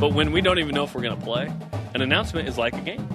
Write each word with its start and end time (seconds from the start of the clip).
But 0.00 0.14
when 0.14 0.32
we 0.32 0.40
don't 0.40 0.58
even 0.58 0.74
know 0.74 0.84
if 0.84 0.94
we're 0.94 1.02
going 1.02 1.18
to 1.18 1.22
play, 1.22 1.52
an 1.94 2.00
announcement 2.00 2.48
is 2.48 2.56
like 2.56 2.72
a 2.72 2.80
game. 2.80 3.06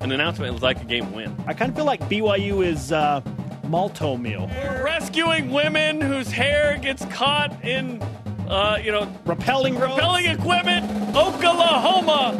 An 0.00 0.12
announcement 0.12 0.54
is 0.54 0.60
like 0.60 0.78
a 0.78 0.84
game 0.84 1.10
win. 1.14 1.34
I 1.46 1.54
kind 1.54 1.70
of 1.70 1.76
feel 1.76 1.86
like 1.86 2.02
BYU 2.02 2.62
is 2.62 2.92
uh, 2.92 3.22
Malt-O-Meal. 3.66 4.46
We're 4.48 4.84
rescuing 4.84 5.50
women 5.50 6.02
whose 6.02 6.30
hair 6.30 6.76
gets 6.82 7.02
caught 7.06 7.64
in, 7.64 8.02
uh, 8.46 8.78
you 8.84 8.92
know, 8.92 9.10
repelling 9.24 9.78
repelling 9.78 10.26
equipment. 10.26 10.84
Oklahoma. 11.16 12.36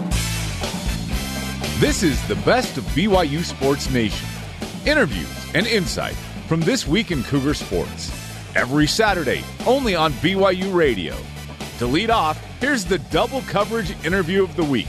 This 1.78 2.02
is 2.02 2.20
the 2.28 2.36
best 2.44 2.76
of 2.76 2.84
BYU 2.88 3.42
Sports 3.42 3.88
Nation. 3.90 4.28
Interviews 4.84 5.50
and 5.54 5.66
insight 5.66 6.14
from 6.46 6.60
this 6.60 6.86
week 6.86 7.10
in 7.10 7.22
Cougar 7.24 7.54
Sports. 7.54 8.12
Every 8.54 8.86
Saturday, 8.86 9.42
only 9.66 9.94
on 9.94 10.12
BYU 10.14 10.74
Radio. 10.74 11.16
To 11.78 11.86
lead 11.86 12.10
off, 12.10 12.47
here's 12.60 12.84
the 12.84 12.98
double 13.10 13.42
coverage 13.42 13.90
interview 14.04 14.42
of 14.42 14.54
the 14.56 14.64
week. 14.64 14.86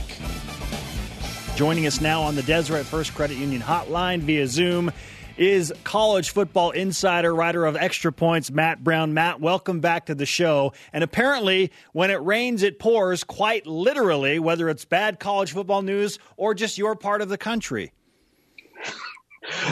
Joining 1.56 1.86
us 1.86 2.00
now 2.00 2.22
on 2.22 2.34
the 2.34 2.42
Deseret 2.42 2.86
First 2.86 3.14
Credit 3.14 3.36
Union 3.36 3.60
hotline 3.60 4.20
via 4.20 4.46
Zoom 4.46 4.90
is 5.36 5.72
college 5.84 6.30
football 6.30 6.70
insider, 6.70 7.34
writer 7.34 7.64
of 7.64 7.76
Extra 7.76 8.12
Points, 8.12 8.50
Matt 8.50 8.84
Brown. 8.84 9.14
Matt, 9.14 9.40
welcome 9.40 9.80
back 9.80 10.06
to 10.06 10.14
the 10.14 10.26
show. 10.26 10.72
And 10.92 11.02
apparently, 11.02 11.72
when 11.92 12.10
it 12.10 12.22
rains, 12.22 12.62
it 12.62 12.78
pours, 12.78 13.24
quite 13.24 13.66
literally, 13.66 14.38
whether 14.38 14.68
it's 14.68 14.84
bad 14.84 15.18
college 15.18 15.52
football 15.52 15.82
news 15.82 16.18
or 16.36 16.54
just 16.54 16.76
your 16.76 16.94
part 16.94 17.22
of 17.22 17.28
the 17.28 17.38
country. 17.38 17.92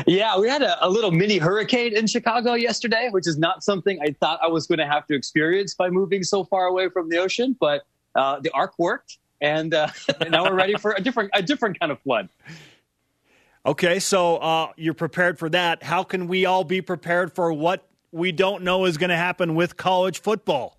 Yeah, 0.06 0.38
we 0.38 0.48
had 0.48 0.62
a, 0.62 0.84
a, 0.84 0.88
little 0.88 1.10
mini 1.10 1.38
hurricane 1.38 1.96
in 1.96 2.06
Chicago 2.06 2.54
yesterday, 2.54 3.08
which 3.10 3.26
is 3.26 3.38
not 3.38 3.62
something 3.62 3.98
I 4.02 4.12
thought 4.12 4.40
I 4.42 4.48
was 4.48 4.66
going 4.66 4.78
to 4.78 4.86
have 4.86 5.06
to 5.06 5.14
experience 5.14 5.74
by 5.74 5.90
moving 5.90 6.22
so 6.22 6.44
far 6.44 6.66
away 6.66 6.88
from 6.88 7.08
the 7.08 7.18
ocean. 7.18 7.56
But 7.58 7.82
uh, 8.14 8.40
the 8.40 8.50
arc 8.50 8.78
worked, 8.78 9.18
and, 9.40 9.74
uh, 9.74 9.88
and 10.20 10.30
now 10.30 10.44
we're 10.44 10.54
ready 10.54 10.74
for 10.74 10.92
a 10.92 11.00
different 11.00 11.30
a 11.34 11.42
different 11.42 11.78
kind 11.78 11.92
of 11.92 12.00
flood. 12.00 12.28
Okay, 13.66 13.98
so 13.98 14.36
uh, 14.36 14.68
you're 14.76 14.94
prepared 14.94 15.38
for 15.38 15.48
that. 15.50 15.82
How 15.82 16.02
can 16.02 16.26
we 16.26 16.46
all 16.46 16.64
be 16.64 16.80
prepared 16.80 17.34
for 17.34 17.52
what 17.52 17.86
we 18.12 18.32
don't 18.32 18.62
know 18.62 18.86
is 18.86 18.96
going 18.96 19.10
to 19.10 19.16
happen 19.16 19.54
with 19.54 19.76
college 19.76 20.20
football? 20.20 20.78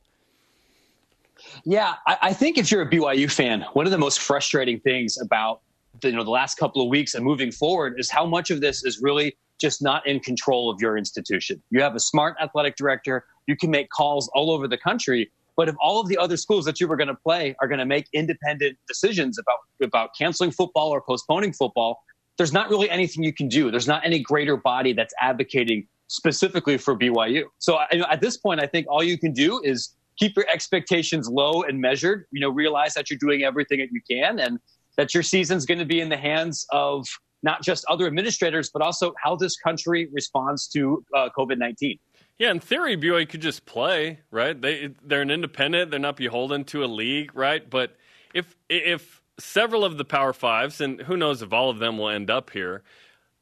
Yeah, 1.66 1.96
I, 2.08 2.18
I, 2.22 2.34
think 2.34 2.58
if 2.58 2.72
you're 2.72 2.82
a 2.82 2.90
BYU 2.90 3.32
fan, 3.32 3.64
one 3.74 3.86
of 3.86 3.92
the 3.92 3.98
most 3.98 4.20
frustrating 4.22 4.80
things 4.80 5.20
about 5.22 5.62
the, 6.02 6.10
you 6.10 6.16
know 6.16 6.24
the 6.24 6.30
last 6.30 6.58
couple 6.58 6.82
of 6.82 6.90
weeks 6.90 7.16
and 7.16 7.24
moving 7.24 7.52
forward 7.52 7.96
is 7.98 8.10
how 8.10 8.26
much 8.26 8.52
of 8.52 8.62
this 8.62 8.84
is 8.84 9.00
really 9.02 9.38
just 9.60 9.82
not 9.82 10.06
in 10.08 10.20
control 10.20 10.70
of 10.70 10.82
your 10.82 10.98
institution. 10.98 11.62
You 11.70 11.82
have 11.82 11.96
a 11.96 12.00
smart 12.00 12.36
athletic 12.42 12.76
director. 12.78 13.26
You 13.46 13.58
can 13.58 13.70
make 13.70 13.90
calls 13.90 14.30
all 14.34 14.52
over 14.52 14.68
the 14.68 14.78
country. 14.78 15.32
But 15.58 15.68
if 15.68 15.76
all 15.82 16.00
of 16.00 16.08
the 16.08 16.18
other 16.18 16.38
schools 16.38 16.64
that 16.66 16.80
you 16.80 16.88
were 16.88 16.96
going 16.96 17.10
to 17.10 17.16
play 17.16 17.54
are 17.62 17.68
going 17.68 17.80
to 17.80 17.86
make 17.86 18.08
independent 18.14 18.78
decisions 18.88 19.38
about 19.38 19.58
about 19.84 20.12
canceling 20.18 20.52
football 20.52 20.90
or 20.90 21.02
postponing 21.02 21.52
football, 21.52 22.02
there's 22.38 22.54
not 22.54 22.70
really 22.70 22.90
anything 22.90 23.24
you 23.24 23.34
can 23.34 23.50
do. 23.50 23.70
There's 23.70 23.88
not 23.88 24.06
any 24.06 24.20
greater 24.20 24.56
body 24.56 24.94
that's 24.94 25.14
advocating 25.20 25.86
specifically 26.08 26.78
for 26.78 26.98
BYU. 26.98 27.44
So 27.60 27.78
at 27.92 28.22
this 28.22 28.38
point, 28.38 28.62
I 28.62 28.68
think 28.68 28.88
all 28.90 29.04
you 29.04 29.18
can 29.18 29.34
do 29.34 29.62
is 29.62 29.94
keep 30.18 30.36
your 30.38 30.46
expectations 30.52 31.28
low 31.28 31.64
and 31.64 31.82
measured. 31.82 32.26
You 32.32 32.40
know, 32.40 32.50
realize 32.50 32.94
that 32.94 33.10
you're 33.10 33.20
doing 33.20 33.44
everything 33.44 33.80
that 33.80 33.90
you 33.92 34.02
can, 34.10 34.40
and 34.40 34.60
that 35.00 35.14
your 35.14 35.24
season's 35.24 35.66
going 35.66 35.80
to 35.80 35.86
be 35.86 36.02
in 36.02 36.10
the 36.10 36.18
hands 36.18 36.66
of 36.72 37.08
not 37.42 37.64
just 37.64 37.86
other 37.88 38.06
administrators, 38.06 38.70
but 38.70 38.82
also 38.82 39.14
how 39.24 39.34
this 39.34 39.56
country 39.56 40.10
responds 40.12 40.68
to 40.68 41.02
uh, 41.16 41.30
COVID 41.38 41.58
nineteen. 41.58 41.98
Yeah, 42.38 42.52
in 42.52 42.60
theory, 42.60 42.98
BYU 42.98 43.28
could 43.28 43.42
just 43.42 43.66
play, 43.66 44.20
right? 44.30 44.60
They 44.62 44.90
they're 45.02 45.22
an 45.22 45.32
independent; 45.32 45.90
they're 45.90 46.02
not 46.02 46.18
beholden 46.18 46.66
to 46.66 46.84
a 46.84 46.88
league, 46.88 47.34
right? 47.34 47.68
But 47.70 47.96
if 48.34 48.58
if 48.68 49.22
several 49.38 49.86
of 49.86 49.98
the 49.98 50.04
Power 50.04 50.34
Fives, 50.34 50.82
and 50.82 51.00
who 51.04 51.16
knows 51.16 51.42
if 51.42 51.54
all 51.54 51.70
of 51.70 51.80
them 51.80 51.98
will 51.98 52.10
end 52.10 52.30
up 52.30 52.50
here. 52.50 52.84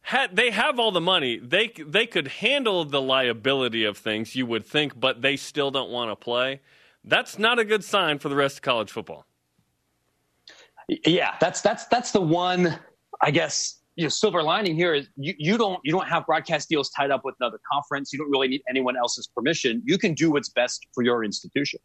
Had, 0.01 0.35
they 0.37 0.51
have 0.51 0.79
all 0.79 0.91
the 0.91 1.01
money. 1.01 1.37
They 1.37 1.69
they 1.75 2.05
could 2.05 2.27
handle 2.27 2.85
the 2.85 3.01
liability 3.01 3.83
of 3.83 3.97
things, 3.97 4.35
you 4.35 4.45
would 4.45 4.65
think, 4.65 4.97
but 4.97 5.23
they 5.23 5.35
still 5.35 5.71
don't 5.71 5.89
want 5.89 6.11
to 6.11 6.15
play. 6.15 6.61
That's 7.03 7.39
not 7.39 7.57
a 7.57 7.65
good 7.65 7.83
sign 7.83 8.19
for 8.19 8.29
the 8.29 8.35
rest 8.35 8.57
of 8.57 8.61
college 8.61 8.91
football. 8.91 9.25
Yeah, 10.87 11.35
that's 11.39 11.61
that's 11.61 11.85
that's 11.87 12.11
the 12.11 12.21
one. 12.21 12.79
I 13.21 13.31
guess 13.31 13.81
you 13.97 14.03
know, 14.03 14.09
silver 14.09 14.43
lining 14.43 14.75
here 14.75 14.93
is 14.93 15.09
you, 15.17 15.33
you 15.37 15.57
don't 15.57 15.79
you 15.83 15.91
don't 15.91 16.07
have 16.07 16.25
broadcast 16.25 16.69
deals 16.69 16.89
tied 16.91 17.11
up 17.11 17.25
with 17.25 17.35
another 17.41 17.59
conference. 17.71 18.13
You 18.13 18.19
don't 18.19 18.29
really 18.29 18.47
need 18.47 18.61
anyone 18.69 18.95
else's 18.95 19.27
permission. 19.27 19.81
You 19.85 19.97
can 19.97 20.13
do 20.13 20.31
what's 20.31 20.49
best 20.49 20.85
for 20.93 21.03
your 21.03 21.23
institution. 21.23 21.79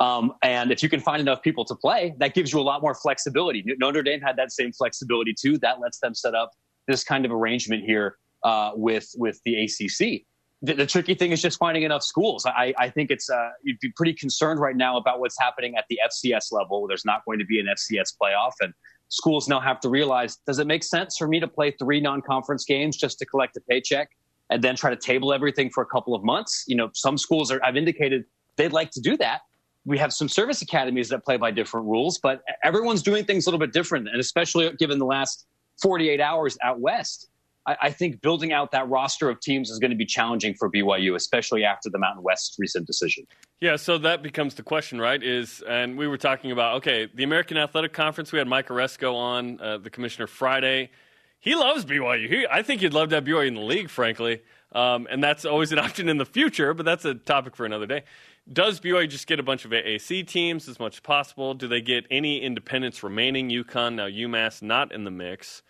Um, 0.00 0.32
and 0.42 0.72
if 0.72 0.82
you 0.82 0.88
can 0.88 1.00
find 1.00 1.20
enough 1.20 1.42
people 1.42 1.64
to 1.66 1.74
play, 1.76 2.14
that 2.18 2.34
gives 2.34 2.52
you 2.52 2.58
a 2.58 2.62
lot 2.62 2.82
more 2.82 2.94
flexibility. 2.94 3.62
Notre 3.78 4.02
Dame 4.02 4.20
had 4.20 4.36
that 4.36 4.50
same 4.50 4.72
flexibility 4.72 5.34
too. 5.38 5.58
That 5.58 5.80
lets 5.80 5.98
them 6.00 6.14
set 6.14 6.34
up 6.34 6.50
this 6.88 7.04
kind 7.04 7.24
of 7.24 7.30
arrangement 7.30 7.84
here 7.84 8.16
uh, 8.42 8.72
with 8.74 9.08
with 9.16 9.40
the 9.44 9.64
ACC. 9.64 10.24
The, 10.62 10.74
the, 10.74 10.86
tricky 10.86 11.14
thing 11.14 11.32
is 11.32 11.42
just 11.42 11.58
finding 11.58 11.82
enough 11.82 12.04
schools. 12.04 12.46
I, 12.46 12.72
I 12.78 12.88
think 12.88 13.10
it's 13.10 13.28
uh, 13.28 13.50
you'd 13.64 13.80
be 13.80 13.90
pretty 13.96 14.14
concerned 14.14 14.60
right 14.60 14.76
now 14.76 14.96
about 14.96 15.18
what's 15.18 15.36
happening 15.38 15.74
at 15.76 15.84
the 15.90 15.98
FCS 16.06 16.52
level. 16.52 16.86
There's 16.86 17.04
not 17.04 17.24
going 17.24 17.40
to 17.40 17.44
be 17.44 17.58
an 17.58 17.66
FCS 17.66 18.14
playoff, 18.20 18.52
and 18.60 18.72
schools 19.08 19.48
now 19.48 19.60
have 19.60 19.80
to 19.80 19.88
realize: 19.88 20.36
does 20.46 20.60
it 20.60 20.66
make 20.68 20.84
sense 20.84 21.16
for 21.16 21.26
me 21.26 21.40
to 21.40 21.48
play 21.48 21.72
three 21.72 22.00
non-conference 22.00 22.64
games 22.64 22.96
just 22.96 23.18
to 23.18 23.26
collect 23.26 23.56
a 23.56 23.60
paycheck 23.62 24.10
and 24.50 24.62
then 24.62 24.76
try 24.76 24.90
to 24.90 24.96
table 24.96 25.32
everything 25.32 25.68
for 25.68 25.82
a 25.82 25.86
couple 25.86 26.14
of 26.14 26.22
months? 26.22 26.64
You 26.68 26.76
know, 26.76 26.90
some 26.94 27.18
schools 27.18 27.50
are. 27.50 27.60
I've 27.64 27.76
indicated 27.76 28.24
they'd 28.56 28.72
like 28.72 28.92
to 28.92 29.00
do 29.00 29.16
that 29.16 29.40
we 29.84 29.98
have 29.98 30.12
some 30.12 30.28
service 30.28 30.62
academies 30.62 31.08
that 31.08 31.24
play 31.24 31.36
by 31.36 31.50
different 31.50 31.86
rules, 31.86 32.18
but 32.18 32.42
everyone's 32.62 33.02
doing 33.02 33.24
things 33.24 33.46
a 33.46 33.50
little 33.50 33.58
bit 33.58 33.72
different. 33.72 34.08
And 34.08 34.20
especially 34.20 34.70
given 34.78 34.98
the 34.98 35.06
last 35.06 35.46
48 35.80 36.20
hours 36.20 36.56
out 36.62 36.80
west, 36.80 37.28
I, 37.66 37.76
I 37.82 37.90
think 37.90 38.20
building 38.20 38.52
out 38.52 38.72
that 38.72 38.88
roster 38.88 39.28
of 39.28 39.40
teams 39.40 39.70
is 39.70 39.78
going 39.78 39.90
to 39.90 39.96
be 39.96 40.06
challenging 40.06 40.54
for 40.54 40.70
BYU, 40.70 41.14
especially 41.14 41.64
after 41.64 41.88
the 41.90 41.98
Mountain 41.98 42.22
West's 42.22 42.56
recent 42.58 42.86
decision. 42.86 43.26
Yeah, 43.60 43.76
so 43.76 43.98
that 43.98 44.22
becomes 44.22 44.54
the 44.54 44.62
question, 44.62 45.00
right? 45.00 45.22
Is 45.22 45.62
and 45.68 45.96
we 45.96 46.06
were 46.06 46.18
talking 46.18 46.50
about 46.50 46.76
okay, 46.76 47.08
the 47.14 47.24
American 47.24 47.56
Athletic 47.56 47.92
Conference. 47.92 48.32
We 48.32 48.38
had 48.38 48.48
Mike 48.48 48.68
Aresco 48.68 49.14
on, 49.14 49.60
uh, 49.60 49.78
the 49.78 49.90
commissioner 49.90 50.26
Friday. 50.26 50.90
He 51.38 51.54
loves 51.54 51.84
BYU. 51.84 52.28
He, 52.28 52.46
I 52.48 52.62
think 52.62 52.82
he'd 52.82 52.94
love 52.94 53.08
to 53.08 53.16
have 53.16 53.24
BYU 53.24 53.48
in 53.48 53.54
the 53.54 53.60
league, 53.60 53.90
frankly. 53.90 54.42
Um, 54.74 55.06
and 55.10 55.22
that's 55.22 55.44
always 55.44 55.72
an 55.72 55.78
option 55.80 56.08
in 56.08 56.18
the 56.18 56.24
future, 56.24 56.74
but 56.74 56.84
that's 56.86 57.04
a 57.04 57.14
topic 57.14 57.56
for 57.56 57.66
another 57.66 57.86
day. 57.86 58.04
Does 58.50 58.80
BYU 58.80 59.08
just 59.08 59.26
get 59.26 59.38
a 59.38 59.42
bunch 59.42 59.64
of 59.64 59.70
AAC 59.70 60.26
teams 60.26 60.68
as 60.68 60.80
much 60.80 60.96
as 60.96 61.00
possible? 61.00 61.54
Do 61.54 61.68
they 61.68 61.80
get 61.80 62.06
any 62.10 62.40
independents 62.40 63.02
remaining? 63.02 63.50
UConn, 63.50 63.94
now 63.94 64.08
UMass, 64.08 64.62
not 64.62 64.92
in 64.92 65.04
the 65.04 65.10
mix. 65.10 65.62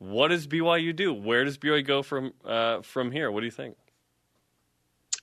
What 0.00 0.28
does 0.28 0.46
BYU 0.46 0.96
do? 0.96 1.12
Where 1.12 1.44
does 1.44 1.58
BYU 1.58 1.86
go 1.86 2.02
from 2.02 2.32
uh, 2.42 2.80
from 2.80 3.12
here? 3.12 3.30
What 3.30 3.40
do 3.40 3.44
you 3.44 3.50
think? 3.52 3.76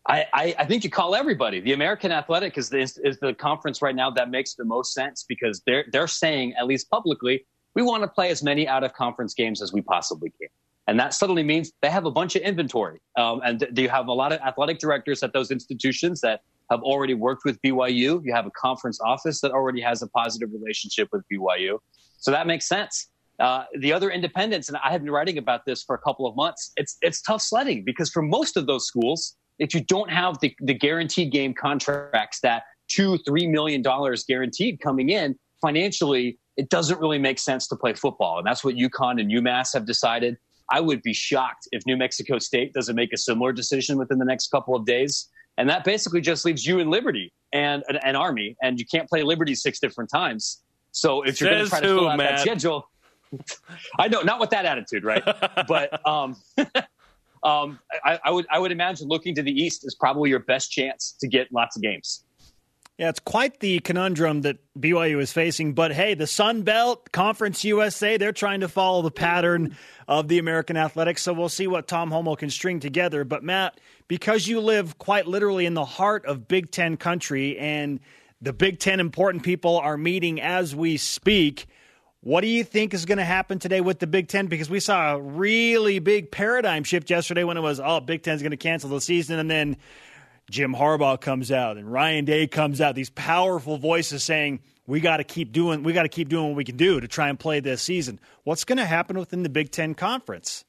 I, 0.08 0.56
I, 0.58 0.66
think 0.66 0.86
you 0.86 0.90
call 0.90 1.16
everybody. 1.16 1.60
The 1.60 1.74
American 1.74 2.14
Athletic 2.14 2.58
is 2.58 2.70
the, 2.70 2.80
is 2.80 3.20
the 3.20 3.34
conference 3.34 3.82
right 3.82 3.96
now 3.96 4.10
that 4.12 4.30
makes 4.30 4.54
the 4.54 4.64
most 4.64 4.94
sense 4.94 5.26
because 5.28 5.62
they're 5.66 5.86
they're 5.92 6.08
saying 6.08 6.54
at 6.58 6.66
least 6.66 6.90
publicly 6.90 7.46
we 7.74 7.82
want 7.82 8.04
to 8.04 8.08
play 8.08 8.30
as 8.30 8.44
many 8.44 8.68
out 8.68 8.84
of 8.84 8.94
conference 8.94 9.34
games 9.34 9.64
as 9.64 9.74
we 9.74 9.82
possibly 9.82 10.30
can. 10.40 10.48
And 10.88 11.00
that 11.00 11.16
suddenly 11.16 11.44
means 11.44 11.74
they 11.82 11.90
have 11.90 12.06
a 12.06 12.12
bunch 12.12 12.36
of 12.36 12.44
inventory. 12.44 13.00
Um, 13.18 13.42
and 13.44 13.60
th- 13.60 13.72
you 13.76 13.90
have 13.90 14.08
a 14.08 14.14
lot 14.14 14.32
of 14.32 14.40
athletic 14.42 14.78
directors 14.78 15.24
at 15.24 15.34
those 15.34 15.50
institutions 15.50 16.22
that 16.22 16.42
have 16.70 16.82
already 16.82 17.16
worked 17.16 17.46
with 17.46 17.62
BYU. 17.64 18.24
You 18.24 18.32
have 18.32 18.46
a 18.46 18.52
conference 18.52 19.00
office 19.02 19.42
that 19.42 19.52
already 19.52 19.82
has 19.82 20.04
a 20.04 20.08
positive 20.08 20.50
relationship 20.54 21.10
with 21.12 21.24
BYU. 21.32 21.80
So 22.20 22.32
that 22.32 22.48
makes 22.48 22.68
sense. 22.68 23.10
Uh, 23.40 23.66
the 23.80 23.94
other 23.94 24.10
independents, 24.10 24.68
and 24.68 24.78
I 24.78 24.92
have 24.92 25.04
been 25.04 25.12
writing 25.12 25.38
about 25.38 25.66
this 25.66 25.84
for 25.84 25.96
a 25.96 26.00
couple 26.00 26.26
of 26.26 26.36
months, 26.36 26.72
it's, 26.76 26.98
it's 27.02 27.22
tough 27.22 27.42
sledding 27.42 27.84
because 27.84 28.10
for 28.10 28.22
most 28.22 28.58
of 28.58 28.66
those 28.66 28.88
schools, 28.88 29.36
if 29.60 29.74
you 29.74 29.82
don't 29.82 30.10
have 30.10 30.40
the, 30.40 30.56
the 30.62 30.74
guaranteed 30.74 31.32
game 31.32 31.54
contracts 31.54 32.40
that 32.42 32.64
two, 32.88 33.18
three 33.20 33.48
million 33.48 33.82
dollars 33.82 34.24
guaranteed 34.24 34.80
coming 34.82 35.10
in, 35.10 35.38
financially, 35.62 36.40
it 36.58 36.70
doesn't 36.70 37.00
really 37.00 37.20
make 37.20 37.40
sense 37.40 37.68
to 37.68 37.76
play 37.76 37.94
football. 37.94 38.40
And 38.40 38.48
that's 38.48 38.64
what 38.64 38.76
UConn 38.76 39.22
and 39.22 39.32
UMass 39.32 39.74
have 39.74 39.86
decided. 39.86 40.38
I 40.70 40.82
would 40.82 41.02
be 41.02 41.14
shocked 41.14 41.68
if 41.72 41.86
New 41.86 41.96
Mexico 41.96 42.40
State 42.40 42.74
doesn't 42.74 42.96
make 42.96 43.14
a 43.14 43.18
similar 43.18 43.54
decision 43.54 43.98
within 43.98 44.18
the 44.18 44.26
next 44.26 44.50
couple 44.50 44.76
of 44.76 44.86
days. 44.86 45.30
And 45.58 45.70
that 45.70 45.84
basically 45.84 46.22
just 46.22 46.46
leaves 46.46 46.66
you 46.66 46.80
and 46.80 46.90
Liberty 46.90 47.32
and 47.54 47.84
an, 47.90 48.16
Army, 48.16 48.56
and 48.62 48.80
you 48.80 48.86
can't 48.86 49.08
play 49.08 49.24
Liberty 49.24 49.56
six 49.56 49.80
different 49.80 50.10
times. 50.10 50.62
So 50.92 51.22
if 51.24 51.40
you're 51.40 51.50
going 51.50 51.64
to 51.64 51.70
try 51.70 51.80
to 51.80 51.88
fill 51.88 52.10
out 52.10 52.18
Matt. 52.18 52.38
that 52.38 52.40
schedule, 52.42 52.90
I 54.00 54.08
know 54.08 54.22
not 54.22 54.40
with 54.40 54.50
that 54.52 54.66
attitude, 54.66 55.04
right? 55.04 55.24
but 55.68 56.06
um, 56.08 56.36
um, 57.44 57.80
I, 58.04 58.20
I, 58.24 58.32
would 58.32 58.46
I 58.50 58.60
would 58.60 58.72
imagine 58.72 59.08
looking 59.08 59.36
to 59.36 59.44
the 59.44 59.52
East 59.52 59.86
is 59.86 59.96
probably 59.96 60.30
your 60.30 60.40
best 60.40 60.72
chance 60.72 61.16
to 61.20 61.28
get 61.28 61.52
lots 61.52 61.76
of 61.76 61.82
games. 61.82 62.24
Yeah, 62.98 63.10
it's 63.10 63.20
quite 63.20 63.60
the 63.60 63.80
conundrum 63.80 64.42
that 64.42 64.58
BYU 64.76 65.22
is 65.22 65.32
facing. 65.32 65.74
But 65.74 65.94
hey, 65.94 66.16
the 66.16 66.26
Sun 66.26 66.64
Belt 66.64 67.12
Conference 67.12 67.64
USA, 67.64 68.18
they're 68.18 68.32
trying 68.32 68.62
to 68.62 68.68
follow 68.68 69.04
the 69.04 69.12
pattern 69.12 69.78
of 70.08 70.28
the 70.28 70.40
American 70.40 70.78
Athletics. 70.78 71.22
So 71.22 71.32
we'll 71.32 71.48
see 71.48 71.68
what 71.68 71.88
Tom 71.88 72.10
Holmoe 72.10 72.36
can 72.36 72.50
string 72.50 72.80
together. 72.80 73.24
But 73.24 73.44
Matt, 73.44 73.80
because 74.08 74.48
you 74.48 74.62
live 74.62 74.98
quite 74.98 75.28
literally 75.28 75.68
in 75.68 75.76
the 75.76 75.86
heart 75.86 76.26
of 76.26 76.48
Big 76.48 76.72
Ten 76.72 76.98
country 76.98 77.56
and 77.60 78.00
The 78.42 78.54
Big 78.54 78.80
Ten 78.80 79.00
important 79.00 79.44
people 79.44 79.78
are 79.78 79.98
meeting 79.98 80.42
as 80.42 80.76
we 80.76 80.98
speak. 80.98 81.68
What 82.22 82.42
do 82.42 82.48
you 82.48 82.64
think 82.64 82.94
is 82.94 83.06
going 83.06 83.20
to 83.20 83.26
happen 83.26 83.60
today 83.60 83.80
with 83.80 84.00
the 84.00 84.08
Big 84.08 84.28
Ten? 84.28 84.48
Because 84.48 84.70
we 84.70 84.80
saw 84.80 85.14
a 85.14 85.22
really 85.22 86.00
big 86.00 86.32
paradigm 86.32 86.84
shift 86.84 87.10
yesterday 87.10 87.44
when 87.44 87.58
it 87.58 87.62
was, 87.62 87.80
oh, 87.80 88.00
Big 88.00 88.24
Ten's 88.24 88.42
going 88.42 88.52
to 88.52 88.58
cancel 88.58 88.90
the 88.90 89.02
season. 89.02 89.40
And 89.40 89.50
then 89.50 89.78
Jim 90.50 90.74
Harbaugh 90.74 91.22
comes 91.22 91.52
out 91.52 91.78
and 91.78 91.92
Ryan 91.92 92.26
Day 92.26 92.48
comes 92.48 92.82
out, 92.82 92.96
these 92.96 93.12
powerful 93.12 93.78
voices 93.78 94.24
saying, 94.24 94.62
we 94.88 95.02
got 95.02 95.18
to 95.18 95.24
keep 95.24 95.52
doing 95.52 95.84
we 95.84 95.94
got 95.94 96.04
to 96.04 96.10
keep 96.10 96.30
doing 96.30 96.48
what 96.48 96.56
we 96.56 96.64
can 96.64 96.78
do 96.78 97.00
to 97.00 97.08
try 97.08 97.30
and 97.30 97.38
play 97.38 97.60
this 97.60 97.82
season. 97.82 98.20
What's 98.46 98.64
going 98.64 98.78
to 98.78 98.86
happen 98.86 99.20
within 99.20 99.44
the 99.44 99.50
Big 99.50 99.72
10 99.72 99.94
conference? 99.94 100.64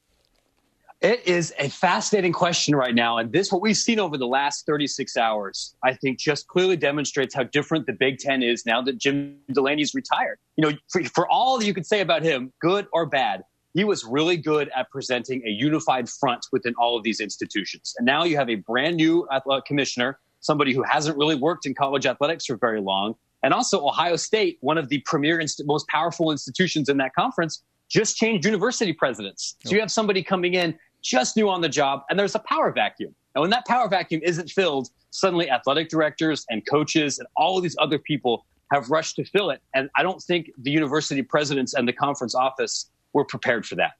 It 1.01 1.25
is 1.29 1.55
a 1.61 1.69
fascinating 1.69 2.33
question 2.33 2.75
right 2.75 2.95
now. 2.95 3.19
And 3.19 3.33
this, 3.33 3.53
what 3.53 3.63
we've 3.63 3.77
seen 3.77 4.01
over 4.01 4.19
the 4.19 4.27
last 4.27 4.67
36 4.67 5.17
hours, 5.17 5.77
I 5.85 5.95
think 5.95 6.19
just 6.19 6.49
clearly 6.49 6.77
demonstrates 6.77 7.35
how 7.37 7.45
different 7.45 7.87
the 7.87 7.93
Big 7.93 8.19
Ten 8.19 8.43
is 8.43 8.67
now 8.67 8.83
that 8.83 8.99
Jim 8.99 9.37
Delaney's 9.53 9.95
retired. 9.95 10.39
You 10.57 10.65
know, 10.65 10.77
for, 10.89 11.05
for 11.05 11.29
all 11.31 11.59
that 11.59 11.67
you 11.67 11.73
could 11.73 11.87
say 11.87 12.01
about 12.01 12.25
him, 12.25 12.53
good 12.61 12.89
or 12.93 13.07
bad, 13.07 13.45
he 13.75 13.85
was 13.85 14.05
really 14.05 14.37
good 14.37 14.71
at 14.75 14.91
presenting 14.91 15.47
a 15.47 15.51
unified 15.51 16.09
front 16.09 16.47
within 16.51 16.75
all 16.81 16.97
of 16.97 17.05
these 17.05 17.21
institutions. 17.21 17.95
And 17.97 18.05
now 18.05 18.25
you 18.25 18.37
have 18.37 18.51
a 18.51 18.57
brand 18.57 18.97
new 18.97 19.29
athletic 19.31 19.67
commissioner, 19.67 20.19
somebody 20.41 20.75
who 20.75 20.83
hasn't 20.83 21.17
really 21.17 21.37
worked 21.37 21.65
in 21.65 21.75
college 21.75 22.07
athletics 22.07 22.47
for 22.47 22.57
very 22.57 22.81
long. 22.81 23.15
And 23.45 23.55
also, 23.55 23.87
Ohio 23.87 24.17
State, 24.17 24.59
one 24.63 24.79
of 24.79 24.89
the 24.89 25.01
premier, 25.07 25.39
inst- 25.39 25.63
most 25.65 25.87
powerful 25.87 26.33
institutions 26.33 26.89
in 26.89 26.97
that 26.97 27.15
conference, 27.15 27.63
just 27.89 28.17
changed 28.17 28.45
university 28.45 28.93
presidents. 28.93 29.55
So 29.65 29.75
you 29.75 29.81
have 29.81 29.91
somebody 29.91 30.23
coming 30.23 30.55
in 30.55 30.79
just 31.03 31.37
new 31.37 31.49
on 31.49 31.61
the 31.61 31.69
job, 31.69 32.03
and 32.11 32.19
there's 32.19 32.35
a 32.35 32.41
power 32.41 32.73
vacuum. 32.73 33.15
And 33.35 33.43
when 33.43 33.51
that 33.51 33.67
power 33.67 33.89
vacuum 33.89 34.21
isn't 34.25 34.51
filled, 34.51 34.89
suddenly 35.11 35.51
athletic 35.51 35.89
directors 35.89 36.45
and 36.51 36.67
coaches 36.69 37.19
and 37.19 37.29
all 37.37 37.57
of 37.57 37.63
these 37.63 37.77
other 37.79 37.99
people 37.99 38.45
have 38.73 38.91
rushed 38.91 39.17
to 39.17 39.25
fill 39.25 39.51
it. 39.51 39.61
And 39.75 39.89
I 39.97 40.03
don't 40.03 40.23
think 40.23 40.51
the 40.59 40.71
university 40.71 41.23
presidents 41.23 41.75
and 41.75 41.87
the 41.87 41.93
conference 41.93 42.35
office 42.35 42.91
were 43.13 43.25
prepared 43.25 43.65
for 43.65 43.77
that. 43.77 43.93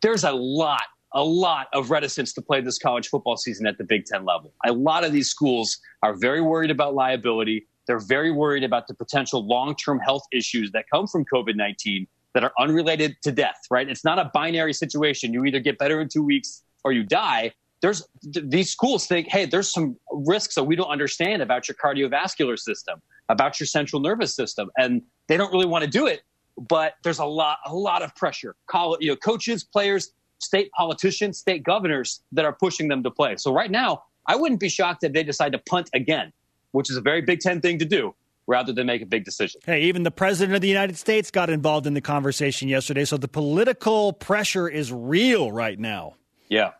There's 0.00 0.24
a 0.24 0.32
lot, 0.32 0.82
a 1.12 1.22
lot 1.22 1.68
of 1.72 1.90
reticence 1.90 2.32
to 2.34 2.42
play 2.42 2.60
this 2.60 2.78
college 2.78 3.08
football 3.08 3.36
season 3.36 3.66
at 3.66 3.78
the 3.78 3.84
Big 3.84 4.06
Ten 4.06 4.24
level. 4.24 4.52
A 4.66 4.72
lot 4.72 5.04
of 5.04 5.12
these 5.12 5.28
schools 5.28 5.78
are 6.02 6.14
very 6.14 6.40
worried 6.40 6.70
about 6.70 6.94
liability. 6.94 7.66
They're 7.86 7.98
very 7.98 8.30
worried 8.30 8.64
about 8.64 8.86
the 8.86 8.94
potential 8.94 9.46
long 9.46 9.76
term 9.76 9.98
health 9.98 10.24
issues 10.32 10.70
that 10.72 10.86
come 10.92 11.06
from 11.06 11.24
COVID 11.32 11.56
19 11.56 12.06
that 12.34 12.44
are 12.44 12.52
unrelated 12.58 13.16
to 13.22 13.32
death, 13.32 13.60
right? 13.70 13.88
It's 13.88 14.04
not 14.04 14.18
a 14.18 14.30
binary 14.34 14.72
situation. 14.72 15.32
You 15.32 15.44
either 15.44 15.60
get 15.60 15.78
better 15.78 16.00
in 16.00 16.08
two 16.08 16.22
weeks 16.22 16.62
or 16.82 16.92
you 16.92 17.04
die. 17.04 17.52
There's 17.80 18.06
these 18.22 18.70
schools 18.70 19.06
think, 19.06 19.28
hey, 19.28 19.46
there's 19.46 19.72
some 19.72 19.96
risks 20.10 20.54
that 20.56 20.64
we 20.64 20.76
don't 20.76 20.88
understand 20.88 21.42
about 21.42 21.68
your 21.68 21.76
cardiovascular 21.76 22.58
system, 22.58 23.00
about 23.28 23.60
your 23.60 23.66
central 23.66 24.00
nervous 24.00 24.34
system, 24.34 24.70
and 24.76 25.02
they 25.28 25.36
don't 25.36 25.52
really 25.52 25.66
want 25.66 25.84
to 25.84 25.90
do 25.90 26.06
it. 26.06 26.22
But 26.56 26.94
there's 27.02 27.18
a 27.18 27.24
lot, 27.24 27.58
a 27.66 27.74
lot 27.74 28.02
of 28.02 28.14
pressure. 28.14 28.54
You 29.00 29.10
know, 29.10 29.16
coaches, 29.16 29.64
players, 29.64 30.12
state 30.38 30.70
politicians, 30.72 31.38
state 31.38 31.62
governors 31.62 32.22
that 32.32 32.44
are 32.44 32.52
pushing 32.52 32.88
them 32.88 33.02
to 33.02 33.10
play. 33.10 33.36
So 33.36 33.52
right 33.52 33.70
now, 33.70 34.04
I 34.26 34.36
wouldn't 34.36 34.60
be 34.60 34.68
shocked 34.68 35.04
if 35.04 35.12
they 35.12 35.22
decide 35.22 35.52
to 35.52 35.58
punt 35.58 35.90
again, 35.94 36.32
which 36.72 36.90
is 36.90 36.96
a 36.96 37.00
very 37.00 37.20
Big 37.20 37.40
Ten 37.40 37.60
thing 37.60 37.78
to 37.78 37.84
do 37.84 38.14
rather 38.46 38.72
than 38.72 38.86
make 38.86 39.02
a 39.02 39.06
big 39.06 39.24
decision. 39.24 39.60
Hey, 39.64 39.82
even 39.82 40.02
the 40.02 40.10
president 40.10 40.54
of 40.54 40.60
the 40.60 40.68
United 40.68 40.96
States 40.96 41.30
got 41.30 41.50
involved 41.50 41.86
in 41.86 41.94
the 41.94 42.00
conversation 42.00 42.68
yesterday. 42.68 43.04
So 43.04 43.16
the 43.16 43.28
political 43.28 44.12
pressure 44.12 44.68
is 44.68 44.92
real 44.92 45.50
right 45.50 45.78
now. 45.78 46.14
Yeah, 46.48 46.72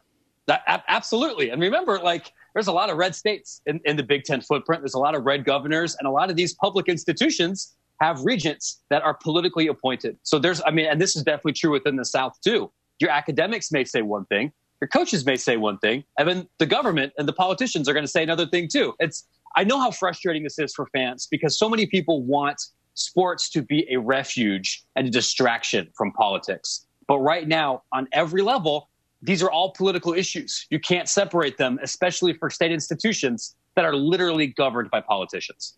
that, 0.47 0.85
absolutely. 0.89 1.51
And 1.51 1.61
remember, 1.61 1.99
like, 1.99 2.33
there's 2.53 2.69
a 2.69 2.73
lot 2.73 2.91
of 2.91 2.97
red 2.97 3.15
states 3.15 3.63
in, 3.67 3.81
in 3.85 3.97
the 3.97 4.03
Big 4.03 4.25
Ten 4.25 4.41
footprint. 4.41 4.83
There's 4.83 4.95
a 4.95 4.99
lot 4.99 5.15
of 5.15 5.25
red 5.25 5.45
governors, 5.45 5.97
and 5.99 6.07
a 6.07 6.11
lot 6.11 6.31
of 6.31 6.37
these 6.37 6.55
public 6.55 6.89
institutions 6.89 7.75
have 8.01 8.21
regents 8.25 8.83
that 8.91 9.03
are 9.03 9.15
politically 9.15 9.69
appointed. 9.69 10.19
So 10.23 10.39
there's, 10.39 10.61
I 10.67 10.71
mean, 10.71 10.87
and 10.87 11.01
this 11.01 11.17
is 11.17 11.23
definitely 11.23 11.55
true 11.55 11.71
within 11.71 11.97
the 11.97 12.05
South 12.05 12.37
too. 12.45 12.71
Your 13.01 13.11
academics 13.11 13.73
may 13.73 13.85
say 13.85 14.03
one 14.03 14.25
thing, 14.27 14.53
your 14.81 14.89
coaches 14.89 15.25
may 15.25 15.37
say 15.37 15.57
one 15.57 15.79
thing, 15.79 16.05
and 16.19 16.29
then 16.29 16.49
the 16.59 16.67
government 16.67 17.13
and 17.19 17.27
the 17.27 17.33
politicians 17.33 17.89
are 17.89 17.93
going 17.93 18.05
to 18.05 18.11
say 18.11 18.23
another 18.23 18.47
thing 18.47 18.69
too. 18.69 18.95
It's 18.99 19.27
I 19.57 19.65
know 19.65 19.81
how 19.81 19.91
frustrating 19.91 20.43
this 20.43 20.59
is 20.59 20.75
for 20.75 20.87
fans 20.87 21.29
because 21.31 21.59
so 21.59 21.69
many 21.69 21.87
people 21.87 22.23
want 22.23 22.61
sports 22.95 23.51
to 23.51 23.63
be 23.63 23.87
a 23.91 23.99
refuge 23.99 24.85
and 24.97 25.07
a 25.07 25.11
distraction 25.11 25.91
from 25.97 26.13
politics. 26.13 26.87
But 27.07 27.19
right 27.19 27.47
now, 27.47 27.83
on 27.93 28.09
every 28.13 28.43
level, 28.43 28.89
these 29.23 29.43
are 29.43 29.51
all 29.51 29.73
political 29.73 30.13
issues. 30.13 30.67
You 30.71 30.79
can't 30.79 31.09
separate 31.09 31.57
them, 31.59 31.79
especially 31.83 32.33
for 32.35 32.51
state 32.51 32.73
institutions 32.73 33.55
that 33.75 33.85
are 33.85 33.95
literally 33.95 34.49
governed 34.49 34.91
by 34.91 35.01
politicians. 35.01 35.75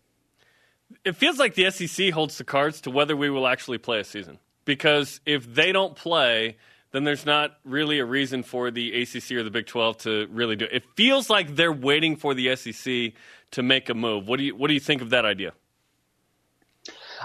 It 1.03 1.15
feels 1.15 1.37
like 1.37 1.55
the 1.55 1.69
SEC 1.71 2.11
holds 2.11 2.37
the 2.37 2.43
cards 2.43 2.81
to 2.81 2.91
whether 2.91 3.15
we 3.15 3.29
will 3.29 3.47
actually 3.47 3.77
play 3.77 3.99
a 3.99 4.03
season. 4.03 4.39
Because 4.65 5.19
if 5.25 5.53
they 5.53 5.71
don't 5.71 5.95
play, 5.95 6.57
then 6.91 7.03
there's 7.03 7.25
not 7.25 7.57
really 7.63 7.99
a 7.99 8.05
reason 8.05 8.43
for 8.43 8.71
the 8.71 9.01
ACC 9.01 9.31
or 9.31 9.43
the 9.43 9.51
Big 9.51 9.65
12 9.65 9.97
to 9.99 10.27
really 10.31 10.55
do 10.55 10.65
it. 10.65 10.71
It 10.73 10.83
feels 10.95 11.29
like 11.29 11.55
they're 11.55 11.73
waiting 11.73 12.15
for 12.15 12.33
the 12.33 12.55
SEC 12.55 13.13
to 13.51 13.63
make 13.63 13.89
a 13.89 13.93
move. 13.93 14.27
What 14.27 14.37
do 14.37 14.45
you 14.45 14.55
what 14.55 14.67
do 14.67 14.73
you 14.73 14.79
think 14.79 15.01
of 15.01 15.09
that 15.11 15.25
idea? 15.25 15.53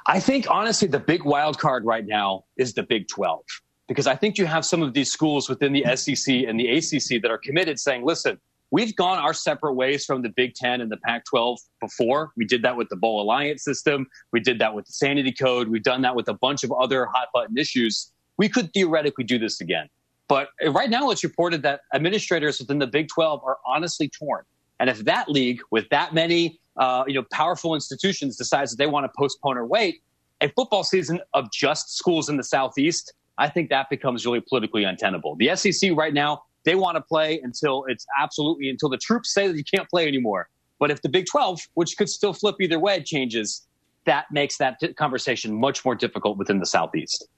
I 0.07 0.21
think 0.21 0.47
honestly 0.51 0.89
the 0.89 1.01
big 1.01 1.25
wild 1.25 1.59
card 1.59 1.85
right 1.85 2.07
now 2.07 2.45
is 2.57 2.75
the 2.75 2.83
Big 2.83 3.09
12 3.09 3.45
because 3.89 4.07
I 4.07 4.17
think 4.17 4.39
you 4.39 4.47
have 4.47 4.65
some 4.65 4.83
of 4.83 4.95
these 4.95 5.13
schools 5.13 5.49
within 5.49 5.73
the 5.73 5.85
SEC 5.97 6.35
and 6.49 6.59
the 6.59 6.69
ACC 6.69 7.21
that 7.23 7.31
are 7.31 7.39
committed 7.39 7.79
saying, 7.79 8.05
"Listen, 8.05 8.41
we've 8.71 8.97
gone 8.97 9.19
our 9.19 9.35
separate 9.35 9.75
ways 9.75 10.05
from 10.05 10.23
the 10.23 10.31
Big 10.31 10.55
10 10.55 10.81
and 10.81 10.91
the 10.91 10.97
Pac 10.97 11.25
12 11.27 11.59
before. 11.81 12.33
We 12.37 12.47
did 12.47 12.63
that 12.63 12.77
with 12.77 12.89
the 12.89 12.97
Bowl 12.97 13.21
Alliance 13.21 13.63
system, 13.65 14.07
we 14.33 14.41
did 14.41 14.59
that 14.61 14.75
with 14.75 14.87
the 14.87 14.93
Sanity 14.93 15.33
Code, 15.33 15.69
we've 15.69 15.83
done 15.83 16.03
that 16.03 16.17
with 16.17 16.29
a 16.29 16.35
bunch 16.35 16.65
of 16.65 16.73
other 16.73 17.07
hot 17.07 17.29
button 17.35 17.57
issues. 17.59 18.11
We 18.39 18.49
could 18.49 18.73
theoretically 18.73 19.25
do 19.25 19.39
this 19.39 19.61
again." 19.61 19.89
But 20.29 20.49
right 20.67 20.89
now, 20.89 21.11
it's 21.11 21.23
reported 21.23 21.63
that 21.63 21.81
administrators 21.93 22.59
within 22.59 22.79
the 22.79 22.87
Big 22.87 23.09
12 23.09 23.43
are 23.45 23.59
honestly 23.67 24.09
torn. 24.09 24.45
And 24.83 24.91
if 24.91 25.05
that 25.05 25.29
league 25.29 25.61
with 25.71 25.89
that 25.91 26.13
many 26.13 26.59
uh, 26.77 27.05
you 27.07 27.15
know 27.15 27.25
powerful 27.31 27.77
institutions 27.77 28.37
decides 28.37 28.73
that 28.73 28.79
they 28.79 28.89
want 28.89 29.05
to 29.05 29.13
postpone 29.17 29.57
or 29.57 29.65
wait, 29.65 30.03
a 30.41 30.49
football 30.49 30.83
season 30.83 31.21
of 31.35 31.53
just 31.53 31.97
schools 31.97 32.29
in 32.29 32.37
the 32.37 32.43
southeast, 32.43 33.15
I 33.39 33.49
think 33.49 33.71
that 33.71 33.89
becomes 33.89 34.27
really 34.27 34.41
politically 34.41 34.83
untenable. 34.83 35.37
The 35.37 35.55
SEC 35.55 35.93
right 35.95 36.13
now 36.13 36.43
they 36.65 36.75
want 36.75 36.97
to 36.97 37.01
play 37.01 37.41
until 37.45 37.85
it's 37.87 38.05
absolutely 38.19 38.69
until 38.69 38.89
the 38.89 38.99
troops 38.99 39.33
say 39.33 39.47
that 39.47 39.57
you 39.57 39.63
can't 39.63 39.89
play 39.89 40.09
anymore. 40.09 40.49
But 40.81 40.91
if 40.91 41.01
the 41.01 41.09
Big 41.09 41.27
12, 41.27 41.61
which 41.75 41.97
could 41.97 42.09
still 42.09 42.33
flip 42.33 42.57
either 42.61 42.81
way, 42.81 43.05
changes, 43.05 43.65
that 44.05 44.27
makes 44.33 44.57
that 44.57 44.81
conversation 44.97 45.55
much 45.55 45.85
more 45.85 45.95
difficult 45.95 46.39
within 46.39 46.59
the 46.59 46.67
southeast. 46.67 47.29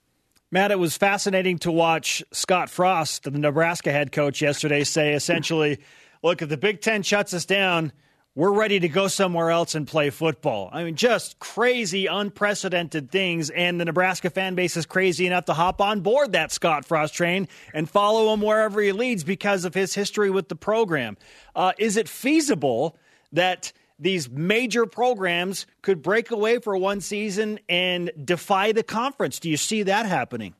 Matt, 0.50 0.70
it 0.70 0.78
was 0.78 0.96
fascinating 0.96 1.58
to 1.58 1.70
watch 1.70 2.22
Scott 2.32 2.70
Frost, 2.70 3.24
the 3.24 3.32
Nebraska 3.32 3.92
head 3.92 4.12
coach, 4.12 4.40
yesterday 4.40 4.84
say 4.84 5.12
essentially 5.12 5.80
look, 6.24 6.42
if 6.42 6.48
the 6.48 6.56
Big 6.56 6.80
Ten 6.80 7.02
shuts 7.02 7.32
us 7.34 7.44
down, 7.44 7.92
we're 8.34 8.50
ready 8.50 8.80
to 8.80 8.88
go 8.88 9.06
somewhere 9.06 9.50
else 9.50 9.76
and 9.76 9.86
play 9.86 10.10
football. 10.10 10.68
I 10.72 10.82
mean, 10.82 10.96
just 10.96 11.38
crazy, 11.38 12.06
unprecedented 12.06 13.12
things. 13.12 13.50
And 13.50 13.80
the 13.80 13.84
Nebraska 13.84 14.30
fan 14.30 14.56
base 14.56 14.76
is 14.76 14.86
crazy 14.86 15.26
enough 15.26 15.44
to 15.44 15.52
hop 15.52 15.80
on 15.80 16.00
board 16.00 16.32
that 16.32 16.50
Scott 16.50 16.84
Frost 16.84 17.14
train 17.14 17.46
and 17.72 17.88
follow 17.88 18.32
him 18.32 18.40
wherever 18.40 18.80
he 18.80 18.90
leads 18.90 19.22
because 19.22 19.64
of 19.64 19.74
his 19.74 19.94
history 19.94 20.30
with 20.30 20.48
the 20.48 20.56
program. 20.56 21.16
Uh, 21.54 21.72
is 21.78 21.96
it 21.96 22.08
feasible 22.08 22.96
that 23.32 23.72
these 24.00 24.28
major 24.28 24.86
programs 24.86 25.66
could 25.82 26.02
break 26.02 26.32
away 26.32 26.58
for 26.58 26.76
one 26.76 27.00
season 27.00 27.60
and 27.68 28.10
defy 28.24 28.72
the 28.72 28.82
conference? 28.82 29.38
Do 29.38 29.48
you 29.48 29.56
see 29.56 29.84
that 29.84 30.06
happening? 30.06 30.54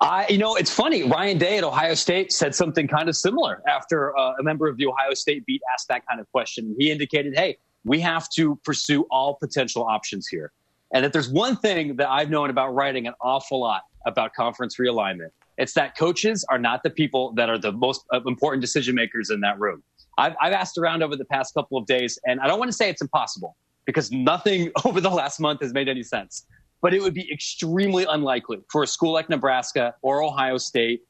I, 0.00 0.26
you 0.28 0.38
know, 0.38 0.56
it's 0.56 0.70
funny. 0.70 1.02
Ryan 1.02 1.38
Day 1.38 1.58
at 1.58 1.64
Ohio 1.64 1.94
State 1.94 2.32
said 2.32 2.54
something 2.54 2.88
kind 2.88 3.08
of 3.08 3.16
similar 3.16 3.62
after 3.66 4.16
uh, 4.16 4.34
a 4.38 4.42
member 4.42 4.68
of 4.68 4.76
the 4.76 4.86
Ohio 4.86 5.14
State 5.14 5.44
beat 5.46 5.62
asked 5.74 5.88
that 5.88 6.06
kind 6.06 6.20
of 6.20 6.30
question. 6.32 6.74
He 6.78 6.90
indicated, 6.90 7.36
"Hey, 7.36 7.58
we 7.84 8.00
have 8.00 8.28
to 8.30 8.56
pursue 8.64 9.06
all 9.10 9.34
potential 9.34 9.84
options 9.84 10.26
here." 10.28 10.52
And 10.92 11.04
if 11.04 11.12
there's 11.12 11.28
one 11.28 11.56
thing 11.56 11.96
that 11.96 12.08
I've 12.08 12.30
known 12.30 12.50
about 12.50 12.74
writing 12.74 13.06
an 13.06 13.14
awful 13.20 13.60
lot 13.60 13.82
about 14.06 14.34
conference 14.34 14.76
realignment, 14.76 15.30
it's 15.58 15.74
that 15.74 15.96
coaches 15.96 16.44
are 16.48 16.58
not 16.58 16.82
the 16.82 16.90
people 16.90 17.32
that 17.34 17.48
are 17.48 17.58
the 17.58 17.72
most 17.72 18.04
uh, 18.12 18.20
important 18.26 18.62
decision 18.62 18.94
makers 18.94 19.30
in 19.30 19.40
that 19.40 19.58
room. 19.60 19.82
I've, 20.18 20.34
I've 20.40 20.52
asked 20.52 20.78
around 20.78 21.02
over 21.02 21.16
the 21.16 21.24
past 21.24 21.54
couple 21.54 21.78
of 21.78 21.86
days, 21.86 22.18
and 22.26 22.40
I 22.40 22.46
don't 22.46 22.58
want 22.58 22.70
to 22.70 22.76
say 22.76 22.90
it's 22.90 23.02
impossible 23.02 23.56
because 23.84 24.10
nothing 24.10 24.72
over 24.84 25.00
the 25.00 25.10
last 25.10 25.38
month 25.38 25.60
has 25.60 25.72
made 25.72 25.88
any 25.88 26.02
sense 26.02 26.46
but 26.82 26.94
it 26.94 27.02
would 27.02 27.14
be 27.14 27.30
extremely 27.32 28.04
unlikely 28.08 28.58
for 28.70 28.82
a 28.82 28.86
school 28.86 29.12
like 29.12 29.28
Nebraska 29.28 29.94
or 30.02 30.22
Ohio 30.22 30.58
State 30.58 31.02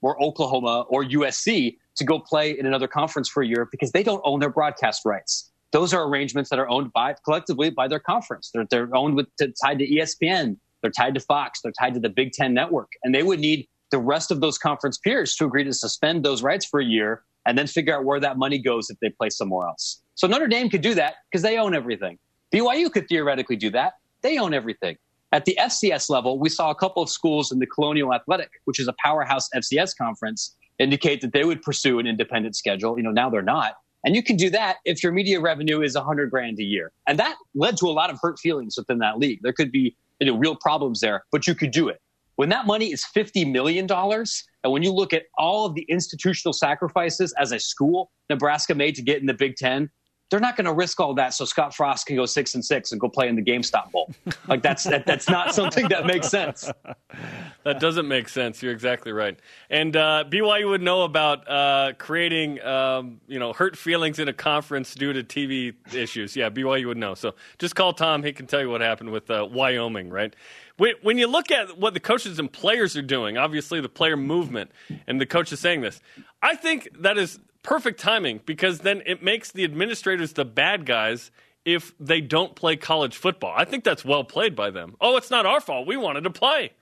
or 0.00 0.20
Oklahoma 0.22 0.84
or 0.88 1.04
USC 1.04 1.76
to 1.96 2.04
go 2.04 2.18
play 2.18 2.58
in 2.58 2.66
another 2.66 2.88
conference 2.88 3.28
for 3.28 3.42
a 3.42 3.46
year 3.46 3.68
because 3.70 3.92
they 3.92 4.02
don't 4.02 4.20
own 4.24 4.40
their 4.40 4.50
broadcast 4.50 5.04
rights. 5.04 5.50
Those 5.70 5.94
are 5.94 6.06
arrangements 6.06 6.50
that 6.50 6.58
are 6.58 6.68
owned 6.68 6.92
by 6.92 7.14
collectively 7.24 7.70
by 7.70 7.88
their 7.88 8.00
conference. 8.00 8.50
They're, 8.52 8.66
they're 8.68 8.94
owned 8.94 9.16
with 9.16 9.34
to, 9.36 9.52
tied 9.62 9.78
to 9.78 9.88
ESPN. 9.88 10.56
They're 10.82 10.90
tied 10.90 11.14
to 11.14 11.20
Fox. 11.20 11.60
They're 11.62 11.72
tied 11.72 11.94
to 11.94 12.00
the 12.00 12.10
Big 12.10 12.32
Ten 12.32 12.52
network, 12.52 12.90
and 13.04 13.14
they 13.14 13.22
would 13.22 13.40
need 13.40 13.68
the 13.90 13.98
rest 13.98 14.30
of 14.30 14.40
those 14.40 14.58
conference 14.58 14.98
peers 14.98 15.36
to 15.36 15.44
agree 15.44 15.64
to 15.64 15.72
suspend 15.72 16.24
those 16.24 16.42
rights 16.42 16.66
for 16.66 16.80
a 16.80 16.84
year 16.84 17.22
and 17.46 17.56
then 17.56 17.66
figure 17.66 17.96
out 17.96 18.04
where 18.04 18.20
that 18.20 18.38
money 18.38 18.58
goes 18.58 18.90
if 18.90 18.98
they 19.00 19.10
play 19.10 19.30
somewhere 19.30 19.66
else. 19.66 20.00
So 20.14 20.26
Notre 20.26 20.48
Dame 20.48 20.68
could 20.68 20.80
do 20.80 20.94
that 20.94 21.14
because 21.30 21.42
they 21.42 21.58
own 21.58 21.74
everything. 21.74 22.18
BYU 22.52 22.90
could 22.90 23.08
theoretically 23.08 23.56
do 23.56 23.70
that. 23.70 23.94
They 24.22 24.38
own 24.38 24.54
everything. 24.54 24.96
At 25.32 25.46
the 25.46 25.56
FCS 25.58 26.10
level, 26.10 26.38
we 26.38 26.50
saw 26.50 26.70
a 26.70 26.74
couple 26.74 27.02
of 27.02 27.08
schools 27.08 27.52
in 27.52 27.58
the 27.58 27.66
Colonial 27.66 28.12
Athletic, 28.12 28.50
which 28.66 28.78
is 28.78 28.86
a 28.86 28.94
powerhouse 29.02 29.48
FCS 29.54 29.96
conference, 29.96 30.54
indicate 30.78 31.22
that 31.22 31.32
they 31.32 31.44
would 31.44 31.62
pursue 31.62 31.98
an 31.98 32.06
independent 32.06 32.54
schedule. 32.54 32.98
You 32.98 33.04
know, 33.04 33.10
now 33.10 33.30
they're 33.30 33.40
not. 33.40 33.74
And 34.04 34.14
you 34.14 34.22
can 34.22 34.36
do 34.36 34.50
that 34.50 34.78
if 34.84 35.02
your 35.02 35.12
media 35.12 35.40
revenue 35.40 35.80
is 35.80 35.94
100 35.94 36.30
grand 36.30 36.58
a 36.58 36.64
year. 36.64 36.92
And 37.06 37.18
that 37.18 37.36
led 37.54 37.78
to 37.78 37.86
a 37.86 37.92
lot 37.92 38.10
of 38.10 38.18
hurt 38.20 38.38
feelings 38.38 38.74
within 38.76 38.98
that 38.98 39.18
league. 39.18 39.38
There 39.42 39.52
could 39.52 39.72
be 39.72 39.96
you 40.20 40.26
know, 40.26 40.36
real 40.36 40.56
problems 40.56 41.00
there, 41.00 41.24
but 41.32 41.46
you 41.46 41.54
could 41.54 41.70
do 41.70 41.88
it. 41.88 42.00
When 42.36 42.48
that 42.50 42.66
money 42.66 42.92
is 42.92 43.04
$50 43.16 43.50
million, 43.50 43.86
and 43.90 44.72
when 44.72 44.82
you 44.82 44.92
look 44.92 45.12
at 45.12 45.24
all 45.38 45.66
of 45.66 45.74
the 45.74 45.82
institutional 45.88 46.52
sacrifices 46.52 47.32
as 47.38 47.52
a 47.52 47.58
school 47.58 48.10
Nebraska 48.28 48.74
made 48.74 48.94
to 48.96 49.02
get 49.02 49.20
in 49.20 49.26
the 49.26 49.34
Big 49.34 49.56
Ten, 49.56 49.90
they're 50.32 50.40
not 50.40 50.56
going 50.56 50.64
to 50.64 50.72
risk 50.72 50.98
all 50.98 51.12
that 51.12 51.34
so 51.34 51.44
Scott 51.44 51.74
Frost 51.74 52.06
can 52.06 52.16
go 52.16 52.24
six 52.24 52.54
and 52.54 52.64
six 52.64 52.90
and 52.90 52.98
go 52.98 53.06
play 53.06 53.28
in 53.28 53.36
the 53.36 53.42
GameStop 53.42 53.92
Bowl. 53.92 54.10
Like 54.48 54.62
that's 54.62 54.84
that, 54.84 55.04
that's 55.04 55.28
not 55.28 55.54
something 55.54 55.88
that 55.88 56.06
makes 56.06 56.30
sense. 56.30 56.70
That 57.64 57.80
doesn't 57.80 58.08
make 58.08 58.30
sense. 58.30 58.62
You're 58.62 58.72
exactly 58.72 59.12
right. 59.12 59.38
And 59.68 59.94
uh, 59.94 60.24
BYU 60.26 60.70
would 60.70 60.80
know 60.80 61.02
about 61.02 61.46
uh, 61.46 61.92
creating 61.98 62.62
um, 62.62 63.20
you 63.28 63.38
know 63.38 63.52
hurt 63.52 63.76
feelings 63.76 64.18
in 64.18 64.28
a 64.28 64.32
conference 64.32 64.94
due 64.94 65.12
to 65.12 65.22
TV 65.22 65.74
issues. 65.92 66.34
Yeah, 66.34 66.48
BYU 66.48 66.86
would 66.86 66.96
know. 66.96 67.14
So 67.14 67.34
just 67.58 67.76
call 67.76 67.92
Tom. 67.92 68.22
He 68.22 68.32
can 68.32 68.46
tell 68.46 68.62
you 68.62 68.70
what 68.70 68.80
happened 68.80 69.12
with 69.12 69.30
uh, 69.30 69.46
Wyoming. 69.52 70.08
Right. 70.08 70.34
When 71.02 71.18
you 71.18 71.26
look 71.26 71.50
at 71.50 71.78
what 71.78 71.92
the 71.92 72.00
coaches 72.00 72.38
and 72.38 72.50
players 72.50 72.96
are 72.96 73.02
doing, 73.02 73.36
obviously 73.36 73.82
the 73.82 73.90
player 73.90 74.16
movement, 74.16 74.72
and 75.06 75.20
the 75.20 75.26
coach 75.26 75.52
is 75.52 75.60
saying 75.60 75.82
this, 75.82 76.00
I 76.42 76.56
think 76.56 76.88
that 76.98 77.18
is 77.18 77.38
perfect 77.62 78.00
timing 78.00 78.40
because 78.44 78.80
then 78.80 79.02
it 79.06 79.22
makes 79.22 79.50
the 79.50 79.64
administrators 79.64 80.32
the 80.32 80.44
bad 80.44 80.86
guys 80.86 81.30
if 81.64 81.94
they 82.00 82.20
don't 82.20 82.54
play 82.54 82.76
college 82.76 83.16
football. 83.16 83.52
I 83.56 83.64
think 83.64 83.84
that's 83.84 84.04
well 84.04 84.24
played 84.24 84.56
by 84.56 84.70
them. 84.70 84.96
Oh, 85.00 85.16
it's 85.16 85.30
not 85.30 85.46
our 85.46 85.60
fault. 85.60 85.86
We 85.86 85.96
wanted 85.96 86.24
to 86.24 86.30
play. 86.30 86.72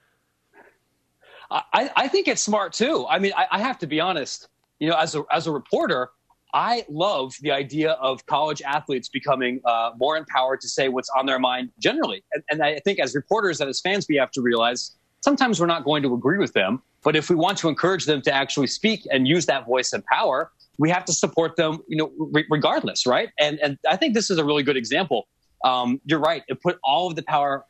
I, 1.51 1.91
I 1.97 2.09
think 2.09 2.29
it's 2.29 2.43
smart 2.43 2.73
too. 2.73 3.07
I 3.09 3.19
mean, 3.19 3.33
I, 3.37 3.47
I 3.51 3.59
have 3.59 3.79
to 3.81 3.87
be 3.87 4.01
honest. 4.01 4.49
You 4.79 4.91
know, 4.91 4.97
as 4.97 5.15
a 5.15 5.25
as 5.31 5.47
a 5.47 5.51
reporter, 5.51 6.11
I 6.55 6.85
love 6.89 7.35
the 7.41 7.51
idea 7.51 7.93
of 7.93 8.25
college 8.27 8.63
athletes 8.63 9.09
becoming 9.09 9.61
uh, 9.65 9.91
more 9.99 10.17
empowered 10.17 10.61
to 10.63 10.69
say 10.69 10.89
what's 10.89 11.09
on 11.11 11.27
their 11.27 11.39
mind 11.39 11.71
generally. 11.79 12.25
And, 12.33 12.43
and, 12.51 12.63
I 12.63 12.79
think 12.81 12.99
as 12.99 13.15
reporters 13.15 13.61
and 13.61 13.69
as 13.69 13.81
fans, 13.81 14.07
we 14.09 14.17
have 14.17 14.31
to 14.33 14.43
realize 14.43 14.93
sometimes 15.23 15.61
we're 15.61 15.67
not 15.67 15.85
going 15.85 16.03
to 16.03 16.15
agree 16.15 16.39
with 16.39 16.53
them. 16.53 16.83
But 17.03 17.17
if 17.17 17.31
we 17.31 17.37
want 17.37 17.59
to 17.59 17.69
encourage 17.69 18.05
them 18.05 18.21
to 18.23 18.33
actually 18.33 18.67
speak 18.67 19.07
and 19.11 19.27
use 19.27 19.47
that 19.47 19.67
voice 19.67 19.93
and 19.93 20.05
power, 20.05 20.51
we 20.79 20.91
have 20.91 21.05
to 21.07 21.13
support 21.13 21.57
them, 21.57 21.79
you 21.89 21.97
know, 21.97 22.13
re- 22.19 22.47
regardless, 22.51 23.07
right? 23.07 23.31
And 23.39 23.59
and 23.61 23.79
I 23.89 23.97
think 23.97 24.15
this 24.15 24.31
is 24.31 24.39
a 24.39 24.45
really 24.45 24.63
good 24.63 24.77
example. 24.77 25.29
Um, 25.65 26.01
you're 26.05 26.21
right; 26.21 26.43
it 26.49 26.61
put 26.63 26.79
all 26.85 27.09
of 27.09 27.17
the 27.17 27.23
power, 27.23 27.65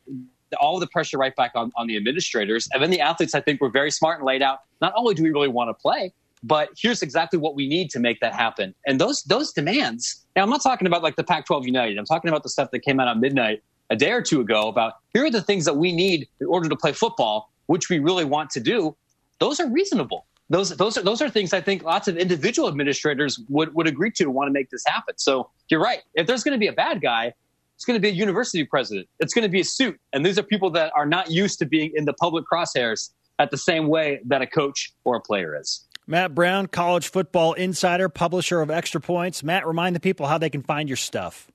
all 0.59 0.75
of 0.75 0.81
the 0.81 0.87
pressure 0.87 1.17
right 1.17 1.35
back 1.35 1.51
on, 1.55 1.71
on 1.75 1.87
the 1.87 1.97
administrators, 1.97 2.67
and 2.73 2.81
then 2.81 2.89
the 2.89 3.01
athletes. 3.01 3.35
I 3.35 3.41
think 3.41 3.61
were 3.61 3.69
very 3.69 3.91
smart 3.91 4.19
and 4.19 4.25
laid 4.25 4.41
out. 4.41 4.59
Not 4.81 4.93
only 4.95 5.13
do 5.13 5.23
we 5.23 5.31
really 5.31 5.49
want 5.49 5.69
to 5.69 5.73
play, 5.73 6.13
but 6.43 6.69
here's 6.77 7.01
exactly 7.01 7.37
what 7.37 7.55
we 7.55 7.67
need 7.67 7.89
to 7.91 7.99
make 7.99 8.19
that 8.21 8.33
happen. 8.33 8.73
And 8.85 8.99
those 8.99 9.23
those 9.23 9.51
demands. 9.51 10.25
Now, 10.35 10.43
I'm 10.43 10.49
not 10.49 10.63
talking 10.63 10.87
about 10.87 11.03
like 11.03 11.15
the 11.15 11.23
Pac-12 11.23 11.65
United. 11.65 11.97
I'm 11.97 12.05
talking 12.05 12.29
about 12.29 12.43
the 12.43 12.49
stuff 12.49 12.71
that 12.71 12.79
came 12.79 12.99
out 12.99 13.07
at 13.07 13.17
midnight 13.17 13.61
a 13.89 13.95
day 13.95 14.11
or 14.11 14.21
two 14.21 14.39
ago 14.39 14.69
about 14.69 14.93
here 15.13 15.25
are 15.25 15.31
the 15.31 15.41
things 15.41 15.65
that 15.65 15.75
we 15.75 15.91
need 15.91 16.27
in 16.39 16.47
order 16.47 16.69
to 16.69 16.75
play 16.75 16.93
football, 16.93 17.51
which 17.65 17.89
we 17.89 17.99
really 17.99 18.23
want 18.23 18.49
to 18.51 18.59
do. 18.59 18.95
Those 19.41 19.59
are 19.59 19.69
reasonable 19.69 20.25
those 20.51 20.69
those 20.71 20.97
are 20.97 21.01
those 21.01 21.21
are 21.21 21.29
things 21.29 21.53
I 21.53 21.61
think 21.61 21.83
lots 21.83 22.09
of 22.09 22.17
individual 22.17 22.67
administrators 22.67 23.39
would 23.47 23.73
would 23.73 23.87
agree 23.87 24.11
to 24.11 24.29
want 24.29 24.49
to 24.49 24.51
make 24.51 24.69
this 24.69 24.83
happen. 24.85 25.17
So 25.17 25.49
you're 25.69 25.81
right. 25.81 26.01
If 26.13 26.27
there's 26.27 26.43
going 26.43 26.53
to 26.53 26.59
be 26.59 26.67
a 26.67 26.73
bad 26.73 27.01
guy, 27.01 27.33
it's 27.75 27.85
going 27.85 27.95
to 27.95 28.01
be 28.01 28.09
a 28.09 28.11
university 28.11 28.65
president. 28.65 29.07
It's 29.19 29.33
going 29.33 29.43
to 29.43 29.49
be 29.49 29.61
a 29.61 29.65
suit, 29.65 29.97
and 30.11 30.25
these 30.25 30.37
are 30.37 30.43
people 30.43 30.69
that 30.71 30.91
are 30.93 31.05
not 31.05 31.31
used 31.31 31.57
to 31.59 31.65
being 31.65 31.93
in 31.95 32.03
the 32.03 32.13
public 32.13 32.43
crosshairs 32.51 33.11
at 33.39 33.49
the 33.49 33.57
same 33.57 33.87
way 33.87 34.19
that 34.25 34.41
a 34.41 34.47
coach 34.47 34.93
or 35.05 35.15
a 35.15 35.21
player 35.21 35.57
is. 35.59 35.87
Matt 36.05 36.35
Brown, 36.35 36.67
college 36.67 37.07
football 37.07 37.53
insider, 37.53 38.09
publisher 38.09 38.59
of 38.59 38.69
Extra 38.69 38.99
Points. 38.99 39.43
Matt, 39.43 39.65
remind 39.65 39.95
the 39.95 40.01
people 40.01 40.27
how 40.27 40.37
they 40.37 40.49
can 40.49 40.63
find 40.63 40.89
your 40.89 40.97
stuff. 40.97 41.49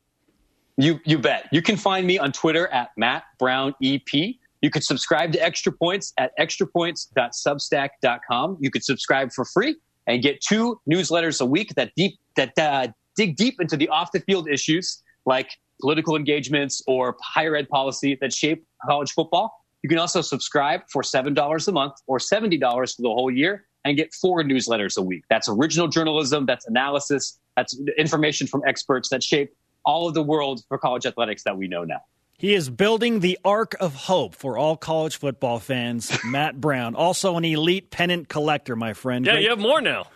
You 0.78 1.00
you 1.04 1.18
bet. 1.18 1.48
You 1.52 1.60
can 1.60 1.76
find 1.76 2.06
me 2.06 2.18
on 2.18 2.32
Twitter 2.32 2.66
at 2.68 2.90
Matt 2.96 3.24
Brown 3.38 3.74
EP. 3.82 4.36
You 4.66 4.70
could 4.70 4.82
subscribe 4.82 5.30
to 5.30 5.40
Extra 5.40 5.70
Points 5.70 6.12
at 6.18 6.36
extrapoints.substack.com. 6.40 8.56
You 8.58 8.68
could 8.68 8.82
subscribe 8.82 9.32
for 9.32 9.44
free 9.44 9.76
and 10.08 10.20
get 10.20 10.40
two 10.40 10.80
newsletters 10.90 11.40
a 11.40 11.46
week 11.46 11.72
that 11.76 11.92
deep 11.94 12.18
that 12.34 12.58
uh, 12.58 12.88
dig 13.14 13.36
deep 13.36 13.60
into 13.60 13.76
the 13.76 13.88
off 13.90 14.10
the 14.10 14.18
field 14.18 14.48
issues 14.48 15.04
like 15.24 15.52
political 15.80 16.16
engagements 16.16 16.82
or 16.88 17.16
higher 17.22 17.54
ed 17.54 17.68
policy 17.68 18.18
that 18.20 18.32
shape 18.32 18.66
college 18.84 19.12
football. 19.12 19.52
You 19.84 19.88
can 19.88 20.00
also 20.00 20.20
subscribe 20.20 20.80
for 20.90 21.02
$7 21.02 21.68
a 21.68 21.72
month 21.72 21.94
or 22.08 22.18
$70 22.18 22.96
for 22.96 23.02
the 23.02 23.08
whole 23.08 23.30
year 23.30 23.68
and 23.84 23.96
get 23.96 24.12
four 24.14 24.42
newsletters 24.42 24.98
a 24.98 25.02
week. 25.02 25.22
That's 25.30 25.48
original 25.48 25.86
journalism, 25.86 26.44
that's 26.44 26.66
analysis, 26.66 27.38
that's 27.56 27.78
information 27.96 28.48
from 28.48 28.62
experts 28.66 29.10
that 29.10 29.22
shape 29.22 29.54
all 29.84 30.08
of 30.08 30.14
the 30.14 30.24
world 30.24 30.64
for 30.66 30.76
college 30.76 31.06
athletics 31.06 31.44
that 31.44 31.56
we 31.56 31.68
know 31.68 31.84
now. 31.84 32.00
He 32.38 32.52
is 32.52 32.68
building 32.68 33.20
the 33.20 33.38
ark 33.44 33.74
of 33.80 33.94
hope 33.94 34.34
for 34.34 34.58
all 34.58 34.76
college 34.76 35.16
football 35.16 35.58
fans. 35.58 36.12
Matt 36.24 36.60
Brown, 36.60 36.94
also 36.94 37.36
an 37.36 37.44
elite 37.44 37.90
pennant 37.90 38.28
collector, 38.28 38.76
my 38.76 38.92
friend. 38.92 39.24
Yeah, 39.24 39.32
Great. 39.32 39.44
you 39.44 39.50
have 39.50 39.58
more 39.58 39.80
now. 39.80 40.06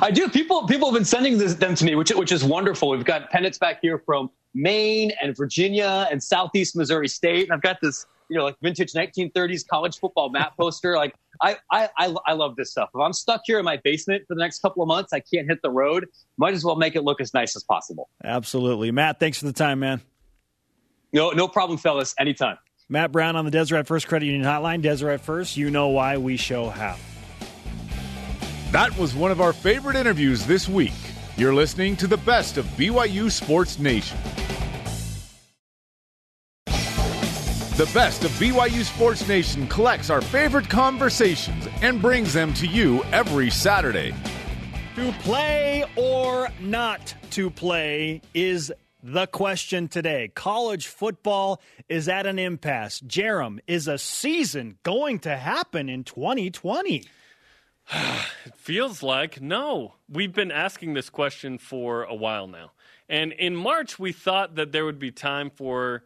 I 0.00 0.12
do. 0.12 0.28
People 0.28 0.68
people 0.68 0.88
have 0.88 0.94
been 0.94 1.04
sending 1.04 1.36
this, 1.38 1.54
them 1.54 1.74
to 1.74 1.84
me, 1.84 1.96
which 1.96 2.10
which 2.10 2.30
is 2.30 2.44
wonderful. 2.44 2.90
We've 2.90 3.04
got 3.04 3.28
pennants 3.30 3.58
back 3.58 3.80
here 3.82 3.98
from 3.98 4.30
Maine 4.54 5.10
and 5.20 5.36
Virginia 5.36 6.06
and 6.12 6.22
Southeast 6.22 6.76
Missouri 6.76 7.08
State, 7.08 7.44
and 7.44 7.52
I've 7.52 7.62
got 7.62 7.78
this 7.82 8.06
you 8.28 8.38
know 8.38 8.44
like 8.44 8.54
vintage 8.62 8.92
1930s 8.92 9.66
college 9.66 9.98
football 9.98 10.30
map 10.30 10.56
poster. 10.60 10.96
Like 10.96 11.16
I, 11.42 11.56
I 11.72 11.88
I 11.98 12.14
I 12.26 12.32
love 12.34 12.54
this 12.54 12.70
stuff. 12.70 12.90
If 12.94 13.00
I'm 13.00 13.12
stuck 13.12 13.40
here 13.46 13.58
in 13.58 13.64
my 13.64 13.78
basement 13.78 14.22
for 14.28 14.36
the 14.36 14.40
next 14.40 14.60
couple 14.60 14.80
of 14.80 14.86
months, 14.86 15.12
I 15.12 15.18
can't 15.18 15.48
hit 15.48 15.60
the 15.60 15.70
road. 15.70 16.06
Might 16.36 16.54
as 16.54 16.64
well 16.64 16.76
make 16.76 16.94
it 16.94 17.02
look 17.02 17.20
as 17.20 17.34
nice 17.34 17.56
as 17.56 17.64
possible. 17.64 18.08
Absolutely, 18.22 18.92
Matt. 18.92 19.18
Thanks 19.18 19.40
for 19.40 19.46
the 19.46 19.52
time, 19.52 19.80
man. 19.80 20.02
No, 21.12 21.30
no 21.30 21.48
problem, 21.48 21.78
fellas. 21.78 22.14
Anytime. 22.18 22.58
Matt 22.88 23.12
Brown 23.12 23.36
on 23.36 23.44
the 23.44 23.50
Deseret 23.50 23.86
First 23.86 24.08
Credit 24.08 24.26
Union 24.26 24.44
Hotline. 24.44 24.80
Deseret 24.80 25.20
First, 25.20 25.56
you 25.56 25.70
know 25.70 25.88
why 25.88 26.16
we 26.16 26.36
show 26.36 26.70
how. 26.70 26.96
That 28.72 28.96
was 28.98 29.14
one 29.14 29.30
of 29.30 29.40
our 29.40 29.52
favorite 29.52 29.96
interviews 29.96 30.46
this 30.46 30.68
week. 30.68 30.92
You're 31.36 31.54
listening 31.54 31.96
to 31.96 32.06
the 32.06 32.16
best 32.18 32.58
of 32.58 32.64
BYU 32.76 33.30
Sports 33.30 33.78
Nation. 33.78 34.18
The 36.66 37.88
best 37.94 38.24
of 38.24 38.32
BYU 38.32 38.82
Sports 38.82 39.28
Nation 39.28 39.68
collects 39.68 40.10
our 40.10 40.20
favorite 40.20 40.68
conversations 40.68 41.68
and 41.80 42.02
brings 42.02 42.32
them 42.32 42.52
to 42.54 42.66
you 42.66 43.04
every 43.12 43.50
Saturday. 43.50 44.12
To 44.96 45.12
play 45.20 45.84
or 45.94 46.48
not 46.60 47.14
to 47.30 47.48
play 47.50 48.20
is 48.34 48.72
the 49.02 49.26
question 49.26 49.88
today. 49.88 50.30
College 50.34 50.86
football 50.86 51.60
is 51.88 52.08
at 52.08 52.26
an 52.26 52.38
impasse. 52.38 53.00
Jarom, 53.00 53.60
is 53.66 53.88
a 53.88 53.98
season 53.98 54.78
going 54.82 55.18
to 55.20 55.36
happen 55.36 55.88
in 55.88 56.04
2020? 56.04 57.04
it 57.90 58.56
feels 58.56 59.02
like 59.02 59.40
no. 59.40 59.94
We've 60.08 60.32
been 60.32 60.52
asking 60.52 60.94
this 60.94 61.10
question 61.10 61.58
for 61.58 62.04
a 62.04 62.14
while 62.14 62.46
now. 62.46 62.72
And 63.08 63.32
in 63.32 63.56
March, 63.56 63.98
we 63.98 64.12
thought 64.12 64.56
that 64.56 64.72
there 64.72 64.84
would 64.84 64.98
be 64.98 65.10
time 65.10 65.50
for 65.50 66.02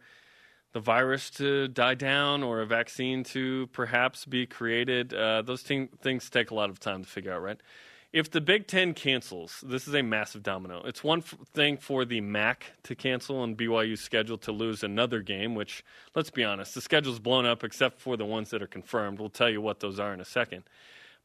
the 0.71 0.79
virus 0.79 1.29
to 1.29 1.67
die 1.67 1.95
down 1.95 2.43
or 2.43 2.61
a 2.61 2.65
vaccine 2.65 3.23
to 3.23 3.67
perhaps 3.67 4.25
be 4.25 4.45
created. 4.45 5.13
Uh, 5.13 5.41
those 5.41 5.61
things 5.61 6.29
take 6.29 6.51
a 6.51 6.55
lot 6.55 6.69
of 6.69 6.79
time 6.79 7.03
to 7.03 7.09
figure 7.09 7.33
out, 7.33 7.41
right? 7.41 7.61
If 8.13 8.29
the 8.29 8.39
Big 8.39 8.67
Ten 8.67 8.93
cancels, 8.93 9.63
this 9.65 9.87
is 9.87 9.95
a 9.95 10.03
massive 10.03 10.43
domino. 10.43 10.83
It's 10.85 11.03
one 11.03 11.19
f- 11.19 11.35
thing 11.51 11.77
for 11.77 12.05
the 12.05 12.21
MAC 12.21 12.73
to 12.83 12.95
cancel 12.95 13.43
and 13.43 13.57
BYU's 13.57 14.01
schedule 14.01 14.37
to 14.37 14.51
lose 14.51 14.83
another 14.83 15.21
game, 15.21 15.55
which, 15.55 15.83
let's 16.15 16.29
be 16.29 16.43
honest, 16.43 16.75
the 16.75 16.81
schedule's 16.81 17.17
blown 17.17 17.47
up 17.47 17.63
except 17.63 17.99
for 17.99 18.15
the 18.15 18.25
ones 18.25 18.51
that 18.51 18.61
are 18.61 18.67
confirmed. 18.67 19.19
We'll 19.19 19.29
tell 19.29 19.49
you 19.49 19.61
what 19.61 19.79
those 19.79 19.99
are 19.99 20.13
in 20.13 20.21
a 20.21 20.25
second. 20.25 20.63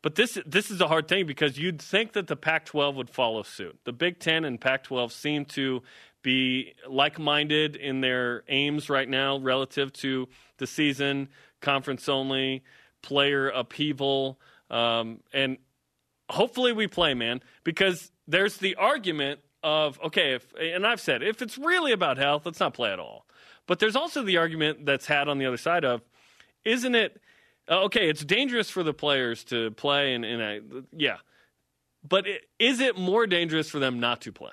But 0.01 0.15
this 0.15 0.39
this 0.47 0.71
is 0.71 0.81
a 0.81 0.89
hard 0.89 1.09
thing 1.09 1.27
because 1.27 1.59
you'd 1.59 1.83
think 1.83 2.13
that 2.13 2.29
the 2.29 2.37
Pac-12 2.37 2.95
would 2.95 3.11
follow 3.11 3.43
suit. 3.43 3.79
The 3.85 3.93
Big 3.93 4.19
Ten 4.19 4.45
and 4.45 4.61
Pac-12 4.61 5.13
seem 5.13 5.45
to 5.47 5.83
be 6.23 6.75
like-minded 6.89 7.77
in 7.77 8.01
their 8.01 8.45
aims 8.49 8.89
right 8.89 9.09
now 9.09 9.39
relative 9.39 9.93
to 9.95 10.29
the 10.59 10.67
season, 10.67 11.29
conference 11.61 12.09
only, 12.09 12.63
player 13.03 13.49
upheaval, 13.51 14.39
um, 14.71 15.21
and 15.33 15.59
hopefully 16.31 16.73
we 16.73 16.87
play, 16.87 17.15
man, 17.15 17.41
because 17.65 18.11
there's 18.27 18.59
the 18.59 18.75
argument 18.77 19.41
of 19.63 19.99
okay, 20.05 20.35
if 20.35 20.53
and 20.61 20.87
I've 20.87 21.01
said 21.01 21.23
if 21.23 21.43
it's 21.43 21.59
really 21.59 21.93
about 21.93 22.17
health, 22.17 22.47
let's 22.47 22.61
not 22.61 22.75
play 22.75 22.93
at 22.93 23.01
all. 23.01 23.27
But 23.67 23.81
there's 23.81 23.97
also 23.97 24.23
the 24.23 24.39
argument 24.39 24.87
that's 24.87 25.07
had 25.07 25.29
on 25.29 25.39
the 25.39 25.47
other 25.47 25.57
side 25.57 25.85
of, 25.85 26.03
isn't 26.65 26.95
it? 26.95 27.21
Uh, 27.71 27.83
okay, 27.83 28.09
it's 28.09 28.25
dangerous 28.25 28.71
for 28.71 28.83
the 28.83 28.95
players 28.95 29.45
to 29.45 29.73
play, 29.73 30.15
and, 30.15 30.25
and 30.25 30.43
I, 30.43 30.61
yeah, 30.97 31.17
but 32.07 32.27
it, 32.27 32.43
is 32.59 32.81
it 32.81 32.97
more 32.97 33.27
dangerous 33.27 33.69
for 33.69 33.79
them 33.79 34.01
not 34.01 34.23
to 34.23 34.33
play? 34.33 34.53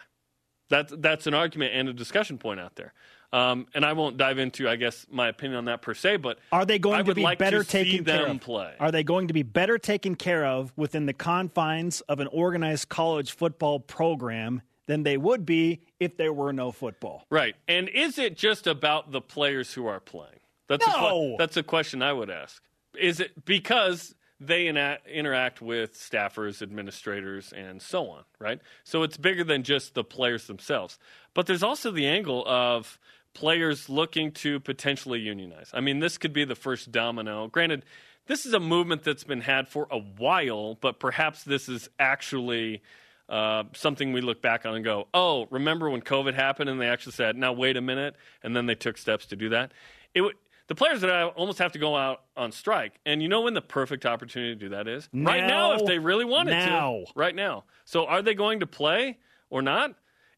That's 0.70 0.94
that's 0.98 1.28
an 1.28 1.34
argument 1.34 1.74
and 1.76 1.88
a 1.88 1.94
discussion 1.94 2.38
point 2.38 2.60
out 2.60 2.76
there. 2.76 2.94
Um, 3.36 3.68
and 3.76 3.84
I 3.84 3.92
won't 3.94 4.16
dive 4.18 4.38
into, 4.40 4.70
I 4.70 4.78
guess, 4.78 5.06
my 5.12 5.28
opinion 5.28 5.58
on 5.58 5.66
that 5.66 5.82
per 5.82 5.94
se. 5.94 6.18
But 6.18 6.40
are 6.54 6.66
they 6.66 6.80
going 6.80 7.00
I 7.00 7.04
to 7.04 7.14
be 7.14 7.22
like 7.22 7.38
better 7.38 7.64
to 7.64 7.70
taken 7.70 8.06
care 8.06 8.26
of? 8.28 8.40
play? 8.40 8.74
Are 8.80 8.92
they 8.92 9.04
going 9.04 9.28
to 9.28 9.34
be 9.34 9.44
better 9.44 9.78
taken 9.78 10.16
care 10.16 10.46
of 10.46 10.72
within 10.78 11.06
the 11.06 11.14
confines 11.14 12.00
of 12.02 12.20
an 12.22 12.28
organized 12.28 12.88
college 12.88 13.32
football 13.32 13.80
program 13.80 14.62
than 14.88 15.04
they 15.04 15.18
would 15.18 15.46
be 15.46 15.82
if 16.00 16.16
there 16.16 16.32
were 16.32 16.54
no 16.54 16.72
football? 16.72 17.26
Right. 17.30 17.56
And 17.68 17.90
is 17.90 18.18
it 18.18 18.38
just 18.38 18.68
about 18.68 19.12
the 19.12 19.20
players 19.22 19.74
who 19.74 19.86
are 19.88 20.00
playing? 20.00 20.40
That's 20.68 20.86
a 20.88 20.90
No. 20.92 21.20
que- 21.32 21.36
that's 21.38 21.58
a 21.58 21.64
question 21.64 22.02
I 22.02 22.14
would 22.14 22.30
ask. 22.30 22.64
Is 22.98 23.20
it 23.20 23.44
because 23.46 24.16
they 24.40 24.68
ina- 24.68 25.00
interact 25.12 25.62
with 25.62 25.94
staffers, 25.94 26.62
administrators, 26.62 27.52
and 27.54 27.82
so 27.82 28.10
on, 28.10 28.24
right? 28.40 28.60
So 28.84 29.04
it's 29.04 29.18
bigger 29.18 29.44
than 29.44 29.64
just 29.64 29.94
the 29.94 30.04
players 30.04 30.48
themselves. 30.48 31.00
But 31.34 31.48
there's 31.48 31.64
also 31.64 31.90
the 31.92 32.06
angle 32.08 32.46
of 32.48 33.00
players 33.36 33.88
looking 33.90 34.32
to 34.32 34.60
potentially 34.60 35.20
unionize. 35.20 35.70
I 35.74 35.82
mean, 35.82 36.00
this 36.00 36.18
could 36.18 36.34
be 36.34 36.46
the 36.46 36.56
first 36.56 36.92
domino. 36.92 37.48
Granted, 37.48 37.86
this 38.26 38.48
is 38.48 38.54
a 38.54 38.60
movement 38.60 39.04
that's 39.04 39.24
been 39.24 39.42
had 39.42 39.68
for 39.68 39.88
a 39.92 40.00
while, 40.00 40.76
but 40.82 41.00
perhaps 41.00 41.44
this 41.44 41.70
is 41.70 41.88
actually 42.00 42.82
uh, 43.30 43.66
something 43.74 44.14
we 44.14 44.22
look 44.22 44.42
back 44.42 44.66
on 44.66 44.76
and 44.76 44.84
go, 44.84 45.08
oh, 45.14 45.48
remember 45.52 45.90
when 45.90 46.02
COVID 46.02 46.34
happened 46.34 46.70
and 46.70 46.82
they 46.82 46.88
actually 46.88 47.12
said, 47.12 47.36
now 47.36 47.54
wait 47.54 47.78
a 47.78 47.82
minute, 47.82 48.16
and 48.42 48.56
then 48.56 48.66
they 48.66 48.76
took 48.76 48.98
steps 48.98 49.28
to 49.28 49.36
do 49.36 49.50
that. 49.50 49.72
It 50.16 50.22
would. 50.22 50.36
The 50.68 50.74
players 50.74 51.02
that 51.02 51.12
almost 51.36 51.60
have 51.60 51.74
to 51.74 51.80
go 51.80 51.96
out 51.96 52.24
on 52.36 52.52
strike, 52.52 53.00
and 53.06 53.22
you 53.22 53.30
know 53.30 53.42
when 53.42 53.54
the 53.54 53.62
perfect 53.62 54.04
opportunity 54.04 54.56
to 54.56 54.60
do 54.60 54.70
that 54.70 54.88
is 54.88 55.08
right 55.14 55.46
now. 55.46 55.74
If 55.74 55.86
they 55.86 56.00
really 56.00 56.26
wanted 56.26 56.54
Now. 56.54 57.04
to, 57.06 57.12
right 57.16 57.36
now. 57.36 57.66
So 57.84 58.08
are 58.08 58.24
they 58.24 58.34
going 58.34 58.62
to 58.62 58.66
play 58.66 59.20
or 59.52 59.62
not? 59.62 59.94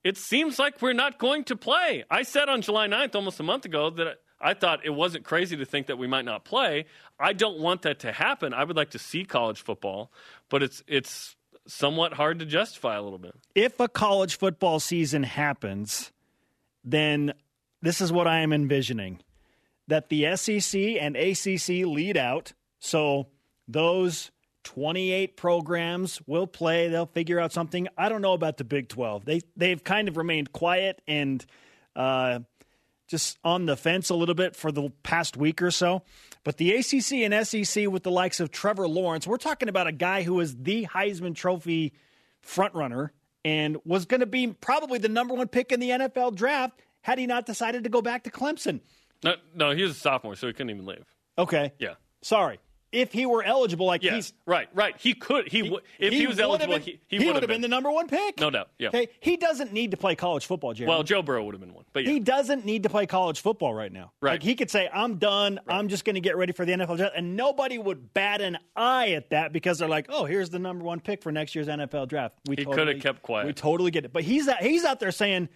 It 0.07 0.15
seems 0.15 0.57
like 0.57 0.81
we're 0.81 0.93
not 0.93 1.19
going 1.19 1.43
to 1.43 1.57
play. 1.57 2.05
I 2.09 2.23
said 2.23 2.47
on 2.47 2.61
July 2.61 2.87
9th, 2.87 3.13
almost 3.13 3.41
a 3.41 3.43
month 3.43 3.65
ago, 3.65 3.89
that 3.89 4.19
I 4.39 4.53
thought 4.53 4.85
it 4.85 4.91
wasn't 4.91 5.25
crazy 5.25 5.57
to 5.57 5.65
think 5.65 5.87
that 5.87 5.97
we 5.97 6.07
might 6.07 6.23
not 6.23 6.45
play. 6.45 6.85
I 7.19 7.33
don't 7.33 7.59
want 7.59 7.81
that 7.81 7.99
to 7.99 8.13
happen. 8.13 8.53
I 8.53 8.63
would 8.63 8.77
like 8.77 8.91
to 8.91 8.99
see 8.99 9.25
college 9.25 9.61
football, 9.61 10.13
but 10.47 10.63
it's 10.63 10.81
it's 10.87 11.35
somewhat 11.67 12.13
hard 12.13 12.39
to 12.39 12.45
justify 12.45 12.95
a 12.95 13.01
little 13.01 13.19
bit. 13.19 13.35
If 13.53 13.81
a 13.81 13.89
college 13.89 14.37
football 14.37 14.79
season 14.79 15.23
happens, 15.23 16.13
then 16.85 17.33
this 17.81 17.99
is 17.99 18.09
what 18.09 18.27
I 18.27 18.39
am 18.39 18.53
envisioning 18.53 19.19
that 19.89 20.07
the 20.07 20.37
SEC 20.37 20.79
and 20.79 21.17
ACC 21.17 21.85
lead 21.85 22.15
out. 22.15 22.53
So 22.79 23.27
those 23.67 24.31
28 24.67 25.37
programs 25.37 26.21
will 26.27 26.45
play. 26.45 26.89
They'll 26.89 27.05
figure 27.05 27.39
out 27.39 27.53
something. 27.53 27.87
I 27.97 28.09
don't 28.09 28.21
know 28.21 28.33
about 28.33 28.57
the 28.57 28.65
Big 28.65 28.89
12. 28.89 29.23
They 29.23 29.41
they've 29.55 29.81
kind 29.81 30.09
of 30.09 30.17
remained 30.17 30.51
quiet 30.51 31.01
and 31.07 31.45
uh, 31.95 32.39
just 33.07 33.39
on 33.45 33.65
the 33.65 33.77
fence 33.77 34.09
a 34.09 34.13
little 34.13 34.35
bit 34.35 34.57
for 34.57 34.73
the 34.73 34.91
past 35.03 35.37
week 35.37 35.61
or 35.61 35.71
so. 35.71 36.03
But 36.43 36.57
the 36.57 36.73
ACC 36.75 37.13
and 37.13 37.47
SEC 37.47 37.87
with 37.87 38.03
the 38.03 38.11
likes 38.11 38.41
of 38.41 38.51
Trevor 38.51 38.89
Lawrence, 38.89 39.25
we're 39.25 39.37
talking 39.37 39.69
about 39.69 39.87
a 39.87 39.93
guy 39.93 40.23
who 40.23 40.37
is 40.41 40.53
the 40.53 40.85
Heisman 40.85 41.33
Trophy 41.33 41.93
frontrunner 42.45 43.11
and 43.45 43.77
was 43.85 44.05
going 44.05 44.19
to 44.19 44.25
be 44.25 44.47
probably 44.47 44.99
the 44.99 45.07
number 45.07 45.33
one 45.33 45.47
pick 45.47 45.71
in 45.71 45.79
the 45.79 45.91
NFL 45.91 46.35
draft 46.35 46.81
had 46.99 47.19
he 47.19 47.25
not 47.25 47.45
decided 47.45 47.85
to 47.85 47.89
go 47.89 48.01
back 48.01 48.25
to 48.25 48.29
Clemson. 48.29 48.81
No, 49.23 49.35
no, 49.55 49.71
he 49.71 49.83
was 49.83 49.91
a 49.91 49.99
sophomore, 49.99 50.35
so 50.35 50.47
he 50.47 50.51
couldn't 50.51 50.71
even 50.71 50.85
leave. 50.85 51.05
Okay. 51.37 51.71
Yeah. 51.79 51.93
Sorry. 52.21 52.59
If 52.97 53.13
he 53.13 53.27
were 53.27 53.43
eligible, 53.43 53.85
like 53.85 54.01
Yeah, 54.01 54.15
he's 54.15 54.33
right, 54.47 54.67
right. 54.73 54.95
He 54.97 55.13
could. 55.13 55.47
He, 55.47 55.69
would 55.69 55.83
if 55.99 56.11
he, 56.11 56.25
was 56.25 56.39
eligible, 56.39 56.73
been, 56.73 56.81
he, 56.81 56.99
he, 57.07 57.19
would 57.19 57.27
would 57.27 57.43
have 57.43 57.47
been. 57.47 57.61
the 57.61 57.67
number 57.67 57.91
one 57.91 58.07
pick. 58.07 58.39
No 58.39 58.49
doubt, 58.49 58.69
yeah. 58.79 58.87
Okay. 58.87 59.09
He 59.19 59.37
doesn't 59.37 59.71
need 59.71 59.91
to 59.91 59.97
play 59.97 60.15
college 60.15 60.47
football, 60.47 60.73
Jerry. 60.73 60.89
Well, 60.89 61.03
Joe 61.03 61.21
Burrow 61.21 61.43
would 61.43 61.53
have 61.53 61.61
been 61.61 61.75
one, 61.75 61.85
but 61.93 62.05
yeah. 62.05 62.11
he 62.11 62.19
doesn't 62.19 62.65
need 62.65 62.83
to 62.83 62.89
play 62.89 63.05
college 63.05 63.41
football 63.41 63.73
right 63.73 63.91
now. 63.91 64.11
Right. 64.19 64.31
Like 64.31 64.43
he 64.43 64.55
could 64.55 64.71
say, 64.71 64.89
"I'm 64.91 65.17
done. 65.17 65.59
I'm 65.67 65.89
just 65.89 66.05
going 66.05 66.15
to 66.15 66.21
get 66.21 66.37
ready 66.37 66.53
for 66.53 66.65
the 66.65 66.71
NFL 66.71 66.97
draft," 66.97 67.13
and 67.15 67.35
nobody 67.35 67.77
would 67.77 68.15
bat 68.15 68.41
an 68.41 68.57
eye 68.75 69.11
at 69.11 69.29
that 69.29 69.53
because 69.53 69.77
they're 69.77 69.87
like, 69.87 70.07
"Oh, 70.09 70.25
here's 70.25 70.49
the 70.49 70.59
number 70.59 70.83
one 70.83 70.99
pick 70.99 71.21
for 71.21 71.31
next 71.31 71.53
year's 71.53 71.67
NFL 71.67 72.07
draft." 72.07 72.35
We 72.47 72.55
He 72.55 72.65
totally- 72.65 72.93
coulda 72.93 72.99
kept 72.99 73.21
quiet. 73.21 73.45
We 73.45 73.53
totally 73.53 73.91
get 73.91 74.05
it, 74.05 74.11
but 74.11 74.23
he's 74.23 74.47
out, 74.47 74.61
he's 74.63 74.83
out 74.83 74.99
there 74.99 75.11
saying, 75.11 75.49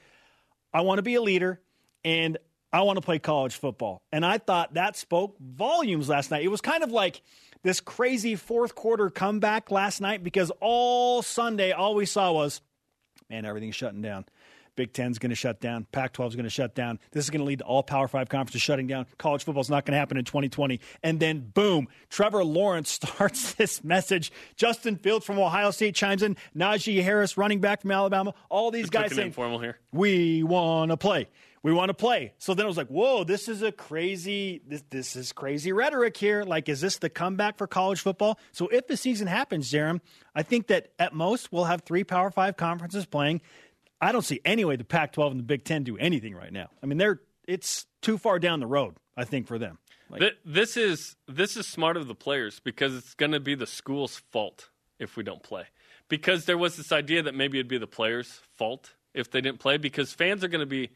"I 0.73 0.81
want 0.81 0.99
to 0.99 1.03
be 1.03 1.15
a 1.15 1.21
leader," 1.21 1.59
and 2.05 2.37
I 2.73 2.81
want 2.81 2.97
to 2.97 3.01
play 3.01 3.19
college 3.19 3.55
football. 3.55 4.01
And 4.11 4.25
I 4.25 4.37
thought 4.37 4.75
that 4.75 4.95
spoke 4.95 5.37
volumes 5.39 6.09
last 6.09 6.31
night. 6.31 6.43
It 6.43 6.49
was 6.49 6.61
kind 6.61 6.83
of 6.83 6.91
like 6.91 7.21
this 7.63 7.79
crazy 7.79 8.35
fourth 8.35 8.75
quarter 8.75 9.09
comeback 9.09 9.71
last 9.71 10.01
night 10.01 10.23
because 10.23 10.51
all 10.59 11.21
Sunday, 11.21 11.71
all 11.71 11.95
we 11.95 12.05
saw 12.05 12.31
was, 12.31 12.61
man, 13.29 13.45
everything's 13.45 13.75
shutting 13.75 14.01
down. 14.01 14.25
Big 14.75 14.93
Ten's 14.93 15.19
going 15.19 15.31
to 15.31 15.35
shut 15.35 15.59
down. 15.59 15.85
Pac 15.91 16.13
12 16.13 16.31
is 16.31 16.35
going 16.35 16.43
to 16.45 16.49
shut 16.49 16.73
down. 16.75 16.97
This 17.11 17.25
is 17.25 17.29
going 17.29 17.41
to 17.41 17.45
lead 17.45 17.59
to 17.59 17.65
all 17.65 17.83
Power 17.83 18.07
Five 18.07 18.29
conferences 18.29 18.61
shutting 18.61 18.87
down. 18.87 19.05
College 19.17 19.43
football 19.43 19.61
is 19.61 19.69
not 19.69 19.85
going 19.85 19.93
to 19.93 19.99
happen 19.99 20.17
in 20.17 20.23
2020. 20.23 20.79
And 21.03 21.19
then, 21.19 21.51
boom, 21.53 21.87
Trevor 22.09 22.43
Lawrence 22.43 22.89
starts 23.03 23.53
this 23.53 23.83
message. 23.83 24.31
Justin 24.55 24.95
Fields 24.95 25.25
from 25.25 25.39
Ohio 25.39 25.71
State 25.71 25.95
chimes 25.95 26.23
in. 26.23 26.37
Najee 26.55 27.03
Harris, 27.03 27.37
running 27.37 27.59
back 27.59 27.81
from 27.81 27.91
Alabama. 27.91 28.33
All 28.49 28.71
these 28.71 28.89
guys 28.89 29.13
saying, 29.13 29.27
informal 29.27 29.59
here. 29.59 29.77
we 29.91 30.41
want 30.43 30.91
to 30.91 30.97
play. 30.97 31.27
We 31.63 31.71
want 31.71 31.89
to 31.89 31.93
play. 31.93 32.33
So 32.39 32.53
then 32.53 32.65
it 32.65 32.67
was 32.67 32.77
like, 32.77 32.87
whoa, 32.87 33.23
this 33.23 33.47
is 33.47 33.61
a 33.61 33.71
crazy, 33.71 34.61
this, 34.65 34.83
this 34.89 35.15
is 35.15 35.31
crazy 35.31 35.71
rhetoric 35.71 36.17
here. 36.17 36.43
Like, 36.43 36.67
is 36.69 36.81
this 36.81 36.97
the 36.97 37.09
comeback 37.09 37.57
for 37.57 37.67
college 37.67 38.01
football? 38.01 38.39
So 38.51 38.67
if 38.67 38.87
the 38.87 38.97
season 38.97 39.27
happens, 39.27 39.71
Jarom, 39.71 40.01
I 40.33 40.41
think 40.41 40.67
that 40.67 40.91
at 40.97 41.13
most 41.13 41.51
we'll 41.51 41.65
have 41.65 41.81
three 41.81 42.03
Power 42.03 42.31
Five 42.31 42.57
conferences 42.57 43.05
playing. 43.05 43.41
I 44.01 44.11
don't 44.11 44.23
see 44.23 44.41
any 44.43 44.65
way 44.65 44.75
the 44.75 44.83
Pac 44.83 45.13
12 45.13 45.33
and 45.33 45.39
the 45.39 45.43
Big 45.43 45.63
Ten 45.63 45.83
do 45.83 45.97
anything 45.97 46.33
right 46.33 46.51
now. 46.51 46.69
I 46.81 46.87
mean, 46.87 46.97
they're, 46.97 47.21
it's 47.47 47.85
too 48.01 48.17
far 48.17 48.39
down 48.39 48.59
the 48.59 48.65
road, 48.65 48.95
I 49.15 49.25
think, 49.25 49.45
for 49.45 49.59
them. 49.59 49.77
Like, 50.09 50.21
Th- 50.21 50.37
this 50.43 50.75
is 50.75 51.15
this 51.27 51.55
is 51.55 51.67
smart 51.67 51.95
of 51.95 52.07
the 52.07 52.15
players 52.15 52.59
because 52.59 52.95
it's 52.95 53.13
going 53.13 53.31
to 53.31 53.39
be 53.39 53.55
the 53.55 53.67
school's 53.67 54.17
fault 54.31 54.69
if 54.99 55.15
we 55.15 55.23
don't 55.23 55.41
play. 55.41 55.65
Because 56.09 56.45
there 56.45 56.57
was 56.57 56.75
this 56.75 56.91
idea 56.91 57.23
that 57.23 57.35
maybe 57.35 57.59
it'd 57.59 57.69
be 57.69 57.77
the 57.77 57.87
players' 57.87 58.41
fault 58.57 58.95
if 59.13 59.31
they 59.31 59.39
didn't 59.39 59.59
play 59.59 59.77
because 59.77 60.11
fans 60.11 60.43
are 60.43 60.49
going 60.49 60.59
to 60.59 60.65
be 60.65 60.89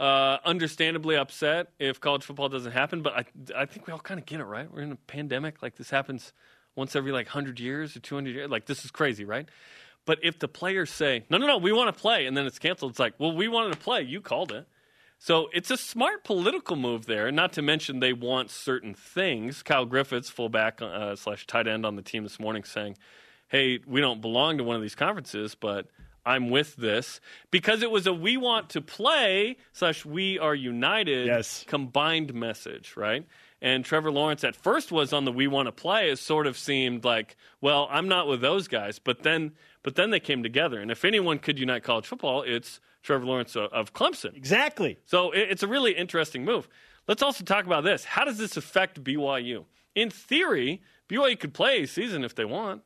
uh, 0.00 0.38
understandably 0.46 1.14
upset 1.16 1.68
if 1.78 2.00
college 2.00 2.24
football 2.24 2.48
doesn't 2.48 2.72
happen. 2.72 3.02
But 3.02 3.12
I 3.12 3.24
I 3.54 3.66
think 3.66 3.86
we 3.86 3.92
all 3.92 4.00
kind 4.00 4.18
of 4.18 4.26
get 4.26 4.40
it, 4.40 4.44
right? 4.44 4.72
We're 4.72 4.80
in 4.80 4.92
a 4.92 4.96
pandemic. 4.96 5.62
Like 5.62 5.76
this 5.76 5.90
happens 5.90 6.32
once 6.74 6.96
every 6.96 7.12
like 7.12 7.28
hundred 7.28 7.60
years 7.60 7.94
or 7.96 8.00
two 8.00 8.14
hundred 8.14 8.34
years. 8.34 8.50
Like 8.50 8.66
this 8.66 8.84
is 8.84 8.90
crazy, 8.90 9.24
right? 9.24 9.46
But 10.06 10.18
if 10.22 10.38
the 10.38 10.48
players 10.48 10.90
say 10.90 11.24
no, 11.28 11.36
no, 11.36 11.46
no, 11.46 11.58
we 11.58 11.70
want 11.70 11.94
to 11.94 12.00
play, 12.00 12.24
and 12.24 12.34
then 12.34 12.46
it's 12.46 12.58
canceled, 12.58 12.92
it's 12.92 12.98
like, 12.98 13.14
well, 13.18 13.36
we 13.36 13.46
wanted 13.46 13.74
to 13.74 13.78
play. 13.78 14.00
You 14.00 14.22
called 14.22 14.52
it. 14.52 14.66
So 15.18 15.50
it's 15.52 15.70
a 15.70 15.76
smart 15.76 16.24
political 16.24 16.76
move 16.76 17.04
there. 17.04 17.30
Not 17.30 17.52
to 17.52 17.62
mention 17.62 18.00
they 18.00 18.14
want 18.14 18.50
certain 18.50 18.94
things. 18.94 19.62
Kyle 19.62 19.84
Griffiths, 19.84 20.30
fullback 20.30 20.80
uh, 20.80 21.14
slash 21.14 21.46
tight 21.46 21.68
end 21.68 21.84
on 21.84 21.96
the 21.96 22.02
team 22.02 22.22
this 22.22 22.40
morning, 22.40 22.64
saying, 22.64 22.96
"Hey, 23.48 23.80
we 23.86 24.00
don't 24.00 24.22
belong 24.22 24.56
to 24.56 24.64
one 24.64 24.76
of 24.76 24.82
these 24.82 24.94
conferences, 24.94 25.54
but 25.54 25.88
I'm 26.34 26.50
with 26.50 26.76
this 26.76 27.20
because 27.50 27.82
it 27.82 27.90
was 27.90 28.06
a 28.06 28.12
we 28.12 28.36
want 28.36 28.70
to 28.70 28.80
play 28.80 29.56
slash 29.72 30.04
we 30.04 30.38
are 30.38 30.54
united 30.54 31.26
Yes. 31.26 31.64
combined 31.66 32.32
message, 32.34 32.94
right?" 32.96 33.26
And 33.62 33.84
Trevor 33.84 34.10
Lawrence 34.10 34.42
at 34.44 34.56
first 34.56 34.90
was 34.90 35.12
on 35.12 35.24
the 35.26 35.32
we 35.32 35.46
want 35.46 35.66
to 35.66 35.72
play. 35.72 36.10
It 36.10 36.18
sort 36.18 36.46
of 36.46 36.56
seemed 36.56 37.04
like, 37.04 37.36
well, 37.60 37.88
I'm 37.90 38.08
not 38.08 38.26
with 38.26 38.40
those 38.40 38.68
guys, 38.68 38.98
but 38.98 39.22
then 39.22 39.52
but 39.82 39.94
then 39.96 40.10
they 40.10 40.20
came 40.20 40.42
together. 40.42 40.78
And 40.80 40.90
if 40.90 41.04
anyone 41.04 41.38
could 41.38 41.58
unite 41.58 41.82
college 41.82 42.06
football, 42.06 42.42
it's 42.42 42.80
Trevor 43.02 43.24
Lawrence 43.26 43.56
of 43.56 43.92
Clemson. 43.92 44.36
exactly. 44.36 44.98
So 45.06 45.30
it's 45.32 45.62
a 45.62 45.66
really 45.68 45.92
interesting 45.92 46.44
move. 46.44 46.68
Let's 47.08 47.22
also 47.22 47.44
talk 47.44 47.64
about 47.66 47.82
this. 47.84 48.04
How 48.04 48.24
does 48.24 48.36
this 48.38 48.56
affect 48.56 49.02
BYU? 49.02 49.64
In 49.94 50.10
theory, 50.10 50.82
BYU 51.08 51.38
could 51.40 51.54
play 51.54 51.82
a 51.82 51.86
season 51.86 52.24
if 52.24 52.34
they 52.34 52.44
want. 52.44 52.82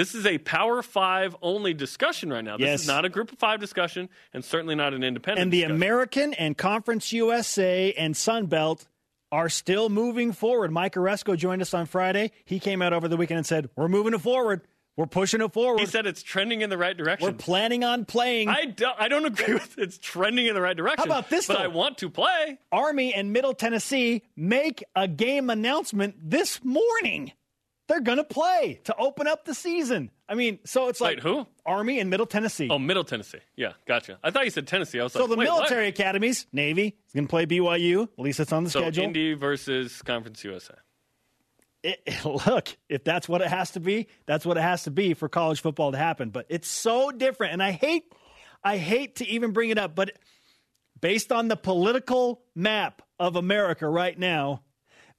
This 0.00 0.14
is 0.14 0.24
a 0.24 0.38
Power 0.38 0.82
Five 0.82 1.36
only 1.42 1.74
discussion 1.74 2.32
right 2.32 2.42
now. 2.42 2.56
This 2.56 2.64
Yes. 2.64 2.80
is 2.80 2.86
not 2.86 3.04
a 3.04 3.10
Group 3.10 3.32
of 3.32 3.38
Five 3.38 3.60
discussion, 3.60 4.08
and 4.32 4.42
certainly 4.42 4.74
not 4.74 4.94
an 4.94 5.04
independent. 5.04 5.42
And 5.42 5.52
the 5.52 5.58
discussion. 5.58 5.76
American 5.76 6.32
and 6.32 6.56
Conference 6.56 7.12
USA 7.12 7.92
and 7.92 8.16
Sun 8.16 8.46
Belt 8.46 8.88
are 9.30 9.50
still 9.50 9.90
moving 9.90 10.32
forward. 10.32 10.72
Mike 10.72 10.94
Aresco 10.94 11.36
joined 11.36 11.60
us 11.60 11.74
on 11.74 11.84
Friday. 11.84 12.32
He 12.46 12.58
came 12.58 12.80
out 12.80 12.94
over 12.94 13.08
the 13.08 13.18
weekend 13.18 13.36
and 13.36 13.46
said, 13.46 13.68
We're 13.76 13.88
moving 13.88 14.14
it 14.14 14.22
forward. 14.22 14.62
We're 14.96 15.04
pushing 15.04 15.42
it 15.42 15.52
forward. 15.52 15.80
he 15.80 15.86
said 15.86 16.06
it's 16.06 16.22
trending 16.22 16.62
in 16.62 16.70
the 16.70 16.78
right 16.78 16.96
direction. 16.96 17.26
We're 17.28 17.34
planning 17.34 17.84
on 17.84 18.06
playing. 18.06 18.48
I 18.48 18.64
don't, 18.64 18.96
I 18.98 19.08
don't 19.08 19.26
agree 19.26 19.52
with 19.52 19.76
it's 19.76 19.98
trending 19.98 20.46
in 20.46 20.54
the 20.54 20.62
right 20.62 20.76
direction. 20.78 21.10
How 21.10 21.18
about 21.18 21.28
this, 21.28 21.46
But 21.46 21.58
though? 21.58 21.64
I 21.64 21.66
want 21.66 21.98
to 21.98 22.08
play. 22.08 22.58
Army 22.72 23.12
and 23.12 23.34
Middle 23.34 23.52
Tennessee 23.52 24.22
make 24.34 24.82
a 24.96 25.06
game 25.06 25.50
announcement 25.50 26.16
this 26.30 26.64
morning. 26.64 27.32
They're 27.90 28.00
going 28.00 28.18
to 28.18 28.24
play 28.24 28.78
to 28.84 28.96
open 28.96 29.26
up 29.26 29.44
the 29.44 29.52
season. 29.52 30.12
I 30.28 30.36
mean, 30.36 30.60
so 30.64 30.86
it's 30.86 31.00
like 31.00 31.16
Wait, 31.16 31.22
who? 31.24 31.44
Army 31.66 31.98
and 31.98 32.08
Middle 32.08 32.24
Tennessee. 32.24 32.68
Oh, 32.70 32.78
Middle 32.78 33.02
Tennessee. 33.02 33.40
Yeah, 33.56 33.72
gotcha. 33.84 34.16
I 34.22 34.30
thought 34.30 34.44
you 34.44 34.52
said 34.52 34.68
Tennessee. 34.68 35.00
I 35.00 35.02
was 35.02 35.12
so 35.12 35.22
like, 35.22 35.30
the 35.30 35.36
wait, 35.36 35.48
what? 35.48 35.56
military 35.56 35.88
academies, 35.88 36.46
Navy, 36.52 36.96
is 37.08 37.12
going 37.12 37.26
to 37.26 37.28
play 37.28 37.46
BYU. 37.46 38.04
At 38.04 38.18
least 38.20 38.38
it's 38.38 38.52
on 38.52 38.62
the 38.62 38.70
schedule. 38.70 38.86
So 38.86 38.92
schedule. 38.92 39.04
Indy 39.06 39.34
versus 39.34 40.02
Conference 40.02 40.44
USA. 40.44 40.74
it, 41.82 42.24
look, 42.46 42.68
if 42.88 43.02
that's 43.02 43.28
what 43.28 43.40
it 43.40 43.48
has 43.48 43.72
to 43.72 43.80
be, 43.80 44.06
that's 44.24 44.46
what 44.46 44.56
it 44.56 44.62
has 44.62 44.84
to 44.84 44.92
be 44.92 45.14
for 45.14 45.28
college 45.28 45.60
football 45.60 45.90
to 45.90 45.98
happen. 45.98 46.30
But 46.30 46.46
it's 46.48 46.68
so 46.68 47.10
different, 47.10 47.54
and 47.54 47.62
I 47.62 47.72
hate, 47.72 48.04
I 48.62 48.76
hate 48.76 49.16
to 49.16 49.26
even 49.26 49.50
bring 49.50 49.70
it 49.70 49.78
up, 49.78 49.96
but 49.96 50.12
based 51.00 51.32
on 51.32 51.48
the 51.48 51.56
political 51.56 52.42
map 52.54 53.02
of 53.18 53.34
America 53.34 53.88
right 53.88 54.16
now, 54.16 54.62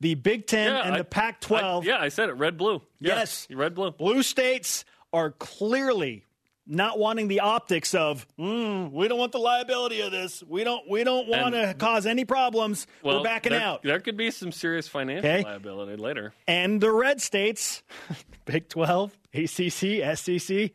the 0.01 0.15
Big 0.15 0.47
Ten 0.47 0.67
Yeah, 0.73 0.81
and 0.81 0.95
I- 0.95 0.97
the 0.97 1.03
Pac 1.05 1.39
12, 1.39 1.85
yeah, 1.85 1.97
I 1.99 2.09
said 2.09 2.27
it. 2.27 2.33
Red 2.33 2.57
blue. 2.57 2.81
Yeah, 2.99 3.15
Yes. 3.15 3.47
red 3.49 3.73
blue. 3.75 3.91
blue 3.91 4.21
states 4.23 4.83
are 5.13 5.31
clearly 5.31 6.25
not 6.67 6.97
wanting 6.99 7.27
the 7.27 7.39
optics 7.41 7.93
of 7.95 8.25
mm, 8.37 8.91
we 8.91 9.07
don't 9.07 9.17
want 9.17 9.31
the 9.31 9.39
liability 9.39 10.01
of 10.01 10.11
this. 10.11 10.41
We 10.43 10.63
don't 10.63 10.87
we 10.89 11.03
don't 11.03 11.27
want 11.27 11.53
to 11.55 11.73
cause 11.77 12.05
any 12.05 12.23
problems. 12.25 12.87
We're 13.03 13.23
backing 13.23 13.51
there, 13.51 13.61
out. 13.61 13.83
There 13.83 13.99
could 13.99 14.15
be 14.17 14.31
some 14.31 14.51
serious 14.51 14.87
financial 14.87 15.29
Okay. 15.29 15.43
liability 15.43 15.95
later. 16.01 16.33
And 16.47 16.79
the 16.81 16.91
red 16.91 17.21
states, 17.21 17.83
Big 18.45 18.69
12, 18.69 19.17
ACC, 19.33 20.01
SEC, 20.17 20.71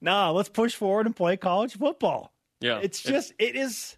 nah, 0.00 0.30
let's 0.30 0.48
push 0.48 0.74
forward 0.74 1.06
and 1.06 1.14
play 1.16 1.36
college 1.36 1.76
football. 1.76 2.32
Yeah, 2.60 2.80
It's 2.82 3.02
just, 3.02 3.32
it 3.38 3.56
is, 3.56 3.96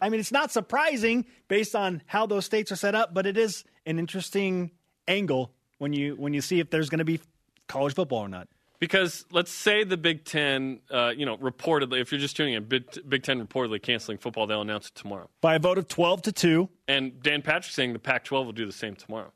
I 0.00 0.10
mean, 0.10 0.20
it's 0.20 0.30
not 0.32 0.52
surprising 0.52 1.24
based 1.48 1.74
on 1.74 2.02
how 2.06 2.26
those 2.26 2.44
states 2.44 2.70
are 2.70 2.76
set 2.76 2.94
up, 2.94 3.14
but 3.14 3.26
it 3.26 3.38
is 3.38 3.64
an 3.86 3.98
interesting 3.98 4.70
angle 5.08 5.52
when 5.78 5.92
you 5.92 6.14
when 6.16 6.34
you 6.34 6.40
see 6.40 6.60
if 6.60 6.70
there's 6.70 6.88
going 6.88 6.98
to 6.98 7.04
be 7.04 7.20
college 7.68 7.94
football 7.94 8.20
or 8.20 8.28
not. 8.28 8.48
Because 8.80 9.24
let's 9.30 9.50
say 9.50 9.84
the 9.84 9.96
Big 9.96 10.24
Ten, 10.24 10.80
uh, 10.90 11.12
you 11.16 11.24
know, 11.24 11.38
reportedly, 11.38 12.00
if 12.00 12.12
you're 12.12 12.20
just 12.20 12.36
tuning 12.36 12.54
in, 12.54 12.64
Big, 12.64 12.84
Big 13.08 13.22
Ten 13.22 13.44
reportedly 13.44 13.80
canceling 13.80 14.18
football, 14.18 14.46
they'll 14.46 14.60
announce 14.60 14.88
it 14.88 14.94
tomorrow. 14.94 15.30
By 15.40 15.54
a 15.54 15.58
vote 15.58 15.78
of 15.78 15.88
12 15.88 16.22
to 16.22 16.32
2, 16.32 16.68
And 16.88 17.22
Dan 17.22 17.40
Patrick 17.40 17.72
saying 17.72 17.94
the 17.94 17.98
Pac 17.98 18.24
12 18.24 18.46
will 18.46 18.52
do 18.52 18.66
the 18.66 18.72
same 18.72 18.94
tomorrow. 18.94 19.32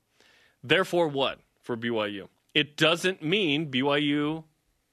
Therefore, 0.62 1.08
what 1.08 1.38
for 1.62 1.76
BYU? 1.76 2.28
It 2.52 2.76
doesn't 2.76 3.22
mean 3.22 3.70
BYU 3.70 4.44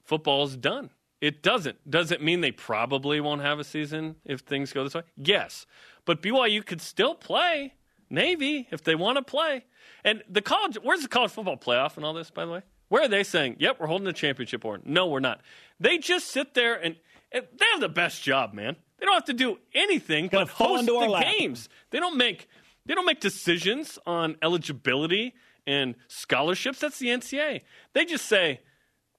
football 0.04 0.44
is 0.44 0.56
done. 0.56 0.90
It 1.20 1.42
doesn't. 1.42 1.90
Does 1.90 2.12
it 2.12 2.22
mean 2.22 2.40
they 2.40 2.52
probably 2.52 3.20
won't 3.20 3.42
have 3.42 3.58
a 3.58 3.64
season 3.64 4.16
if 4.24 4.40
things 4.40 4.72
go 4.72 4.84
this 4.84 4.94
way? 4.94 5.02
Yes. 5.16 5.66
But 6.04 6.22
BYU 6.22 6.64
could 6.64 6.80
still 6.80 7.14
play 7.14 7.74
Navy 8.10 8.68
if 8.70 8.82
they 8.82 8.94
want 8.94 9.16
to 9.18 9.22
play. 9.22 9.64
And 10.04 10.22
the 10.28 10.42
college, 10.42 10.78
where's 10.82 11.02
the 11.02 11.08
college 11.08 11.32
football 11.32 11.56
playoff 11.56 11.96
and 11.96 12.04
all 12.04 12.14
this, 12.14 12.30
by 12.30 12.44
the 12.44 12.52
way? 12.52 12.62
Where 12.88 13.02
are 13.02 13.08
they 13.08 13.24
saying, 13.24 13.56
yep, 13.58 13.80
we're 13.80 13.88
holding 13.88 14.04
the 14.04 14.12
championship 14.12 14.64
or 14.64 14.80
no, 14.84 15.06
we're 15.06 15.20
not? 15.20 15.40
They 15.80 15.98
just 15.98 16.28
sit 16.28 16.54
there 16.54 16.74
and, 16.74 16.96
and 17.32 17.46
they 17.58 17.64
have 17.72 17.80
the 17.80 17.88
best 17.88 18.22
job, 18.22 18.54
man. 18.54 18.76
They 18.98 19.06
don't 19.06 19.14
have 19.14 19.24
to 19.24 19.32
do 19.32 19.58
anything 19.74 20.28
but 20.30 20.48
host 20.48 20.86
the 20.86 21.24
games. 21.38 21.68
They 21.90 21.98
don't 21.98 22.16
make 22.16 22.48
they 22.86 22.94
don't 22.94 23.04
make 23.04 23.20
decisions 23.20 23.98
on 24.06 24.36
eligibility 24.42 25.34
and 25.66 25.96
scholarships. 26.06 26.78
That's 26.78 26.98
the 26.98 27.08
NCAA. 27.08 27.62
They 27.92 28.04
just 28.04 28.26
say, 28.26 28.60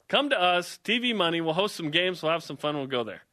"Come 0.08 0.30
to 0.30 0.42
us, 0.42 0.80
TV 0.84 1.14
money. 1.14 1.42
We'll 1.42 1.54
host 1.54 1.76
some 1.76 1.92
games. 1.92 2.24
We'll 2.24 2.32
have 2.32 2.44
some 2.44 2.58
fun. 2.58 2.78
We'll 2.78 2.88
go 2.88 3.04
there." 3.04 3.24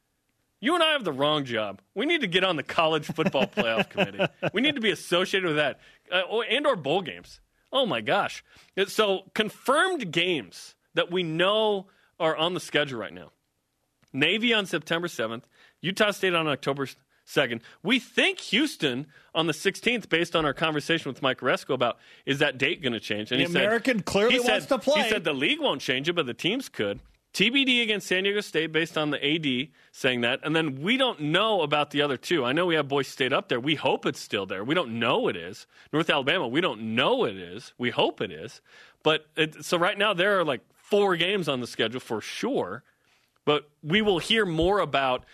You 0.65 0.73
and 0.75 0.83
I 0.83 0.93
have 0.93 1.05
the 1.05 1.13
wrong 1.13 1.45
job. 1.45 1.83
We 1.95 2.07
need 2.07 2.23
to 2.23 2.27
get 2.27 2.43
on 2.43 2.57
the 2.57 2.63
college 2.63 3.05
football 3.05 3.47
playoff 3.47 3.91
committee. 3.91 4.25
We 4.55 4.63
need 4.63 4.77
to 4.77 4.81
be 4.81 4.91
associated 4.91 5.47
with 5.47 5.57
that, 5.57 5.79
uh, 6.11 6.23
and 6.41 6.67
or 6.67 6.75
bowl 6.75 7.03
games. 7.03 7.39
Oh 7.71 7.85
my 7.85 8.01
gosh! 8.01 8.43
So 8.87 9.25
confirmed 9.35 10.11
games 10.11 10.75
that 10.95 11.11
we 11.11 11.23
know 11.23 11.89
are 12.19 12.35
on 12.35 12.55
the 12.55 12.61
schedule 12.61 12.99
right 12.99 13.13
now. 13.13 13.33
Navy 14.15 14.55
on 14.55 14.65
September 14.65 15.07
7th, 15.07 15.43
Utah 15.83 16.13
State 16.13 16.35
on 16.35 16.49
October 16.49 16.89
2nd. 17.27 17.61
We 17.83 17.99
think 17.99 18.41
Houston 18.41 19.07
on 19.35 19.47
the 19.47 19.53
16th, 19.53 20.09
based 20.09 20.35
on 20.35 20.47
our 20.47 20.55
conversation 20.55 21.11
with 21.13 21.21
Mike 21.21 21.41
Aresco 21.41 21.75
about 21.75 21.99
is 22.25 22.39
that 22.39 22.57
date 22.57 22.81
going 22.81 22.93
to 22.95 23.01
change? 23.01 23.33
And 23.33 23.41
The 23.41 23.47
he 23.47 23.53
said, 23.53 23.63
American 23.65 24.03
clearly 24.03 24.39
wants 24.39 24.49
said- 24.67 24.69
to 24.69 24.79
play. 24.79 25.03
He 25.03 25.09
said 25.11 25.25
the 25.25 25.35
league 25.35 25.61
won't 25.61 25.83
change 25.83 26.09
it, 26.09 26.15
but 26.15 26.25
the 26.25 26.33
teams 26.33 26.71
could. 26.71 27.01
TBD 27.35 27.83
against 27.83 28.07
San 28.07 28.23
Diego 28.23 28.41
State 28.41 28.73
based 28.73 28.97
on 28.97 29.11
the 29.11 29.19
AD 29.25 29.69
saying 29.93 30.21
that. 30.23 30.41
And 30.45 30.55
then 30.55 30.81
we 30.81 30.97
don't 30.97 31.19
know 31.21 31.63
about 31.63 31.91
the 31.91 32.01
other 32.01 32.17
two. 32.17 32.45
I 32.45 32.53
know 32.53 32.65
we 32.67 32.77
have 32.77 32.87
Boise 32.89 33.11
State 33.11 33.33
up 33.33 33.49
there. 33.49 33.59
We 33.61 33.75
hope 33.75 34.07
it's 34.07 34.21
still 34.21 34.47
there. 34.47 34.63
We 34.65 34.75
don't 34.75 34.99
know 35.01 35.27
it 35.29 35.37
is. 35.37 35.67
North 35.93 36.09
Alabama, 36.09 36.47
we 36.47 36.61
don't 36.61 36.95
know 36.95 37.25
it 37.25 37.37
is. 37.37 37.73
We 37.77 37.91
hope 37.91 38.21
it 38.21 38.31
is. 38.31 38.61
But 39.03 39.27
it, 39.37 39.65
so 39.65 39.77
right 39.77 39.99
now 39.99 40.15
there 40.15 40.39
are 40.39 40.45
like 40.45 40.61
four 40.75 41.17
games 41.17 41.49
on 41.49 41.61
the 41.61 41.67
schedule 41.67 42.01
for 42.01 42.21
sure. 42.21 42.85
But 43.45 43.69
we 43.83 44.01
will 44.01 44.21
hear 44.21 44.47
more 44.47 44.79
about 44.79 45.25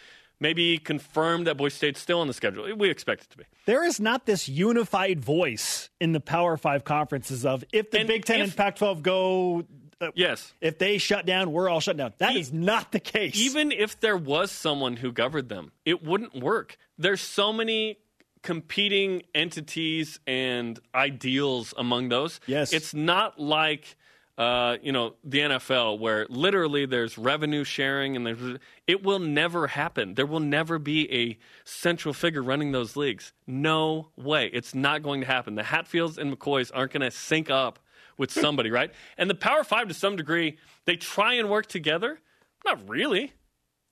maybe 0.40 0.78
confirm 0.78 1.44
that 1.44 1.58
Boise 1.58 1.76
State's 1.76 2.00
still 2.00 2.20
on 2.20 2.26
the 2.28 2.32
schedule. 2.32 2.74
We 2.74 2.88
expect 2.88 3.24
it 3.24 3.30
to 3.30 3.36
be. 3.38 3.44
there 3.66 3.84
is 3.84 4.00
not 4.00 4.24
this 4.24 4.48
unified 4.48 5.20
voice 5.20 5.90
in 6.00 6.12
the 6.12 6.20
Power 6.20 6.56
Five 6.56 6.82
conferences 6.84 7.44
of 7.44 7.62
if 7.74 7.90
the 7.90 7.98
And 8.00 8.08
Big 8.08 8.24
Ten 8.24 8.40
if- 8.40 8.46
and 8.48 8.56
Pac 8.56 8.76
12 8.76 9.02
go, 9.02 9.64
uh, 10.00 10.10
Yes. 10.14 10.54
if 10.60 10.78
they 10.78 10.98
shut 10.98 11.26
down, 11.26 11.52
we're 11.52 11.68
all 11.68 11.80
shut 11.80 11.96
down. 11.96 12.12
That 12.18 12.36
E- 12.36 12.40
is 12.40 12.52
not 12.52 12.92
the 12.92 13.00
case. 13.00 13.36
Even 13.36 13.72
if 13.72 14.00
there 14.00 14.16
was 14.16 14.50
someone 14.50 14.96
who 14.96 15.12
governed 15.12 15.48
them, 15.48 15.72
it 15.84 16.02
wouldn't 16.02 16.34
work. 16.34 16.76
There's 16.98 17.20
so 17.20 17.52
many 17.52 17.98
competing 18.42 19.22
entities 19.34 20.18
and 20.26 20.78
ideals 20.94 21.74
among 21.76 22.08
those. 22.08 22.40
Yes. 22.46 22.72
It's 22.72 22.94
not 22.94 23.38
like 23.38 23.96
uh, 24.38 24.78
you 24.82 24.90
know 24.90 25.12
the 25.22 25.40
NFL 25.40 25.98
where 25.98 26.24
literally 26.30 26.86
there's 26.86 27.18
revenue 27.18 27.62
sharing 27.62 28.16
and 28.16 28.26
there's 28.26 28.56
it 28.86 29.02
will 29.02 29.18
never 29.18 29.66
happen. 29.66 30.14
There 30.14 30.24
will 30.24 30.40
never 30.40 30.78
be 30.78 31.12
a 31.12 31.38
central 31.64 32.14
figure 32.14 32.42
running 32.42 32.72
those 32.72 32.96
leagues. 32.96 33.34
No 33.46 34.08
way. 34.16 34.46
It's 34.54 34.74
not 34.74 35.02
going 35.02 35.20
to 35.20 35.26
happen. 35.26 35.56
The 35.56 35.64
Hatfields 35.64 36.16
and 36.16 36.32
McCoys 36.32 36.70
aren't 36.72 36.92
going 36.92 37.02
to 37.02 37.10
sync 37.10 37.50
up 37.50 37.78
with 38.20 38.30
somebody, 38.30 38.70
right? 38.70 38.92
And 39.18 39.28
the 39.28 39.34
Power 39.34 39.64
5 39.64 39.88
to 39.88 39.94
some 39.94 40.14
degree, 40.14 40.58
they 40.84 40.94
try 40.96 41.34
and 41.34 41.50
work 41.50 41.66
together. 41.66 42.20
Not 42.64 42.88
really. 42.88 43.32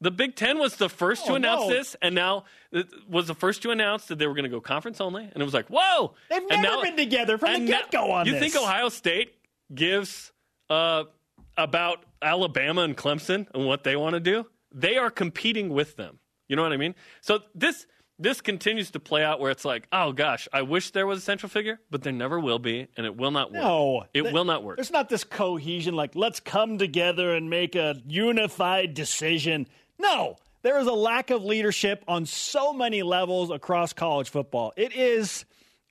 The 0.00 0.12
Big 0.12 0.36
Ten 0.36 0.58
was 0.58 0.76
the 0.76 0.88
first 0.88 1.26
to 1.26 1.32
Oh, 1.32 1.34
announce 1.34 1.62
no. 1.62 1.70
this, 1.70 1.96
and 2.00 2.14
now 2.14 2.44
it 2.70 2.86
was 3.08 3.26
the 3.26 3.34
first 3.34 3.62
to 3.62 3.70
announce 3.72 4.04
that 4.06 4.18
they 4.20 4.28
were 4.28 4.34
going 4.34 4.44
to 4.44 4.48
go 4.50 4.60
conference 4.60 5.00
only. 5.00 5.24
And 5.24 5.42
it 5.42 5.44
was 5.44 5.54
like, 5.54 5.66
whoa! 5.68 6.14
They've 6.30 6.46
never 6.48 6.82
been 6.82 6.96
together 6.96 7.36
from 7.36 7.52
the 7.64 7.66
get-go 7.66 8.12
on 8.12 8.26
You 8.26 8.32
this. 8.32 8.40
think 8.40 8.56
Ohio 8.62 8.90
State 8.90 9.34
gives 9.74 10.30
uh, 10.70 11.04
about 11.56 12.04
Alabama 12.22 12.82
and 12.82 12.96
Clemson 12.96 13.48
and 13.54 13.66
what 13.66 13.82
they 13.82 13.96
want 13.96 14.14
to 14.14 14.20
do? 14.20 14.46
They 14.72 14.98
are 14.98 15.10
competing 15.10 15.70
with 15.70 15.96
them. 15.96 16.20
You 16.46 16.54
know 16.54 16.62
what 16.62 16.72
I 16.72 16.76
mean? 16.76 16.94
So 17.20 17.40
this 17.54 17.86
this 18.18 18.40
continues 18.40 18.90
to 18.92 19.00
play 19.00 19.22
out 19.24 19.40
where 19.40 19.50
it's 19.50 19.64
like, 19.64 19.86
oh 19.92 20.12
gosh, 20.12 20.48
I 20.52 20.62
wish 20.62 20.90
there 20.90 21.06
was 21.06 21.18
a 21.18 21.22
central 21.22 21.48
figure, 21.50 21.78
but 21.90 22.02
there 22.02 22.12
never 22.12 22.38
will 22.40 22.58
be, 22.58 22.88
and 22.96 23.06
it 23.06 23.16
will 23.16 23.30
not 23.30 23.52
work. 23.52 23.62
No, 23.62 24.04
it 24.14 24.22
th- 24.22 24.34
will 24.34 24.44
not 24.44 24.64
work. 24.64 24.76
There's 24.76 24.90
not 24.90 25.08
this 25.08 25.24
cohesion, 25.24 25.94
like 25.94 26.14
let's 26.16 26.40
come 26.40 26.78
together 26.78 27.34
and 27.34 27.48
make 27.48 27.74
a 27.76 27.96
unified 28.06 28.94
decision. 28.94 29.66
No, 29.98 30.36
there 30.62 30.78
is 30.78 30.86
a 30.86 30.92
lack 30.92 31.30
of 31.30 31.44
leadership 31.44 32.04
on 32.08 32.26
so 32.26 32.72
many 32.72 33.02
levels 33.02 33.50
across 33.50 33.92
college 33.92 34.28
football. 34.30 34.72
It 34.76 34.94
is 34.94 35.44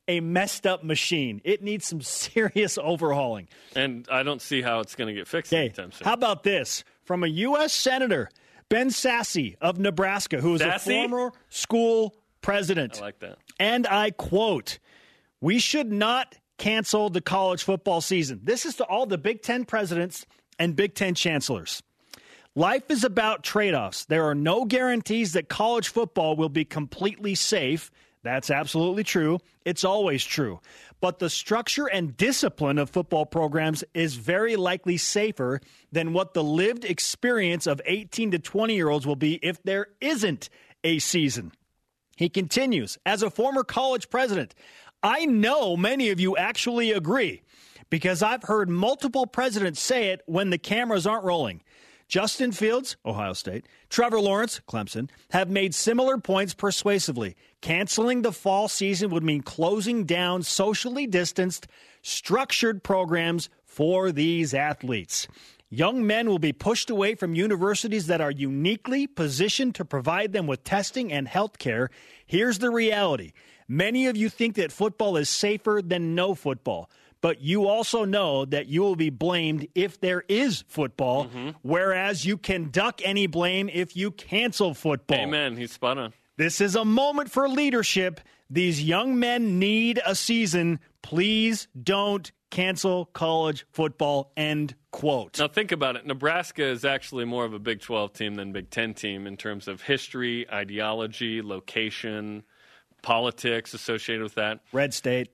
a 0.10 0.20
messed 0.22 0.66
up 0.66 0.84
machine. 0.84 1.42
It 1.44 1.62
needs 1.62 1.86
some 1.86 2.02
serious 2.02 2.78
overhauling. 2.78 3.48
And 3.76 4.08
I 4.12 4.24
don't 4.24 4.42
see 4.42 4.62
how 4.62 4.80
it's 4.80 4.96
going 4.96 5.08
to 5.08 5.14
get 5.14 5.28
fixed 5.28 5.52
Okay, 5.54 5.66
anytime 5.66 5.92
soon. 5.92 6.06
how 6.06 6.14
about 6.14 6.44
this 6.44 6.84
from 7.04 7.24
a 7.24 7.28
U.S. 7.28 7.74
senator, 7.74 8.30
Ben 8.70 8.90
Sasse 8.90 9.56
of 9.62 9.80
Nebraska, 9.80 10.42
who 10.42 10.56
is 10.56 10.62
Sassy? 10.62 10.94
a 10.94 11.08
former 11.08 11.32
school 11.50 12.16
president. 12.42 12.98
I 12.98 13.02
like 13.02 13.20
that. 13.20 13.38
And 13.60 13.88
I 13.88 14.12
quote, 14.12 14.80
we 15.42 15.60
should 15.60 15.92
not 15.92 16.36
cancel 16.58 17.10
the 17.10 17.22
college 17.22 17.64
football 17.64 18.02
season. 18.02 18.42
This 18.44 18.66
is 18.66 18.76
to 18.76 18.84
all 18.86 19.06
the 19.06 19.18
Big 19.18 19.42
Ten 19.42 19.66
presidents 19.66 20.26
and 20.60 20.76
Big 20.76 20.96
Ten 20.96 21.14
chancellors. 21.16 21.82
Life 22.56 22.90
is 22.90 23.04
about 23.04 23.44
trade 23.44 23.76
offs. 23.76 24.06
There 24.06 24.26
are 24.26 24.34
no 24.34 24.66
guarantees 24.66 25.34
that 25.34 25.48
college 25.48 25.90
football 25.90 26.36
will 26.36 26.50
be 26.50 26.66
completely 26.66 27.36
safe. 27.36 27.92
That's 28.28 28.52
absolutely 28.52 29.06
true. 29.06 29.40
It's 29.64 29.86
always 29.86 30.22
true. 30.22 30.60
But 31.00 31.20
the 31.20 31.30
structure 31.30 31.86
and 31.86 32.18
discipline 32.18 32.78
of 32.78 32.90
football 32.90 33.26
programs 33.26 33.86
is 33.94 34.16
very 34.16 34.58
likely 34.58 34.98
safer 34.98 35.62
than 35.94 36.12
what 36.12 36.34
the 36.34 36.44
lived 36.44 36.84
experience 36.84 37.68
of 37.68 37.82
18 37.86 38.32
to 38.32 38.40
20 38.40 38.76
year 38.76 38.90
olds 38.90 39.08
will 39.08 39.16
be 39.16 39.36
if 39.42 39.64
there 39.64 39.88
isn't 40.02 40.50
a 40.84 41.00
season. 41.00 41.54
He 42.18 42.28
continues, 42.28 42.98
as 43.06 43.24
a 43.24 43.30
former 43.30 43.64
college 43.64 44.10
president, 44.10 44.54
I 45.02 45.26
know 45.26 45.78
many 45.78 46.10
of 46.10 46.20
you 46.20 46.36
actually 46.36 46.92
agree 46.92 47.44
because 47.90 48.22
I've 48.22 48.44
heard 48.44 48.70
multiple 48.70 49.26
presidents 49.26 49.80
say 49.80 50.10
it 50.10 50.22
when 50.26 50.50
the 50.50 50.58
cameras 50.58 51.08
aren't 51.08 51.24
rolling. 51.24 51.62
Justin 52.08 52.54
Fields, 52.54 52.96
Ohio 53.06 53.34
State, 53.34 53.68
Trevor 53.90 54.22
Lawrence, 54.22 54.62
Clemson, 54.68 55.10
have 55.32 55.50
made 55.50 55.76
similar 55.76 56.18
points 56.18 56.54
persuasively. 56.54 57.36
Canceling 57.62 58.22
the 58.22 58.32
fall 58.32 58.70
season 58.70 59.10
would 59.10 59.24
mean 59.24 59.42
closing 59.42 60.06
down 60.06 60.44
socially 60.44 61.06
distanced, 61.06 61.68
structured 62.02 62.82
programs 62.82 63.50
for 63.66 64.12
these 64.12 64.54
athletes. 64.54 65.28
Young 65.70 66.08
men 66.08 66.30
will 66.30 66.40
be 66.40 66.54
pushed 66.54 66.90
away 66.90 67.16
from 67.16 67.36
universities 67.36 68.08
that 68.08 68.22
are 68.22 68.32
uniquely 68.32 69.06
positioned 69.06 69.76
to 69.76 69.84
provide 69.84 70.32
them 70.32 70.48
with 70.48 70.64
testing 70.64 71.12
and 71.12 71.28
health 71.28 71.58
care. 71.58 71.90
Here's 72.26 72.60
the 72.60 72.70
reality 72.70 73.34
many 73.68 74.08
of 74.08 74.16
you 74.16 74.30
think 74.30 74.56
that 74.56 74.72
football 74.72 75.18
is 75.18 75.28
safer 75.28 75.82
than 75.84 76.16
no 76.16 76.36
football. 76.36 76.90
But 77.22 77.42
you 77.42 77.68
also 77.68 78.06
know 78.06 78.46
that 78.46 78.68
you 78.68 78.82
will 78.82 78.96
be 78.96 79.10
blamed 79.10 79.68
if 79.76 80.00
there 80.00 80.24
is 80.28 80.64
football, 80.68 81.26
Mm-hmm. 81.26 81.50
whereas 81.62 82.26
you 82.26 82.38
can 82.38 82.70
duck 82.70 83.02
any 83.04 83.28
blame 83.28 83.70
if 83.74 83.96
you 83.96 84.12
cancel 84.12 84.74
football. 84.74 85.18
Amen. 85.18 85.58
He's 85.58 85.72
spot 85.72 85.98
on. 85.98 86.14
This 86.38 86.62
is 86.62 86.76
a 86.76 86.86
moment 86.86 87.32
for 87.32 87.50
leadership. 87.50 88.22
These 88.50 88.84
young 88.84 89.20
men 89.20 89.60
need 89.60 90.00
a 90.06 90.14
season. 90.16 90.80
Please 91.02 91.68
don't 91.82 92.32
cancel 92.52 93.06
college 93.06 93.66
football. 93.72 94.32
End 94.38 94.76
quote. 94.92 95.40
Now 95.40 95.48
think 95.48 95.72
about 95.72 95.96
it. 95.96 96.06
Nebraska 96.06 96.64
is 96.64 96.86
actually 96.86 97.26
more 97.26 97.44
of 97.44 97.54
a 97.54 97.60
Big 97.60 97.82
12 97.82 98.14
team 98.14 98.36
than 98.36 98.52
Big 98.52 98.70
10 98.70 98.94
team 98.94 99.26
in 99.28 99.36
terms 99.36 99.68
of 99.68 99.82
history, 99.82 100.50
ideology, 100.50 101.42
location, 101.42 102.44
politics 103.02 103.74
associated 103.74 104.24
with 104.24 104.36
that. 104.36 104.60
Red 104.72 104.94
State. 104.94 105.30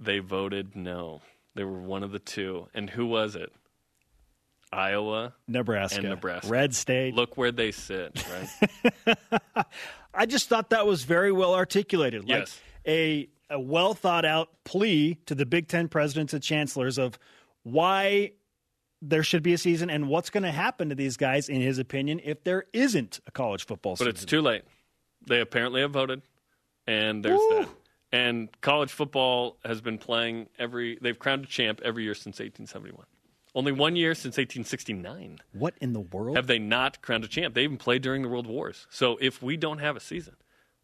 They 0.00 0.18
voted 0.18 0.74
no. 0.74 1.20
They 1.54 1.64
were 1.64 1.78
one 1.78 2.02
of 2.02 2.10
the 2.10 2.18
two. 2.18 2.68
And 2.74 2.88
who 2.88 3.06
was 3.06 3.36
it? 3.36 3.52
Iowa. 4.72 5.34
Nebraska. 5.48 5.98
And 5.98 6.08
Nebraska. 6.08 6.48
Red 6.48 6.74
State. 6.74 7.14
Look 7.14 7.36
where 7.36 7.52
they 7.52 7.72
sit, 7.72 8.24
right? 9.06 9.16
I 10.14 10.26
just 10.26 10.48
thought 10.48 10.70
that 10.70 10.86
was 10.86 11.04
very 11.04 11.32
well 11.32 11.54
articulated. 11.54 12.22
Like 12.28 12.40
Yes. 12.40 12.60
a, 12.86 13.28
a 13.50 13.58
well 13.60 13.94
thought 13.94 14.24
out 14.24 14.48
plea 14.64 15.16
to 15.26 15.34
the 15.34 15.44
Big 15.46 15.68
Ten 15.68 15.88
presidents 15.88 16.32
and 16.32 16.42
chancellors 16.42 16.98
of 16.98 17.18
why 17.64 18.32
there 19.02 19.22
should 19.22 19.42
be 19.42 19.52
a 19.54 19.58
season 19.58 19.90
and 19.90 20.08
what's 20.08 20.30
going 20.30 20.42
to 20.44 20.50
happen 20.52 20.90
to 20.90 20.94
these 20.94 21.16
guys, 21.16 21.48
in 21.48 21.60
his 21.60 21.78
opinion, 21.78 22.20
if 22.22 22.44
there 22.44 22.64
isn't 22.72 23.20
a 23.26 23.30
college 23.30 23.66
football 23.66 23.92
But 23.94 23.98
season. 23.98 24.12
But 24.12 24.14
it's 24.16 24.24
too 24.24 24.40
late. 24.42 24.62
They 25.26 25.40
apparently 25.40 25.80
have 25.80 25.90
voted, 25.90 26.22
and 26.86 27.24
there's 27.24 27.38
Woo. 27.38 27.48
that. 27.60 27.68
And 28.12 28.48
college 28.60 28.90
football 28.92 29.58
has 29.64 29.80
been 29.80 29.98
playing 29.98 30.48
every. 30.58 30.98
They've 31.00 31.18
crowned 31.18 31.44
a 31.44 31.46
champ 31.48 31.80
every 31.84 32.02
year 32.04 32.14
since 32.14 32.40
1871. 32.40 33.04
Only 33.54 33.72
one 33.72 33.96
year 33.96 34.14
since 34.14 34.36
1869 34.36 35.38
What 35.52 35.74
in 35.80 35.92
the 35.92 36.00
world? 36.00 36.36
have 36.36 36.46
they 36.46 36.58
not 36.60 37.02
crowned 37.02 37.24
a 37.24 37.28
champ. 37.28 37.54
They 37.54 37.64
even 37.64 37.78
played 37.78 38.00
during 38.02 38.22
the 38.22 38.28
World 38.28 38.46
Wars. 38.46 38.86
So 38.90 39.16
if 39.20 39.42
we 39.42 39.56
don't 39.56 39.78
have 39.78 39.96
a 39.96 40.00
season, 40.00 40.36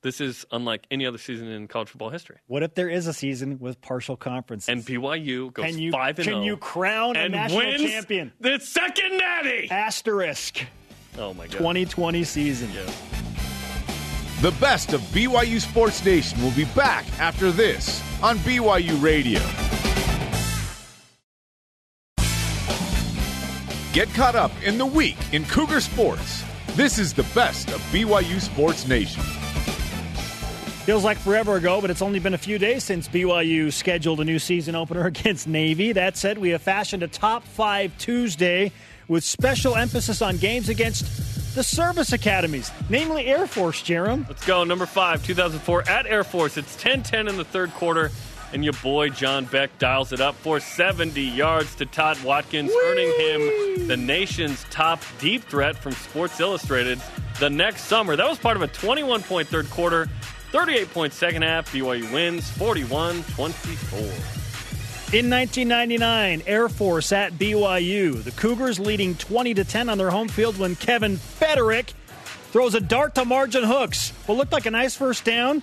this 0.02 0.20
is 0.20 0.44
unlike 0.50 0.84
any 0.90 1.06
other 1.06 1.18
season 1.18 1.46
in 1.48 1.68
college 1.68 1.88
football 1.90 2.10
history. 2.10 2.38
what 2.48 2.62
if 2.64 2.74
there 2.74 2.88
is 2.88 3.06
a 3.06 3.12
season 3.12 3.58
with 3.60 3.80
partial 3.80 4.16
conferences? 4.16 4.68
And 4.68 4.82
BYU 4.82 5.52
goes 5.52 5.64
can 5.66 5.78
you, 5.78 5.92
five 5.92 6.18
and 6.18 6.24
can 6.26 6.34
zero 6.34 6.44
you 6.44 6.56
crown 6.56 7.16
a 7.16 7.28
national 7.28 7.72
champion? 7.78 8.32
the 8.40 8.58
second 8.60 9.16
natty. 9.16 9.68
Asterisk 9.70 10.64
Oh 11.18 11.32
my 11.34 11.46
god! 11.46 11.58
2020 11.58 12.24
season. 12.24 12.70
Yeah. 12.74 12.92
The 14.42 14.50
best 14.60 14.92
of 14.92 15.00
BYU 15.12 15.58
Sports 15.62 16.04
Nation 16.04 16.42
will 16.42 16.50
be 16.50 16.66
back 16.66 17.06
after 17.18 17.50
this 17.50 18.02
on 18.22 18.36
BYU 18.40 19.02
Radio. 19.02 19.40
Get 23.94 24.12
caught 24.12 24.34
up 24.34 24.52
in 24.62 24.76
the 24.76 24.84
week 24.84 25.16
in 25.32 25.46
Cougar 25.46 25.80
Sports. 25.80 26.44
This 26.74 26.98
is 26.98 27.14
the 27.14 27.22
best 27.34 27.70
of 27.70 27.80
BYU 27.90 28.38
Sports 28.38 28.86
Nation. 28.86 29.22
Feels 30.84 31.02
like 31.02 31.16
forever 31.16 31.56
ago, 31.56 31.80
but 31.80 31.88
it's 31.88 32.02
only 32.02 32.18
been 32.18 32.34
a 32.34 32.38
few 32.38 32.58
days 32.58 32.84
since 32.84 33.08
BYU 33.08 33.72
scheduled 33.72 34.20
a 34.20 34.24
new 34.24 34.38
season 34.38 34.74
opener 34.74 35.06
against 35.06 35.48
Navy. 35.48 35.92
That 35.92 36.18
said, 36.18 36.36
we 36.36 36.50
have 36.50 36.60
fashioned 36.60 37.02
a 37.02 37.08
top 37.08 37.42
five 37.42 37.96
Tuesday 37.96 38.70
with 39.08 39.24
special 39.24 39.76
emphasis 39.76 40.20
on 40.20 40.36
games 40.36 40.68
against 40.68 41.06
the 41.56 41.64
service 41.64 42.12
academies, 42.12 42.70
namely 42.90 43.26
Air 43.26 43.46
Force, 43.46 43.82
Jarom. 43.82 44.28
Let's 44.28 44.44
go. 44.44 44.62
Number 44.62 44.84
five, 44.84 45.24
2004 45.24 45.88
at 45.88 46.06
Air 46.06 46.22
Force. 46.22 46.58
It's 46.58 46.76
10 46.76 47.02
10 47.02 47.28
in 47.28 47.38
the 47.38 47.44
third 47.44 47.72
quarter, 47.72 48.10
and 48.52 48.62
your 48.62 48.74
boy 48.74 49.08
John 49.08 49.46
Beck 49.46 49.76
dials 49.78 50.12
it 50.12 50.20
up 50.20 50.34
for 50.34 50.60
70 50.60 51.20
yards 51.20 51.74
to 51.76 51.86
Todd 51.86 52.22
Watkins, 52.22 52.70
earning 52.84 53.10
him 53.18 53.88
the 53.88 53.96
nation's 53.96 54.64
top 54.64 55.02
deep 55.18 55.44
threat 55.44 55.76
from 55.76 55.92
Sports 55.92 56.38
Illustrated 56.40 57.00
the 57.40 57.48
next 57.48 57.84
summer. 57.84 58.16
That 58.16 58.28
was 58.28 58.38
part 58.38 58.56
of 58.56 58.62
a 58.62 58.68
21 58.68 59.22
point 59.22 59.48
third 59.48 59.70
quarter, 59.70 60.10
38 60.52 60.90
point 60.92 61.12
second 61.14 61.40
half. 61.40 61.72
BYU 61.72 62.12
wins 62.12 62.50
41 62.50 63.22
24. 63.34 64.45
In 65.12 65.30
1999, 65.30 66.42
Air 66.48 66.68
Force 66.68 67.12
at 67.12 67.32
BYU. 67.34 68.24
The 68.24 68.32
Cougars 68.32 68.80
leading 68.80 69.14
20 69.14 69.54
to 69.54 69.62
10 69.62 69.88
on 69.88 69.98
their 69.98 70.10
home 70.10 70.26
field 70.26 70.58
when 70.58 70.74
Kevin 70.74 71.16
Feterik 71.16 71.92
throws 72.50 72.74
a 72.74 72.80
dart 72.80 73.14
to 73.14 73.24
Margin 73.24 73.62
Hooks. 73.62 74.10
What 74.26 74.36
looked 74.36 74.50
like 74.50 74.66
a 74.66 74.70
nice 74.72 74.96
first 74.96 75.24
down 75.24 75.62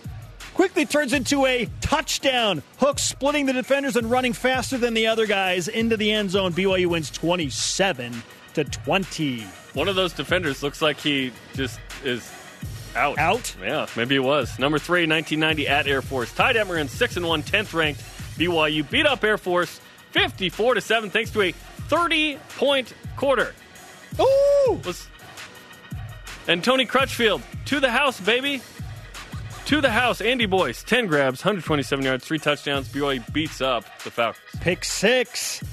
quickly 0.54 0.86
turns 0.86 1.12
into 1.12 1.46
a 1.46 1.68
touchdown. 1.82 2.64
Hooks 2.78 3.04
splitting 3.04 3.46
the 3.46 3.52
defenders 3.52 3.98
and 3.98 4.10
running 4.10 4.32
faster 4.32 4.78
than 4.78 4.94
the 4.94 5.08
other 5.08 5.26
guys 5.26 5.68
into 5.68 5.98
the 5.98 6.10
end 6.10 6.32
zone. 6.32 6.54
BYU 6.54 6.88
wins 6.88 7.12
27 7.12 8.24
to 8.54 8.64
20. 8.64 9.42
One 9.74 9.90
of 9.90 9.96
those 9.96 10.14
defenders 10.14 10.64
looks 10.64 10.82
like 10.82 11.02
he 11.02 11.34
just 11.54 11.82
is 12.06 12.32
out. 12.96 13.18
Out? 13.18 13.54
Yeah, 13.62 13.88
maybe 13.98 14.16
it 14.16 14.24
was. 14.24 14.58
Number 14.58 14.80
three, 14.80 15.06
1990 15.06 15.68
at 15.68 15.86
Air 15.86 16.02
Force. 16.02 16.32
Ty 16.32 16.54
Detmer 16.54 16.88
6 16.88 17.18
and 17.18 17.28
1, 17.28 17.44
10th 17.44 17.74
ranked. 17.74 18.02
BYU 18.38 18.90
beat 18.90 19.06
up 19.06 19.24
Air 19.24 19.38
Force 19.38 19.80
54 20.12 20.76
to 20.76 20.82
7 20.82 21.10
thanks 21.10 21.32
to 21.32 21.42
a 21.42 21.52
30 21.52 22.38
point 22.58 22.94
quarter. 23.16 23.54
Ooh! 24.20 24.80
Was 24.86 25.08
and 26.48 26.64
Tony 26.64 26.86
Crutchfield 26.86 27.42
to 27.66 27.80
the 27.80 27.90
house, 27.90 28.20
baby. 28.20 28.62
To 29.66 29.80
the 29.80 29.90
house, 29.90 30.20
Andy 30.20 30.46
Boyce, 30.46 30.84
10 30.84 31.08
grabs, 31.08 31.40
127 31.40 32.04
yards, 32.04 32.26
three 32.26 32.38
touchdowns. 32.38 32.90
BYU 32.90 33.32
beats 33.32 33.62
up 33.62 33.86
the 34.04 34.12
Falcons. 34.12 34.44
Pick 34.60 34.84
six. 34.84 35.64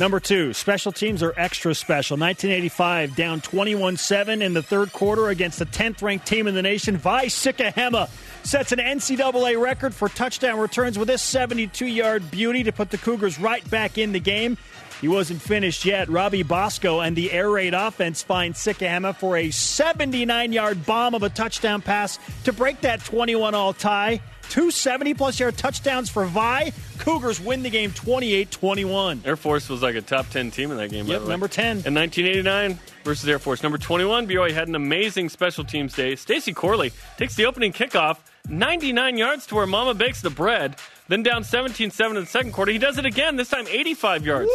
Number 0.00 0.18
two, 0.18 0.54
special 0.54 0.92
teams 0.92 1.22
are 1.22 1.34
extra 1.36 1.74
special. 1.74 2.16
1985, 2.16 3.14
down 3.14 3.42
21 3.42 3.98
7 3.98 4.40
in 4.40 4.54
the 4.54 4.62
third 4.62 4.94
quarter 4.94 5.28
against 5.28 5.58
the 5.58 5.66
10th 5.66 6.00
ranked 6.00 6.26
team 6.26 6.46
in 6.46 6.54
the 6.54 6.62
nation. 6.62 6.96
Vi 6.96 7.26
Sikahema 7.26 8.08
sets 8.42 8.72
an 8.72 8.78
NCAA 8.78 9.60
record 9.60 9.94
for 9.94 10.08
touchdown 10.08 10.58
returns 10.58 10.98
with 10.98 11.06
this 11.06 11.20
72 11.20 11.84
yard 11.84 12.30
beauty 12.30 12.62
to 12.62 12.72
put 12.72 12.88
the 12.88 12.96
Cougars 12.96 13.38
right 13.38 13.68
back 13.68 13.98
in 13.98 14.12
the 14.12 14.20
game. 14.20 14.56
He 15.02 15.08
wasn't 15.08 15.42
finished 15.42 15.84
yet. 15.84 16.08
Robbie 16.08 16.44
Bosco 16.44 17.00
and 17.00 17.14
the 17.14 17.30
air 17.30 17.50
raid 17.50 17.74
offense 17.74 18.22
find 18.22 18.54
Sikahema 18.54 19.14
for 19.14 19.36
a 19.36 19.50
79 19.50 20.54
yard 20.54 20.86
bomb 20.86 21.14
of 21.14 21.24
a 21.24 21.28
touchdown 21.28 21.82
pass 21.82 22.18
to 22.44 22.54
break 22.54 22.80
that 22.80 23.04
21 23.04 23.54
all 23.54 23.74
tie. 23.74 24.22
Two 24.50 24.72
70 24.72 25.14
plus 25.14 25.38
yard 25.38 25.56
touchdowns 25.56 26.10
for 26.10 26.26
Vi. 26.26 26.72
Cougars 26.98 27.40
win 27.40 27.62
the 27.62 27.70
game 27.70 27.92
28 27.92 28.50
21. 28.50 29.22
Air 29.24 29.36
Force 29.36 29.68
was 29.68 29.80
like 29.80 29.94
a 29.94 30.02
top 30.02 30.28
10 30.28 30.50
team 30.50 30.72
in 30.72 30.76
that 30.76 30.90
game. 30.90 31.06
Yep, 31.06 31.22
number 31.22 31.46
10. 31.46 31.86
In 31.86 31.94
1989 31.94 32.76
versus 33.04 33.28
Air 33.28 33.38
Force. 33.38 33.62
Number 33.62 33.78
21, 33.78 34.26
BYU 34.26 34.52
had 34.52 34.66
an 34.66 34.74
amazing 34.74 35.28
special 35.28 35.62
teams 35.62 35.94
day. 35.94 36.16
Stacy 36.16 36.52
Corley 36.52 36.90
takes 37.16 37.36
the 37.36 37.46
opening 37.46 37.72
kickoff, 37.72 38.18
99 38.48 39.16
yards 39.16 39.46
to 39.46 39.54
where 39.54 39.68
Mama 39.68 39.94
bakes 39.94 40.20
the 40.20 40.30
bread. 40.30 40.74
Then 41.06 41.22
down 41.22 41.44
17 41.44 41.92
7 41.92 42.16
in 42.16 42.24
the 42.24 42.28
second 42.28 42.50
quarter. 42.50 42.72
He 42.72 42.78
does 42.78 42.98
it 42.98 43.06
again, 43.06 43.36
this 43.36 43.50
time 43.50 43.66
85 43.68 44.26
yards. 44.26 44.50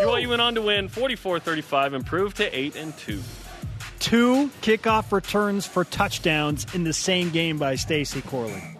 BYU 0.00 0.30
went 0.30 0.40
on 0.40 0.54
to 0.54 0.62
win 0.62 0.88
44 0.88 1.38
35, 1.38 1.92
improved 1.92 2.38
to 2.38 2.58
8 2.58 2.76
and 2.76 2.96
2. 2.96 3.20
Two 3.98 4.48
kickoff 4.62 5.12
returns 5.12 5.66
for 5.66 5.84
touchdowns 5.84 6.66
in 6.74 6.84
the 6.84 6.94
same 6.94 7.28
game 7.28 7.58
by 7.58 7.74
Stacy 7.74 8.22
Corley. 8.22 8.73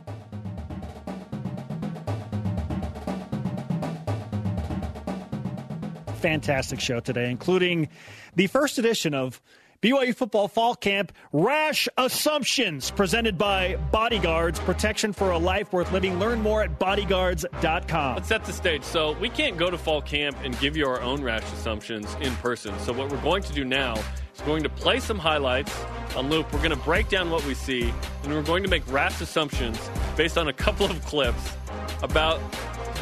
Fantastic 6.24 6.80
show 6.80 7.00
today, 7.00 7.30
including 7.30 7.90
the 8.34 8.46
first 8.46 8.78
edition 8.78 9.12
of 9.12 9.42
BYU 9.82 10.16
Football 10.16 10.48
Fall 10.48 10.74
Camp 10.74 11.12
Rash 11.34 11.87
Assumptions, 11.98 12.90
presented 12.90 13.37
by 13.37 13.76
Bodyguards, 13.92 14.58
protection 14.60 15.12
for 15.12 15.32
a 15.32 15.37
life 15.37 15.70
worth 15.70 15.92
living. 15.92 16.18
Learn 16.18 16.40
more 16.40 16.62
at 16.62 16.78
bodyguards.com. 16.78 18.14
Let's 18.14 18.28
set 18.28 18.42
the 18.46 18.54
stage. 18.54 18.84
So 18.84 19.12
we 19.18 19.28
can't 19.28 19.58
go 19.58 19.70
to 19.70 19.76
fall 19.76 20.00
camp 20.00 20.38
and 20.42 20.58
give 20.60 20.78
you 20.78 20.87
our 20.88 21.02
own 21.02 21.22
rash 21.22 21.44
assumptions 21.52 22.16
in 22.22 22.34
person. 22.37 22.72
So 22.78 22.94
what 22.94 23.12
we're 23.12 23.20
going 23.20 23.42
to 23.42 23.52
do 23.52 23.62
now 23.62 23.94
is 24.34 24.40
going 24.46 24.62
to 24.62 24.70
play 24.70 25.00
some 25.00 25.18
highlights 25.18 25.78
on 26.16 26.30
loop. 26.30 26.50
We're 26.54 26.60
going 26.60 26.70
to 26.70 26.84
break 26.84 27.10
down 27.10 27.30
what 27.30 27.44
we 27.44 27.52
see, 27.52 27.92
and 28.22 28.32
we're 28.32 28.40
going 28.40 28.62
to 28.62 28.70
make 28.70 28.90
rash 28.90 29.20
assumptions 29.20 29.78
based 30.16 30.38
on 30.38 30.48
a 30.48 30.54
couple 30.54 30.87
of 30.87 31.04
clips 31.04 31.52
about 32.02 32.40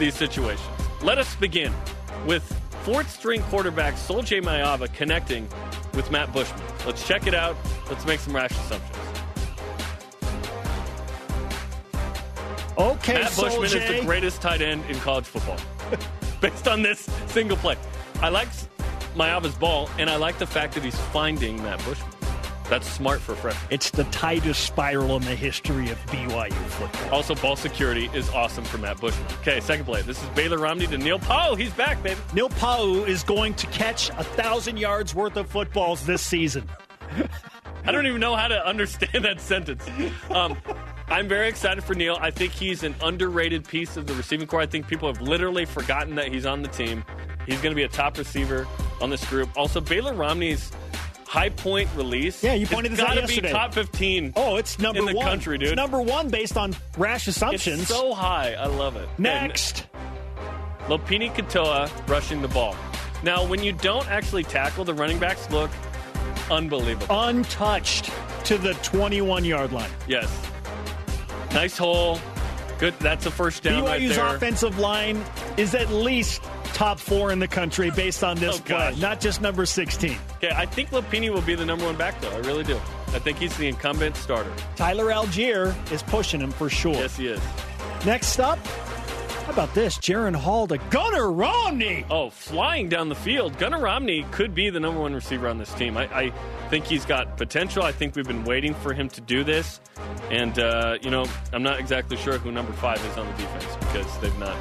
these 0.00 0.16
situations. 0.16 0.66
Let 1.04 1.18
us 1.18 1.32
begin 1.36 1.72
with 2.26 2.42
fourth 2.84 3.10
string 3.10 3.42
quarterback 3.42 3.96
Sol-Jay 3.96 4.40
Maiava 4.40 4.92
connecting 4.92 5.48
with 5.94 6.10
Matt 6.10 6.32
Bushman. 6.32 6.60
Let's 6.86 7.06
check 7.06 7.26
it 7.26 7.34
out. 7.34 7.56
Let's 7.88 8.04
make 8.04 8.20
some 8.20 8.34
rash 8.34 8.52
assumptions. 8.52 8.98
Okay, 12.78 13.14
Matt 13.14 13.36
Bushman 13.36 13.64
is 13.64 13.72
the 13.72 14.00
greatest 14.04 14.40
tight 14.40 14.62
end 14.62 14.84
in 14.86 14.98
college 15.00 15.26
football, 15.26 15.58
based 16.40 16.66
on 16.66 16.82
this 16.82 17.00
single 17.26 17.56
play. 17.56 17.76
I 18.20 18.30
like 18.30 18.48
Maiava's 19.14 19.54
ball, 19.54 19.90
and 19.98 20.08
I 20.08 20.16
like 20.16 20.38
the 20.38 20.46
fact 20.46 20.74
that 20.74 20.82
he's 20.82 20.98
finding 21.12 21.62
Matt 21.62 21.84
Bushman. 21.84 22.11
That's 22.72 22.88
smart 22.88 23.20
for 23.20 23.32
a 23.32 23.36
freshman. 23.36 23.66
It's 23.68 23.90
the 23.90 24.04
tightest 24.04 24.64
spiral 24.64 25.16
in 25.16 25.22
the 25.24 25.34
history 25.34 25.90
of 25.90 25.98
BYU 26.06 26.54
football. 26.54 27.10
Also, 27.10 27.34
ball 27.34 27.54
security 27.54 28.08
is 28.14 28.30
awesome 28.30 28.64
for 28.64 28.78
Matt 28.78 28.98
Bushman. 28.98 29.26
Okay, 29.42 29.60
second 29.60 29.84
play. 29.84 30.00
This 30.00 30.22
is 30.22 30.28
Baylor 30.30 30.56
Romney 30.56 30.86
to 30.86 30.96
Neil 30.96 31.18
Pau'u. 31.18 31.54
He's 31.58 31.74
back, 31.74 32.02
baby. 32.02 32.18
Neil 32.32 32.48
Pau'u 32.48 33.06
is 33.06 33.24
going 33.24 33.52
to 33.56 33.66
catch 33.66 34.08
a 34.08 34.24
thousand 34.24 34.78
yards 34.78 35.14
worth 35.14 35.36
of 35.36 35.50
footballs 35.50 36.06
this 36.06 36.22
season. 36.22 36.66
I 37.84 37.92
don't 37.92 38.06
even 38.06 38.22
know 38.22 38.36
how 38.36 38.48
to 38.48 38.66
understand 38.66 39.22
that 39.26 39.42
sentence. 39.42 39.84
Um, 40.30 40.56
I'm 41.08 41.28
very 41.28 41.50
excited 41.50 41.84
for 41.84 41.92
Neil. 41.92 42.16
I 42.22 42.30
think 42.30 42.54
he's 42.54 42.84
an 42.84 42.94
underrated 43.02 43.68
piece 43.68 43.98
of 43.98 44.06
the 44.06 44.14
receiving 44.14 44.46
core. 44.46 44.62
I 44.62 44.66
think 44.66 44.88
people 44.88 45.12
have 45.12 45.20
literally 45.20 45.66
forgotten 45.66 46.14
that 46.14 46.32
he's 46.32 46.46
on 46.46 46.62
the 46.62 46.68
team. 46.68 47.04
He's 47.44 47.60
going 47.60 47.72
to 47.72 47.76
be 47.76 47.82
a 47.82 47.88
top 47.88 48.16
receiver 48.16 48.66
on 49.02 49.10
this 49.10 49.22
group. 49.28 49.50
Also, 49.58 49.78
Baylor 49.78 50.14
Romney's 50.14 50.72
high 51.32 51.48
point 51.48 51.88
release. 51.96 52.44
Yeah, 52.44 52.52
you 52.52 52.66
pointed 52.66 52.92
this 52.92 53.00
out 53.00 53.06
Got 53.08 53.14
to 53.14 53.20
yesterday. 53.22 53.48
be 53.48 53.52
top 53.54 53.72
15. 53.72 54.34
Oh, 54.36 54.56
it's 54.56 54.78
number 54.78 55.00
in 55.00 55.06
the 55.06 55.14
one. 55.14 55.24
country, 55.26 55.56
dude. 55.56 55.68
It's 55.68 55.76
number 55.76 55.98
one 56.02 56.28
based 56.28 56.58
on 56.58 56.76
rash 56.98 57.26
It's 57.26 57.38
assumptions. 57.38 57.88
so 57.88 58.12
high. 58.12 58.52
I 58.52 58.66
love 58.66 58.96
it. 58.96 59.08
Next. 59.16 59.86
And 60.80 60.88
Lopini 61.00 61.32
Katoa 61.34 61.90
rushing 62.06 62.42
the 62.42 62.48
ball. 62.48 62.76
Now, 63.22 63.46
when 63.46 63.62
you 63.62 63.72
don't 63.72 64.06
actually 64.10 64.42
tackle, 64.44 64.84
the 64.84 64.92
running 64.92 65.18
backs 65.18 65.50
look 65.50 65.70
unbelievable. 66.50 67.06
untouched 67.08 68.10
to 68.44 68.58
the 68.58 68.74
21 68.82 69.46
yard 69.46 69.72
line. 69.72 69.88
Yes. 70.06 70.28
Nice 71.54 71.78
hole. 71.78 72.20
Good. 72.78 72.92
That's 72.98 73.24
a 73.24 73.30
first 73.30 73.62
down 73.62 73.84
right 73.84 74.02
BYU's 74.02 74.16
there. 74.16 74.34
offensive 74.36 74.78
line 74.78 75.24
is 75.56 75.74
at 75.74 75.88
least 75.90 76.42
top 76.74 76.98
four 76.98 77.30
in 77.32 77.38
the 77.38 77.48
country 77.48 77.90
based 77.90 78.24
on 78.24 78.36
this 78.36 78.56
Oh, 78.56 78.62
play, 78.62 78.90
gosh. 78.90 78.98
not 79.00 79.20
just 79.20 79.40
number 79.40 79.64
16. 79.66 80.16
Okay, 80.36 80.50
I 80.54 80.66
think 80.66 80.90
Lopini 80.90 81.30
will 81.30 81.42
be 81.42 81.54
the 81.54 81.64
number 81.66 81.84
one 81.84 81.96
back, 81.96 82.20
though. 82.20 82.30
I 82.30 82.38
really 82.38 82.64
do. 82.64 82.76
I 83.08 83.18
think 83.18 83.38
he's 83.38 83.56
the 83.56 83.68
incumbent 83.68 84.16
starter. 84.16 84.52
Tyler 84.76 85.06
Allgeier 85.06 85.74
is 85.92 86.02
pushing 86.02 86.40
him 86.40 86.50
for 86.50 86.68
sure. 86.70 86.94
Yes, 86.94 87.16
he 87.16 87.26
is. 87.28 87.40
Next 88.06 88.38
up, 88.40 88.58
how 89.44 89.52
about 89.52 89.74
this? 89.74 89.98
Jaren 89.98 90.34
Hall 90.34 90.66
to 90.68 90.78
Gunnar 90.90 91.30
Romney. 91.30 92.06
Oh, 92.10 92.30
flying 92.30 92.88
down 92.88 93.08
the 93.08 93.14
field. 93.14 93.58
Gunnar 93.58 93.80
Romney 93.80 94.24
could 94.30 94.54
be 94.54 94.70
the 94.70 94.80
number 94.80 95.00
one 95.00 95.12
receiver 95.14 95.48
on 95.48 95.58
this 95.58 95.72
team. 95.74 95.96
I, 95.96 96.04
I 96.16 96.32
think 96.70 96.86
he's 96.86 97.04
got 97.04 97.36
potential. 97.36 97.82
I 97.82 97.92
think 97.92 98.16
we've 98.16 98.26
been 98.26 98.44
waiting 98.44 98.72
for 98.74 98.94
him 98.94 99.08
to 99.10 99.20
do 99.20 99.44
this. 99.44 99.80
And, 100.30 100.58
uh, 100.58 100.96
you 101.02 101.10
know, 101.10 101.26
I'm 101.52 101.62
not 101.62 101.80
exactly 101.80 102.16
sure 102.16 102.38
who 102.38 102.50
number 102.52 102.72
five 102.72 103.04
is 103.04 103.18
on 103.18 103.26
the 103.26 103.32
defense 103.34 103.76
because 103.80 104.18
they've 104.20 104.38
not. 104.38 104.56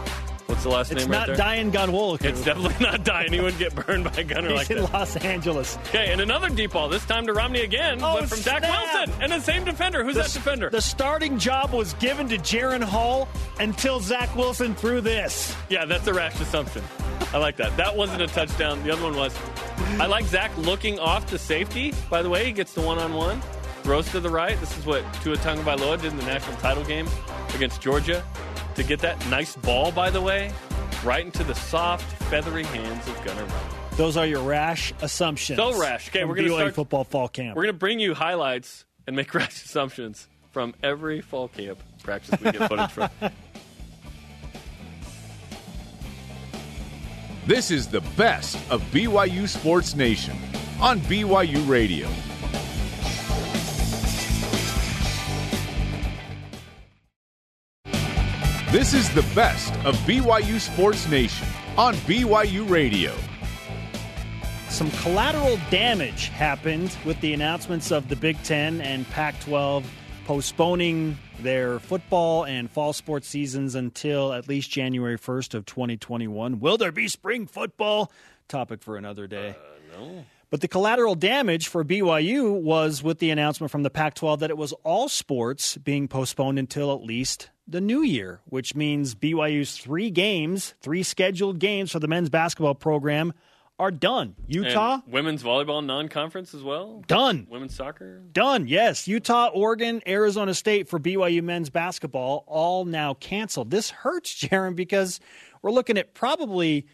What's 0.61 0.69
the 0.69 0.77
last 0.77 0.91
It's 0.91 1.01
name 1.01 1.11
not 1.11 1.17
right 1.19 1.27
there? 1.27 1.35
Diane 1.37 1.71
Gonwolok. 1.71 2.23
It's 2.23 2.43
definitely 2.43 2.75
not 2.85 3.03
dying. 3.03 3.33
He 3.33 3.39
wouldn't 3.39 3.57
get 3.57 3.73
burned 3.73 4.03
by 4.03 4.11
a 4.17 4.23
gunner 4.23 4.49
He's 4.49 4.57
like 4.57 4.69
in 4.69 4.77
that. 4.77 4.93
Los 4.93 5.15
Angeles. 5.17 5.75
Okay, 5.87 6.11
and 6.11 6.21
another 6.21 6.49
deep 6.49 6.73
ball. 6.73 6.87
This 6.87 7.03
time 7.05 7.25
to 7.25 7.33
Romney 7.33 7.61
again, 7.61 7.97
Oh, 8.03 8.17
but 8.19 8.29
from 8.29 8.37
Zach! 8.37 8.61
Wilson. 8.61 9.21
And 9.23 9.31
the 9.31 9.39
same 9.39 9.63
defender. 9.65 10.03
Who's 10.03 10.17
that 10.17 10.29
defender? 10.29 10.69
The 10.69 10.79
starting 10.79 11.39
job 11.39 11.71
was 11.71 11.93
given 11.95 12.29
to 12.29 12.37
Jaren 12.37 12.83
Hall 12.83 13.27
until 13.59 13.99
Zach 13.99 14.35
Wilson 14.35 14.75
threw 14.75 15.01
this. 15.01 15.55
Yeah, 15.69 15.85
that's 15.85 16.05
a 16.05 16.13
rash 16.13 16.39
assumption. 16.39 16.83
I 17.33 17.39
like 17.39 17.57
that. 17.57 17.75
That 17.77 17.97
wasn't 17.97 18.21
a 18.21 18.27
touchdown. 18.27 18.83
The 18.83 18.91
other 18.93 19.01
one 19.03 19.15
was. 19.15 19.35
I 19.99 20.05
like 20.05 20.25
Zach 20.25 20.55
looking 20.59 20.99
off 20.99 21.25
to 21.31 21.39
safety. 21.39 21.91
By 22.11 22.21
the 22.21 22.29
way, 22.29 22.45
he 22.45 22.51
gets 22.51 22.73
the 22.73 22.81
one 22.81 22.99
on 22.99 23.15
one. 23.15 23.41
Throws 23.81 24.11
to 24.11 24.19
the 24.19 24.29
right. 24.29 24.59
This 24.59 24.77
is 24.77 24.85
what 24.85 25.03
Tua 25.23 25.37
Tagovailoa 25.37 25.99
did 25.99 26.11
in 26.11 26.17
the 26.19 26.25
national 26.25 26.55
title 26.57 26.83
game 26.83 27.07
against 27.55 27.81
Georgia 27.81 28.23
to 28.75 28.83
get 28.83 28.99
that 28.99 29.23
nice 29.29 29.55
ball. 29.55 29.91
By 29.91 30.09
the 30.09 30.21
way, 30.21 30.51
right 31.03 31.25
into 31.25 31.43
the 31.43 31.55
soft, 31.55 32.11
feathery 32.23 32.63
hands 32.63 33.07
of 33.07 33.15
Gunnar 33.25 33.43
Romney. 33.45 33.75
Those 33.97 34.17
are 34.17 34.25
your 34.25 34.41
rash 34.43 34.93
assumptions. 35.01 35.57
So 35.57 35.79
rash. 35.79 36.09
Okay, 36.09 36.23
we're 36.23 36.35
gonna 36.35 36.49
start- 36.49 36.75
football 36.75 37.03
fall 37.03 37.27
camp. 37.27 37.55
We're 37.55 37.63
going 37.63 37.75
to 37.75 37.79
bring 37.79 37.99
you 37.99 38.13
highlights 38.13 38.85
and 39.05 39.15
make 39.15 39.33
rash 39.33 39.63
assumptions 39.65 40.27
from 40.51 40.73
every 40.83 41.21
fall 41.21 41.47
camp 41.49 41.79
practice 42.03 42.39
we 42.39 42.51
get 42.51 42.67
footage 42.67 42.91
from. 42.91 43.09
This 47.47 47.71
is 47.71 47.87
the 47.87 48.01
best 48.17 48.55
of 48.69 48.83
BYU 48.91 49.47
Sports 49.47 49.95
Nation 49.95 50.37
on 50.79 50.99
BYU 51.01 51.67
Radio. 51.67 52.07
This 58.71 58.93
is 58.93 59.13
the 59.13 59.23
best 59.35 59.73
of 59.85 59.97
BYU 60.07 60.57
Sports 60.57 61.05
Nation 61.09 61.45
on 61.77 61.93
BYU 62.07 62.69
Radio. 62.69 63.13
Some 64.69 64.89
collateral 64.91 65.59
damage 65.69 66.29
happened 66.29 66.95
with 67.03 67.19
the 67.19 67.33
announcements 67.33 67.91
of 67.91 68.07
the 68.07 68.15
Big 68.15 68.41
Ten 68.43 68.79
and 68.79 69.05
Pac 69.09 69.37
12 69.41 69.85
postponing 70.23 71.17
their 71.41 71.79
football 71.79 72.45
and 72.45 72.71
fall 72.71 72.93
sports 72.93 73.27
seasons 73.27 73.75
until 73.75 74.31
at 74.31 74.47
least 74.47 74.71
January 74.71 75.17
1st 75.17 75.53
of 75.53 75.65
2021. 75.65 76.61
Will 76.61 76.77
there 76.77 76.93
be 76.93 77.09
spring 77.09 77.47
football? 77.47 78.09
Topic 78.47 78.81
for 78.81 78.95
another 78.95 79.27
day. 79.27 79.49
Uh, 79.49 79.99
no. 79.99 80.25
But 80.49 80.61
the 80.61 80.69
collateral 80.69 81.15
damage 81.15 81.67
for 81.67 81.83
BYU 81.83 82.53
was 82.53 83.03
with 83.03 83.19
the 83.19 83.31
announcement 83.31 83.69
from 83.69 83.83
the 83.83 83.89
Pac 83.89 84.15
12 84.15 84.39
that 84.39 84.49
it 84.49 84.57
was 84.57 84.71
all 84.85 85.09
sports 85.09 85.75
being 85.75 86.07
postponed 86.07 86.57
until 86.57 86.93
at 86.93 87.03
least 87.03 87.49
the 87.71 87.81
new 87.81 88.01
year, 88.01 88.41
which 88.45 88.75
means 88.75 89.15
BYU's 89.15 89.77
three 89.77 90.09
games, 90.11 90.75
three 90.81 91.03
scheduled 91.03 91.59
games 91.59 91.91
for 91.91 91.99
the 91.99 92.07
men's 92.07 92.29
basketball 92.29 92.75
program 92.75 93.33
are 93.79 93.89
done. 93.91 94.35
Utah, 94.45 94.99
And 95.05 95.11
women's 95.13 95.41
volleyball 95.41 95.83
non-conference 95.83 96.53
as 96.53 96.61
well. 96.61 97.03
done. 97.07 97.47
Women's 97.49 97.73
soccer. 97.75 98.19
Done. 98.31 98.67
Yes. 98.67 99.07
Utah, 99.07 99.47
Oregon, 99.53 100.01
Arizona 100.05 100.53
State 100.53 100.87
for 100.87 100.99
BYU 100.99 101.41
men's 101.41 101.71
basketball 101.71 102.43
all 102.45 102.85
now 102.85 103.15
canceled. 103.15 103.71
This 103.71 103.89
hurts, 103.89 104.35
Jarom, 104.39 104.75
because 104.75 105.19
we're 105.63 105.71
looking 105.71 105.97
at 105.97 106.13
probably 106.13 106.85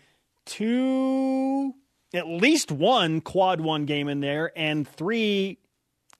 two, 0.46 1.74
at 2.14 2.28
least 2.28 2.72
one 2.72 3.22
quad 3.22 3.60
one 3.62 3.86
game 3.86 4.08
in 4.08 4.20
there 4.22 4.52
and 4.56 4.88
three, 4.88 5.58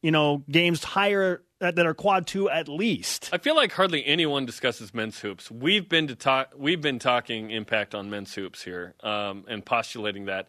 you 0.02 0.12
know, 0.12 0.44
games 0.50 0.84
higher 0.84 1.44
that, 1.60 1.80
are 1.80 1.94
quad 1.94 2.28
two 2.28 2.50
at 2.50 2.68
least. 2.68 3.30
I 3.34 3.38
feel 3.38 3.56
like 3.56 3.72
hardly 3.72 4.06
anyone 4.06 4.46
discusses 4.46 4.94
men's 4.94 5.20
hoops. 5.20 5.50
We've 5.50 5.88
been 5.88 6.08
to 6.08 6.16
talk. 6.16 6.54
We've 6.58 6.82
been 6.82 7.00
talking 7.00 7.52
impact 7.52 7.96
on 7.96 8.10
men's 8.10 8.34
hoops 8.34 8.64
here 8.64 8.94
um, 9.02 9.46
and 9.48 9.66
postulating 9.66 10.26
that. 10.26 10.48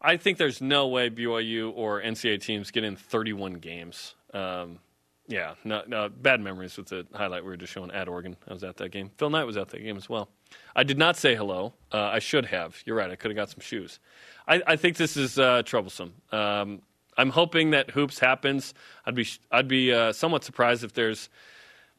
I 0.00 0.16
think 0.16 0.38
there's 0.38 0.60
no 0.60 0.88
way 0.88 1.10
BYU 1.10 1.72
or 1.74 2.00
NCAA 2.00 2.40
teams 2.40 2.70
get 2.70 2.84
in 2.84 2.96
31 2.96 3.54
games. 3.54 4.14
Um, 4.32 4.78
yeah, 5.26 5.54
no, 5.62 5.82
no, 5.86 6.08
bad 6.08 6.40
memories 6.40 6.76
with 6.78 6.88
the 6.88 7.06
highlight 7.12 7.44
we 7.44 7.50
were 7.50 7.56
just 7.56 7.72
showing 7.72 7.90
at 7.90 8.08
Oregon. 8.08 8.36
I 8.48 8.54
was 8.54 8.64
at 8.64 8.78
that 8.78 8.90
game. 8.90 9.10
Phil 9.18 9.28
Knight 9.28 9.44
was 9.44 9.58
at 9.58 9.68
that 9.68 9.80
game 9.80 9.96
as 9.96 10.08
well. 10.08 10.30
I 10.74 10.84
did 10.84 10.96
not 10.96 11.16
say 11.16 11.34
hello. 11.34 11.74
Uh, 11.92 11.98
I 11.98 12.18
should 12.18 12.46
have. 12.46 12.80
You're 12.86 12.96
right. 12.96 13.10
I 13.10 13.16
could 13.16 13.30
have 13.30 13.36
got 13.36 13.50
some 13.50 13.60
shoes. 13.60 14.00
I, 14.46 14.62
I 14.66 14.76
think 14.76 14.96
this 14.96 15.18
is 15.18 15.38
uh, 15.38 15.62
troublesome. 15.64 16.14
Um, 16.32 16.80
I'm 17.18 17.30
hoping 17.30 17.72
that 17.72 17.90
hoops 17.90 18.20
happens. 18.20 18.72
I'd 19.04 19.16
be 19.16 19.26
I'd 19.50 19.68
be 19.68 19.92
uh, 19.92 20.12
somewhat 20.12 20.44
surprised 20.44 20.84
if 20.84 20.94
there's 20.94 21.28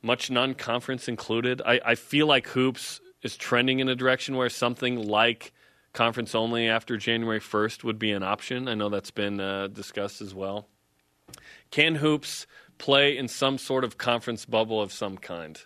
much 0.02 0.32
non-conference 0.32 1.10
included. 1.10 1.62
I, 1.66 1.82
I 1.86 1.96
feel 1.96 2.26
like 2.26 2.48
hoops 2.48 3.02
is 3.22 3.36
trending 3.36 3.80
in 3.80 3.90
a 3.90 3.96
direction 3.96 4.38
where 4.38 4.50
something 4.50 5.08
like 5.08 5.52
conference 5.92 6.34
only 6.34 6.70
after 6.70 6.96
January 6.96 7.42
1st 7.42 7.84
would 7.84 8.00
be 8.00 8.12
an 8.12 8.24
option. 8.24 8.70
I 8.70 8.76
know 8.76 8.88
that's 8.88 9.12
been 9.12 9.42
uh, 9.42 9.68
discussed 9.68 10.22
as 10.22 10.34
well. 10.34 10.70
Can 11.70 11.96
hoops 11.96 12.48
play 12.78 13.18
in 13.18 13.28
some 13.28 13.58
sort 13.58 13.84
of 13.84 13.98
conference 13.98 14.46
bubble 14.46 14.82
of 14.82 14.94
some 14.94 15.18
kind? 15.18 15.62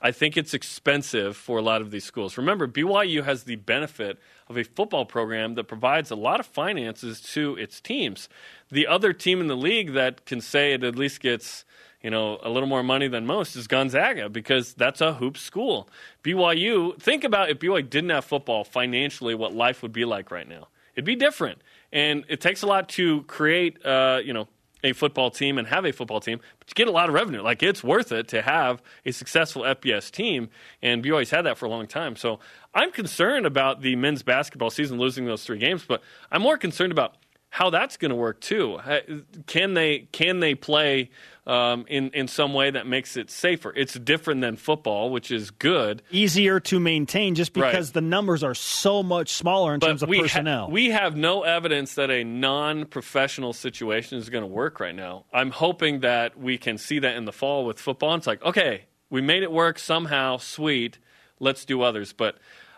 I 0.00 0.12
think 0.12 0.36
it's 0.36 0.54
expensive 0.54 1.36
for 1.36 1.58
a 1.58 1.62
lot 1.62 1.80
of 1.80 1.90
these 1.90 2.04
schools. 2.04 2.36
Remember, 2.36 2.66
BYU 2.68 3.24
has 3.24 3.44
the 3.44 3.56
benefit 3.56 4.18
of 4.48 4.56
a 4.56 4.64
football 4.64 5.04
program 5.06 5.54
that 5.54 5.64
provides 5.64 6.10
a 6.10 6.16
lot 6.16 6.40
of 6.40 6.46
finances 6.46 7.20
to 7.32 7.56
its 7.56 7.80
teams. 7.80 8.28
The 8.70 8.86
other 8.86 9.12
team 9.12 9.40
in 9.40 9.46
the 9.46 9.56
league 9.56 9.92
that 9.94 10.26
can 10.26 10.40
say 10.40 10.74
it 10.74 10.84
at 10.84 10.96
least 10.96 11.20
gets, 11.20 11.64
you 12.02 12.10
know, 12.10 12.38
a 12.42 12.50
little 12.50 12.68
more 12.68 12.82
money 12.82 13.08
than 13.08 13.24
most 13.24 13.56
is 13.56 13.66
Gonzaga 13.66 14.28
because 14.28 14.74
that's 14.74 15.00
a 15.00 15.14
hoop 15.14 15.38
school. 15.38 15.88
BYU, 16.22 17.00
think 17.00 17.24
about 17.24 17.50
if 17.50 17.58
BYU 17.58 17.88
didn't 17.88 18.10
have 18.10 18.24
football 18.24 18.64
financially, 18.64 19.34
what 19.34 19.54
life 19.54 19.82
would 19.82 19.92
be 19.92 20.04
like 20.04 20.30
right 20.30 20.48
now. 20.48 20.68
It'd 20.94 21.04
be 21.04 21.16
different, 21.16 21.60
and 21.92 22.24
it 22.28 22.40
takes 22.40 22.62
a 22.62 22.68
lot 22.68 22.88
to 22.90 23.22
create, 23.22 23.84
uh, 23.84 24.20
you 24.24 24.32
know, 24.32 24.46
a 24.84 24.92
football 24.92 25.30
team 25.30 25.58
and 25.58 25.66
have 25.66 25.84
a 25.84 25.92
football 25.92 26.20
team, 26.20 26.38
but 26.60 26.68
you 26.68 26.74
get 26.74 26.86
a 26.86 26.92
lot 26.92 27.08
of 27.08 27.14
revenue. 27.14 27.42
Like 27.42 27.62
it's 27.62 27.82
worth 27.82 28.12
it 28.12 28.28
to 28.28 28.42
have 28.42 28.82
a 29.04 29.10
successful 29.10 29.62
FBS 29.62 30.10
team, 30.10 30.50
and 30.82 31.02
BYU's 31.02 31.30
had 31.30 31.42
that 31.42 31.58
for 31.58 31.66
a 31.66 31.70
long 31.70 31.86
time. 31.86 32.14
So 32.14 32.38
I'm 32.74 32.92
concerned 32.92 33.46
about 33.46 33.80
the 33.80 33.96
men's 33.96 34.22
basketball 34.22 34.70
season 34.70 34.98
losing 34.98 35.24
those 35.24 35.42
three 35.44 35.58
games, 35.58 35.84
but 35.88 36.02
I'm 36.30 36.42
more 36.42 36.58
concerned 36.58 36.92
about 36.92 37.16
how 37.48 37.70
that's 37.70 37.96
going 37.96 38.10
to 38.10 38.16
work 38.16 38.40
too. 38.40 38.74
Uh, 38.74 39.00
can 39.46 39.74
they 39.74 40.08
can 40.12 40.40
they 40.40 40.54
play 40.54 41.10
um, 41.46 41.84
in 41.88 42.10
in 42.10 42.28
some 42.28 42.54
way 42.54 42.70
that 42.70 42.86
makes 42.86 43.16
it 43.16 43.30
safer? 43.30 43.72
It's 43.74 43.94
different 43.94 44.40
than 44.40 44.56
football, 44.56 45.10
which 45.10 45.30
is 45.30 45.50
good, 45.50 46.02
easier 46.10 46.60
to 46.60 46.80
maintain, 46.80 47.34
just 47.34 47.52
because 47.52 47.88
right. 47.88 47.94
the 47.94 48.00
numbers 48.00 48.42
are 48.42 48.54
so 48.54 49.02
much 49.02 49.32
smaller 49.32 49.74
in 49.74 49.80
but 49.80 49.88
terms 49.88 50.02
of 50.02 50.08
we 50.08 50.20
personnel. 50.20 50.66
Ha- 50.66 50.72
we 50.72 50.90
have 50.90 51.16
no 51.16 51.42
evidence 51.42 51.94
that 51.94 52.10
a 52.10 52.24
non-professional 52.24 53.52
situation 53.52 54.18
is 54.18 54.30
going 54.30 54.42
to 54.42 54.48
work 54.48 54.80
right 54.80 54.94
now. 54.94 55.24
I'm 55.32 55.50
hoping 55.50 56.00
that 56.00 56.38
we 56.38 56.58
can 56.58 56.78
see 56.78 56.98
that 57.00 57.16
in 57.16 57.24
the 57.24 57.32
fall 57.32 57.64
with 57.64 57.78
football. 57.78 58.14
It's 58.14 58.26
like 58.26 58.42
okay, 58.42 58.84
we 59.10 59.20
made 59.20 59.42
it 59.42 59.52
work 59.52 59.78
somehow. 59.78 60.38
Sweet, 60.38 60.98
let's 61.40 61.64
do 61.64 61.82
others, 61.82 62.12
but. 62.12 62.36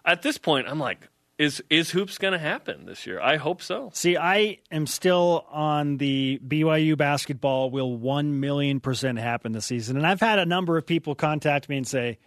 At 0.09 0.23
this 0.23 0.39
point, 0.39 0.69
I'm 0.69 0.79
like, 0.79 1.09
is 1.39 1.63
is 1.69 1.91
hoops 1.91 2.19
going 2.19 2.33
to 2.33 2.39
happen 2.39 2.87
this 2.87 3.07
year? 3.07 3.21
I 3.21 3.37
hope 3.37 3.63
so. 3.63 3.91
See, 3.93 4.17
I 4.17 4.59
am 4.71 4.87
still 4.87 5.45
on 5.51 5.99
the 5.99 6.41
BYU 6.47 6.97
basketball 6.97 7.71
will 7.71 7.97
one 7.97 8.41
million 8.41 8.81
percent 8.81 9.19
happen 9.19 9.53
this 9.53 9.67
season, 9.67 9.97
and 9.97 10.07
I've 10.07 10.21
had 10.21 10.39
a 10.39 10.47
number 10.47 10.77
of 10.79 10.87
people 10.87 11.15
contact 11.15 11.69
me 11.69 11.77
and 11.77 11.87
say, 11.87 12.19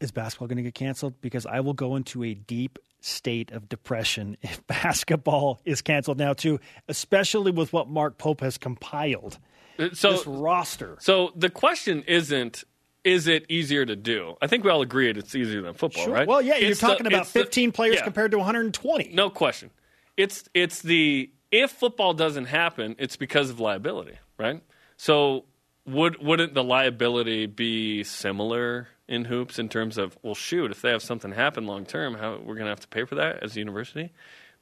"Is 0.00 0.10
basketball 0.10 0.48
going 0.48 0.56
to 0.56 0.62
get 0.62 0.74
canceled?" 0.74 1.20
Because 1.20 1.44
I 1.46 1.60
will 1.60 1.74
go 1.74 1.96
into 1.96 2.24
a 2.24 2.34
deep 2.34 2.78
state 3.00 3.50
of 3.52 3.68
depression 3.68 4.36
if 4.42 4.66
basketball 4.66 5.60
is 5.64 5.82
canceled 5.82 6.18
now 6.18 6.32
too, 6.32 6.60
especially 6.88 7.50
with 7.50 7.72
what 7.72 7.88
Mark 7.88 8.18
Pope 8.18 8.40
has 8.40 8.56
compiled. 8.58 9.38
Uh, 9.78 9.88
so 9.92 10.12
this 10.12 10.26
roster. 10.26 10.96
So 11.00 11.32
the 11.36 11.50
question 11.50 12.04
isn't 12.06 12.64
is 13.04 13.26
it 13.26 13.46
easier 13.48 13.86
to 13.86 13.96
do? 13.96 14.36
I 14.40 14.46
think 14.46 14.64
we 14.64 14.70
all 14.70 14.82
agree 14.82 15.10
it's 15.10 15.34
easier 15.34 15.62
than 15.62 15.74
football, 15.74 16.04
sure. 16.04 16.14
right? 16.14 16.28
Well, 16.28 16.42
yeah, 16.42 16.56
you're 16.56 16.74
talking 16.74 17.04
the, 17.04 17.14
about 17.14 17.26
15 17.26 17.68
the, 17.68 17.72
players 17.72 17.96
yeah. 17.96 18.04
compared 18.04 18.30
to 18.32 18.38
120. 18.38 19.10
No 19.14 19.30
question. 19.30 19.70
It's 20.16 20.44
it's 20.54 20.82
the 20.82 21.30
if 21.50 21.70
football 21.70 22.14
doesn't 22.14 22.46
happen, 22.46 22.96
it's 22.98 23.16
because 23.16 23.50
of 23.50 23.60
liability, 23.60 24.18
right? 24.38 24.62
So 24.96 25.44
would 25.86 26.22
wouldn't 26.22 26.54
the 26.54 26.64
liability 26.64 27.46
be 27.46 28.04
similar 28.04 28.88
in 29.08 29.24
hoops 29.24 29.58
in 29.58 29.68
terms 29.68 29.98
of 29.98 30.16
well, 30.22 30.34
shoot, 30.34 30.70
if 30.70 30.82
they 30.82 30.90
have 30.90 31.02
something 31.02 31.32
happen 31.32 31.66
long 31.66 31.86
term, 31.86 32.14
how 32.14 32.32
we're 32.32 32.54
going 32.54 32.66
to 32.66 32.70
have 32.70 32.80
to 32.80 32.88
pay 32.88 33.04
for 33.04 33.16
that 33.16 33.42
as 33.42 33.56
a 33.56 33.58
university? 33.58 34.12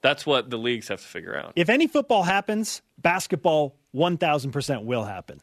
That's 0.01 0.25
what 0.25 0.49
the 0.49 0.59
leagues 0.59 0.89
have 0.89 1.01
to 1.01 1.07
figure 1.07 1.37
out. 1.37 1.55
If 1.57 1.69
any 1.69 1.89
football 1.89 2.23
happens, 2.23 2.83
basketball 2.99 3.75
1000% 3.95 4.85
will 4.85 5.05
happen. 5.05 5.41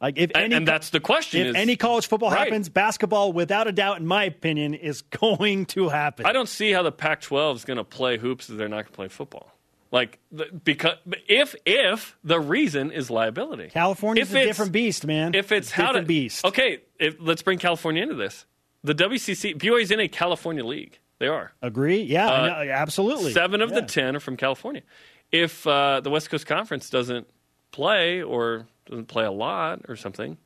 Like 0.00 0.18
if 0.18 0.30
any, 0.34 0.54
and, 0.54 0.68
that's 0.68 0.90
the 0.90 1.00
question. 1.00 1.40
If 1.40 1.46
is, 1.48 1.54
any 1.56 1.76
college 1.76 2.06
football 2.06 2.30
right. 2.30 2.40
happens, 2.40 2.68
basketball, 2.68 3.32
without 3.32 3.66
a 3.66 3.72
doubt, 3.72 3.98
in 3.98 4.06
my 4.06 4.24
opinion, 4.24 4.74
is 4.74 5.02
going 5.20 5.66
to 5.66 5.88
happen. 5.88 6.26
I 6.26 6.32
don't 6.32 6.48
see 6.48 6.72
how 6.72 6.82
the 6.82 6.92
Pac-12 6.92 7.56
is 7.56 7.64
going 7.64 7.78
to 7.78 7.84
play 7.84 8.18
hoops 8.18 8.50
if 8.50 8.56
they're 8.58 8.68
not 8.68 8.76
going 8.76 8.86
to 8.86 8.92
play 8.92 9.08
football. 9.08 9.52
Like 9.92 10.18
because 10.64 10.96
if 11.28 11.54
if 11.64 12.18
the 12.24 12.40
reason 12.40 12.90
is 12.90 13.08
liability, 13.08 13.68
California's 13.68 14.34
a 14.34 14.44
different 14.44 14.72
beast, 14.72 15.06
man. 15.06 15.34
If 15.34 15.52
it's, 15.52 15.68
it's 15.68 15.70
how 15.70 15.86
different 15.86 16.04
to, 16.04 16.08
beast. 16.08 16.44
Okay, 16.44 16.80
if, 16.98 17.16
let's 17.20 17.42
bring 17.42 17.58
California 17.58 18.02
into 18.02 18.16
this. 18.16 18.46
The 18.82 18.94
WCC 18.94 19.56
BYU 19.56 19.80
is 19.80 19.90
in 19.92 20.00
a 20.00 20.08
California 20.08 20.64
league. 20.64 20.98
They 21.18 21.28
are. 21.28 21.52
Agree? 21.62 22.02
Yeah, 22.02 22.26
uh, 22.26 22.66
absolutely. 22.68 23.32
Seven 23.32 23.62
of 23.62 23.70
yeah. 23.70 23.80
the 23.80 23.86
ten 23.86 24.16
are 24.16 24.20
from 24.20 24.36
California. 24.36 24.82
If 25.30 25.66
uh, 25.66 26.00
the 26.00 26.10
West 26.10 26.30
Coast 26.30 26.46
Conference 26.46 26.90
doesn't 26.90 27.26
play 27.70 28.22
or 28.22 28.66
doesn't 28.86 29.06
play 29.06 29.24
a 29.24 29.30
lot 29.30 29.82
or 29.88 29.96
something, 29.96 30.38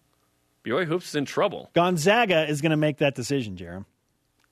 BYU 0.65 0.87
hoops 0.87 1.09
is 1.09 1.15
in 1.15 1.25
trouble. 1.25 1.71
Gonzaga 1.75 2.49
is 2.49 2.61
going 2.61 2.71
to 2.71 2.77
make 2.77 2.99
that 2.99 3.15
decision, 3.15 3.57
Jarom. 3.57 3.85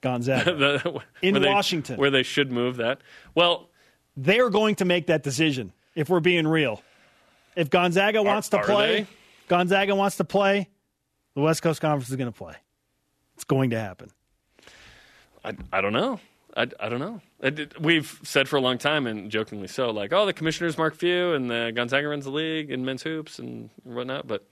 Gonzaga 0.00 0.54
the, 0.54 1.00
in 1.22 1.40
where 1.40 1.52
Washington, 1.52 1.96
they, 1.96 2.00
where 2.00 2.10
they 2.10 2.22
should 2.22 2.52
move 2.52 2.76
that. 2.76 3.00
Well, 3.34 3.68
they 4.16 4.40
are 4.40 4.50
going 4.50 4.76
to 4.76 4.84
make 4.84 5.08
that 5.08 5.22
decision. 5.22 5.72
If 5.94 6.08
we're 6.08 6.20
being 6.20 6.46
real, 6.46 6.82
if 7.56 7.70
Gonzaga 7.70 8.22
wants 8.22 8.52
are, 8.54 8.60
to 8.60 8.66
play? 8.66 9.06
Gonzaga 9.48 9.94
wants 9.94 10.16
to 10.18 10.24
play, 10.24 10.68
the 11.34 11.40
West 11.40 11.62
Coast 11.62 11.80
Conference 11.80 12.08
is 12.08 12.16
going 12.16 12.30
to 12.30 12.36
play. 12.36 12.54
It's 13.34 13.44
going 13.44 13.70
to 13.70 13.80
happen. 13.80 14.10
I, 15.44 15.56
I 15.72 15.80
don't 15.80 15.92
know. 15.92 16.20
I, 16.56 16.66
I 16.80 16.88
don't 16.88 17.00
know. 17.00 17.20
we've 17.80 18.18
said 18.22 18.48
for 18.48 18.56
a 18.56 18.60
long 18.60 18.78
time, 18.78 19.06
and 19.06 19.30
jokingly 19.30 19.68
so, 19.68 19.90
like, 19.90 20.12
oh, 20.12 20.26
the 20.26 20.32
commissioner's 20.32 20.78
Mark 20.78 20.94
Few, 20.94 21.32
and 21.34 21.50
the 21.50 21.72
Gonzaga 21.74 22.08
runs 22.08 22.24
the 22.24 22.30
league 22.30 22.70
in 22.70 22.84
men's 22.84 23.02
hoops 23.02 23.38
and 23.38 23.70
whatnot. 23.84 24.26
But 24.26 24.44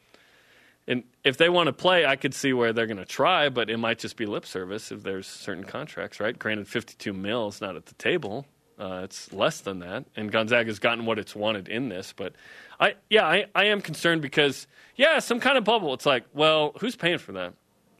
and 0.88 1.05
if 1.24 1.36
they 1.36 1.49
want 1.49 1.66
to 1.66 1.72
play, 1.72 2.07
I 2.07 2.16
could 2.16 2.32
see 2.32 2.53
where 2.53 2.72
they're 2.72 2.86
going 2.86 2.99
to 2.99 3.05
try, 3.05 3.49
but 3.49 3.68
it 3.70 3.76
might 3.76 3.99
just 3.99 4.16
be 4.16 4.24
lip 4.24 4.47
service 4.47 4.92
if 4.92 5.03
there's 5.03 5.26
certain 5.26 5.64
contracts, 5.64 6.20
right? 6.20 6.38
Granted, 6.38 6.68
52 6.68 7.12
mil 7.12 7.49
is 7.49 7.61
not 7.61 7.74
at 7.74 7.86
the 7.86 7.94
table. 7.94 8.47
Uh, 8.78 9.01
it's 9.05 9.32
less 9.32 9.61
than 9.61 9.78
that, 9.78 10.05
and 10.16 10.30
Gonzaga's 10.30 10.78
gotten 10.78 11.07
what 11.07 11.18
it's 11.18 11.34
wanted 11.34 11.66
in 11.66 11.88
this. 11.88 12.12
But 12.14 12.34
I, 12.78 12.94
yeah, 13.09 13.24
I, 13.26 13.47
I 13.55 13.64
am 13.64 13.80
concerned 13.80 14.20
because 14.20 14.66
yeah, 14.97 15.18
some 15.18 15.40
kind 15.40 15.57
of 15.57 15.64
bubble. 15.64 15.94
It's 15.94 16.07
like, 16.07 16.24
well, 16.34 16.72
who's 16.80 16.94
paying 16.94 17.18
for 17.18 17.32
that? 17.32 17.55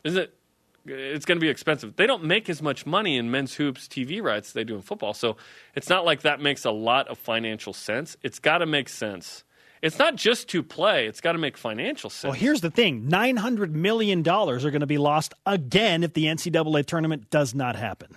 Is 0.05 0.17
it 0.17 0.36
it's 0.87 1.25
going 1.25 1.37
to 1.37 1.41
be 1.41 1.49
expensive. 1.49 1.97
They 1.97 2.07
don't 2.07 2.25
make 2.25 2.49
as 2.49 2.63
much 2.63 2.87
money 2.87 3.17
in 3.17 3.31
men's 3.31 3.55
hoops 3.55 3.89
TV 3.89 4.23
rights 4.23 4.49
as 4.49 4.53
they 4.53 4.65
do 4.65 4.75
in 4.75 4.83
football. 4.83 5.15
So 5.15 5.37
it's 5.75 5.89
not 5.89 6.05
like 6.05 6.23
that 6.23 6.41
makes 6.41 6.65
a 6.65 6.71
lot 6.71 7.09
of 7.09 7.19
financial 7.19 7.73
sense. 7.73 8.17
It's 8.23 8.39
got 8.39 8.59
to 8.59 8.67
make 8.67 8.89
sense. 8.89 9.45
It's 9.83 9.99
not 9.99 10.17
just 10.17 10.49
to 10.49 10.63
play, 10.63 11.07
it's 11.07 11.21
got 11.21 11.33
to 11.33 11.39
make 11.39 11.57
financial 11.57 12.11
sense. 12.11 12.31
Well, 12.31 12.33
here's 12.33 12.61
the 12.61 12.71
thing 12.71 13.09
$900 13.09 13.71
million 13.73 14.27
are 14.27 14.59
going 14.59 14.81
to 14.81 14.87
be 14.87 14.99
lost 14.99 15.35
again 15.45 16.03
if 16.03 16.15
the 16.15 16.25
NCAA 16.25 16.87
tournament 16.87 17.31
does 17.31 17.55
not 17.55 17.77
happen. 17.77 18.17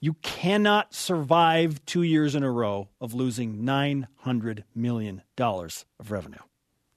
You 0.00 0.14
cannot 0.22 0.94
survive 0.94 1.84
two 1.84 2.02
years 2.02 2.34
in 2.34 2.44
a 2.44 2.50
row 2.50 2.88
of 3.00 3.14
losing 3.14 3.62
$900 3.62 4.62
million 4.74 5.22
of 5.38 6.10
revenue. 6.10 6.38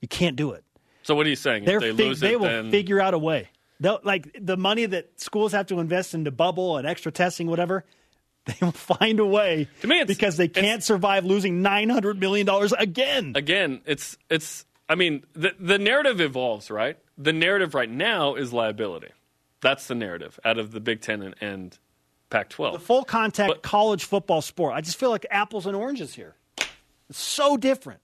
You 0.01 0.07
can't 0.07 0.35
do 0.35 0.51
it. 0.51 0.63
So, 1.03 1.15
what 1.15 1.25
are 1.25 1.29
you 1.29 1.35
saying? 1.35 1.65
They're 1.65 1.83
if 1.83 1.97
they 1.97 2.03
lose 2.03 2.19
they 2.19 2.35
will 2.35 2.45
then... 2.45 2.71
figure 2.71 3.01
out 3.01 3.13
a 3.13 3.19
way. 3.19 3.49
They'll, 3.81 3.99
like 4.03 4.37
the 4.39 4.57
money 4.57 4.85
that 4.85 5.19
schools 5.19 5.53
have 5.53 5.65
to 5.67 5.79
invest 5.79 6.13
into 6.13 6.29
bubble 6.29 6.77
and 6.77 6.87
extra 6.87 7.11
testing, 7.11 7.47
whatever, 7.47 7.83
they 8.45 8.55
will 8.61 8.71
find 8.71 9.19
a 9.19 9.25
way 9.25 9.67
to 9.81 9.87
me 9.87 10.03
because 10.03 10.37
they 10.37 10.47
can't 10.47 10.83
survive 10.83 11.25
losing 11.25 11.63
nine 11.63 11.89
hundred 11.89 12.19
million 12.19 12.45
dollars 12.45 12.73
again. 12.73 13.33
Again, 13.35 13.81
it's 13.85 14.17
it's. 14.29 14.65
I 14.87 14.93
mean, 14.95 15.23
the 15.33 15.55
the 15.59 15.79
narrative 15.79 16.21
evolves, 16.21 16.69
right? 16.69 16.97
The 17.17 17.33
narrative 17.33 17.73
right 17.73 17.89
now 17.89 18.35
is 18.35 18.53
liability. 18.53 19.09
That's 19.61 19.87
the 19.87 19.95
narrative 19.95 20.39
out 20.45 20.59
of 20.59 20.71
the 20.71 20.79
Big 20.79 21.01
Ten 21.01 21.21
and, 21.21 21.35
and 21.41 21.77
Pac-12. 22.29 22.73
The 22.73 22.79
full 22.79 23.03
contact 23.03 23.47
but, 23.47 23.61
college 23.63 24.05
football 24.05 24.41
sport. 24.41 24.73
I 24.73 24.81
just 24.81 24.99
feel 24.99 25.09
like 25.09 25.25
apples 25.29 25.65
and 25.65 25.75
oranges 25.75 26.13
here. 26.13 26.35
It's 27.09 27.19
so 27.19 27.57
different. 27.57 27.99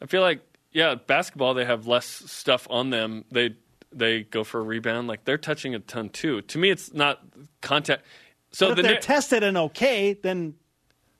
I 0.00 0.06
feel 0.06 0.20
like 0.20 0.40
yeah, 0.72 0.94
basketball 0.94 1.54
they 1.54 1.64
have 1.64 1.86
less 1.86 2.06
stuff 2.06 2.66
on 2.68 2.90
them. 2.90 3.24
They 3.30 3.56
they 3.92 4.22
go 4.22 4.44
for 4.44 4.60
a 4.60 4.62
rebound. 4.62 5.08
Like 5.08 5.24
they're 5.24 5.38
touching 5.38 5.74
a 5.74 5.78
ton 5.78 6.08
too. 6.08 6.42
To 6.42 6.58
me, 6.58 6.70
it's 6.70 6.92
not 6.92 7.20
contact. 7.60 8.04
So 8.50 8.74
the 8.74 8.82
they're 8.82 8.98
tested 8.98 9.42
and 9.42 9.56
okay, 9.58 10.14
then 10.14 10.54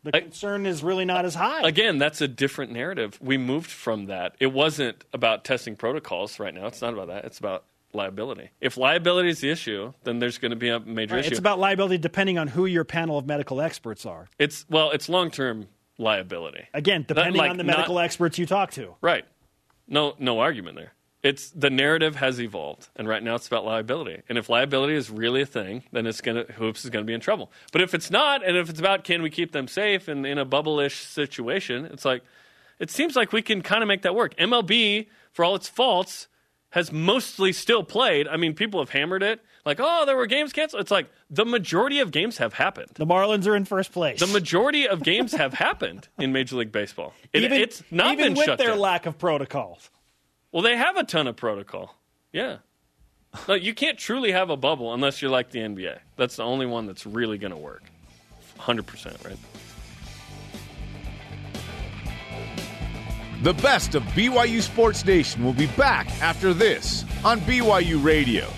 the 0.05 0.17
I, 0.17 0.21
concern 0.21 0.67
is 0.67 0.83
really 0.83 1.05
not 1.05 1.25
as 1.25 1.35
high. 1.35 1.67
Again, 1.67 1.99
that's 1.99 2.21
a 2.21 2.29
different 2.29 2.73
narrative. 2.73 3.19
We 3.21 3.37
moved 3.37 3.71
from 3.71 4.07
that. 4.07 4.35
It 4.41 4.53
wasn't 4.53 5.05
about 5.13 5.45
testing 5.45 5.77
protocols 5.77 6.39
right 6.39 6.55
now. 6.55 6.67
It's 6.67 6.81
not 6.81 6.95
about 6.95 7.09
that. 7.09 7.25
It's 7.25 7.39
about 7.39 7.65
liability. 7.93 8.51
If 8.61 8.77
liability 8.77 9.31
is 9.31 9.41
the 9.41 9.51
issue, 9.51 9.93
then 10.05 10.19
there's 10.19 10.39
going 10.39 10.51
to 10.51 10.57
be 10.57 10.69
a 10.69 10.81
major 10.81 11.15
right, 11.15 11.25
issue. 11.25 11.33
It's 11.33 11.39
about 11.39 11.59
liability 11.59 11.99
depending 11.99 12.39
on 12.39 12.49
who 12.49 12.67
your 12.67 12.85
panel 12.85 13.19
of 13.19 13.27
medical 13.27 13.61
experts 13.61 14.07
are. 14.07 14.29
It's 14.39 14.65
well, 14.71 14.91
it's 14.91 15.09
long 15.09 15.31
term 15.31 15.67
liability. 15.99 16.65
Again, 16.73 17.05
depending 17.07 17.37
like, 17.37 17.51
on 17.51 17.57
the 17.57 17.65
medical 17.65 17.97
not, 17.97 18.05
experts 18.05 18.39
you 18.39 18.47
talk 18.47 18.71
to. 18.73 18.95
Right. 19.01 19.25
No, 19.87 20.15
no 20.19 20.39
argument 20.41 20.77
there 20.77 20.93
it's 21.23 21.51
the 21.51 21.71
narrative 21.71 22.17
has 22.17 22.41
evolved, 22.41 22.89
and 22.97 23.09
right 23.09 23.23
now 23.23 23.35
it's 23.35 23.47
about 23.47 23.65
liability. 23.65 24.23
And 24.29 24.39
if 24.39 24.49
liability 24.49 24.95
is 24.95 25.11
really 25.11 25.43
a 25.43 25.47
thing, 25.47 25.83
then 25.93 26.07
it's 26.07 26.21
gonna 26.21 26.45
hoops 26.57 26.85
is 26.85 26.91
gonna 26.91 27.05
be 27.05 27.15
in 27.15 27.21
trouble. 27.21 27.51
But 27.73 27.81
if 27.81 27.95
it's 27.95 28.11
not, 28.11 28.47
and 28.47 28.57
if 28.57 28.71
it's 28.71 28.79
about 28.79 29.05
can 29.05 29.23
we 29.23 29.31
keep 29.31 29.53
them 29.53 29.67
safe 29.69 30.09
and 30.09 30.25
in 30.27 30.39
a 30.39 30.45
bubble-ish 30.45 30.97
situation, 30.97 31.85
it's 31.87 32.05
like 32.05 32.23
it 32.79 32.91
seems 32.91 33.17
like 33.17 33.33
we 33.33 33.43
can 33.43 33.63
kind 33.63 33.83
of 33.83 33.89
make 33.89 34.03
that 34.03 34.15
work. 34.15 34.37
MLB, 34.37 35.07
for 35.33 35.45
all 35.45 35.57
its 35.57 35.69
faults, 35.69 36.29
has 36.71 36.93
mostly 36.93 37.53
still 37.53 37.83
played. 37.83 38.29
I 38.29 38.37
mean, 38.37 38.55
people 38.55 38.79
have 38.81 38.91
hammered 38.91 39.23
it, 39.23 39.41
like, 39.65 39.81
oh, 39.81 40.05
there 40.07 40.17
were 40.17 40.27
games 40.27 40.53
canceled. 40.53 40.81
It's 40.83 40.91
like 40.91 41.11
the 41.29 41.45
majority 41.45 41.99
of 42.01 42.11
games 42.11 42.39
have 42.39 42.55
happened. 42.55 42.91
The 42.95 43.07
Marlins 43.07 43.47
are 43.47 43.57
in 43.57 43.65
first 43.65 43.93
place. 43.93 44.21
The 44.21 44.27
majority 44.27 44.87
of 44.89 45.03
games 45.03 45.33
have 45.33 45.55
happened 45.55 46.09
in 46.19 46.33
Major 46.33 46.57
League 46.57 46.73
Baseball. 46.73 47.13
It, 47.33 47.43
even, 47.43 47.61
it's 47.61 47.83
not 47.91 48.13
even 48.15 48.35
with 48.35 48.47
shut 48.47 48.59
their 48.59 48.69
down. 48.69 48.79
lack 48.79 49.07
of 49.07 49.19
protocols. 49.19 49.91
Well, 50.51 50.63
they 50.63 50.77
have 50.77 50.97
a 50.97 51.05
ton 51.05 51.27
of 51.27 51.37
protocol. 51.37 51.95
Yeah. 52.33 52.59
No, 53.47 53.55
you 53.55 53.75
can't 53.75 53.99
truly 53.99 54.33
have 54.33 54.49
a 54.49 54.57
bubble 54.57 54.95
unless 54.95 55.21
you're 55.21 55.31
like 55.31 55.51
the 55.51 55.59
NBA. 55.59 55.99
That's 56.17 56.37
the 56.37 56.45
only 56.45 56.65
one 56.65 56.87
that's 56.87 57.05
really 57.05 57.37
going 57.37 57.51
to 57.51 57.59
work. 57.59 57.83
100%, 58.59 59.25
right? 59.25 59.37
The 63.43 63.53
best 63.55 63.95
of 63.95 64.03
BYU 64.05 64.63
Sports 64.63 65.05
Nation 65.05 65.45
will 65.45 65.53
be 65.53 65.67
back 65.69 66.11
after 66.23 66.55
this 66.55 67.05
on 67.25 67.41
BYU 67.43 68.03
Radio. 68.03 68.49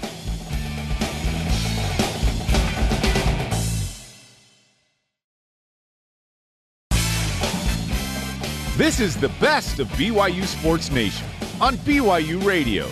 This 8.78 9.00
is 9.00 9.16
the 9.16 9.28
best 9.40 9.80
of 9.80 9.88
BYU 9.88 10.46
Sports 10.46 10.90
Nation 10.90 11.26
on 11.60 11.76
BYU 11.78 12.42
Radio. 12.44 12.88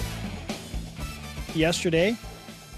Yesterday, 1.55 2.17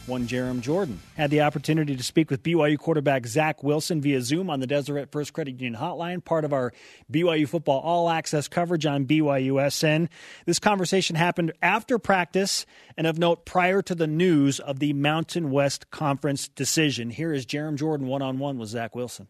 one 0.07 0.29
Jarom 0.29 0.61
Jordan 0.61 1.01
had 1.17 1.31
the 1.31 1.41
opportunity 1.41 1.97
to 1.97 2.03
speak 2.05 2.31
with 2.31 2.45
BYU 2.45 2.79
quarterback 2.79 3.27
Zach 3.27 3.65
Wilson 3.65 4.01
via 4.01 4.23
Zoom 4.23 4.51
on 4.51 4.61
the 4.61 4.69
Deseret 4.69 5.11
First 5.11 5.33
Credit 5.33 5.61
Union 5.61 5.75
hotline, 5.75 6.25
part 6.25 6.45
of 6.45 6.53
our 6.53 6.73
BYU 7.13 7.49
football 7.49 7.81
all 7.81 8.09
access 8.09 8.47
coverage 8.47 8.87
on 8.87 9.05
BYUSN. 9.05 10.09
This 10.47 10.61
conversation 10.61 11.17
happened 11.17 11.53
after 11.61 11.99
practice 11.99 12.67
and 12.97 13.09
of 13.09 13.19
note 13.19 13.45
prior 13.45 13.83
to 13.83 13.95
the 13.97 14.07
news 14.07 14.61
of 14.61 14.79
the 14.79 14.93
Mountain 14.93 15.51
West 15.51 15.91
Conference 15.91 16.49
decision. 16.49 17.11
Here 17.11 17.33
is 17.33 17.47
Jarom 17.47 17.77
Jordan 17.77 18.07
one 18.07 18.23
on 18.23 18.39
one 18.39 18.59
with 18.59 18.69
Zach 18.69 18.95
Wilson. 18.95 19.27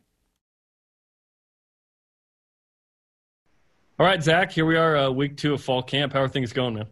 All 4.01 4.07
right, 4.07 4.23
Zach, 4.23 4.51
here 4.51 4.65
we 4.65 4.79
are, 4.79 4.97
uh, 4.97 5.11
week 5.11 5.37
two 5.37 5.53
of 5.53 5.63
fall 5.63 5.83
camp. 5.83 6.15
How 6.15 6.23
are 6.23 6.29
things 6.29 6.55
going, 6.55 6.73
man? 6.73 6.87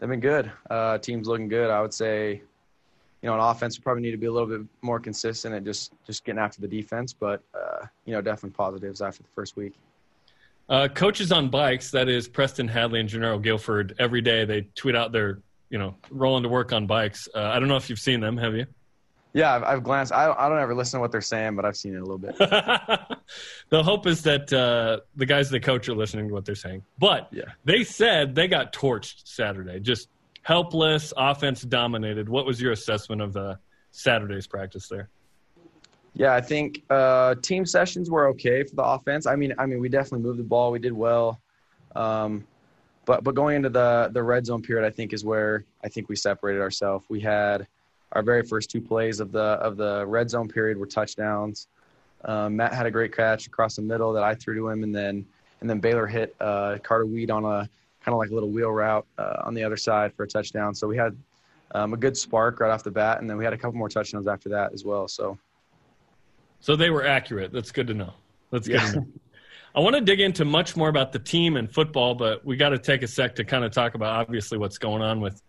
They've 0.00 0.08
been 0.08 0.18
good. 0.18 0.50
Uh, 0.68 0.98
team's 0.98 1.28
looking 1.28 1.46
good. 1.46 1.70
I 1.70 1.80
would 1.80 1.94
say, 1.94 2.42
you 3.22 3.28
know, 3.28 3.34
on 3.34 3.38
offense, 3.38 3.78
we 3.78 3.84
probably 3.84 4.02
need 4.02 4.10
to 4.10 4.16
be 4.16 4.26
a 4.26 4.32
little 4.32 4.48
bit 4.48 4.66
more 4.82 4.98
consistent 4.98 5.54
at 5.54 5.62
just 5.62 5.92
just 6.04 6.24
getting 6.24 6.40
after 6.40 6.60
the 6.60 6.66
defense. 6.66 7.12
But 7.12 7.44
uh, 7.54 7.86
you 8.06 8.12
know, 8.12 8.20
definitely 8.20 8.56
positives 8.56 9.00
after 9.02 9.22
the 9.22 9.28
first 9.36 9.54
week. 9.54 9.74
Uh, 10.68 10.88
coaches 10.88 11.30
on 11.30 11.48
bikes, 11.48 11.92
that 11.92 12.08
is 12.08 12.26
Preston 12.26 12.66
Hadley 12.66 12.98
and 12.98 13.08
Jernaro 13.08 13.40
Gilford. 13.40 13.94
Every 14.00 14.20
day 14.20 14.44
they 14.44 14.62
tweet 14.74 14.96
out 14.96 15.12
their, 15.12 15.38
you 15.70 15.78
know, 15.78 15.94
rolling 16.10 16.42
to 16.42 16.48
work 16.48 16.72
on 16.72 16.88
bikes. 16.88 17.28
Uh, 17.36 17.40
I 17.40 17.60
don't 17.60 17.68
know 17.68 17.76
if 17.76 17.88
you've 17.88 18.00
seen 18.00 18.18
them. 18.18 18.36
Have 18.36 18.56
you? 18.56 18.66
Yeah, 19.36 19.54
I've, 19.54 19.64
I've 19.64 19.82
glanced. 19.82 20.14
I 20.14 20.24
don't, 20.24 20.38
I 20.38 20.48
don't 20.48 20.58
ever 20.58 20.74
listen 20.74 20.96
to 20.96 21.02
what 21.02 21.12
they're 21.12 21.20
saying, 21.20 21.56
but 21.56 21.66
I've 21.66 21.76
seen 21.76 21.94
it 21.94 21.98
a 21.98 22.00
little 22.00 22.16
bit. 22.16 22.38
the 23.68 23.82
hope 23.82 24.06
is 24.06 24.22
that 24.22 24.50
uh, 24.50 25.00
the 25.14 25.26
guys 25.26 25.50
they 25.50 25.60
coach 25.60 25.90
are 25.90 25.94
listening 25.94 26.28
to 26.28 26.32
what 26.32 26.46
they're 26.46 26.54
saying. 26.54 26.82
But 26.98 27.28
Yeah. 27.30 27.42
they 27.66 27.84
said 27.84 28.34
they 28.34 28.48
got 28.48 28.72
torched 28.72 29.26
Saturday, 29.28 29.78
just 29.78 30.08
helpless, 30.40 31.12
offense 31.18 31.60
dominated. 31.60 32.30
What 32.30 32.46
was 32.46 32.62
your 32.62 32.72
assessment 32.72 33.20
of 33.20 33.36
uh, 33.36 33.56
Saturday's 33.90 34.46
practice 34.46 34.88
there? 34.88 35.10
Yeah, 36.14 36.32
I 36.34 36.40
think 36.40 36.82
uh, 36.88 37.34
team 37.42 37.66
sessions 37.66 38.08
were 38.08 38.28
okay 38.28 38.62
for 38.62 38.74
the 38.74 38.84
offense. 38.84 39.26
I 39.26 39.36
mean, 39.36 39.52
I 39.58 39.66
mean, 39.66 39.80
we 39.80 39.90
definitely 39.90 40.20
moved 40.20 40.38
the 40.38 40.44
ball. 40.44 40.72
We 40.72 40.78
did 40.78 40.94
well, 40.94 41.42
um, 41.94 42.46
but 43.04 43.22
but 43.22 43.34
going 43.34 43.56
into 43.56 43.68
the 43.68 44.08
the 44.14 44.22
red 44.22 44.46
zone 44.46 44.62
period, 44.62 44.86
I 44.86 44.90
think 44.90 45.12
is 45.12 45.26
where 45.26 45.66
I 45.84 45.88
think 45.90 46.08
we 46.08 46.16
separated 46.16 46.62
ourselves. 46.62 47.04
We 47.10 47.20
had 47.20 47.66
our 48.12 48.22
very 48.22 48.42
first 48.42 48.70
two 48.70 48.80
plays 48.80 49.20
of 49.20 49.32
the 49.32 49.40
of 49.40 49.76
the 49.76 50.06
red 50.06 50.30
zone 50.30 50.48
period 50.48 50.78
were 50.78 50.86
touchdowns. 50.86 51.68
Um, 52.24 52.56
Matt 52.56 52.72
had 52.72 52.86
a 52.86 52.90
great 52.90 53.14
catch 53.14 53.46
across 53.46 53.76
the 53.76 53.82
middle 53.82 54.12
that 54.12 54.22
I 54.22 54.34
threw 54.34 54.54
to 54.56 54.68
him, 54.68 54.82
and 54.82 54.94
then 54.94 55.26
and 55.60 55.68
then 55.68 55.80
Baylor 55.80 56.06
hit 56.06 56.34
uh, 56.40 56.78
Carter 56.82 57.06
Wheat 57.06 57.30
on 57.30 57.44
a 57.44 57.68
kind 58.04 58.14
of 58.14 58.18
like 58.18 58.30
a 58.30 58.34
little 58.34 58.50
wheel 58.50 58.70
route 58.70 59.06
uh, 59.18 59.42
on 59.44 59.54
the 59.54 59.64
other 59.64 59.76
side 59.76 60.12
for 60.14 60.22
a 60.24 60.28
touchdown. 60.28 60.74
So 60.74 60.86
we 60.86 60.96
had 60.96 61.16
um, 61.74 61.92
a 61.92 61.96
good 61.96 62.16
spark 62.16 62.60
right 62.60 62.70
off 62.70 62.84
the 62.84 62.90
bat, 62.90 63.20
and 63.20 63.28
then 63.28 63.36
we 63.36 63.44
had 63.44 63.52
a 63.52 63.58
couple 63.58 63.76
more 63.76 63.88
touchdowns 63.88 64.28
after 64.28 64.48
that 64.50 64.72
as 64.72 64.84
well. 64.84 65.08
So. 65.08 65.38
So 66.60 66.74
they 66.74 66.90
were 66.90 67.06
accurate. 67.06 67.52
That's 67.52 67.70
good 67.70 67.86
to 67.88 67.94
know. 67.94 68.12
That's 68.50 68.66
good 68.66 68.80
Yeah. 68.80 68.92
to 68.92 69.00
know. 69.00 69.06
I 69.74 69.80
want 69.80 69.94
to 69.94 70.00
dig 70.00 70.20
into 70.20 70.46
much 70.46 70.74
more 70.74 70.88
about 70.88 71.12
the 71.12 71.18
team 71.18 71.58
and 71.58 71.70
football, 71.70 72.14
but 72.14 72.44
we 72.46 72.56
got 72.56 72.70
to 72.70 72.78
take 72.78 73.02
a 73.02 73.06
sec 73.06 73.34
to 73.36 73.44
kind 73.44 73.62
of 73.62 73.72
talk 73.72 73.94
about 73.94 74.08
obviously 74.08 74.56
what's 74.56 74.78
going 74.78 75.02
on 75.02 75.20
with 75.20 75.42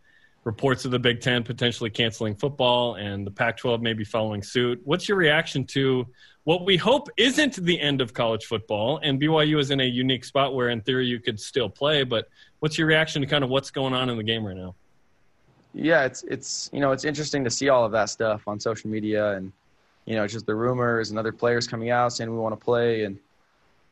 reports 0.48 0.86
of 0.86 0.91
the 0.91 0.98
Big 1.00 1.22
Ten 1.22 1.43
potentially 1.43 1.91
canceling 1.91 2.34
football 2.34 2.95
and 2.95 3.28
the 3.28 3.32
Pac 3.32 3.58
12 3.58 3.82
maybe 3.82 4.04
following 4.04 4.41
suit. 4.41 4.82
What's 4.84 5.08
your 5.08 5.18
reaction 5.18 5.66
to 5.68 6.08
what 6.45 6.66
we 6.66 6.78
hope 6.78 7.10
isn't 7.18 7.58
the 7.58 7.80
end 7.80 8.02
of 8.02 8.14
college 8.14 8.45
football? 8.45 9.00
And 9.04 9.22
BYU 9.22 9.60
is 9.60 9.70
in 9.70 9.82
a 9.82 9.86
unique 9.86 10.26
spot 10.26 10.56
where, 10.56 10.70
in 10.70 10.82
theory, 10.82 11.06
you 11.06 11.20
could 11.20 11.39
still 11.39 11.70
play, 11.70 12.04
but 12.04 12.30
what's 12.62 12.78
your 12.78 12.88
reaction 12.88 13.22
to 13.22 13.28
kind 13.28 13.43
of 13.43 13.50
what's 13.50 13.70
going 13.70 13.93
on 13.93 14.10
in 14.10 14.18
the 14.18 14.24
game 14.24 14.43
right 14.43 14.58
now? 14.58 14.74
yeah 15.78 16.06
it's 16.06 16.24
it's 16.24 16.70
you 16.74 16.80
know 16.80 16.91
it's 16.91 17.06
interesting 17.06 17.43
to 17.43 17.50
see 17.50 17.70
all 17.70 17.86
of 17.86 17.91
that 17.91 18.10
stuff 18.10 18.48
on 18.48 18.60
social 18.60 18.89
media 18.89 19.34
and 19.34 19.52
you 20.06 20.16
know 20.16 20.26
just 20.26 20.45
the 20.45 20.56
rumors 20.56 21.12
and 21.12 21.20
other 21.20 21.32
players 21.32 21.68
coming 21.68 21.91
out 21.91 22.12
saying 22.12 22.32
we 22.32 22.38
want 22.38 22.58
to 22.58 22.64
play 22.64 23.04
and 23.04 23.20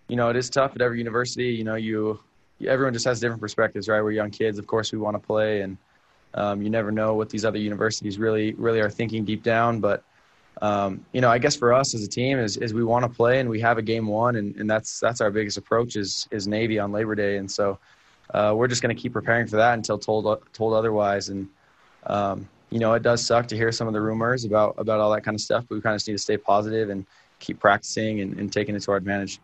you 0.07 0.15
know 0.15 0.29
it 0.29 0.35
is 0.35 0.49
tough 0.49 0.71
at 0.75 0.81
every 0.81 0.97
university 0.97 1.49
you 1.49 1.63
know 1.63 1.75
you 1.75 2.19
everyone 2.65 2.93
just 2.93 3.05
has 3.05 3.19
different 3.19 3.41
perspectives 3.41 3.87
right 3.87 4.01
we're 4.01 4.11
young 4.11 4.31
kids 4.31 4.57
of 4.57 4.65
course 4.65 4.91
we 4.91 4.97
want 4.97 5.15
to 5.15 5.19
play 5.19 5.61
and 5.61 5.77
um, 6.35 6.61
you 6.61 6.69
never 6.69 6.91
know 6.91 7.13
what 7.13 7.29
these 7.29 7.45
other 7.45 7.57
universities 7.57 8.17
really 8.17 8.53
really 8.53 8.79
are 8.79 8.89
thinking 8.89 9.25
deep 9.25 9.43
down 9.43 9.79
but 9.79 10.03
um, 10.61 11.05
you 11.11 11.21
know 11.21 11.29
i 11.29 11.37
guess 11.37 11.55
for 11.55 11.73
us 11.73 11.93
as 11.93 12.03
a 12.03 12.07
team 12.07 12.37
is, 12.37 12.57
is 12.57 12.73
we 12.73 12.83
want 12.83 13.03
to 13.03 13.09
play 13.09 13.39
and 13.39 13.49
we 13.49 13.59
have 13.59 13.77
a 13.77 13.81
game 13.81 14.07
one 14.07 14.35
and, 14.35 14.55
and 14.55 14.69
that's 14.69 14.99
that's 14.99 15.21
our 15.21 15.31
biggest 15.31 15.57
approach 15.57 15.95
is 15.95 16.27
is 16.31 16.47
navy 16.47 16.79
on 16.79 16.91
labor 16.91 17.15
day 17.15 17.37
and 17.37 17.49
so 17.49 17.77
uh, 18.33 18.53
we're 18.55 18.67
just 18.67 18.81
going 18.81 18.95
to 18.95 18.99
keep 18.99 19.13
preparing 19.13 19.45
for 19.45 19.57
that 19.57 19.73
until 19.73 19.97
told 19.97 20.41
told 20.53 20.73
otherwise 20.73 21.29
and 21.29 21.47
um, 22.07 22.47
you 22.69 22.79
know, 22.79 22.93
it 22.93 23.03
does 23.03 23.25
suck 23.25 23.47
to 23.47 23.55
hear 23.55 23.71
some 23.71 23.87
of 23.87 23.93
the 23.93 24.01
rumors 24.01 24.45
about 24.45 24.75
about 24.77 24.99
all 24.99 25.11
that 25.11 25.23
kind 25.23 25.35
of 25.35 25.41
stuff, 25.41 25.65
but 25.67 25.75
we 25.75 25.81
kind 25.81 25.95
of 25.95 26.05
need 26.07 26.13
to 26.13 26.19
stay 26.19 26.37
positive 26.37 26.89
and 26.89 27.05
keep 27.39 27.59
practicing 27.59 28.21
and, 28.21 28.37
and 28.39 28.51
taking 28.51 28.75
it 28.75 28.81
to 28.81 28.91
our 28.91 28.97
advantage. 28.97 29.39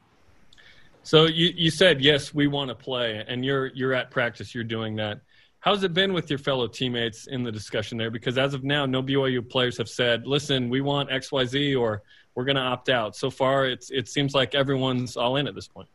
So 1.04 1.26
you, 1.26 1.54
you 1.56 1.72
said 1.72 2.02
yes, 2.02 2.34
we 2.34 2.48
want 2.48 2.70
to 2.70 2.76
play, 2.76 3.24
and 3.28 3.46
you're 3.46 3.68
you're 3.68 3.94
at 3.94 4.12
practice. 4.12 4.54
You're 4.54 4.64
doing 4.64 4.96
that. 4.98 5.22
How's 5.62 5.84
it 5.84 5.94
been 5.94 6.12
with 6.12 6.28
your 6.28 6.40
fellow 6.40 6.68
teammates 6.68 7.28
in 7.28 7.44
the 7.44 7.52
discussion 7.52 7.96
there? 7.96 8.10
Because 8.10 8.40
as 8.40 8.56
of 8.56 8.64
now, 8.64 8.88
no 8.88 9.04
BYU 9.04 9.48
players 9.48 9.78
have 9.78 9.88
said, 9.88 10.26
"Listen, 10.26 10.70
we 10.70 10.82
want 10.82 11.12
X, 11.12 11.32
Y, 11.32 11.46
Z," 11.46 11.76
or 11.76 12.02
"We're 12.34 12.46
going 12.46 12.56
to 12.56 12.64
opt 12.64 12.90
out." 12.90 13.16
So 13.16 13.30
far, 13.30 13.68
it's 13.68 13.92
it 13.92 14.10
seems 14.10 14.34
like 14.34 14.56
everyone's 14.56 15.16
all 15.16 15.36
in 15.36 15.48
at 15.48 15.54
this 15.54 15.68
point. 15.68 15.88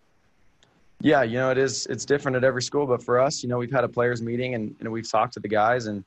Yeah, 1.00 1.24
you 1.24 1.38
know, 1.38 1.50
it 1.50 1.58
is 1.58 1.86
it's 1.86 2.04
different 2.04 2.36
at 2.36 2.44
every 2.44 2.62
school, 2.62 2.86
but 2.86 3.02
for 3.02 3.18
us, 3.18 3.42
you 3.42 3.48
know, 3.48 3.58
we've 3.58 3.72
had 3.72 3.82
a 3.82 3.88
players 3.88 4.22
meeting 4.22 4.54
and, 4.54 4.74
and 4.78 4.90
we've 4.90 5.10
talked 5.10 5.34
to 5.34 5.40
the 5.40 5.48
guys 5.48 5.86
and 5.86 6.04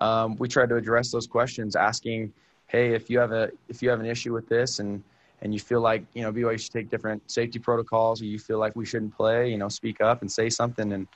um, 0.00 0.36
we 0.36 0.46
tried 0.46 0.68
to 0.68 0.76
address 0.76 1.10
those 1.10 1.26
questions, 1.26 1.74
asking, 1.74 2.32
"Hey, 2.68 2.94
if 2.94 3.10
you 3.10 3.18
have 3.18 3.32
a 3.32 3.50
if 3.68 3.82
you 3.82 3.90
have 3.90 3.98
an 3.98 4.06
issue 4.06 4.32
with 4.32 4.48
this 4.48 4.78
and 4.78 5.02
and 5.42 5.52
you 5.52 5.58
feel 5.58 5.80
like 5.80 6.04
you 6.14 6.22
know 6.22 6.32
BYU 6.32 6.60
should 6.60 6.72
take 6.72 6.90
different 6.90 7.28
safety 7.28 7.58
protocols, 7.58 8.22
or 8.22 8.26
you 8.26 8.38
feel 8.38 8.60
like 8.60 8.76
we 8.76 8.86
shouldn't 8.86 9.16
play, 9.16 9.50
you 9.50 9.58
know, 9.58 9.68
speak 9.68 10.00
up 10.00 10.20
and 10.20 10.30
say 10.30 10.48
something." 10.48 10.92
And 10.92 11.08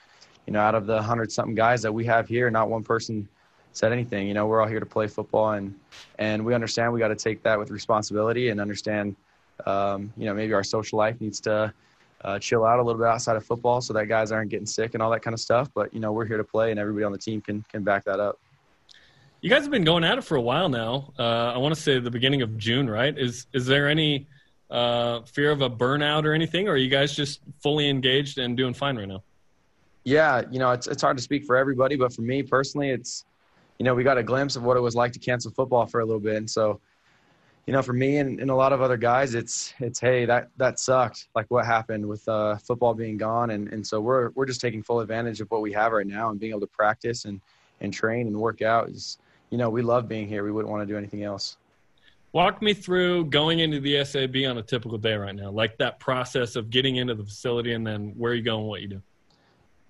you 0.46 0.52
know, 0.52 0.60
out 0.60 0.74
of 0.74 0.86
the 0.86 1.00
hundred 1.02 1.32
something 1.32 1.54
guys 1.54 1.82
that 1.82 1.92
we 1.92 2.04
have 2.04 2.28
here, 2.28 2.50
not 2.50 2.68
one 2.68 2.82
person 2.82 3.28
said 3.72 3.92
anything. 3.92 4.28
You 4.28 4.34
know, 4.34 4.46
we're 4.46 4.60
all 4.60 4.68
here 4.68 4.80
to 4.80 4.86
play 4.86 5.06
football, 5.06 5.52
and 5.52 5.74
and 6.18 6.44
we 6.44 6.54
understand 6.54 6.92
we 6.92 7.00
got 7.00 7.08
to 7.08 7.16
take 7.16 7.42
that 7.42 7.58
with 7.58 7.70
responsibility 7.70 8.48
and 8.50 8.60
understand. 8.60 9.16
Um, 9.66 10.12
you 10.16 10.26
know, 10.26 10.34
maybe 10.34 10.52
our 10.52 10.64
social 10.64 10.98
life 10.98 11.20
needs 11.20 11.40
to 11.42 11.72
uh, 12.22 12.38
chill 12.38 12.64
out 12.64 12.78
a 12.78 12.82
little 12.82 13.00
bit 13.00 13.06
outside 13.06 13.36
of 13.36 13.44
football, 13.44 13.80
so 13.80 13.92
that 13.92 14.06
guys 14.06 14.32
aren't 14.32 14.50
getting 14.50 14.66
sick 14.66 14.94
and 14.94 15.02
all 15.02 15.10
that 15.10 15.22
kind 15.22 15.34
of 15.34 15.40
stuff. 15.40 15.70
But 15.74 15.92
you 15.92 16.00
know, 16.00 16.12
we're 16.12 16.26
here 16.26 16.38
to 16.38 16.44
play, 16.44 16.70
and 16.70 16.80
everybody 16.80 17.04
on 17.04 17.12
the 17.12 17.18
team 17.18 17.40
can 17.40 17.64
can 17.70 17.82
back 17.82 18.04
that 18.04 18.20
up. 18.20 18.38
You 19.40 19.50
guys 19.50 19.62
have 19.62 19.70
been 19.70 19.84
going 19.84 20.04
at 20.04 20.16
it 20.16 20.24
for 20.24 20.36
a 20.36 20.40
while 20.40 20.70
now. 20.70 21.12
Uh, 21.18 21.52
I 21.54 21.58
want 21.58 21.74
to 21.74 21.80
say 21.80 21.98
the 21.98 22.10
beginning 22.10 22.42
of 22.42 22.56
June, 22.56 22.88
right? 22.88 23.16
Is 23.16 23.46
is 23.52 23.66
there 23.66 23.88
any 23.88 24.26
uh, 24.70 25.20
fear 25.22 25.50
of 25.50 25.62
a 25.62 25.68
burnout 25.68 26.24
or 26.24 26.32
anything, 26.32 26.68
or 26.68 26.72
are 26.72 26.76
you 26.76 26.88
guys 26.88 27.14
just 27.14 27.40
fully 27.62 27.88
engaged 27.88 28.38
and 28.38 28.56
doing 28.56 28.72
fine 28.72 28.96
right 28.96 29.08
now? 29.08 29.22
Yeah, 30.04 30.42
you 30.50 30.58
know, 30.58 30.70
it's 30.70 30.86
it's 30.86 31.02
hard 31.02 31.16
to 31.16 31.22
speak 31.22 31.44
for 31.44 31.56
everybody, 31.56 31.96
but 31.96 32.12
for 32.12 32.22
me 32.22 32.42
personally, 32.42 32.90
it's 32.90 33.24
you 33.78 33.84
know, 33.84 33.94
we 33.94 34.04
got 34.04 34.18
a 34.18 34.22
glimpse 34.22 34.54
of 34.54 34.62
what 34.62 34.76
it 34.76 34.80
was 34.80 34.94
like 34.94 35.12
to 35.12 35.18
cancel 35.18 35.50
football 35.50 35.86
for 35.86 36.00
a 36.00 36.04
little 36.04 36.20
bit, 36.20 36.36
and 36.36 36.48
so 36.48 36.80
you 37.66 37.72
know, 37.72 37.80
for 37.80 37.94
me 37.94 38.18
and, 38.18 38.40
and 38.40 38.50
a 38.50 38.54
lot 38.54 38.72
of 38.72 38.82
other 38.82 38.98
guys, 38.98 39.34
it's 39.34 39.72
it's 39.80 39.98
hey 39.98 40.26
that 40.26 40.48
that 40.58 40.78
sucked. 40.78 41.28
Like 41.34 41.46
what 41.48 41.64
happened 41.64 42.06
with 42.06 42.26
uh, 42.28 42.56
football 42.58 42.94
being 42.94 43.16
gone, 43.16 43.50
and 43.50 43.72
and 43.72 43.86
so 43.86 44.00
we're 44.00 44.30
we're 44.30 44.46
just 44.46 44.60
taking 44.60 44.82
full 44.82 45.00
advantage 45.00 45.40
of 45.40 45.50
what 45.50 45.62
we 45.62 45.72
have 45.72 45.92
right 45.92 46.06
now 46.06 46.30
and 46.30 46.38
being 46.38 46.50
able 46.50 46.60
to 46.60 46.66
practice 46.66 47.24
and 47.24 47.40
and 47.80 47.92
train 47.92 48.26
and 48.26 48.36
work 48.36 48.60
out. 48.60 48.90
Is 48.90 49.18
you 49.50 49.56
know, 49.56 49.70
we 49.70 49.80
love 49.80 50.08
being 50.08 50.28
here. 50.28 50.44
We 50.44 50.52
wouldn't 50.52 50.70
want 50.70 50.86
to 50.86 50.92
do 50.92 50.98
anything 50.98 51.24
else. 51.24 51.56
Walk 52.32 52.60
me 52.60 52.74
through 52.74 53.26
going 53.26 53.60
into 53.60 53.80
the 53.80 54.04
SAB 54.04 54.36
on 54.48 54.58
a 54.58 54.62
typical 54.62 54.98
day 54.98 55.14
right 55.14 55.34
now, 55.34 55.50
like 55.50 55.78
that 55.78 56.00
process 56.00 56.56
of 56.56 56.68
getting 56.68 56.96
into 56.96 57.14
the 57.14 57.22
facility 57.22 57.74
and 57.74 57.86
then 57.86 58.12
where 58.16 58.34
you 58.34 58.42
go 58.42 58.58
and 58.58 58.66
what 58.66 58.82
you 58.82 58.88
do. 58.88 59.02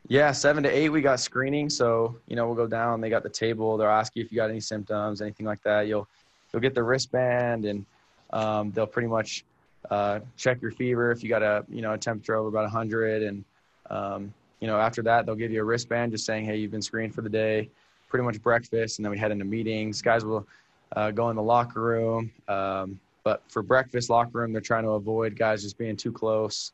Yeah, 0.08 0.32
seven 0.32 0.62
to 0.64 0.68
eight, 0.68 0.90
we 0.90 1.00
got 1.00 1.18
screening. 1.18 1.70
So, 1.70 2.16
you 2.28 2.36
know, 2.36 2.46
we'll 2.46 2.54
go 2.54 2.66
down. 2.66 3.00
They 3.00 3.08
got 3.08 3.22
the 3.22 3.30
table. 3.30 3.78
They'll 3.78 3.88
ask 3.88 4.14
you 4.14 4.22
if 4.22 4.30
you 4.30 4.36
got 4.36 4.50
any 4.50 4.60
symptoms, 4.60 5.22
anything 5.22 5.46
like 5.46 5.62
that. 5.62 5.86
You'll 5.86 6.06
you'll 6.52 6.60
get 6.60 6.74
the 6.74 6.82
wristband, 6.82 7.64
and 7.64 7.86
um, 8.30 8.70
they'll 8.72 8.86
pretty 8.86 9.08
much 9.08 9.44
uh, 9.90 10.20
check 10.36 10.60
your 10.60 10.72
fever 10.72 11.10
if 11.10 11.22
you 11.22 11.30
got 11.30 11.42
a 11.42 11.64
you 11.70 11.80
know 11.80 11.94
a 11.94 11.98
temperature 11.98 12.36
over 12.36 12.48
about 12.48 12.64
100, 12.64 13.22
and 13.22 13.44
um, 13.88 14.34
you 14.60 14.66
know 14.66 14.78
after 14.78 15.00
that 15.02 15.24
they'll 15.24 15.34
give 15.34 15.50
you 15.50 15.62
a 15.62 15.64
wristband 15.64 16.12
just 16.12 16.26
saying, 16.26 16.44
hey, 16.44 16.58
you've 16.58 16.70
been 16.70 16.82
screened 16.82 17.14
for 17.14 17.22
the 17.22 17.30
day. 17.30 17.70
Pretty 18.10 18.24
much 18.24 18.42
breakfast, 18.42 18.98
and 18.98 19.04
then 19.06 19.10
we 19.10 19.18
head 19.18 19.32
into 19.32 19.46
meetings. 19.46 20.02
Guys 20.02 20.22
will 20.22 20.46
uh, 20.94 21.12
go 21.12 21.30
in 21.30 21.36
the 21.36 21.42
locker 21.42 21.80
room, 21.80 22.30
um, 22.46 23.00
but 23.24 23.42
for 23.48 23.62
breakfast 23.62 24.10
locker 24.10 24.38
room, 24.38 24.52
they're 24.52 24.60
trying 24.60 24.84
to 24.84 24.90
avoid 24.90 25.34
guys 25.34 25.62
just 25.62 25.78
being 25.78 25.96
too 25.96 26.12
close, 26.12 26.72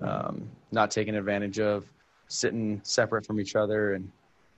um, 0.00 0.48
not 0.72 0.90
taking 0.90 1.14
advantage 1.14 1.60
of 1.60 1.84
sitting 2.30 2.80
separate 2.84 3.26
from 3.26 3.40
each 3.40 3.56
other 3.56 3.94
and 3.94 4.10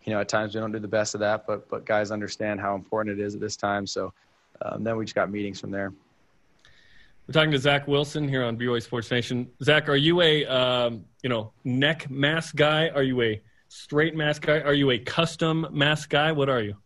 you 0.04 0.12
know 0.12 0.20
at 0.20 0.28
times 0.28 0.54
we 0.54 0.60
don't 0.60 0.72
do 0.72 0.78
the 0.78 0.86
best 0.86 1.14
of 1.14 1.20
that 1.20 1.46
but 1.46 1.68
but 1.70 1.84
guys 1.86 2.10
understand 2.10 2.60
how 2.60 2.74
important 2.74 3.18
it 3.18 3.24
is 3.24 3.34
at 3.34 3.40
this 3.40 3.56
time 3.56 3.86
so 3.86 4.12
um, 4.60 4.84
then 4.84 4.96
we 4.96 5.04
just 5.04 5.14
got 5.14 5.30
meetings 5.30 5.58
from 5.58 5.70
there 5.70 5.92
We're 7.26 7.32
talking 7.32 7.50
to 7.52 7.58
Zach 7.58 7.88
Wilson 7.88 8.28
here 8.28 8.44
on 8.44 8.58
BYU 8.58 8.82
Sports 8.82 9.10
Nation. 9.10 9.48
Zach, 9.62 9.88
are 9.88 9.96
you 9.96 10.20
a 10.20 10.44
um, 10.46 11.04
you 11.22 11.30
know 11.30 11.52
neck 11.64 12.10
mask 12.10 12.56
guy? 12.56 12.88
Are 12.90 13.02
you 13.02 13.22
a 13.22 13.40
straight 13.68 14.14
mask 14.14 14.42
guy? 14.42 14.60
Are 14.60 14.74
you 14.74 14.90
a 14.90 14.98
custom 14.98 15.66
mask 15.70 16.10
guy? 16.10 16.30
What 16.30 16.48
are 16.50 16.60
you? 16.60 16.76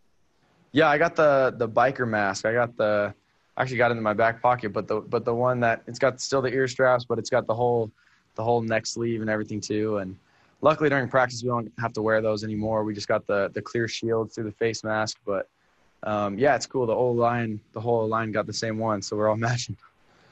Yeah, 0.72 0.89
I 0.89 0.99
got 0.99 1.16
the 1.16 1.55
the 1.57 1.68
biker 1.68 2.07
mask. 2.07 2.47
I 2.47 2.53
got 2.53 2.76
the 2.76 3.12
actually 3.57 3.78
got 3.78 3.91
it 3.91 3.97
in 3.97 4.03
my 4.03 4.12
back 4.12 4.41
pocket, 4.41 4.72
but 4.72 4.87
the 4.87 5.01
but 5.01 5.24
the 5.24 5.34
one 5.34 5.59
that 5.61 5.82
it's 5.87 5.99
got 5.99 6.20
still 6.20 6.43
the 6.43 6.53
ear 6.53 6.68
straps, 6.68 7.05
but 7.05 7.18
it's 7.18 7.30
got 7.30 7.47
the 7.47 7.55
whole 7.55 7.91
the 8.37 8.45
whole 8.45 8.61
neck 8.61 8.87
sleeve 8.87 9.20
and 9.22 9.30
everything 9.30 9.61
too. 9.61 9.99
And 9.99 10.16
luckily 10.61 10.88
during 10.88 11.09
practice 11.09 11.42
we 11.42 11.48
don't 11.48 11.72
have 11.78 11.92
to 11.94 12.02
wear 12.02 12.20
those 12.20 12.44
anymore. 12.44 12.84
We 12.84 12.94
just 12.94 13.09
got 13.09 13.26
the 13.26 13.50
the 13.54 13.62
clear 13.62 13.88
shield 13.88 14.32
through 14.32 14.44
the 14.44 14.52
face 14.52 14.84
mask. 14.84 15.18
But 15.24 15.48
um, 16.02 16.38
yeah, 16.38 16.54
it's 16.54 16.66
cool. 16.66 16.86
The 16.86 16.94
whole 16.94 17.14
line, 17.14 17.61
the 17.72 17.80
whole 17.80 18.07
line 18.07 18.32
got 18.32 18.46
the 18.46 18.52
same 18.52 18.78
one, 18.78 19.02
so 19.02 19.16
we're 19.16 19.28
all 19.28 19.36
matching. 19.48 19.76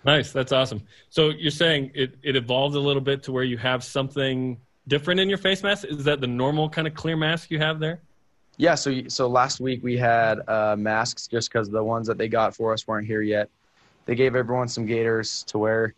Nice, 0.04 0.32
that's 0.32 0.52
awesome. 0.52 0.82
So 1.08 1.30
you're 1.30 1.50
saying 1.50 1.90
it, 1.94 2.14
it 2.22 2.36
evolved 2.36 2.76
a 2.76 2.78
little 2.78 3.00
bit 3.00 3.22
to 3.22 3.32
where 3.32 3.44
you 3.44 3.56
have 3.56 3.82
something 3.82 4.58
different 4.88 5.20
in 5.20 5.28
your 5.28 5.38
face 5.38 5.62
mask? 5.62 5.84
Is 5.84 6.04
that 6.04 6.20
the 6.20 6.26
normal 6.26 6.68
kind 6.68 6.86
of 6.86 6.94
clear 6.94 7.16
mask 7.16 7.50
you 7.50 7.58
have 7.58 7.78
there? 7.78 8.00
Yeah, 8.56 8.76
so 8.76 9.08
so 9.08 9.26
last 9.28 9.60
week 9.60 9.82
we 9.82 9.96
had 9.96 10.48
uh, 10.48 10.76
masks 10.78 11.26
just 11.26 11.50
because 11.50 11.68
the 11.68 11.82
ones 11.82 12.06
that 12.06 12.18
they 12.18 12.28
got 12.28 12.54
for 12.54 12.72
us 12.72 12.86
weren't 12.86 13.06
here 13.06 13.22
yet. 13.22 13.48
They 14.06 14.14
gave 14.14 14.36
everyone 14.36 14.68
some 14.68 14.86
gaiters 14.86 15.42
to 15.44 15.58
wear 15.58 15.94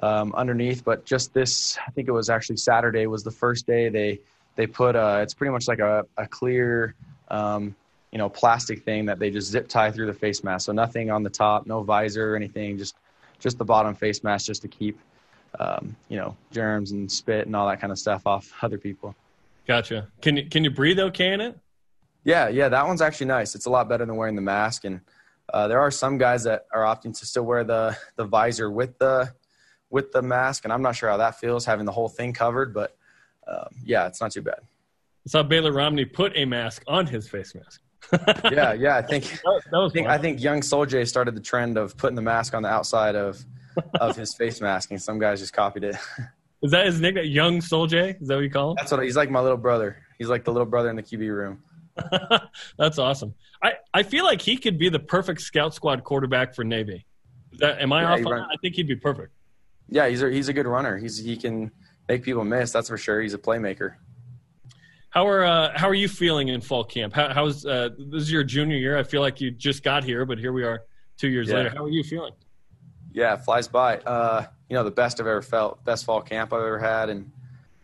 um, 0.00 0.34
underneath, 0.34 0.84
but 0.84 1.04
just 1.04 1.32
this, 1.34 1.78
I 1.86 1.90
think 1.90 2.08
it 2.08 2.12
was 2.12 2.30
actually 2.30 2.56
Saturday 2.56 3.06
was 3.06 3.22
the 3.22 3.30
first 3.30 3.66
day 3.66 3.88
they 3.88 4.20
they 4.56 4.66
put 4.66 4.96
uh, 4.96 5.20
it's 5.22 5.34
pretty 5.34 5.52
much 5.52 5.68
like 5.68 5.78
a, 5.78 6.04
a 6.16 6.26
clear 6.26 6.94
um, 7.28 7.74
you 8.10 8.18
know 8.18 8.28
plastic 8.28 8.82
thing 8.84 9.06
that 9.06 9.18
they 9.18 9.30
just 9.30 9.50
zip 9.50 9.68
tie 9.68 9.90
through 9.90 10.06
the 10.06 10.14
face 10.14 10.42
mask, 10.42 10.66
so 10.66 10.72
nothing 10.72 11.10
on 11.10 11.22
the 11.22 11.30
top, 11.30 11.66
no 11.66 11.82
visor 11.82 12.32
or 12.32 12.36
anything, 12.36 12.78
just 12.78 12.96
just 13.38 13.58
the 13.58 13.64
bottom 13.64 13.94
face 13.94 14.22
mask 14.24 14.46
just 14.46 14.62
to 14.62 14.68
keep 14.68 14.98
um, 15.58 15.96
you 16.08 16.16
know 16.16 16.36
germs 16.50 16.92
and 16.92 17.10
spit 17.10 17.46
and 17.46 17.54
all 17.54 17.68
that 17.68 17.80
kind 17.80 17.92
of 17.92 17.98
stuff 17.98 18.26
off 18.26 18.52
other 18.62 18.78
people. 18.78 19.14
Gotcha. 19.66 20.08
Can 20.22 20.36
you 20.36 20.46
can 20.46 20.64
you 20.64 20.70
breathe 20.70 20.98
okay 20.98 21.32
in 21.32 21.40
it? 21.40 21.58
Yeah, 22.24 22.48
yeah, 22.48 22.68
that 22.68 22.86
one's 22.86 23.00
actually 23.00 23.26
nice. 23.26 23.54
It's 23.54 23.66
a 23.66 23.70
lot 23.70 23.88
better 23.88 24.04
than 24.04 24.16
wearing 24.16 24.34
the 24.34 24.42
mask, 24.42 24.84
and 24.84 25.00
uh, 25.52 25.68
there 25.68 25.80
are 25.80 25.90
some 25.90 26.18
guys 26.18 26.44
that 26.44 26.66
are 26.72 26.82
opting 26.82 27.18
to 27.18 27.26
still 27.26 27.44
wear 27.44 27.64
the 27.64 27.96
the 28.16 28.24
visor 28.24 28.70
with 28.70 28.98
the 28.98 29.32
with 29.90 30.12
the 30.12 30.22
mask, 30.22 30.64
and 30.64 30.72
I'm 30.72 30.82
not 30.82 30.96
sure 30.96 31.10
how 31.10 31.18
that 31.18 31.38
feels 31.38 31.64
having 31.64 31.84
the 31.84 31.92
whole 31.92 32.08
thing 32.08 32.32
covered, 32.32 32.72
but 32.72 32.96
um, 33.46 33.68
yeah, 33.84 34.06
it's 34.06 34.20
not 34.20 34.32
too 34.32 34.42
bad. 34.42 34.60
I 34.62 35.28
saw 35.28 35.42
Baylor 35.42 35.72
Romney 35.72 36.04
put 36.04 36.32
a 36.36 36.44
mask 36.44 36.82
on 36.86 37.06
his 37.06 37.28
face 37.28 37.54
mask. 37.54 37.82
yeah, 38.50 38.72
yeah, 38.72 38.96
I 38.96 39.02
think 39.02 39.24
that, 39.30 39.62
that 39.70 39.78
was 39.78 39.92
I 39.92 39.94
think, 39.94 40.08
I 40.08 40.18
think 40.18 40.42
young 40.42 40.62
Soldier 40.62 41.04
started 41.04 41.36
the 41.36 41.40
trend 41.40 41.76
of 41.76 41.96
putting 41.96 42.16
the 42.16 42.22
mask 42.22 42.54
on 42.54 42.62
the 42.62 42.68
outside 42.68 43.16
of 43.16 43.44
of 44.00 44.16
his 44.16 44.34
face 44.34 44.60
mask, 44.60 44.90
and 44.90 45.00
some 45.00 45.18
guys 45.18 45.40
just 45.40 45.52
copied 45.52 45.84
it. 45.84 45.96
Is 46.62 46.70
that 46.72 46.86
his 46.86 47.00
nickname? 47.00 47.26
Young 47.26 47.60
Soldier? 47.60 48.16
Is 48.20 48.28
that 48.28 48.34
what 48.34 48.40
you 48.42 48.50
call 48.50 48.70
him? 48.70 48.76
That's 48.78 48.92
what 48.92 49.02
he's 49.02 49.16
like. 49.16 49.30
My 49.30 49.40
little 49.40 49.56
brother. 49.56 49.96
He's 50.18 50.28
like 50.28 50.44
the 50.44 50.52
little 50.52 50.66
brother 50.66 50.90
in 50.90 50.96
the 50.96 51.02
QB 51.02 51.34
room. 51.34 51.62
That's 52.78 52.98
awesome. 52.98 53.34
I, 53.62 53.72
I 53.92 54.02
feel 54.02 54.24
like 54.24 54.42
he 54.42 54.56
could 54.56 54.78
be 54.78 54.88
the 54.88 54.98
perfect 54.98 55.40
scout 55.40 55.74
squad 55.74 56.04
quarterback 56.04 56.54
for 56.54 56.64
Navy. 56.64 57.06
That, 57.58 57.80
am 57.80 57.92
I 57.92 58.02
yeah, 58.02 58.12
off 58.12 58.26
on 58.26 58.32
that? 58.36 58.48
I 58.52 58.56
think 58.60 58.76
he'd 58.76 58.88
be 58.88 58.96
perfect. 58.96 59.32
Yeah, 59.90 60.08
he's 60.08 60.22
a, 60.22 60.30
he's 60.30 60.48
a 60.48 60.52
good 60.52 60.66
runner. 60.66 60.96
He's 60.96 61.18
he 61.18 61.36
can 61.36 61.70
make 62.08 62.22
people 62.22 62.44
miss. 62.44 62.72
That's 62.72 62.88
for 62.88 62.96
sure. 62.96 63.20
He's 63.20 63.34
a 63.34 63.38
playmaker. 63.38 63.94
How 65.10 65.26
are 65.26 65.44
uh, 65.44 65.76
how 65.76 65.88
are 65.88 65.94
you 65.94 66.08
feeling 66.08 66.48
in 66.48 66.60
fall 66.60 66.84
camp? 66.84 67.12
How, 67.12 67.34
how's 67.34 67.66
uh, 67.66 67.90
this 67.98 68.22
is 68.22 68.32
your 68.32 68.44
junior 68.44 68.76
year? 68.76 68.96
I 68.96 69.02
feel 69.02 69.20
like 69.20 69.40
you 69.40 69.50
just 69.50 69.82
got 69.82 70.04
here, 70.04 70.24
but 70.24 70.38
here 70.38 70.52
we 70.52 70.62
are 70.62 70.84
two 71.18 71.28
years 71.28 71.48
yeah. 71.48 71.56
later. 71.56 71.70
How 71.70 71.84
are 71.84 71.90
you 71.90 72.04
feeling? 72.04 72.32
Yeah, 73.12 73.36
flies 73.36 73.66
by. 73.66 73.98
Uh, 73.98 74.46
you 74.68 74.74
know, 74.74 74.84
the 74.84 74.92
best 74.92 75.20
I've 75.20 75.26
ever 75.26 75.42
felt, 75.42 75.84
best 75.84 76.04
fall 76.04 76.22
camp 76.22 76.52
I've 76.52 76.60
ever 76.60 76.78
had, 76.78 77.10
and 77.10 77.32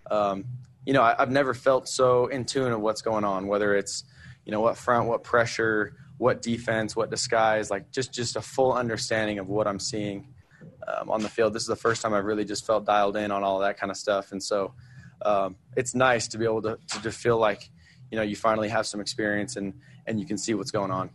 um, 0.08 0.44
you 0.84 0.92
know, 0.92 1.02
I, 1.02 1.16
have 1.18 1.30
never 1.30 1.52
felt 1.52 1.88
so 1.88 2.26
in 2.26 2.44
tune 2.44 2.70
of 2.70 2.80
what's 2.80 3.02
going 3.02 3.24
on, 3.24 3.48
whether 3.48 3.74
it's, 3.74 4.04
you 4.44 4.52
know, 4.52 4.60
what 4.60 4.76
front, 4.76 5.08
what 5.08 5.24
pressure, 5.24 5.96
what 6.18 6.42
defense, 6.42 6.94
what 6.94 7.10
disguise, 7.10 7.70
like 7.70 7.90
just 7.90 8.12
just 8.12 8.36
a 8.36 8.40
full 8.40 8.72
understanding 8.72 9.40
of 9.40 9.48
what 9.48 9.66
I'm 9.66 9.80
seeing 9.80 10.28
um, 10.86 11.10
on 11.10 11.22
the 11.22 11.28
field. 11.28 11.52
This 11.52 11.62
is 11.62 11.68
the 11.68 11.76
first 11.76 12.02
time 12.02 12.14
I've 12.14 12.24
really 12.24 12.44
just 12.44 12.66
felt 12.66 12.84
dialed 12.84 13.16
in 13.16 13.30
on 13.30 13.42
all 13.42 13.58
that 13.60 13.78
kind 13.78 13.90
of 13.90 13.96
stuff, 13.96 14.32
and 14.32 14.42
so 14.42 14.74
um, 15.22 15.56
it's 15.76 15.94
nice 15.94 16.28
to 16.28 16.38
be 16.38 16.44
able 16.44 16.62
to 16.62 16.78
to 16.88 17.02
just 17.02 17.18
feel 17.18 17.38
like, 17.38 17.70
you 18.10 18.16
know, 18.16 18.22
you 18.22 18.36
finally 18.36 18.68
have 18.68 18.86
some 18.86 19.00
experience 19.00 19.56
and 19.56 19.74
and 20.06 20.20
you 20.20 20.26
can 20.26 20.38
see 20.38 20.54
what's 20.54 20.70
going 20.70 20.90
on. 20.90 21.10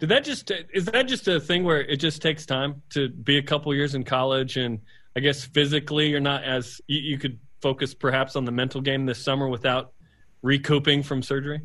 Did 0.00 0.10
that 0.10 0.24
just 0.24 0.50
is 0.72 0.84
that 0.86 1.08
just 1.08 1.26
a 1.28 1.40
thing 1.40 1.64
where 1.64 1.80
it 1.80 1.96
just 1.96 2.22
takes 2.22 2.46
time 2.46 2.82
to 2.90 3.08
be 3.08 3.38
a 3.38 3.42
couple 3.42 3.74
years 3.74 3.94
in 3.94 4.04
college 4.04 4.56
and 4.56 4.80
I 5.16 5.20
guess 5.20 5.44
physically 5.44 6.10
you're 6.10 6.20
not 6.20 6.44
as 6.44 6.80
you, 6.86 7.00
you 7.00 7.18
could 7.18 7.38
focus 7.60 7.94
perhaps 7.94 8.36
on 8.36 8.44
the 8.44 8.52
mental 8.52 8.80
game 8.80 9.06
this 9.06 9.22
summer 9.22 9.48
without 9.48 9.92
recouping 10.42 11.02
from 11.02 11.22
surgery? 11.22 11.60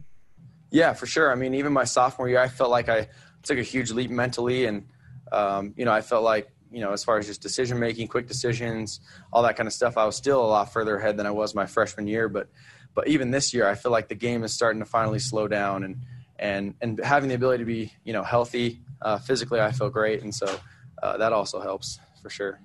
Yeah, 0.71 0.93
for 0.93 1.05
sure. 1.05 1.31
I 1.31 1.35
mean, 1.35 1.53
even 1.53 1.71
my 1.71 1.83
sophomore 1.83 2.27
year, 2.27 2.39
I 2.39 2.47
felt 2.47 2.71
like 2.71 2.89
I 2.89 3.09
took 3.43 3.59
a 3.59 3.63
huge 3.63 3.91
leap 3.91 4.09
mentally, 4.09 4.65
and 4.65 4.87
um, 5.31 5.73
you 5.77 5.85
know, 5.85 5.91
I 5.91 6.01
felt 6.01 6.23
like 6.23 6.49
you 6.73 6.81
know, 6.81 6.91
as 6.91 7.03
far 7.03 7.19
as 7.19 7.27
just 7.27 7.41
decision 7.41 7.79
making, 7.79 8.07
quick 8.07 8.27
decisions, 8.27 8.99
all 9.31 9.43
that 9.43 9.55
kind 9.55 9.67
of 9.67 9.73
stuff, 9.73 9.95
I 9.95 10.05
was 10.05 10.15
still 10.15 10.43
a 10.43 10.47
lot 10.47 10.73
further 10.73 10.97
ahead 10.97 11.17
than 11.17 11.27
I 11.27 11.31
was 11.31 11.53
my 11.53 11.67
freshman 11.67 12.07
year. 12.07 12.27
But 12.27 12.49
but 12.95 13.07
even 13.07 13.31
this 13.31 13.53
year, 13.53 13.67
I 13.67 13.75
feel 13.75 13.91
like 13.91 14.07
the 14.07 14.15
game 14.15 14.43
is 14.43 14.53
starting 14.53 14.79
to 14.79 14.85
finally 14.85 15.19
slow 15.19 15.47
down, 15.47 15.83
and 15.83 15.97
and 16.39 16.73
and 16.81 16.99
having 17.03 17.29
the 17.29 17.35
ability 17.35 17.63
to 17.63 17.65
be 17.65 17.93
you 18.03 18.11
know 18.11 18.23
healthy 18.23 18.81
uh, 19.01 19.19
physically, 19.19 19.61
I 19.61 19.71
feel 19.71 19.89
great, 19.89 20.23
and 20.23 20.33
so 20.33 20.59
uh, 21.01 21.17
that 21.17 21.31
also 21.31 21.61
helps 21.61 21.99
for 22.21 22.29
sure. 22.29 22.59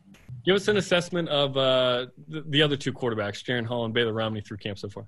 Give 0.44 0.56
us 0.56 0.68
an 0.68 0.78
assessment 0.78 1.28
of 1.28 1.56
uh, 1.56 2.06
the, 2.28 2.42
the, 2.48 2.62
other 2.62 2.76
two 2.76 2.92
quarterbacks, 2.92 3.44
Jaren 3.44 3.66
Hall 3.66 3.84
and 3.84 3.92
Baylor 3.92 4.14
Romney, 4.14 4.40
through 4.40 4.56
camp 4.58 4.78
so 4.78 4.88
far. 4.88 5.06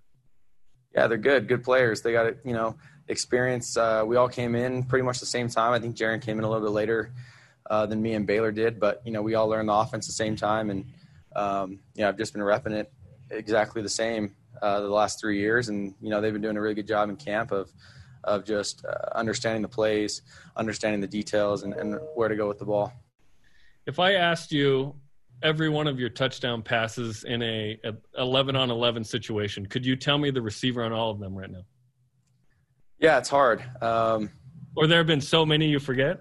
Yeah, 0.95 1.07
they're 1.07 1.17
good, 1.17 1.49
good 1.49 1.63
players. 1.63 2.03
They 2.03 2.13
got 2.13 2.35
you 2.45 2.53
know 2.53 2.77
experience. 3.09 3.77
Uh, 3.77 4.05
we 4.07 4.17
all 4.17 4.29
came 4.29 4.55
in 4.55 4.83
pretty 4.83 5.05
much 5.05 5.21
the 5.21 5.27
same 5.27 5.49
time. 5.49 5.73
I 5.73 5.79
think 5.79 5.97
Jaren 5.97 6.21
came 6.21 6.39
in 6.39 6.45
a 6.45 6.49
little 6.49 6.67
bit 6.67 6.73
later 6.73 7.13
uh, 7.71 7.87
than 7.87 8.03
me 8.03 8.15
and 8.15 8.27
Baylor 8.27 8.53
did, 8.53 8.79
but 8.79 9.01
you 9.07 9.13
know 9.13 9.23
we 9.23 9.35
all 9.35 9.49
learned 9.49 9.69
the 9.69 9.73
offense 9.73 10.07
the 10.07 10.13
same 10.13 10.37
time, 10.37 10.69
and 10.69 10.85
um, 11.35 11.79
you 11.95 12.03
know 12.03 12.09
I've 12.09 12.19
just 12.19 12.35
been 12.35 12.43
repping 12.43 12.73
it 12.73 12.93
exactly 13.31 13.81
the 13.81 13.89
same 13.89 14.35
uh, 14.61 14.81
the 14.81 14.89
last 14.89 15.21
three 15.21 15.39
years, 15.39 15.69
and 15.69 15.95
you 16.01 16.11
know 16.11 16.21
they've 16.21 16.33
been 16.33 16.43
doing 16.43 16.57
a 16.57 16.61
really 16.61 16.75
good 16.75 16.89
job 16.89 17.09
in 17.09 17.17
camp 17.17 17.53
of 17.53 17.73
of 18.25 18.45
just 18.45 18.85
uh, 18.85 19.17
understanding 19.17 19.63
the 19.63 19.69
plays, 19.69 20.21
understanding 20.57 21.01
the 21.01 21.07
details, 21.07 21.63
and, 21.63 21.73
and 21.73 21.99
where 22.15 22.29
to 22.29 22.37
go 22.37 22.47
with 22.47 22.59
the 22.59 22.67
ball. 22.67 22.93
If 23.87 23.99
I 23.99 24.15
asked 24.15 24.53
you 24.53 24.95
every 25.43 25.69
one 25.69 25.87
of 25.87 25.99
your 25.99 26.11
touchdown 26.11 26.63
passes 26.63 27.25
in 27.25 27.43
a, 27.43 27.79
a 27.85 27.95
11 28.21 28.57
on 28.57 28.71
11 28.71 29.05
situation. 29.05 29.65
Could 29.65 29.87
you 29.87 29.97
tell 29.97 30.19
me 30.19 30.31
the 30.31 30.43
receiver 30.43 30.85
on 30.85 30.93
all 30.93 31.11
of 31.11 31.19
them 31.19 31.35
right 31.35 31.51
now? 31.51 31.63
Yeah, 32.99 33.17
it's 33.17 33.31
hard. 33.31 33.65
Um, 33.81 34.31
or 34.77 34.87
there 34.87 34.99
have 34.99 35.07
been 35.07 35.21
so 35.21 35.47
many 35.47 35.67
you 35.67 35.79
forget? 35.79 36.19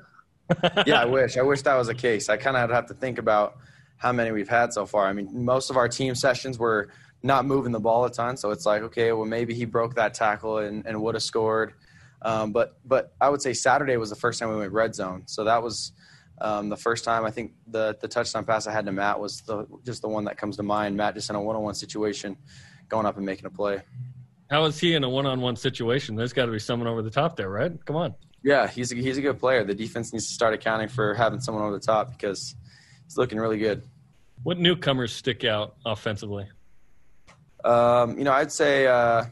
Yeah, 0.86 1.02
I 1.02 1.06
wish. 1.06 1.38
I 1.38 1.42
wish 1.42 1.62
that 1.64 1.76
was 1.76 1.88
the 1.88 1.96
case. 1.96 2.30
I 2.30 2.38
kind 2.38 2.58
of 2.58 2.70
have 2.70 2.88
to 2.88 2.94
think 2.94 3.18
about 3.18 3.58
how 3.98 4.12
many 4.12 4.32
we've 4.32 4.50
had 4.50 4.74
so 4.74 4.86
far. 4.86 5.08
I 5.08 5.14
mean, 5.14 5.46
most 5.46 5.70
of 5.70 5.78
our 5.78 5.88
team 5.88 6.16
sessions 6.16 6.58
were 6.58 6.90
not 7.22 7.46
moving 7.46 7.72
the 7.72 7.80
ball 7.80 8.06
a 8.06 8.12
ton, 8.12 8.38
so 8.38 8.52
it's 8.52 8.66
like, 8.66 8.82
okay, 8.84 9.12
well, 9.12 9.26
maybe 9.26 9.54
he 9.54 9.66
broke 9.66 9.96
that 9.96 10.14
tackle 10.14 10.60
and, 10.60 10.86
and 10.86 11.02
would 11.02 11.16
have 11.16 11.24
scored. 11.24 11.74
Um, 12.22 12.52
but 12.52 12.78
but 12.86 13.14
I 13.22 13.30
would 13.30 13.42
say 13.42 13.54
Saturday 13.54 13.98
was 13.98 14.10
the 14.10 14.16
first 14.16 14.40
time 14.40 14.50
we 14.50 14.58
went 14.58 14.72
red 14.72 14.96
zone, 14.96 15.24
so 15.26 15.44
that 15.44 15.62
was– 15.62 15.92
um, 16.42 16.70
the 16.70 16.78
first 16.78 17.04
time 17.04 17.26
I 17.26 17.32
think 17.32 17.54
the 17.68 17.98
the 18.00 18.08
touchdown 18.08 18.46
pass 18.46 18.68
I 18.68 18.72
had 18.72 18.86
to 18.86 18.92
Matt 18.92 19.20
was 19.20 19.42
the 19.42 19.66
just 19.86 20.02
the 20.02 20.08
one 20.08 20.26
that 20.26 20.38
comes 20.38 20.58
to 20.58 20.64
mind. 20.64 20.96
Matt 20.96 21.16
just 21.16 21.30
in 21.30 21.36
a 21.36 21.42
one 21.42 21.56
on 21.56 21.64
one 21.64 21.74
situation, 21.74 22.38
going 22.88 23.06
up 23.06 23.18
and 23.18 23.26
making 23.26 23.46
a 23.46 23.50
play. 23.50 23.82
How 24.50 24.66
is 24.66 24.80
he 24.80 24.96
in 24.96 25.04
a 25.04 25.10
one 25.10 25.26
on 25.26 25.42
one 25.42 25.56
situation? 25.56 26.16
There's 26.16 26.34
got 26.34 26.46
to 26.46 26.52
be 26.52 26.60
someone 26.60 26.88
over 26.88 27.02
the 27.02 27.12
top 27.12 27.36
there, 27.36 27.50
right? 27.50 27.74
Come 27.86 27.96
on. 27.96 28.16
Yeah, 28.44 28.68
he's 28.68 28.92
a, 28.92 28.96
he's 28.96 29.18
a 29.18 29.22
good 29.22 29.40
player. 29.40 29.64
The 29.64 29.76
defense 29.76 30.14
needs 30.14 30.28
to 30.28 30.34
start 30.34 30.54
accounting 30.54 30.88
for 30.88 31.14
having 31.14 31.40
someone 31.40 31.64
over 31.64 31.74
the 31.74 31.86
top 31.86 32.10
because 32.10 32.56
he's 33.06 33.18
looking 33.18 33.38
really 33.38 33.58
good. 33.58 33.84
What 34.44 34.58
newcomers 34.58 35.14
stick 35.14 35.44
out 35.44 35.76
offensively? 35.86 36.48
Um, 37.64 38.18
you 38.18 38.24
know, 38.24 38.32
I'd 38.32 38.52
say 38.52 38.88
uh, 38.88 39.26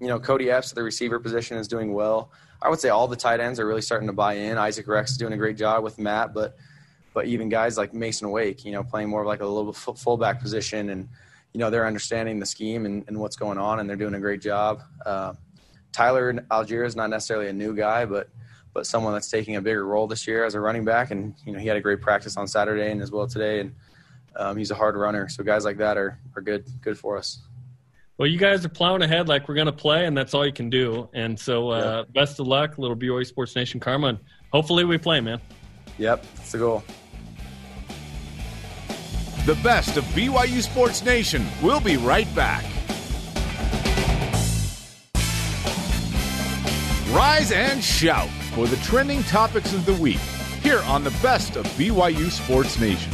you 0.00 0.08
know 0.08 0.18
Cody 0.18 0.50
Epps, 0.50 0.72
at 0.72 0.76
the 0.76 0.82
receiver 0.82 1.20
position, 1.20 1.58
is 1.58 1.68
doing 1.68 1.92
well. 1.92 2.30
I 2.62 2.68
would 2.68 2.80
say 2.80 2.88
all 2.88 3.08
the 3.08 3.16
tight 3.16 3.40
ends 3.40 3.60
are 3.60 3.66
really 3.66 3.82
starting 3.82 4.06
to 4.08 4.12
buy 4.12 4.34
in. 4.34 4.58
Isaac 4.58 4.86
Rex 4.86 5.12
is 5.12 5.16
doing 5.16 5.32
a 5.32 5.36
great 5.36 5.56
job 5.56 5.84
with 5.84 5.98
Matt, 5.98 6.32
but 6.32 6.56
but 7.12 7.26
even 7.26 7.48
guys 7.48 7.76
like 7.76 7.92
Mason 7.92 8.30
Wake, 8.30 8.64
you 8.64 8.72
know, 8.72 8.82
playing 8.82 9.08
more 9.08 9.22
of 9.22 9.26
like 9.26 9.40
a 9.40 9.46
little 9.46 9.72
fullback 9.72 10.40
position, 10.40 10.90
and 10.90 11.08
you 11.52 11.60
know 11.60 11.68
they're 11.68 11.86
understanding 11.86 12.38
the 12.38 12.46
scheme 12.46 12.86
and, 12.86 13.04
and 13.08 13.18
what's 13.18 13.36
going 13.36 13.58
on, 13.58 13.80
and 13.80 13.88
they're 13.88 13.96
doing 13.96 14.14
a 14.14 14.20
great 14.20 14.40
job. 14.40 14.82
Uh, 15.04 15.34
Tyler 15.92 16.32
Allgeier 16.50 16.86
is 16.86 16.96
not 16.96 17.10
necessarily 17.10 17.48
a 17.48 17.52
new 17.52 17.74
guy, 17.74 18.04
but 18.04 18.28
but 18.72 18.86
someone 18.86 19.12
that's 19.12 19.28
taking 19.28 19.56
a 19.56 19.60
bigger 19.60 19.84
role 19.84 20.06
this 20.06 20.26
year 20.28 20.44
as 20.44 20.54
a 20.54 20.60
running 20.60 20.84
back, 20.84 21.10
and 21.10 21.34
you 21.44 21.52
know 21.52 21.58
he 21.58 21.66
had 21.66 21.76
a 21.76 21.80
great 21.80 22.00
practice 22.00 22.36
on 22.36 22.46
Saturday 22.46 22.90
and 22.90 23.02
as 23.02 23.10
well 23.10 23.26
today, 23.26 23.60
and 23.60 23.74
um, 24.36 24.56
he's 24.56 24.70
a 24.70 24.74
hard 24.74 24.96
runner. 24.96 25.28
So 25.28 25.42
guys 25.42 25.64
like 25.64 25.78
that 25.78 25.96
are 25.96 26.18
are 26.36 26.42
good 26.42 26.64
good 26.82 26.98
for 26.98 27.16
us 27.16 27.40
well, 28.20 28.28
you 28.28 28.36
guys 28.36 28.66
are 28.66 28.68
plowing 28.68 29.00
ahead 29.00 29.28
like 29.28 29.48
we're 29.48 29.54
going 29.54 29.64
to 29.64 29.72
play, 29.72 30.04
and 30.04 30.14
that's 30.14 30.34
all 30.34 30.44
you 30.44 30.52
can 30.52 30.68
do. 30.68 31.08
And 31.14 31.40
so, 31.40 31.70
uh, 31.70 32.04
yeah. 32.06 32.12
best 32.12 32.38
of 32.38 32.46
luck, 32.46 32.76
little 32.76 32.94
BYU 32.94 33.26
Sports 33.26 33.56
Nation 33.56 33.80
Karma. 33.80 34.08
And 34.08 34.18
hopefully, 34.52 34.84
we 34.84 34.98
play, 34.98 35.22
man. 35.22 35.40
Yep, 35.96 36.26
that's 36.36 36.52
the 36.52 36.58
goal. 36.58 36.84
The 39.46 39.54
best 39.62 39.96
of 39.96 40.04
BYU 40.04 40.60
Sports 40.60 41.02
Nation. 41.02 41.46
We'll 41.62 41.80
be 41.80 41.96
right 41.96 42.28
back. 42.34 42.62
Rise 47.12 47.50
and 47.50 47.82
shout 47.82 48.28
for 48.54 48.68
the 48.68 48.76
trending 48.76 49.24
topics 49.24 49.72
of 49.72 49.84
the 49.84 49.94
week 49.94 50.20
here 50.62 50.78
on 50.82 51.02
the 51.02 51.10
best 51.20 51.56
of 51.56 51.66
BYU 51.70 52.30
Sports 52.30 52.78
Nation. 52.78 53.12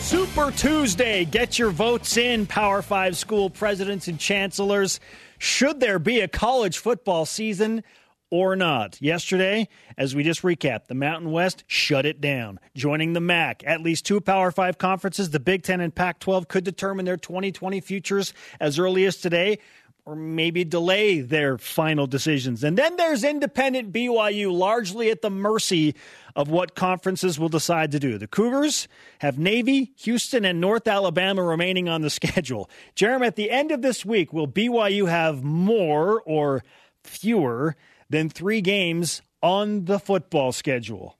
Super 0.00 0.50
Tuesday. 0.50 1.24
Get 1.24 1.56
your 1.56 1.70
votes 1.70 2.16
in, 2.16 2.46
Power 2.46 2.82
Five 2.82 3.16
school 3.16 3.48
presidents 3.48 4.08
and 4.08 4.18
chancellors. 4.18 4.98
Should 5.38 5.78
there 5.78 6.00
be 6.00 6.18
a 6.18 6.26
college 6.26 6.78
football 6.78 7.26
season 7.26 7.84
or 8.28 8.56
not? 8.56 9.00
Yesterday, 9.00 9.68
as 9.96 10.16
we 10.16 10.24
just 10.24 10.42
recapped, 10.42 10.88
the 10.88 10.94
Mountain 10.96 11.30
West 11.30 11.62
shut 11.68 12.06
it 12.06 12.20
down. 12.20 12.58
Joining 12.74 13.12
the 13.12 13.20
MAC, 13.20 13.62
at 13.66 13.82
least 13.82 14.04
two 14.04 14.20
Power 14.20 14.50
Five 14.50 14.78
conferences, 14.78 15.30
the 15.30 15.38
Big 15.38 15.62
Ten 15.62 15.80
and 15.80 15.94
Pac 15.94 16.18
12, 16.18 16.48
could 16.48 16.64
determine 16.64 17.04
their 17.04 17.16
2020 17.16 17.80
futures 17.80 18.32
as 18.58 18.80
early 18.80 19.04
as 19.04 19.18
today 19.18 19.60
or 20.08 20.16
maybe 20.16 20.64
delay 20.64 21.20
their 21.20 21.58
final 21.58 22.06
decisions. 22.06 22.64
And 22.64 22.78
then 22.78 22.96
there's 22.96 23.22
independent 23.22 23.92
BYU, 23.92 24.50
largely 24.50 25.10
at 25.10 25.20
the 25.20 25.28
mercy 25.28 25.94
of 26.34 26.48
what 26.48 26.74
conferences 26.74 27.38
will 27.38 27.50
decide 27.50 27.90
to 27.90 27.98
do. 27.98 28.16
The 28.16 28.26
Cougars 28.26 28.88
have 29.18 29.38
Navy, 29.38 29.92
Houston, 29.98 30.46
and 30.46 30.62
North 30.62 30.88
Alabama 30.88 31.42
remaining 31.42 31.90
on 31.90 32.00
the 32.00 32.08
schedule. 32.18 32.70
Jeremy, 32.94 33.26
at 33.26 33.36
the 33.36 33.50
end 33.50 33.70
of 33.70 33.82
this 33.82 34.02
week, 34.02 34.32
will 34.32 34.48
BYU 34.48 35.10
have 35.10 35.44
more 35.44 36.22
or 36.22 36.64
fewer 37.04 37.76
than 38.08 38.30
three 38.30 38.62
games 38.62 39.20
on 39.42 39.84
the 39.84 39.98
football 39.98 40.52
schedule? 40.52 41.18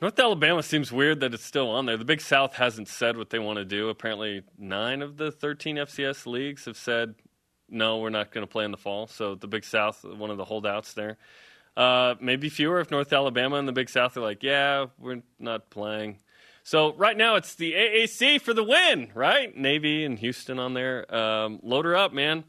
North 0.00 0.18
Alabama 0.18 0.62
seems 0.62 0.90
weird 0.90 1.20
that 1.20 1.34
it's 1.34 1.44
still 1.44 1.68
on 1.68 1.84
there. 1.84 1.98
The 1.98 2.06
Big 2.06 2.22
South 2.22 2.54
hasn't 2.54 2.88
said 2.88 3.18
what 3.18 3.28
they 3.28 3.38
want 3.38 3.58
to 3.58 3.66
do. 3.66 3.90
Apparently, 3.90 4.40
nine 4.56 5.02
of 5.02 5.18
the 5.18 5.30
13 5.30 5.76
FCS 5.76 6.24
leagues 6.24 6.64
have 6.64 6.78
said 6.78 7.14
no, 7.72 7.98
we're 7.98 8.10
not 8.10 8.30
going 8.30 8.46
to 8.46 8.50
play 8.50 8.64
in 8.64 8.70
the 8.70 8.76
fall. 8.76 9.06
So 9.06 9.34
the 9.34 9.48
Big 9.48 9.64
South, 9.64 10.04
one 10.04 10.30
of 10.30 10.36
the 10.36 10.44
holdouts 10.44 10.92
there. 10.92 11.16
Uh, 11.76 12.14
maybe 12.20 12.48
fewer 12.48 12.80
if 12.80 12.90
North 12.90 13.12
Alabama 13.12 13.56
and 13.56 13.66
the 13.66 13.72
Big 13.72 13.88
South 13.88 14.16
are 14.16 14.20
like, 14.20 14.42
yeah, 14.42 14.86
we're 14.98 15.22
not 15.38 15.70
playing. 15.70 16.18
So 16.64 16.92
right 16.94 17.16
now 17.16 17.36
it's 17.36 17.54
the 17.54 17.72
AAC 17.72 18.40
for 18.40 18.54
the 18.54 18.62
win, 18.62 19.10
right? 19.14 19.56
Navy 19.56 20.04
and 20.04 20.18
Houston 20.18 20.58
on 20.58 20.74
there. 20.74 21.12
Um, 21.12 21.60
load 21.62 21.86
her 21.86 21.96
up, 21.96 22.12
man. 22.12 22.44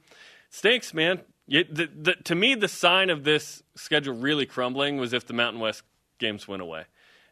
Stinks, 0.50 0.94
man. 0.94 1.22
the, 1.48 1.90
the, 1.96 2.16
to 2.26 2.36
me, 2.36 2.54
the 2.54 2.68
sign 2.68 3.10
of 3.10 3.24
this 3.24 3.64
schedule 3.76 4.16
really 4.16 4.46
crumbling 4.46 4.98
was 4.98 5.14
if 5.14 5.26
the 5.26 5.34
Mountain 5.34 5.62
West 5.62 5.84
games 6.20 6.48
went 6.48 6.62
away. 6.62 6.84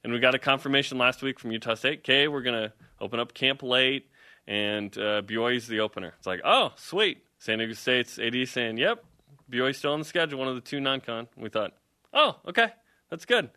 And 0.03 0.11
we 0.11 0.19
got 0.19 0.33
a 0.33 0.39
confirmation 0.39 0.97
last 0.97 1.21
week 1.21 1.39
from 1.39 1.51
Utah 1.51 1.75
State. 1.75 1.99
Okay, 1.99 2.27
we're 2.27 2.41
going 2.41 2.69
to 2.69 2.73
open 2.99 3.19
up 3.19 3.33
camp 3.35 3.61
late, 3.61 4.09
and 4.47 4.95
uh, 4.97 5.21
BYU's 5.21 5.67
the 5.67 5.81
opener. 5.81 6.13
It's 6.17 6.25
like, 6.25 6.41
oh, 6.43 6.71
sweet. 6.77 7.23
San 7.41 7.57
Diego 7.57 7.73
State's 7.73 8.19
AD 8.19 8.47
saying, 8.47 8.77
"Yep, 8.77 9.03
BYU's 9.49 9.79
still 9.79 9.93
on 9.93 9.99
the 9.99 10.05
schedule, 10.05 10.37
one 10.37 10.47
of 10.47 10.53
the 10.53 10.61
two 10.61 10.79
non-con." 10.79 11.27
We 11.35 11.49
thought, 11.49 11.73
"Oh, 12.13 12.39
okay, 12.47 12.69
that's 13.09 13.25
good." 13.25 13.49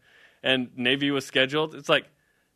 And 0.42 0.70
Navy 0.74 1.10
was 1.10 1.26
scheduled. 1.26 1.74
It's 1.74 1.90
like, 1.90 2.06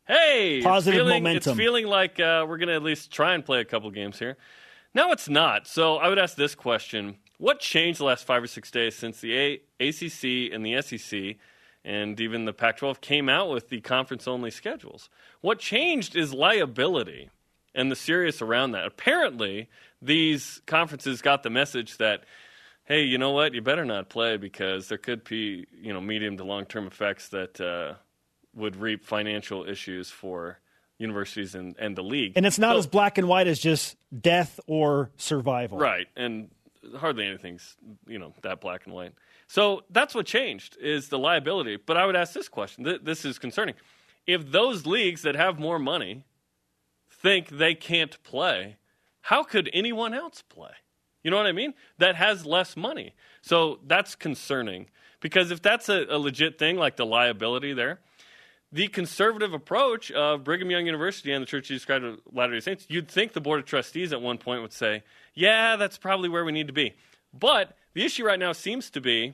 hey, 0.07 0.61
positive 0.63 1.01
it's 1.01 1.03
feeling, 1.03 1.23
momentum. 1.23 1.51
It's 1.51 1.57
feeling 1.57 1.85
like 1.85 2.19
uh, 2.19 2.47
we're 2.49 2.57
going 2.57 2.69
to 2.69 2.73
at 2.73 2.81
least 2.81 3.11
try 3.11 3.35
and 3.35 3.45
play 3.45 3.59
a 3.59 3.65
couple 3.65 3.91
games 3.91 4.17
here. 4.17 4.37
Now 4.95 5.11
it's 5.11 5.29
not. 5.29 5.67
So 5.67 5.97
I 5.97 6.09
would 6.09 6.17
ask 6.17 6.35
this 6.35 6.55
question: 6.55 7.17
What 7.37 7.59
changed 7.59 7.99
the 7.99 8.05
last 8.05 8.25
five 8.25 8.41
or 8.41 8.47
six 8.47 8.71
days 8.71 8.95
since 8.95 9.21
the 9.21 9.37
a- 9.37 9.61
ACC 9.79 10.51
and 10.51 10.65
the 10.65 10.81
SEC? 10.81 11.35
And 11.85 12.19
even 12.19 12.45
the 12.45 12.53
Pac 12.53 12.77
12 12.77 13.01
came 13.01 13.29
out 13.29 13.51
with 13.51 13.69
the 13.69 13.81
conference 13.81 14.27
only 14.27 14.49
schedules. 14.49 15.09
What 15.41 15.59
changed 15.59 16.15
is 16.15 16.33
liability 16.33 17.29
and 17.73 17.91
the 17.91 17.95
serious 17.95 18.41
around 18.41 18.71
that. 18.71 18.85
Apparently, 18.85 19.69
these 20.01 20.61
conferences 20.65 21.21
got 21.21 21.43
the 21.43 21.49
message 21.49 21.97
that 21.97 22.23
hey, 22.89 23.03
you 23.03 23.17
know 23.19 23.31
what? 23.31 23.53
You 23.53 23.61
better 23.61 23.85
not 23.85 24.09
play 24.09 24.35
because 24.35 24.87
there 24.87 24.97
could 24.97 25.23
be, 25.23 25.67
you 25.71 25.93
know, 25.93 26.01
medium 26.01 26.35
to 26.37 26.43
long 26.43 26.65
term 26.65 26.87
effects 26.87 27.29
that 27.29 27.61
uh, 27.61 27.93
would 28.55 28.75
reap 28.75 29.05
financial 29.05 29.63
issues 29.63 30.09
for 30.09 30.57
universities 30.97 31.55
and, 31.55 31.75
and 31.79 31.95
the 31.95 32.03
league. 32.03 32.33
And 32.35 32.45
it's 32.45 32.59
not 32.59 32.73
so, 32.73 32.79
as 32.79 32.87
black 32.87 33.17
and 33.17 33.27
white 33.27 33.47
as 33.47 33.59
just 33.59 33.95
death 34.19 34.59
or 34.67 35.11
survival. 35.17 35.77
Right. 35.77 36.07
And 36.17 36.49
hardly 36.97 37.25
anything's, 37.25 37.77
you 38.07 38.19
know, 38.19 38.33
that 38.41 38.59
black 38.59 38.85
and 38.85 38.93
white. 38.93 39.13
So 39.47 39.83
that's 39.89 40.13
what 40.13 40.25
changed 40.25 40.77
is 40.81 41.09
the 41.09 41.19
liability. 41.19 41.77
But 41.77 41.95
I 41.95 42.05
would 42.05 42.15
ask 42.15 42.33
this 42.33 42.49
question. 42.49 42.99
This 43.03 43.23
is 43.23 43.39
concerning. 43.39 43.75
If 44.27 44.51
those 44.51 44.85
leagues 44.85 45.21
that 45.21 45.35
have 45.35 45.59
more 45.59 45.79
money 45.79 46.23
think 47.09 47.49
they 47.49 47.75
can't 47.75 48.21
play, 48.23 48.77
how 49.21 49.43
could 49.43 49.69
anyone 49.73 50.13
else 50.13 50.41
play? 50.41 50.71
You 51.23 51.31
know 51.31 51.37
what 51.37 51.47
I 51.47 51.51
mean? 51.51 51.73
That 51.97 52.15
has 52.15 52.45
less 52.45 52.77
money. 52.77 53.13
So 53.41 53.79
that's 53.85 54.15
concerning 54.15 54.87
because 55.19 55.51
if 55.51 55.61
that's 55.61 55.89
a, 55.89 56.05
a 56.09 56.17
legit 56.17 56.57
thing, 56.57 56.77
like 56.77 56.95
the 56.95 57.05
liability 57.05 57.73
there, 57.73 57.99
the 58.71 58.87
conservative 58.87 59.53
approach 59.53 60.11
of 60.11 60.43
Brigham 60.43 60.69
Young 60.69 60.85
University 60.85 61.31
and 61.31 61.41
the 61.41 61.47
Church 61.47 61.65
of 61.65 61.69
Jesus 61.69 61.85
Christ 61.85 62.03
of 62.03 62.19
Latter-day 62.31 62.59
Saints, 62.59 62.85
you'd 62.87 63.09
think 63.09 63.33
the 63.33 63.41
Board 63.41 63.59
of 63.59 63.65
Trustees 63.65 64.13
at 64.13 64.21
one 64.21 64.37
point 64.37 64.61
would 64.61 64.73
say, 64.73 65.03
yeah, 65.33 65.75
that's 65.75 65.97
probably 65.97 66.29
where 66.29 66.45
we 66.45 66.51
need 66.51 66.67
to 66.67 66.73
be. 66.73 66.93
But 67.33 67.75
the 67.93 68.05
issue 68.05 68.25
right 68.25 68.39
now 68.39 68.51
seems 68.51 68.89
to 68.91 69.01
be, 69.01 69.33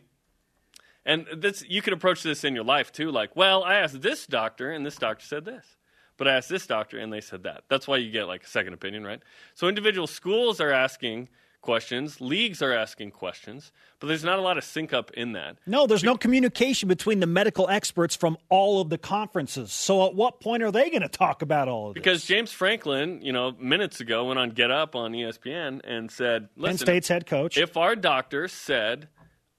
and 1.06 1.26
this, 1.36 1.64
you 1.68 1.82
could 1.82 1.94
approach 1.94 2.24
this 2.24 2.44
in 2.44 2.56
your 2.56 2.64
life 2.64 2.92
too, 2.92 3.12
like, 3.12 3.36
well, 3.36 3.64
I 3.64 3.76
asked 3.76 4.02
this 4.02 4.26
doctor, 4.26 4.72
and 4.72 4.86
this 4.86 4.96
doctor 4.96 5.26
said 5.26 5.44
this. 5.46 5.76
But 6.18 6.28
I 6.28 6.36
asked 6.36 6.50
this 6.50 6.66
doctor, 6.66 6.98
and 6.98 7.12
they 7.12 7.22
said 7.22 7.44
that. 7.44 7.64
That's 7.70 7.88
why 7.88 7.98
you 7.98 8.12
get 8.12 8.26
like 8.26 8.44
a 8.44 8.48
second 8.48 8.74
opinion, 8.74 9.04
right? 9.04 9.22
So 9.54 9.68
individual 9.68 10.08
schools 10.08 10.62
are 10.62 10.72
asking 10.72 11.30
questions, 11.66 12.22
leagues 12.22 12.62
are 12.62 12.72
asking 12.72 13.10
questions, 13.12 13.72
but 14.00 14.08
there's 14.08 14.24
not 14.24 14.38
a 14.38 14.42
lot 14.42 14.58
of 14.58 14.64
sync 14.64 14.94
up 14.94 15.12
in 15.12 15.34
that. 15.34 15.58
No, 15.66 15.88
there's 15.88 16.04
no 16.04 16.16
communication 16.16 16.88
between 16.88 17.20
the 17.20 17.26
medical 17.26 17.68
experts 17.68 18.16
from 18.16 18.38
all 18.50 18.80
of 18.80 18.90
the 18.90 19.00
conferences. 19.00 19.74
So 19.74 20.06
at 20.06 20.14
what 20.14 20.40
point 20.40 20.62
are 20.64 20.72
they 20.72 20.90
going 20.92 21.02
to 21.02 21.10
talk 21.10 21.42
about 21.42 21.68
all 21.68 21.90
of 21.90 21.96
this? 21.96 22.02
Because 22.02 22.24
James 22.24 22.52
Franklin, 22.52 23.20
you 23.22 23.34
know, 23.34 23.52
minutes 23.60 24.00
ago 24.00 24.26
went 24.26 24.40
on 24.40 24.52
Get 24.52 24.72
Up 24.72 24.96
on 24.96 25.12
ESPN 25.12 25.82
and 25.84 26.10
said, 26.10 26.50
Listen, 26.56 26.78
Penn 26.78 26.78
State's 26.78 27.08
head 27.08 27.26
coach. 27.26 27.58
If 27.58 27.76
our 27.76 27.96
doctor 27.96 28.48
said 28.48 29.10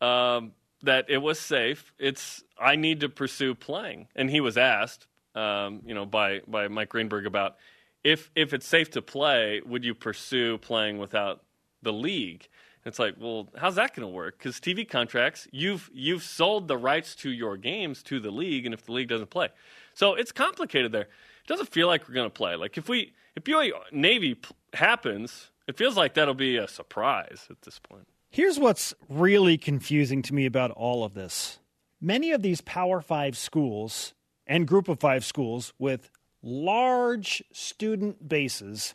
um, 0.01 0.53
that 0.83 1.11
it 1.11 1.19
was 1.19 1.41
safe, 1.41 1.93
it's 1.99 2.45
I 2.59 2.77
need 2.77 3.01
to 3.01 3.09
pursue 3.09 3.55
playing. 3.55 4.07
And 4.15 4.31
he 4.31 4.41
was 4.41 4.57
asked 4.57 5.09
um, 5.37 5.83
you 5.85 5.95
know, 5.95 6.07
by 6.07 6.41
by 6.49 6.69
Mike 6.69 6.89
Greenberg 6.89 7.27
about 7.27 7.57
if 8.03 8.31
if 8.35 8.53
it's 8.53 8.67
safe 8.67 8.91
to 8.93 9.03
play, 9.03 9.61
would 9.65 9.85
you 9.85 9.95
pursue 9.95 10.59
playing 10.59 10.99
without 10.99 11.45
the 11.83 11.93
league? 11.93 12.49
it's 12.87 13.01
like, 13.01 13.17
well, 13.19 13.49
how's 13.57 13.75
that 13.75 13.95
going 13.95 14.07
to 14.07 14.15
work? 14.15 14.39
Because 14.39 14.61
TV 14.61 14.89
contracts, 14.89 15.49
you've 15.51 15.91
you've 15.93 16.23
sold 16.23 16.69
the 16.69 16.79
rights 16.79 17.17
to 17.17 17.31
your 17.31 17.57
games 17.57 18.03
to 18.05 18.21
the 18.21 18.31
league, 18.31 18.65
and 18.65 18.73
if 18.73 18.87
the 18.87 18.93
league 18.93 19.09
doesn't 19.09 19.31
play, 19.31 19.49
so 19.93 20.15
it's 20.15 20.33
complicated 20.33 20.93
there. 20.93 21.03
It 21.03 21.49
doesn't 21.49 21.69
feel 21.69 21.89
like 21.89 22.09
we're 22.09 22.15
going 22.15 22.31
to 22.31 22.35
play. 22.35 22.55
Like 22.55 22.79
if 22.79 22.89
we 22.89 23.13
if 23.35 23.43
BYU 23.43 23.73
Navy 23.91 24.37
p- 24.37 24.55
happens, 24.73 25.51
it 25.67 25.77
feels 25.77 25.97
like 25.97 26.15
that'll 26.15 26.35
be 26.35 26.57
a 26.57 26.69
surprise 26.69 27.49
at 27.51 27.63
this 27.63 27.81
point. 27.81 28.07
Here's 28.31 28.59
what's 28.59 28.95
really 29.09 29.59
confusing 29.59 30.23
to 30.23 30.35
me 30.35 30.47
about 30.47 30.71
all 30.71 31.03
of 31.03 31.15
this. 31.15 31.59
Many 32.01 32.31
of 32.31 32.43
these 32.43 32.61
Power 32.61 33.01
Five 33.01 33.37
schools 33.37 34.15
and 34.47 34.67
group 34.67 34.89
of 34.89 35.01
five 35.01 35.25
schools 35.25 35.73
with 35.79 36.11
large 36.43 37.43
student 37.53 38.29
bases 38.29 38.95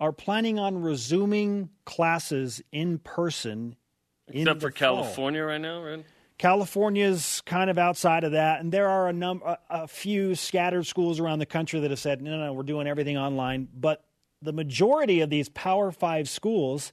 are 0.00 0.12
planning 0.12 0.58
on 0.58 0.80
resuming 0.80 1.70
classes 1.84 2.62
in 2.72 2.98
person. 2.98 3.76
Except 4.28 4.60
for 4.60 4.70
fall. 4.70 4.78
California 4.78 5.42
right 5.42 5.60
now, 5.60 5.82
right? 5.82 6.04
California's 6.38 7.42
kind 7.46 7.68
of 7.68 7.78
outside 7.78 8.22
of 8.22 8.32
that, 8.32 8.60
and 8.60 8.70
there 8.70 8.88
are 8.88 9.08
a 9.08 9.12
number, 9.12 9.44
a, 9.44 9.58
a 9.70 9.88
few 9.88 10.36
scattered 10.36 10.86
schools 10.86 11.18
around 11.18 11.40
the 11.40 11.46
country 11.46 11.80
that 11.80 11.90
have 11.90 11.98
said, 11.98 12.22
"No, 12.22 12.38
no, 12.38 12.52
we're 12.52 12.62
doing 12.62 12.86
everything 12.86 13.18
online." 13.18 13.66
But 13.74 14.04
the 14.40 14.52
majority 14.52 15.20
of 15.20 15.30
these 15.30 15.48
Power 15.48 15.90
Five 15.90 16.28
schools 16.28 16.92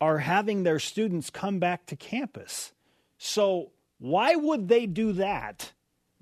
are 0.00 0.18
having 0.18 0.64
their 0.64 0.80
students 0.80 1.30
come 1.30 1.60
back 1.60 1.86
to 1.86 1.96
campus. 1.96 2.72
So 3.16 3.70
why 3.98 4.34
would 4.34 4.66
they 4.66 4.86
do 4.86 5.12
that 5.12 5.72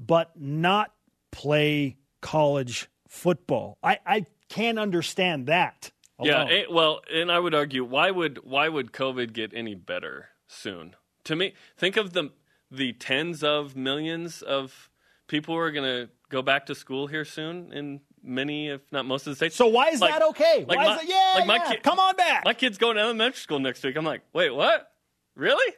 but 0.07 0.33
not 0.37 0.93
play 1.31 1.97
college 2.21 2.89
football. 3.09 3.79
I, 3.83 3.99
I 4.07 4.27
can't 4.49 4.79
understand 4.79 5.47
that. 5.47 5.91
Alone. 6.19 6.49
Yeah, 6.49 6.63
well, 6.71 7.01
and 7.13 7.33
I 7.33 7.39
would 7.39 7.55
argue 7.55 7.85
why 7.85 8.11
would 8.11 8.45
why 8.45 8.69
would 8.69 8.93
COVID 8.93 9.33
get 9.33 9.53
any 9.55 9.75
better 9.75 10.29
soon? 10.47 10.95
To 11.25 11.35
me, 11.35 11.55
think 11.77 11.97
of 11.97 12.13
the 12.13 12.31
the 12.71 12.93
tens 12.93 13.43
of 13.43 13.77
millions 13.77 14.43
of 14.43 14.91
people 15.27 15.55
who 15.55 15.61
are 15.61 15.71
going 15.71 16.07
to 16.07 16.11
go 16.31 16.43
back 16.43 16.67
to 16.67 16.75
school 16.75 17.07
here 17.07 17.25
soon 17.25 17.73
in 17.73 18.01
many, 18.23 18.69
if 18.69 18.81
not 18.93 19.05
most 19.05 19.27
of 19.27 19.33
the 19.33 19.37
states. 19.37 19.57
So 19.57 19.67
why 19.67 19.89
is 19.89 20.01
like, 20.01 20.13
that 20.13 20.23
okay? 20.29 20.65
Like 20.67 20.79
why 20.79 20.85
my, 20.85 20.97
is 20.97 21.03
it, 21.03 21.09
yeah, 21.09 21.33
like 21.37 21.47
my 21.47 21.57
yeah, 21.57 21.69
kid, 21.69 21.83
come 21.83 21.99
on 21.99 22.17
back. 22.17 22.45
My 22.45 22.55
kid's 22.55 22.79
going 22.79 22.97
to 22.97 23.03
elementary 23.03 23.41
school 23.41 23.59
next 23.59 23.83
week. 23.85 23.97
I'm 23.97 24.05
like, 24.05 24.23
wait, 24.33 24.51
what? 24.51 24.91
Really? 25.35 25.75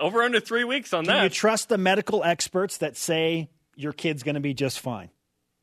Over 0.00 0.22
under 0.22 0.40
three 0.40 0.64
weeks 0.64 0.92
on 0.92 1.04
Can 1.04 1.14
that. 1.16 1.22
you 1.24 1.28
trust 1.28 1.68
the 1.68 1.78
medical 1.78 2.22
experts 2.24 2.78
that 2.78 2.96
say 2.96 3.50
your 3.76 3.92
kid's 3.92 4.22
going 4.22 4.34
to 4.36 4.40
be 4.40 4.54
just 4.54 4.80
fine? 4.80 5.10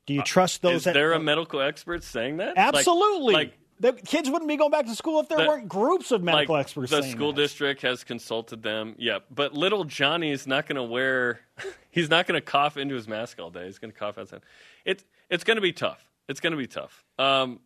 Do 0.06 0.14
you 0.14 0.22
trust 0.22 0.62
those? 0.62 0.76
Is 0.76 0.84
that, 0.84 0.94
there 0.94 1.12
a 1.12 1.18
medical 1.18 1.60
expert 1.60 2.04
saying 2.04 2.36
that? 2.36 2.56
Like- 2.56 2.74
Absolutely. 2.74 3.34
Like, 3.34 3.58
the 3.78 3.92
kids 3.92 4.30
wouldn't 4.30 4.48
be 4.48 4.56
going 4.56 4.70
back 4.70 4.86
to 4.86 4.94
school 4.94 5.20
if 5.20 5.28
there 5.28 5.38
The- 5.38 5.46
weren't 5.48 5.68
groups 5.68 6.10
of 6.12 6.22
medical 6.22 6.54
like 6.54 6.62
experts. 6.66 6.90
the 6.90 7.02
school 7.02 7.32
that. 7.32 7.42
district 7.42 7.82
has 7.82 8.04
consulted 8.04 8.62
them. 8.62 8.94
Yeah, 8.98 9.18
but 9.30 9.52
little 9.54 9.84
Johnny 9.84 10.30
is 10.30 10.46
not 10.46 10.66
going 10.66 10.76
to 10.76 10.82
wear. 10.82 11.40
He's 11.90 12.08
not 12.08 12.26
going 12.26 12.36
to 12.40 12.44
cough 12.44 12.76
into 12.76 12.94
his 12.94 13.06
mask 13.08 13.38
all 13.40 13.50
day. 13.50 13.66
He's 13.66 13.78
going 13.78 13.92
to 13.92 13.98
cough 13.98 14.16
outside. 14.18 14.40
It's 14.84 15.04
it's 15.28 15.44
going 15.44 15.56
to 15.56 15.60
be 15.62 15.72
tough. 15.72 16.02
It's 16.28 16.40
going 16.40 16.52
to 16.52 16.56
be 16.56 16.66
tough. 16.66 17.04
Um, 17.18 17.60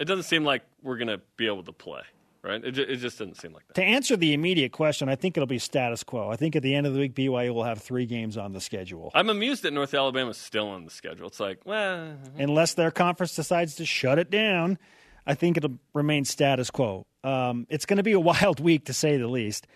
it 0.00 0.06
doesn't 0.06 0.24
seem 0.24 0.44
like 0.44 0.62
we're 0.82 0.96
going 0.96 1.08
to 1.08 1.20
be 1.36 1.46
able 1.46 1.62
to 1.64 1.72
play. 1.72 2.02
Right? 2.44 2.64
It, 2.64 2.76
it 2.76 2.96
just 2.96 3.18
doesn't 3.18 3.36
seem 3.36 3.52
like 3.52 3.66
that. 3.68 3.74
To 3.74 3.84
answer 3.84 4.16
the 4.16 4.32
immediate 4.32 4.72
question, 4.72 5.08
I 5.08 5.14
think 5.14 5.36
it'll 5.36 5.46
be 5.46 5.60
status 5.60 6.02
quo. 6.02 6.28
I 6.28 6.34
think 6.34 6.56
at 6.56 6.62
the 6.64 6.74
end 6.74 6.88
of 6.88 6.92
the 6.92 6.98
week, 6.98 7.14
BYU 7.14 7.54
will 7.54 7.62
have 7.62 7.80
three 7.80 8.04
games 8.04 8.36
on 8.36 8.52
the 8.52 8.60
schedule. 8.60 9.12
I'm 9.14 9.30
amused 9.30 9.62
that 9.62 9.72
North 9.72 9.94
Alabama's 9.94 10.38
still 10.38 10.68
on 10.68 10.84
the 10.84 10.90
schedule. 10.90 11.28
It's 11.28 11.38
like, 11.38 11.60
well, 11.64 12.16
Unless 12.36 12.74
their 12.74 12.90
conference 12.90 13.36
decides 13.36 13.76
to 13.76 13.86
shut 13.86 14.18
it 14.18 14.28
down, 14.28 14.78
I 15.24 15.34
think 15.34 15.56
it'll 15.56 15.78
remain 15.94 16.24
status 16.24 16.68
quo. 16.68 17.06
Um, 17.22 17.66
it's 17.70 17.86
going 17.86 17.98
to 17.98 18.02
be 18.02 18.12
a 18.12 18.20
wild 18.32 18.58
week, 18.58 18.86
to 18.86 18.92
say 18.92 19.16
the 19.18 19.28
least. 19.28 19.68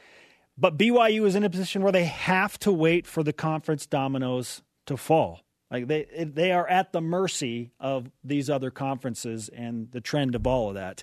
But 0.59 0.77
BYU 0.77 1.25
is 1.27 1.37
in 1.37 1.45
a 1.45 1.51
position 1.51 1.83
where 1.83 1.93
they 1.93 2.07
have 2.07 2.59
to 2.61 2.73
wait 2.73 3.07
for 3.07 3.23
the 3.23 3.33
conference 3.33 3.87
dominoes 3.87 4.63
to 4.87 4.97
fall. 4.97 5.43
Like 5.71 5.89
they 5.89 6.07
they 6.33 6.53
are 6.53 6.67
at 6.67 6.93
the 6.93 7.01
mercy 7.01 7.73
of 7.81 8.11
these 8.23 8.49
other 8.49 8.71
conferences 8.71 9.49
and 9.49 9.91
the 9.91 10.01
trend 10.01 10.35
of 10.35 10.47
all 10.47 10.69
of 10.69 10.77
that. 10.77 11.03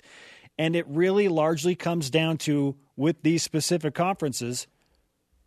And 0.58 0.76
it 0.76 0.86
really 0.88 1.28
largely 1.28 1.74
comes 1.74 2.10
down 2.10 2.38
to 2.38 2.76
with 2.96 3.22
these 3.22 3.42
specific 3.42 3.94
conferences 3.94 4.66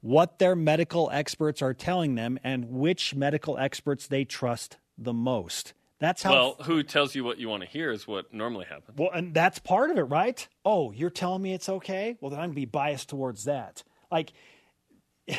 what 0.02 0.40
their 0.40 0.56
medical 0.56 1.10
experts 1.12 1.62
are 1.62 1.74
telling 1.74 2.16
them 2.16 2.38
and 2.44 2.70
which 2.70 3.16
medical 3.16 3.58
experts 3.58 4.08
they 4.08 4.24
trust 4.26 4.78
the 4.98 5.14
most. 5.14 5.74
That's 6.00 6.22
how 6.22 6.32
well, 6.32 6.56
who 6.62 6.84
tells 6.84 7.16
you 7.16 7.24
what 7.24 7.40
you 7.40 7.50
want 7.50 7.64
to 7.64 7.70
hear 7.70 7.92
is 7.92 8.08
what 8.08 8.32
normally 8.32 8.66
happens. 8.66 8.98
well, 9.00 9.10
and 9.12 9.34
that's 9.34 9.58
part 9.58 9.90
of 9.90 9.98
it, 9.98 10.04
right? 10.04 10.48
Oh, 10.64 10.92
you're 10.92 11.10
telling 11.10 11.42
me 11.42 11.54
it's 11.54 11.70
okay? 11.70 12.18
Well, 12.22 12.30
then 12.30 12.40
I'm 12.40 12.50
gonna 12.50 12.56
be 12.56 12.66
biased 12.66 13.10
towards 13.10 13.46
that. 13.46 13.84
Like, 14.12 14.32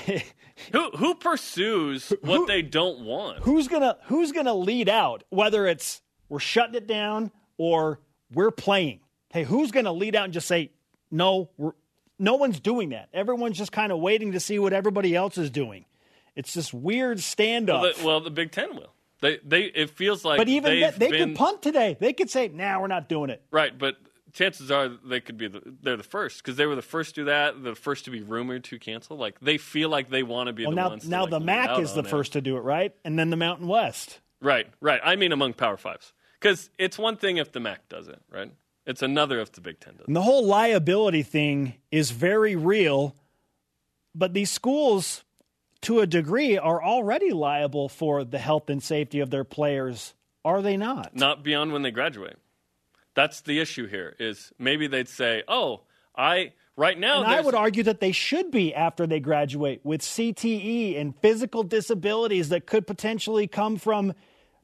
Who 0.73 0.91
who 0.97 1.15
pursues 1.15 2.13
what 2.21 2.47
they 2.47 2.61
don't 2.63 3.05
want? 3.05 3.39
who's 3.45 3.69
gonna 3.69 3.97
who's 4.05 4.33
gonna 4.33 4.53
lead 4.55 4.89
out? 4.89 5.25
Whether 5.31 5.67
it's 5.67 6.03
we're 6.29 6.41
shutting 6.41 6.75
it 6.75 6.87
down 6.87 7.31
or 7.57 8.01
we're 8.33 8.51
playing. 8.51 9.01
Hey, 9.31 9.45
who's 9.45 9.71
gonna 9.71 9.93
lead 9.93 10.17
out 10.17 10.25
and 10.25 10.33
just 10.33 10.49
say 10.49 10.71
no? 11.11 11.51
We're, 11.57 11.73
no 12.19 12.35
one's 12.35 12.61
doing 12.61 12.91
that. 12.91 13.09
Everyone's 13.13 13.57
just 13.57 13.73
kind 13.73 13.93
of 13.93 13.99
waiting 14.01 14.33
to 14.33 14.41
see 14.41 14.59
what 14.59 14.73
everybody 14.73 15.15
else 15.15 15.39
is 15.39 15.51
doing. 15.51 15.85
It's 16.35 16.55
this 16.55 16.73
weird 16.73 17.19
standoff. 17.19 17.81
Well, 17.83 17.93
the, 17.97 18.07
well, 18.07 18.21
the 18.21 18.31
Big 18.31 18.53
Ten 18.53 18.75
will. 18.77 18.93
They 19.21 19.39
they 19.45 19.63
it 19.63 19.91
feels 19.91 20.25
like 20.25 20.39
but 20.39 20.49
even 20.49 20.81
that, 20.81 20.99
they 20.99 21.11
been, 21.11 21.31
could 21.31 21.37
punt 21.37 21.63
today. 21.63 21.97
They 21.99 22.13
could 22.13 22.31
say, 22.31 22.49
"Nah, 22.49 22.81
we're 22.81 22.87
not 22.87 23.09
doing 23.09 23.31
it." 23.31 23.43
right, 23.51 23.77
but 23.77 23.97
chances 24.33 24.71
are 24.71 24.89
they 24.89 25.21
could 25.21 25.37
be 25.37 25.49
the, 25.49 25.61
they're 25.83 25.97
the 25.97 26.03
first 26.03 26.43
because 26.43 26.57
they 26.57 26.67
were 26.67 26.77
the 26.77 26.83
first 26.83 27.15
to 27.17 27.23
do 27.23 27.25
that, 27.27 27.63
the 27.63 27.75
first 27.75 28.05
to 28.05 28.11
be 28.11 28.23
rumored 28.23 28.65
to 28.65 28.79
cancel. 28.79 29.17
Like 29.17 29.41
they 29.41 29.59
feel 29.59 29.89
like 29.89 30.11
they 30.11 30.23
want 30.23 30.47
to 30.47 30.53
be 30.53 30.65
Well, 30.65 30.73
the 30.73 30.77
now 30.77 30.89
ones. 30.91 31.03
to, 31.05 31.11
now 31.11 31.23
like, 31.23 31.31
the 31.31 31.41
MAC 31.41 31.79
is 31.81 31.95
the 31.95 32.01
it. 32.01 32.07
first 32.07 32.35
to 32.35 32.41
do 32.41 32.57
it, 32.57 32.61
right? 32.61 32.95
And 33.05 33.19
then 33.19 33.31
the 33.31 33.37
Mountain 33.37 33.67
West. 33.67 34.21
Right, 34.41 34.69
right. 34.81 35.01
I 35.03 35.17
mean, 35.17 35.33
among 35.33 35.55
Power 35.55 35.77
Fives, 35.77 36.13
because 36.41 36.71
it's 36.79 36.97
one 36.97 37.17
thing 37.17 37.39
if 37.39 37.51
the 37.51 37.59
MAC 37.59 37.89
does 37.89 38.07
it, 38.07 38.21
right? 38.31 38.53
It's 38.89 39.03
another 39.03 39.39
if 39.39 39.53
the 39.53 39.61
Big 39.61 39.81
Ten 39.81 39.97
does. 39.99 40.07
And 40.07 40.17
the 40.17 40.23
whole 40.23 40.47
liability 40.47 41.23
thing 41.23 41.75
is 41.93 42.11
very 42.11 42.57
real, 42.57 43.15
but 44.15 44.33
these 44.33 44.51
schools, 44.51 45.25
to 45.83 46.01
a 46.01 46.07
degree, 46.07 46.57
are 46.57 46.83
already 46.83 47.31
liable 47.31 47.91
for 47.91 48.25
the 48.25 48.39
health 48.39 48.71
and 48.71 48.83
safety 48.83 49.21
of 49.21 49.29
their 49.29 49.45
players, 49.45 50.15
are 50.43 50.63
they 50.63 50.79
not? 50.79 51.15
Not 51.15 51.45
beyond 51.45 51.75
when 51.75 51.83
they 51.83 51.91
graduate. 51.91 52.39
That's 53.15 53.43
the 53.43 53.61
issue 53.61 53.87
here. 53.87 54.17
Is 54.19 54.53
maybe 54.59 54.87
they'd 54.87 55.09
say, 55.09 55.43
"Oh, 55.47 55.83
I 56.17 56.53
right 56.75 56.99
now." 56.99 57.23
And 57.23 57.31
I 57.31 57.43
would 57.43 57.55
argue 57.55 57.83
that 57.83 58.01
they 58.01 58.13
should 58.13 58.51
be 58.51 58.75
after 58.75 59.07
they 59.07 59.21
graduate 59.21 59.81
with 59.85 60.01
CTE 60.01 60.97
and 60.97 61.15
physical 61.21 61.63
disabilities 61.63 62.49
that 62.49 62.65
could 62.65 62.87
potentially 62.87 63.47
come 63.47 63.77
from 63.77 64.15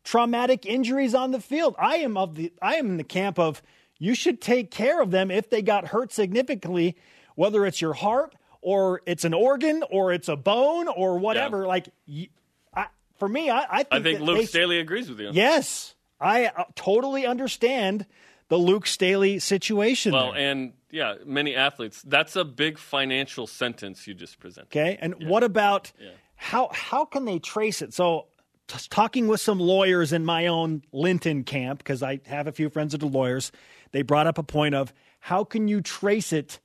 traumatic 0.02 0.64
injuries 0.64 1.14
on 1.14 1.32
the 1.32 1.40
field. 1.40 1.74
I 1.78 1.96
am 1.96 2.16
of 2.16 2.36
the 2.36 2.52
I 2.62 2.76
am 2.76 2.90
in 2.90 2.96
the 2.96 3.04
camp 3.04 3.38
of 3.38 3.60
you 3.98 4.14
should 4.14 4.40
take 4.40 4.70
care 4.70 5.00
of 5.00 5.10
them 5.10 5.30
if 5.30 5.50
they 5.50 5.62
got 5.62 5.88
hurt 5.88 6.12
significantly, 6.12 6.96
whether 7.34 7.64
it's 7.66 7.80
your 7.80 7.94
heart 7.94 8.34
or 8.60 9.02
it's 9.06 9.24
an 9.24 9.34
organ 9.34 9.84
or 9.90 10.12
it's 10.12 10.28
a 10.28 10.36
bone 10.36 10.88
or 10.88 11.18
whatever. 11.18 11.66
Like 11.66 11.88
y 12.08 12.28
I 12.74 12.86
for 13.16 13.28
me, 13.28 13.50
I, 13.50 13.66
I 13.70 13.76
think, 13.82 13.88
I 13.92 14.02
think 14.02 14.20
Luke 14.20 14.38
they- 14.38 14.46
Staley 14.46 14.78
agrees 14.80 15.08
with 15.08 15.20
you. 15.20 15.30
Yes, 15.32 15.94
I 16.20 16.46
uh, 16.46 16.64
totally 16.74 17.26
understand 17.26 18.06
the 18.48 18.56
Luke 18.56 18.86
Staley 18.86 19.38
situation. 19.38 20.12
Well, 20.12 20.32
there. 20.32 20.40
and 20.40 20.72
yeah, 20.90 21.16
many 21.24 21.54
athletes. 21.54 22.02
That's 22.02 22.36
a 22.36 22.44
big 22.44 22.78
financial 22.78 23.46
sentence 23.46 24.06
you 24.06 24.14
just 24.14 24.38
presented. 24.38 24.68
Okay, 24.68 24.98
and 25.00 25.28
what 25.28 25.42
about 25.42 25.92
how 26.36 26.70
how 26.72 27.04
can 27.04 27.24
they 27.24 27.38
trace 27.38 27.82
it? 27.82 27.92
So, 27.94 28.26
talking 28.68 29.28
with 29.28 29.40
some 29.40 29.58
lawyers 29.60 30.12
in 30.12 30.24
my 30.24 30.46
own 30.46 30.82
Linton 30.92 31.44
camp 31.44 31.78
because 31.78 32.02
I 32.02 32.20
have 32.26 32.46
a 32.46 32.52
few 32.52 32.70
friends 32.70 32.92
that 32.92 33.02
are 33.02 33.06
lawyers, 33.06 33.50
they 33.94 34.02
brought 34.02 34.26
up 34.26 34.38
a 34.38 34.42
point 34.42 34.74
of 34.74 34.92
how 35.20 35.44
can 35.44 35.68
you 35.68 35.80
trace 35.80 36.32
it 36.32 36.58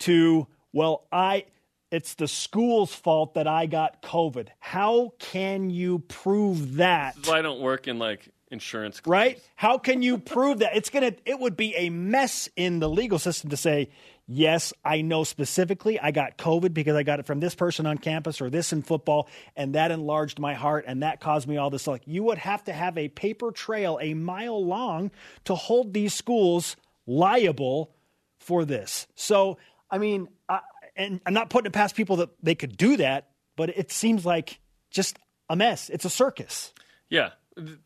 to 0.00 0.46
well, 0.72 1.06
I 1.12 1.44
it's 1.90 2.14
the 2.14 2.26
school's 2.26 2.92
fault 2.92 3.34
that 3.34 3.46
I 3.46 3.66
got 3.66 4.02
COVID. 4.02 4.48
How 4.58 5.12
can 5.18 5.70
you 5.70 6.00
prove 6.00 6.76
that? 6.76 7.14
That's 7.14 7.28
why 7.28 7.38
I 7.38 7.42
don't 7.42 7.60
work 7.60 7.86
in 7.86 7.98
like 7.98 8.30
insurance. 8.50 9.00
claims. 9.00 9.12
right? 9.12 9.42
How 9.54 9.76
can 9.76 10.00
you 10.00 10.16
prove 10.16 10.60
that? 10.60 10.74
It's 10.74 10.88
gonna. 10.88 11.12
It 11.26 11.38
would 11.38 11.56
be 11.58 11.76
a 11.76 11.90
mess 11.90 12.48
in 12.56 12.80
the 12.80 12.88
legal 12.88 13.18
system 13.18 13.50
to 13.50 13.56
say, 13.56 13.90
yes, 14.26 14.72
I 14.84 15.02
know 15.02 15.24
specifically 15.24 15.98
I 16.00 16.10
got 16.10 16.38
COVID 16.38 16.74
because 16.74 16.96
I 16.96 17.02
got 17.02 17.20
it 17.20 17.26
from 17.26 17.40
this 17.40 17.54
person 17.54 17.86
on 17.86 17.98
campus 17.98 18.40
or 18.40 18.50
this 18.50 18.72
in 18.72 18.82
football, 18.82 19.28
and 19.56 19.74
that 19.74 19.90
enlarged 19.90 20.38
my 20.38 20.54
heart 20.54 20.84
and 20.86 21.02
that 21.02 21.20
caused 21.20 21.48
me 21.48 21.56
all 21.56 21.70
this. 21.70 21.86
Like 21.86 22.02
you 22.06 22.22
would 22.24 22.38
have 22.38 22.64
to 22.64 22.72
have 22.72 22.98
a 22.98 23.08
paper 23.08 23.52
trail 23.52 23.98
a 24.00 24.14
mile 24.14 24.64
long 24.64 25.10
to 25.44 25.54
hold 25.54 25.92
these 25.92 26.14
schools 26.14 26.76
liable 27.06 27.94
for 28.38 28.64
this. 28.64 29.06
So, 29.14 29.58
I 29.90 29.98
mean, 29.98 30.28
I, 30.48 30.60
and 30.96 31.20
I'm 31.26 31.34
not 31.34 31.50
putting 31.50 31.66
it 31.66 31.72
past 31.72 31.94
people 31.94 32.16
that 32.16 32.30
they 32.42 32.54
could 32.54 32.76
do 32.76 32.96
that, 32.98 33.30
but 33.56 33.70
it 33.70 33.92
seems 33.92 34.24
like 34.24 34.60
just 34.90 35.18
a 35.48 35.56
mess. 35.56 35.90
It's 35.90 36.04
a 36.04 36.10
circus. 36.10 36.72
Yeah, 37.08 37.30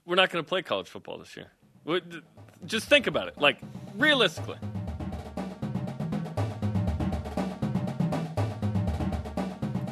we're 0.05 0.16
not 0.16 0.30
going 0.30 0.45
to 0.45 0.49
play 0.49 0.62
college 0.62 0.88
football 0.88 1.18
this 1.18 1.36
year. 1.36 1.51
Just 2.66 2.88
think 2.88 3.07
about 3.07 3.28
it, 3.28 3.38
like 3.38 3.59
realistically. 3.97 4.59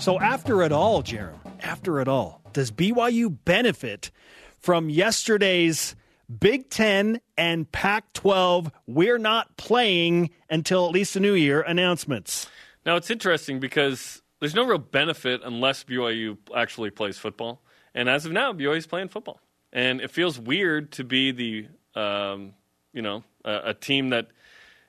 So 0.09 0.19
after 0.19 0.63
it 0.63 0.73
all, 0.73 1.03
Jarom, 1.03 1.35
after 1.61 2.01
it 2.01 2.09
all, 2.09 2.41
does 2.55 2.71
BYU 2.71 3.37
benefit 3.45 4.11
from 4.59 4.89
yesterday's 4.89 5.95
Big 6.41 6.71
Ten 6.71 7.21
and 7.37 7.71
Pac 7.71 8.15
12, 8.15 8.73
we're 8.87 9.19
not 9.19 9.55
playing 9.59 10.31
until 10.49 10.87
at 10.87 10.93
least 10.93 11.13
the 11.13 11.21
new 11.21 11.35
year 11.35 11.61
announcements? 11.61 12.49
Now 12.87 12.97
it's 12.97 13.11
interesting 13.11 13.61
because 13.61 14.23
there's 14.41 14.55
no 14.55 14.65
real 14.65 14.79
benefit 14.79 15.43
unless 15.45 15.85
BYU 15.85 16.39
actually 16.57 16.89
plays 16.89 17.19
football, 17.19 17.61
and 17.93 18.09
as 18.09 18.25
of 18.25 18.33
now, 18.33 18.55
BYU 18.55 18.79
is 18.79 18.87
playing 18.87 19.09
football, 19.09 19.43
and 19.75 20.01
it 20.01 20.11
feels 20.11 20.39
weird 20.39 20.91
to 20.93 21.05
be 21.05 21.33
the 21.33 21.67
um, 21.95 22.55
you 22.95 23.03
know 23.03 23.25
a, 23.45 23.61
a 23.63 23.75
team 23.75 24.09
that 24.09 24.29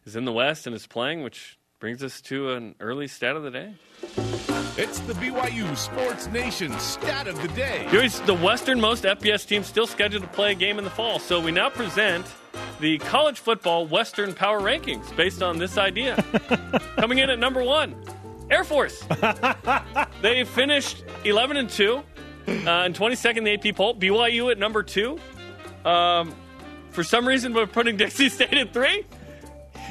is 0.06 0.16
in 0.16 0.24
the 0.24 0.32
West 0.32 0.66
and 0.66 0.74
is 0.74 0.88
playing, 0.88 1.24
which 1.24 1.60
brings 1.82 2.02
us 2.04 2.22
to 2.22 2.54
an 2.54 2.76
early 2.80 3.10
stat 3.10 3.36
of 3.36 3.44
the 3.44 3.52
day. 3.52 4.59
It's 4.82 5.02
the 5.02 5.12
BYU 5.12 5.76
Sports 5.76 6.28
Nation 6.28 6.72
stat 6.80 7.28
of 7.28 7.42
the 7.42 7.50
day. 7.50 7.86
BYU's 7.90 8.22
the 8.22 8.34
westernmost 8.34 9.04
FBS 9.04 9.46
team 9.46 9.62
still 9.62 9.86
scheduled 9.86 10.24
to 10.24 10.30
play 10.30 10.54
a 10.54 10.56
game 10.56 10.78
in 10.78 10.86
the 10.86 10.90
fall, 10.90 11.20
so 11.20 11.42
we 11.42 11.52
now 11.52 11.70
present 11.70 12.26
the 12.80 12.98
college 13.00 13.42
football 13.42 13.86
Western 13.86 14.34
Power 14.34 14.62
Rankings 14.62 15.14
based 15.18 15.44
on 15.44 15.58
this 15.58 15.78
idea. 15.78 16.16
Coming 16.96 17.18
in 17.18 17.30
at 17.30 17.40
number 17.40 17.62
one, 17.62 17.94
Air 18.50 18.64
Force. 18.64 19.04
they 20.22 20.46
finished 20.46 21.04
11 21.26 21.58
and 21.58 21.70
2 21.70 21.96
uh, 21.98 22.02
and 22.48 22.96
22nd 22.96 23.36
in 23.36 23.44
the 23.44 23.54
AP 23.56 23.76
poll. 23.76 23.96
BYU 23.96 24.50
at 24.50 24.58
number 24.58 24.82
two. 24.82 25.20
Um, 25.84 26.34
for 26.92 27.04
some 27.04 27.28
reason, 27.28 27.54
we're 27.54 27.68
putting 27.68 27.98
Dixie 27.98 28.30
State 28.30 28.54
at 28.54 28.72
three. 28.72 29.04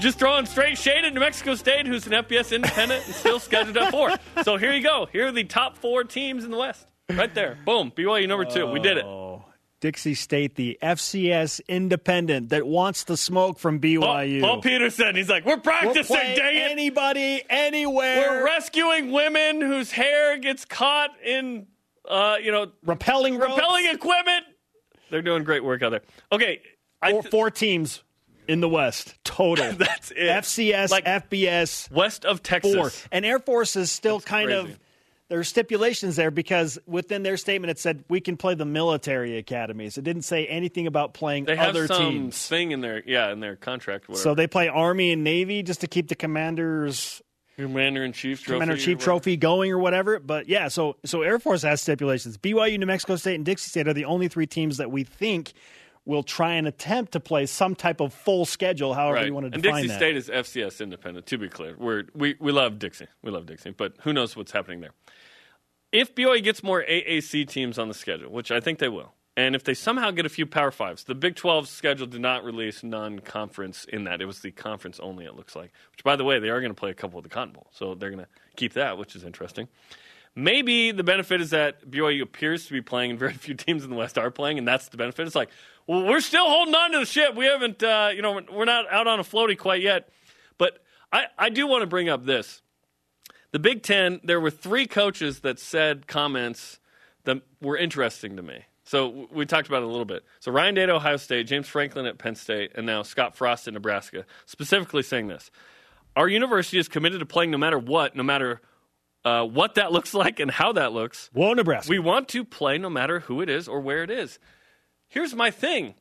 Just 0.01 0.19
throwing 0.19 0.47
straight 0.47 0.79
shade 0.79 1.05
at 1.05 1.13
New 1.13 1.21
Mexico 1.21 1.55
State, 1.57 1.87
who's 1.87 2.07
an 2.07 2.13
FBS 2.13 2.55
independent 2.55 3.05
and 3.07 3.15
still 3.15 3.41
scheduled 3.41 3.77
at 3.77 3.91
four. 3.91 4.13
So 4.45 4.57
here 4.57 4.73
you 4.73 4.83
go. 4.83 5.09
Here 5.11 5.27
are 5.27 5.33
the 5.33 5.45
top 5.45 5.77
four 5.77 6.05
teams 6.05 6.45
in 6.45 6.51
the 6.51 6.57
West. 6.57 6.87
Right 7.11 7.35
there. 7.35 7.59
Boom. 7.65 7.91
BYU 7.91 8.29
number 8.29 8.45
two. 8.45 8.67
We 8.67 8.79
did 8.81 8.99
it. 8.99 9.05
Oh, 9.05 9.45
Dixie 9.81 10.15
State, 10.15 10.55
the 10.57 10.79
FCS 10.83 11.61
independent 11.69 12.51
that 12.51 12.67
wants 12.67 13.05
the 13.05 13.17
smoke 13.17 13.59
from 13.59 13.81
BYU. 13.81 14.41
Paul 14.41 14.61
Peterson. 14.61 15.17
He's 15.17 15.29
like, 15.29 15.45
we're 15.45 15.57
practicing, 15.57 16.05
play 16.17 16.35
dang 16.37 16.57
it. 16.57 16.71
anybody, 16.71 17.43
anywhere. 17.49 18.17
We're 18.19 18.45
rescuing 18.45 19.11
women 19.13 19.61
whose 19.61 19.91
hair 19.91 20.37
gets 20.39 20.65
caught 20.65 21.11
in, 21.25 21.67
uh, 22.09 22.37
you 22.43 22.53
know, 22.53 22.73
repelling 22.85 23.37
ropes. 23.39 23.55
repelling 23.55 23.87
equipment. 23.87 24.45
They're 25.11 25.23
doing 25.23 25.45
great 25.45 25.65
work 25.65 25.83
out 25.83 25.91
there. 25.91 26.03
Okay, 26.33 26.61
Four, 27.03 27.23
th- 27.23 27.31
four 27.31 27.51
teams 27.51 28.03
in 28.49 28.61
the 28.61 28.69
West 28.69 29.15
total. 29.25 29.73
That's 29.77 30.11
it. 30.11 30.17
FCS, 30.17 30.91
Like- 30.91 31.05
FBS, 31.05 31.91
west 31.93 32.25
of 32.25 32.43
Texas. 32.43 32.75
four. 32.75 32.91
And 33.13 33.25
Air 33.25 33.39
Force 33.39 33.77
is 33.77 33.91
still 33.93 34.19
That's 34.19 34.29
kind 34.31 34.49
crazy. 34.49 34.73
of 34.73 34.79
there 35.29 35.39
are 35.39 35.45
stipulations 35.45 36.17
there 36.17 36.31
because 36.31 36.79
within 36.87 37.23
their 37.23 37.37
statement 37.37 37.71
it 37.71 37.79
said 37.79 38.03
we 38.09 38.19
can 38.21 38.39
play 38.39 38.55
the 38.55 38.65
military 38.65 39.37
academies. 39.37 39.99
It 39.99 40.03
didn't 40.05 40.23
say 40.23 40.47
anything 40.47 40.87
about 40.87 41.13
playing 41.13 41.45
They 41.45 41.55
have 41.57 41.69
other 41.69 41.87
some 41.87 41.99
teams. 42.13 42.47
thing 42.49 42.71
in 42.71 42.81
their 42.81 43.03
yeah 43.07 43.31
in 43.31 43.41
their 43.41 43.55
contract. 43.55 44.09
Whatever. 44.09 44.23
So 44.23 44.35
they 44.35 44.47
play 44.47 44.69
Army 44.69 45.13
and 45.13 45.23
Navy 45.23 45.63
just 45.63 45.83
to 45.83 45.87
keep 45.87 46.09
the 46.09 46.15
commanders 46.15 47.21
commander 47.57 48.05
in 48.05 48.13
chief 48.13 48.41
trophy. 48.43 48.55
commander 48.57 48.75
in 48.77 48.81
chief 48.81 48.99
trophy 49.01 49.37
going 49.37 49.71
or 49.71 49.79
whatever. 49.79 50.19
But 50.19 50.49
yeah, 50.49 50.69
so 50.69 50.97
so 51.05 51.21
Air 51.23 51.39
Force 51.39 51.61
has 51.63 51.83
stipulations. 51.83 52.39
BYU, 52.39 52.79
New 52.79 52.87
Mexico 52.87 53.17
State, 53.17 53.35
and 53.35 53.45
Dixie 53.45 53.69
State 53.69 53.87
are 53.87 53.93
the 53.93 54.07
only 54.07 54.29
three 54.29 54.47
teams 54.47 54.79
that 54.79 54.91
we 54.91 55.05
think 55.05 55.53
will 56.09 56.23
try 56.23 56.55
and 56.55 56.67
attempt 56.67 57.13
to 57.13 57.21
play 57.21 57.45
some 57.45 57.75
type 57.75 58.01
of 58.01 58.15
full 58.15 58.47
schedule, 58.47 58.95
however 58.95 59.17
Right. 59.17 59.27
you 59.27 59.35
want 59.35 59.45
to 59.45 59.53
and 59.55 59.63
define 59.63 59.83
Dixie 59.83 59.89
that. 59.89 59.99
State 59.99 60.17
is 60.17 60.29
FCS 60.31 60.81
independent. 60.81 61.27
To 61.27 61.37
be 61.39 61.49
clear, 61.51 61.77
We're, 61.79 62.05
we 62.15 62.35
we 62.41 62.51
love 62.51 62.79
Dixie. 62.79 63.09
We 63.23 63.31
love 63.31 63.45
Dixie, 63.47 63.71
but 63.71 63.93
who 64.01 64.13
knows 64.15 64.35
what's 64.35 64.53
happening 64.53 64.81
there? 64.81 64.93
If 65.93 66.15
BYU 66.15 66.43
gets 66.43 66.63
more 66.63 66.83
AAC 66.83 67.47
teams 67.47 67.79
on 67.79 67.89
the 67.89 67.95
schedule, 67.95 68.31
which 68.33 68.51
I 68.51 68.59
think 68.61 68.79
they 68.79 68.89
will, 68.89 69.13
and 69.37 69.55
if 69.55 69.65
they 69.65 69.75
somehow 69.75 70.11
get 70.11 70.25
a 70.27 70.29
few 70.31 70.47
Power 70.47 70.71
Fives, 70.71 71.05
the 71.05 71.15
Big 71.15 71.37
12 71.37 71.69
schedule 71.69 72.07
did 72.07 72.21
not 72.21 72.43
release 72.43 72.83
non-conference 72.83 73.85
in 73.85 74.05
that. 74.05 74.21
It 74.21 74.25
was 74.27 74.41
the 74.41 74.51
conference 74.51 74.99
only. 75.01 75.27
It 75.27 75.35
looks 75.37 75.55
like. 75.55 75.73
Which, 75.93 76.03
by 76.05 76.17
the 76.17 76.25
way, 76.25 76.39
they 76.41 76.49
are 76.49 76.61
going 76.61 76.73
to 76.75 76.79
play 76.79 76.91
a 76.91 76.95
couple 76.95 77.19
of 77.19 77.23
the 77.23 77.29
Cotton 77.31 77.53
Bowl, 77.53 77.69
so 77.71 77.95
they're 77.95 78.11
going 78.11 78.25
to 78.25 78.29
keep 78.57 78.73
that, 78.75 78.99
which 78.99 79.15
is 79.15 79.25
interesting. 79.25 79.69
Maybe 80.35 80.93
the 80.93 81.03
benefit 81.03 81.41
is 81.41 81.51
that 81.51 81.91
BYU 81.91 82.23
appears 82.23 82.67
to 82.67 82.73
be 82.73 82.81
playing, 82.83 83.11
and 83.11 83.19
very 83.19 83.33
few 83.47 83.55
teams 83.55 83.85
in 83.85 83.91
the 83.91 83.97
West 83.97 84.19
are 84.19 84.31
playing, 84.31 84.59
and 84.59 84.69
that's 84.69 84.89
the 84.89 84.97
benefit. 84.97 85.27
It's 85.27 85.35
like, 85.37 85.51
we're 85.89 86.21
still 86.21 86.49
holding 86.49 86.75
on 86.75 86.93
to 86.93 86.99
the 86.99 87.07
ship. 87.07 87.35
We 87.35 87.47
haven't, 87.47 87.83
uh, 87.83 88.11
you 88.15 88.23
know, 88.23 88.41
we're 88.53 88.67
not 88.67 88.91
out 88.93 89.07
on 89.07 89.19
a 89.19 89.25
floaty 89.25 89.57
quite 89.57 89.83
yet. 89.83 90.09
But 90.59 90.79
I, 91.11 91.27
I 91.39 91.49
do 91.49 91.67
want 91.67 91.83
to 91.83 91.87
bring 91.87 92.09
up 92.09 92.27
this. 92.27 92.63
The 93.53 93.59
Big 93.59 93.83
Ten, 93.83 94.21
there 94.23 94.39
were 94.39 94.51
three 94.51 94.87
coaches 94.87 95.41
that 95.41 95.59
said 95.59 96.07
comments 96.07 96.79
that 97.25 97.39
were 97.63 97.77
interesting 97.77 98.37
to 98.37 98.43
me. 98.43 98.65
So 98.85 99.29
we 99.33 99.47
talked 99.47 99.69
about 99.69 99.83
it 99.83 99.87
a 99.87 99.89
little 99.89 100.05
bit. 100.05 100.25
So 100.41 100.53
Ryan 100.53 100.75
Day 100.75 100.83
at 100.85 100.91
Ohio 100.91 101.17
State, 101.17 101.47
James 101.47 101.69
Franklin 101.69 102.07
at 102.07 102.19
Penn 102.19 102.35
State, 102.35 102.73
and 102.75 102.87
now 102.87 103.03
Scott 103.03 103.37
Frost 103.37 103.69
at 103.69 103.75
Nebraska, 103.75 104.25
specifically 104.47 105.03
saying 105.03 105.29
this. 105.29 105.51
Our 106.17 106.29
university 106.29 106.79
is 106.79 106.89
committed 106.89 107.21
to 107.21 107.27
playing 107.27 107.51
no 107.51 107.59
matter 107.59 107.79
what, 107.79 108.17
no 108.17 108.23
matter 108.23 108.61
uh, 109.25 109.45
what 109.45 109.75
that 109.77 109.93
looks 109.93 110.13
like 110.15 110.41
and 110.41 110.51
how 110.51 110.73
that 110.73 110.93
looks. 110.93 111.31
Whoa, 111.33 111.55
Nebraska. 111.55 111.91
We 111.91 111.99
want 111.99 112.29
to 112.29 112.45
play 112.45 112.79
no 112.79 112.91
matter 112.91 113.21
who 113.21 113.41
it 113.41 113.49
is 113.49 113.69
or 113.69 113.81
where 113.81 114.03
it 114.03 114.11
is. 114.11 114.39
Here's 115.09 115.35
my 115.35 115.51
thing 115.51 115.95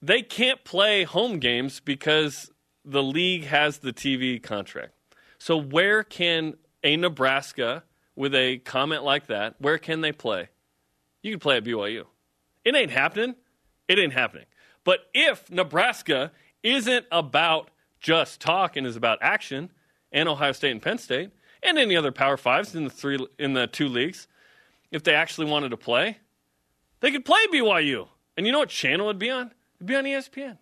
they 0.00 0.22
can't 0.22 0.62
play 0.64 1.04
home 1.04 1.38
games 1.38 1.80
because 1.80 2.50
the 2.84 3.02
league 3.02 3.44
has 3.44 3.78
the 3.78 3.92
TV 3.92 4.42
contract. 4.42 4.92
So, 5.38 5.56
where 5.56 6.02
can 6.02 6.54
a 6.82 6.96
Nebraska 6.96 7.84
with 8.16 8.34
a 8.34 8.58
comment 8.58 9.02
like 9.02 9.26
that, 9.26 9.56
where 9.58 9.78
can 9.78 10.00
they 10.00 10.12
play? 10.12 10.48
You 11.22 11.32
can 11.32 11.40
play 11.40 11.56
at 11.56 11.64
BYU. 11.64 12.04
It 12.64 12.76
ain't 12.76 12.90
happening. 12.90 13.34
It 13.88 13.98
ain't 13.98 14.12
happening. 14.12 14.46
But 14.84 15.00
if 15.14 15.50
Nebraska 15.50 16.30
isn't 16.62 17.06
about 17.10 17.70
just 18.00 18.40
talk 18.40 18.76
and 18.76 18.86
is 18.86 18.96
about 18.96 19.18
action, 19.22 19.70
and 20.12 20.28
Ohio 20.28 20.52
State 20.52 20.70
and 20.70 20.82
Penn 20.82 20.98
State, 20.98 21.30
and 21.62 21.78
any 21.78 21.96
other 21.96 22.12
Power 22.12 22.36
Fives 22.36 22.74
in 22.74 22.84
the 22.84 22.90
three 22.90 23.18
in 23.38 23.54
the 23.54 23.66
two 23.66 23.88
leagues, 23.88 24.28
if 24.92 25.02
they 25.02 25.14
actually 25.14 25.50
wanted 25.50 25.70
to 25.70 25.76
play, 25.76 26.18
they 27.00 27.10
could 27.10 27.24
play 27.24 27.40
BYU. 27.52 28.08
And 28.36 28.46
you 28.46 28.52
know 28.52 28.58
what 28.58 28.68
channel 28.68 29.06
it'd 29.06 29.18
be 29.18 29.30
on? 29.30 29.52
It'd 29.76 29.86
be 29.86 29.96
on 29.96 30.04
ESPN. 30.04 30.58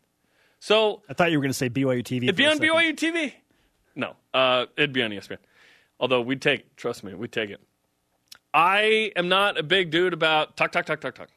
So 0.59 1.03
I 1.09 1.14
thought 1.14 1.31
you 1.31 1.39
were 1.39 1.43
going 1.43 1.51
to 1.51 1.59
say 1.59 1.68
BYU 1.68 2.03
TV. 2.03 2.25
it'd 2.25 2.37
be 2.37 2.47
on. 2.47 2.59
BYU 2.59 2.95
TV. 2.95 3.33
No, 3.97 4.14
uh, 4.33 4.66
it'd 4.77 4.93
be 4.93 5.03
on 5.03 5.11
ESPN. 5.11 5.39
Although 5.99 6.20
we'd 6.20 6.43
take. 6.43 6.77
Trust 6.77 7.05
me, 7.05 7.14
we'd 7.14 7.33
take 7.33 7.51
it. 7.51 7.61
I 8.55 9.12
am 9.16 9.29
not 9.29 9.59
a 9.59 9.62
big 9.62 9.91
dude 9.91 10.12
about 10.12 10.57
talk, 10.57 10.73
talk, 10.73 10.85
talk, 10.87 11.01
talk, 11.01 11.14
talk. 11.14 11.31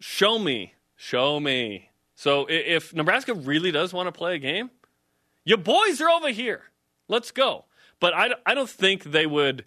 Show 0.00 0.38
me. 0.38 0.74
Show 0.96 1.38
me. 1.38 1.90
So 2.14 2.46
if 2.48 2.94
Nebraska 2.94 3.34
really 3.34 3.70
does 3.70 3.92
want 3.92 4.06
to 4.08 4.12
play 4.12 4.34
a 4.34 4.38
game, 4.38 4.70
your 5.44 5.58
boys 5.58 6.00
are 6.00 6.08
over 6.10 6.30
here. 6.30 6.62
Let's 7.06 7.30
go. 7.30 7.66
But 8.00 8.14
I, 8.14 8.30
I 8.44 8.54
don't 8.54 8.68
think 8.68 9.04
they 9.04 9.26
would 9.26 9.64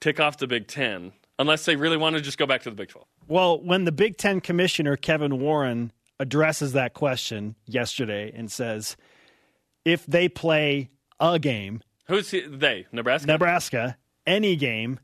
tick 0.00 0.18
off 0.18 0.38
the 0.38 0.46
Big 0.46 0.66
Ten 0.66 1.12
unless 1.42 1.66
they 1.66 1.76
really 1.76 1.98
want 1.98 2.16
to 2.16 2.22
just 2.22 2.38
go 2.38 2.46
back 2.46 2.62
to 2.62 2.70
the 2.70 2.76
Big 2.76 2.88
12. 2.88 3.06
Well, 3.28 3.60
when 3.60 3.84
the 3.84 3.92
Big 3.92 4.16
Ten 4.16 4.40
commissioner, 4.40 4.96
Kevin 4.96 5.38
Warren, 5.40 5.92
addresses 6.18 6.72
that 6.72 6.94
question 6.94 7.56
yesterday 7.66 8.32
and 8.34 8.50
says, 8.50 8.96
if 9.84 10.06
they 10.06 10.28
play 10.28 10.88
a 11.20 11.38
game, 11.38 11.82
Who's 12.06 12.30
he, 12.30 12.40
they? 12.40 12.86
Nebraska? 12.92 13.26
Nebraska, 13.26 13.96
any 14.26 14.56
game, 14.56 14.98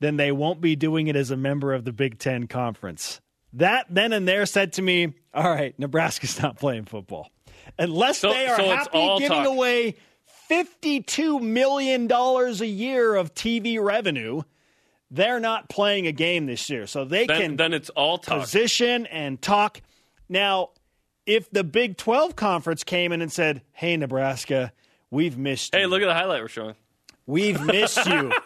then 0.00 0.16
they 0.16 0.32
won't 0.32 0.60
be 0.60 0.76
doing 0.76 1.06
it 1.08 1.16
as 1.16 1.30
a 1.30 1.36
member 1.36 1.72
of 1.74 1.84
the 1.84 1.92
Big 1.92 2.18
Ten 2.18 2.46
Conference. 2.46 3.20
That 3.52 3.86
then 3.88 4.12
and 4.12 4.26
there 4.26 4.46
said 4.46 4.72
to 4.74 4.82
me, 4.82 5.14
all 5.32 5.44
right, 5.44 5.78
Nebraska's 5.78 6.38
not 6.42 6.58
playing 6.58 6.86
football. 6.86 7.30
Unless 7.78 8.18
So- 8.18 8.32
they 8.32 8.46
are 8.46 8.56
so 8.56 8.64
happy 8.68 9.18
giving 9.18 9.28
talk. 9.28 9.46
away 9.46 9.96
$52 10.50 11.40
million 11.40 12.10
a 12.10 12.64
year 12.64 13.14
of 13.14 13.34
TV 13.34 13.82
revenue, 13.82 14.42
they're 15.14 15.40
not 15.40 15.68
playing 15.68 16.06
a 16.06 16.12
game 16.12 16.46
this 16.46 16.68
year. 16.68 16.86
So 16.86 17.04
they 17.04 17.26
then, 17.26 17.40
can 17.40 17.56
then 17.56 17.72
it's 17.72 17.88
all 17.90 18.18
talk. 18.18 18.42
position 18.42 19.06
and 19.06 19.40
talk. 19.40 19.80
Now, 20.28 20.70
if 21.24 21.50
the 21.50 21.62
Big 21.62 21.96
12 21.96 22.34
conference 22.34 22.82
came 22.82 23.12
in 23.12 23.22
and 23.22 23.32
said, 23.32 23.62
hey, 23.72 23.96
Nebraska, 23.96 24.72
we've 25.10 25.38
missed 25.38 25.72
you. 25.72 25.78
Hey, 25.78 25.84
you. 25.84 25.90
look 25.90 26.02
at 26.02 26.06
the 26.06 26.14
highlight 26.14 26.42
we're 26.42 26.48
showing. 26.48 26.74
We've 27.26 27.60
missed 27.60 28.04
you. 28.06 28.32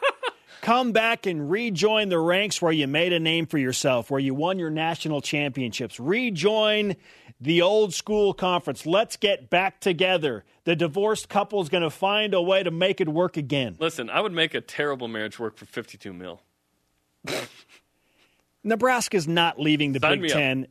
Come 0.60 0.92
back 0.92 1.24
and 1.24 1.50
rejoin 1.50 2.10
the 2.10 2.18
ranks 2.18 2.60
where 2.60 2.72
you 2.72 2.86
made 2.86 3.12
a 3.12 3.20
name 3.20 3.46
for 3.46 3.58
yourself, 3.58 4.10
where 4.10 4.20
you 4.20 4.34
won 4.34 4.58
your 4.58 4.70
national 4.70 5.22
championships. 5.22 5.98
Rejoin 5.98 6.96
the 7.40 7.62
old 7.62 7.94
school 7.94 8.34
conference. 8.34 8.84
Let's 8.84 9.16
get 9.16 9.48
back 9.48 9.80
together. 9.80 10.44
The 10.64 10.76
divorced 10.76 11.28
couple 11.28 11.62
is 11.62 11.68
going 11.68 11.84
to 11.84 11.90
find 11.90 12.34
a 12.34 12.42
way 12.42 12.62
to 12.62 12.70
make 12.70 13.00
it 13.00 13.08
work 13.08 13.36
again. 13.36 13.76
Listen, 13.78 14.10
I 14.10 14.20
would 14.20 14.32
make 14.32 14.52
a 14.52 14.60
terrible 14.60 15.08
marriage 15.08 15.38
work 15.38 15.56
for 15.56 15.64
52 15.64 16.12
mil. 16.12 16.42
Nebraska's 18.64 19.28
not 19.28 19.60
leaving 19.60 19.92
the 19.92 20.00
Sign 20.00 20.20
Big 20.20 20.30
up. 20.30 20.36
Ten 20.36 20.66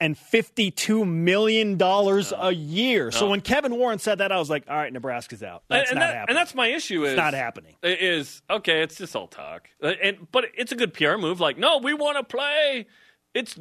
and 0.00 0.16
$52 0.16 1.06
million 1.06 1.80
a 1.80 2.50
year. 2.50 3.12
So 3.12 3.28
when 3.30 3.40
Kevin 3.40 3.76
Warren 3.76 4.00
said 4.00 4.18
that, 4.18 4.32
I 4.32 4.38
was 4.38 4.50
like, 4.50 4.64
all 4.68 4.76
right, 4.76 4.92
Nebraska's 4.92 5.44
out. 5.44 5.62
That's 5.68 5.90
and, 5.90 6.00
not 6.00 6.06
that- 6.06 6.14
happening. 6.14 6.28
and 6.30 6.36
that's 6.36 6.54
my 6.56 6.66
issue. 6.68 7.04
Is 7.04 7.12
it's 7.12 7.16
not 7.16 7.34
happening. 7.34 7.76
It 7.84 8.00
is, 8.02 8.42
okay. 8.50 8.82
It's 8.82 8.96
just 8.96 9.14
all 9.14 9.28
talk. 9.28 9.68
Uh, 9.80 9.92
And 10.02 10.26
but 10.32 10.46
it's 10.56 10.72
a 10.72 10.74
good 10.76 10.92
PR 10.92 11.18
move. 11.18 11.38
Like, 11.40 11.56
no, 11.56 11.78
we 11.78 11.94
want 11.94 12.16
to 12.18 12.24
play. 12.24 12.86
It's 13.32 13.56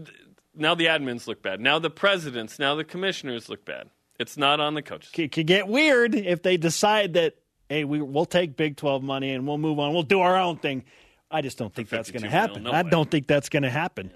now 0.56 0.74
the 0.74 0.88
admins 0.88 1.28
look 1.28 1.44
bad. 1.44 1.60
Now 1.62 1.78
the 1.78 1.92
presidents. 1.92 2.58
Now 2.58 2.74
the 2.74 2.84
commissioners 2.86 3.48
look 3.48 3.64
bad. 3.64 3.92
It's 4.20 4.36
not 4.36 4.60
on 4.60 4.74
the 4.74 4.82
coaches. 4.82 5.12
it 5.18 5.32
could 5.32 5.48
get 5.48 5.68
weird 5.68 6.16
if 6.16 6.42
they 6.42 6.58
decide 6.58 7.14
that 7.14 7.36
hey 7.70 7.84
we, 7.84 8.02
we'll 8.02 8.26
take 8.26 8.56
big 8.58 8.78
12 8.78 9.02
money 9.02 9.32
and 9.34 9.48
we'll 9.48 9.58
move 9.58 9.80
on 9.80 9.94
we'll 9.94 10.04
do 10.04 10.20
our 10.20 10.38
own 10.38 10.58
thing 10.58 10.84
i 11.32 11.42
just 11.42 11.58
don't 11.58 11.74
think 11.74 11.90
that's 11.90 12.12
going 12.12 12.24
to 12.24 12.30
happen. 12.30 12.64
no 12.64 12.72
i 12.72 12.84
don't 12.84 13.10
think 13.10 13.28
that's 13.28 13.50
going 13.50 13.64
to 13.64 13.70
happen 13.70 14.12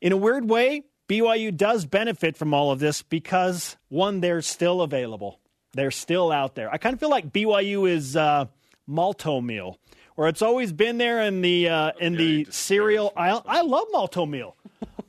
in 0.00 0.12
a 0.12 0.16
weird 0.16 0.48
way 0.48 0.82
byu 1.08 1.56
does 1.56 1.86
benefit 1.86 2.36
from 2.36 2.52
all 2.52 2.70
of 2.70 2.78
this 2.78 3.02
because 3.02 3.76
one 3.88 4.20
they're 4.20 4.42
still 4.42 4.82
available. 4.82 5.40
They're 5.72 5.90
still 5.90 6.32
out 6.32 6.54
there. 6.54 6.72
I 6.72 6.78
kind 6.78 6.94
of 6.94 7.00
feel 7.00 7.10
like 7.10 7.32
byu 7.32 7.88
is 7.88 8.16
uh, 8.16 8.46
Malt-O-Meal 8.86 9.78
where 10.14 10.28
it's 10.28 10.42
always 10.42 10.72
been 10.72 10.96
there 10.98 11.20
in 11.22 11.42
the 11.42 11.68
uh, 11.68 11.92
in 12.00 12.14
Okay, 12.14 12.44
the 12.44 12.50
cereal 12.50 13.12
aisle. 13.16 13.42
i 13.46 13.60
love 13.60 13.86
Malt-O-Meal. 13.92 14.56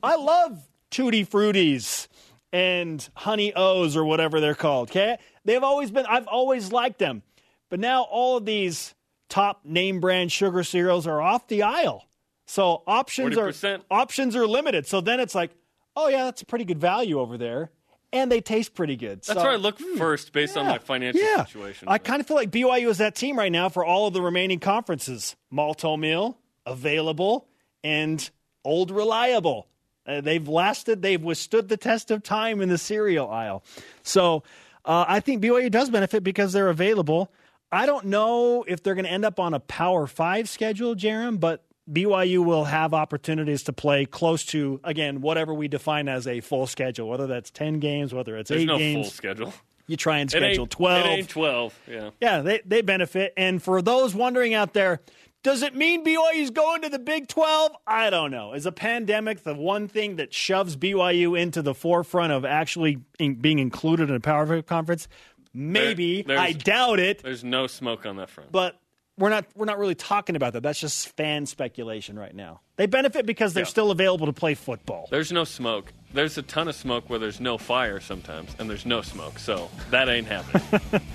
I 0.02 0.16
love 0.16 0.62
Tootie 0.90 1.26
Fruities 1.26 2.08
and 2.52 3.06
honey 3.14 3.52
o's 3.54 3.96
or 3.96 4.04
whatever 4.04 4.40
they're 4.40 4.54
called. 4.54 4.90
Okay, 4.90 5.18
they've 5.44 5.62
always 5.62 5.90
been. 5.90 6.06
I've 6.06 6.26
always 6.26 6.72
liked 6.72 6.98
them, 6.98 7.22
but 7.70 7.80
now 7.80 8.02
all 8.02 8.36
of 8.36 8.44
these 8.44 8.94
top 9.28 9.64
name 9.64 10.00
brand 10.00 10.32
sugar 10.32 10.62
cereals 10.64 11.06
are 11.06 11.20
off 11.20 11.48
the 11.48 11.62
aisle. 11.62 12.04
So 12.46 12.82
options 12.86 13.36
are 13.36 13.48
40%. 13.48 13.82
options 13.90 14.34
are 14.34 14.46
limited. 14.46 14.86
So 14.86 15.00
then 15.00 15.20
it's 15.20 15.34
like, 15.34 15.50
oh 15.96 16.08
yeah, 16.08 16.24
that's 16.24 16.42
a 16.42 16.46
pretty 16.46 16.64
good 16.64 16.80
value 16.80 17.20
over 17.20 17.36
there, 17.36 17.70
and 18.12 18.32
they 18.32 18.40
taste 18.40 18.74
pretty 18.74 18.96
good. 18.96 19.18
That's 19.18 19.38
so, 19.38 19.42
where 19.42 19.52
I 19.52 19.56
look 19.56 19.78
first 19.78 20.32
based 20.32 20.56
on 20.56 20.66
my 20.66 20.78
financial 20.78 21.20
yeah. 21.20 21.44
situation. 21.44 21.88
I 21.88 21.98
kind 21.98 22.20
of 22.20 22.26
feel 22.26 22.36
like 22.36 22.50
BYU 22.50 22.88
is 22.88 22.98
that 22.98 23.14
team 23.14 23.38
right 23.38 23.52
now 23.52 23.68
for 23.68 23.84
all 23.84 24.06
of 24.06 24.14
the 24.14 24.22
remaining 24.22 24.60
conferences. 24.60 25.36
Malt-O-Meal 25.50 26.38
available 26.64 27.48
and 27.84 28.30
old 28.64 28.90
reliable. 28.90 29.66
Uh, 30.06 30.20
they've 30.20 30.48
lasted. 30.48 31.02
They've 31.02 31.22
withstood 31.22 31.68
the 31.68 31.76
test 31.76 32.10
of 32.10 32.22
time 32.22 32.62
in 32.62 32.68
the 32.68 32.78
cereal 32.78 33.28
aisle. 33.28 33.62
So 34.02 34.42
uh, 34.84 35.04
I 35.06 35.20
think 35.20 35.42
BYU 35.42 35.70
does 35.70 35.90
benefit 35.90 36.24
because 36.24 36.52
they're 36.52 36.70
available. 36.70 37.30
I 37.70 37.86
don't 37.86 38.06
know 38.06 38.64
if 38.66 38.82
they're 38.82 38.94
going 38.94 39.04
to 39.04 39.10
end 39.10 39.24
up 39.24 39.38
on 39.38 39.54
a 39.54 39.60
Power 39.60 40.06
Five 40.06 40.48
schedule, 40.48 40.94
Jarom, 40.94 41.38
but 41.38 41.64
BYU 41.90 42.44
will 42.44 42.64
have 42.64 42.92
opportunities 42.94 43.62
to 43.64 43.72
play 43.72 44.04
close 44.06 44.44
to 44.46 44.80
again 44.84 45.20
whatever 45.20 45.54
we 45.54 45.68
define 45.68 46.08
as 46.08 46.26
a 46.26 46.40
full 46.40 46.66
schedule, 46.66 47.08
whether 47.08 47.26
that's 47.26 47.50
ten 47.50 47.78
games, 47.78 48.12
whether 48.14 48.36
it's 48.36 48.48
There's 48.50 48.62
eight 48.62 48.66
no 48.66 48.78
games. 48.78 49.06
full 49.06 49.10
schedule. 49.12 49.52
You 49.86 49.96
try 49.96 50.18
and 50.18 50.28
It 50.28 50.36
schedule 50.36 50.66
twelve. 50.66 51.06
It 51.06 51.08
ain't 51.08 51.28
twelve. 51.30 51.78
Yeah. 51.88 52.10
Yeah, 52.20 52.42
they, 52.42 52.60
they 52.64 52.82
benefit. 52.82 53.32
And 53.36 53.62
for 53.62 53.80
those 53.80 54.14
wondering 54.14 54.52
out 54.52 54.74
there, 54.74 55.00
does 55.42 55.62
it 55.62 55.74
mean 55.74 56.04
BYU's 56.04 56.50
going 56.50 56.82
to 56.82 56.88
the 56.90 56.98
Big 56.98 57.28
12? 57.28 57.72
I 57.86 58.10
don't 58.10 58.30
know. 58.30 58.52
Is 58.52 58.66
a 58.66 58.72
pandemic 58.72 59.44
the 59.44 59.54
one 59.54 59.88
thing 59.88 60.16
that 60.16 60.34
shoves 60.34 60.76
BYU 60.76 61.38
into 61.38 61.62
the 61.62 61.74
forefront 61.74 62.32
of 62.32 62.44
actually 62.44 62.98
in, 63.18 63.36
being 63.36 63.60
included 63.60 64.10
in 64.10 64.16
a 64.16 64.20
Power 64.20 64.46
Five 64.46 64.66
conference? 64.66 65.08
Maybe. 65.54 66.22
There- 66.22 66.38
I 66.38 66.52
doubt 66.52 67.00
it. 67.00 67.22
There's 67.22 67.44
no 67.44 67.66
smoke 67.66 68.06
on 68.06 68.16
that 68.16 68.30
front. 68.30 68.52
But 68.52 68.78
we're 69.18 69.30
not 69.30 69.46
we're 69.56 69.64
not 69.66 69.78
really 69.78 69.94
talking 69.96 70.36
about 70.36 70.52
that. 70.52 70.62
That's 70.62 70.78
just 70.80 71.08
fan 71.16 71.46
speculation 71.46 72.18
right 72.18 72.34
now. 72.34 72.60
They 72.76 72.86
benefit 72.86 73.26
because 73.26 73.52
they're 73.54 73.64
Yeah. 73.64 73.68
still 73.68 73.90
available 73.90 74.26
to 74.26 74.32
play 74.32 74.54
football. 74.54 75.08
There's 75.10 75.32
no 75.32 75.44
smoke. 75.44 75.92
There's 76.14 76.38
a 76.38 76.42
ton 76.42 76.68
of 76.68 76.74
smoke 76.76 77.10
where 77.10 77.18
there's 77.18 77.40
no 77.40 77.58
fire 77.58 77.98
sometimes, 78.00 78.54
and 78.58 78.70
there's 78.70 78.86
no 78.86 79.02
smoke. 79.02 79.38
So 79.38 79.68
that 79.90 80.08
ain't 80.08 80.26
happening. 80.28 81.02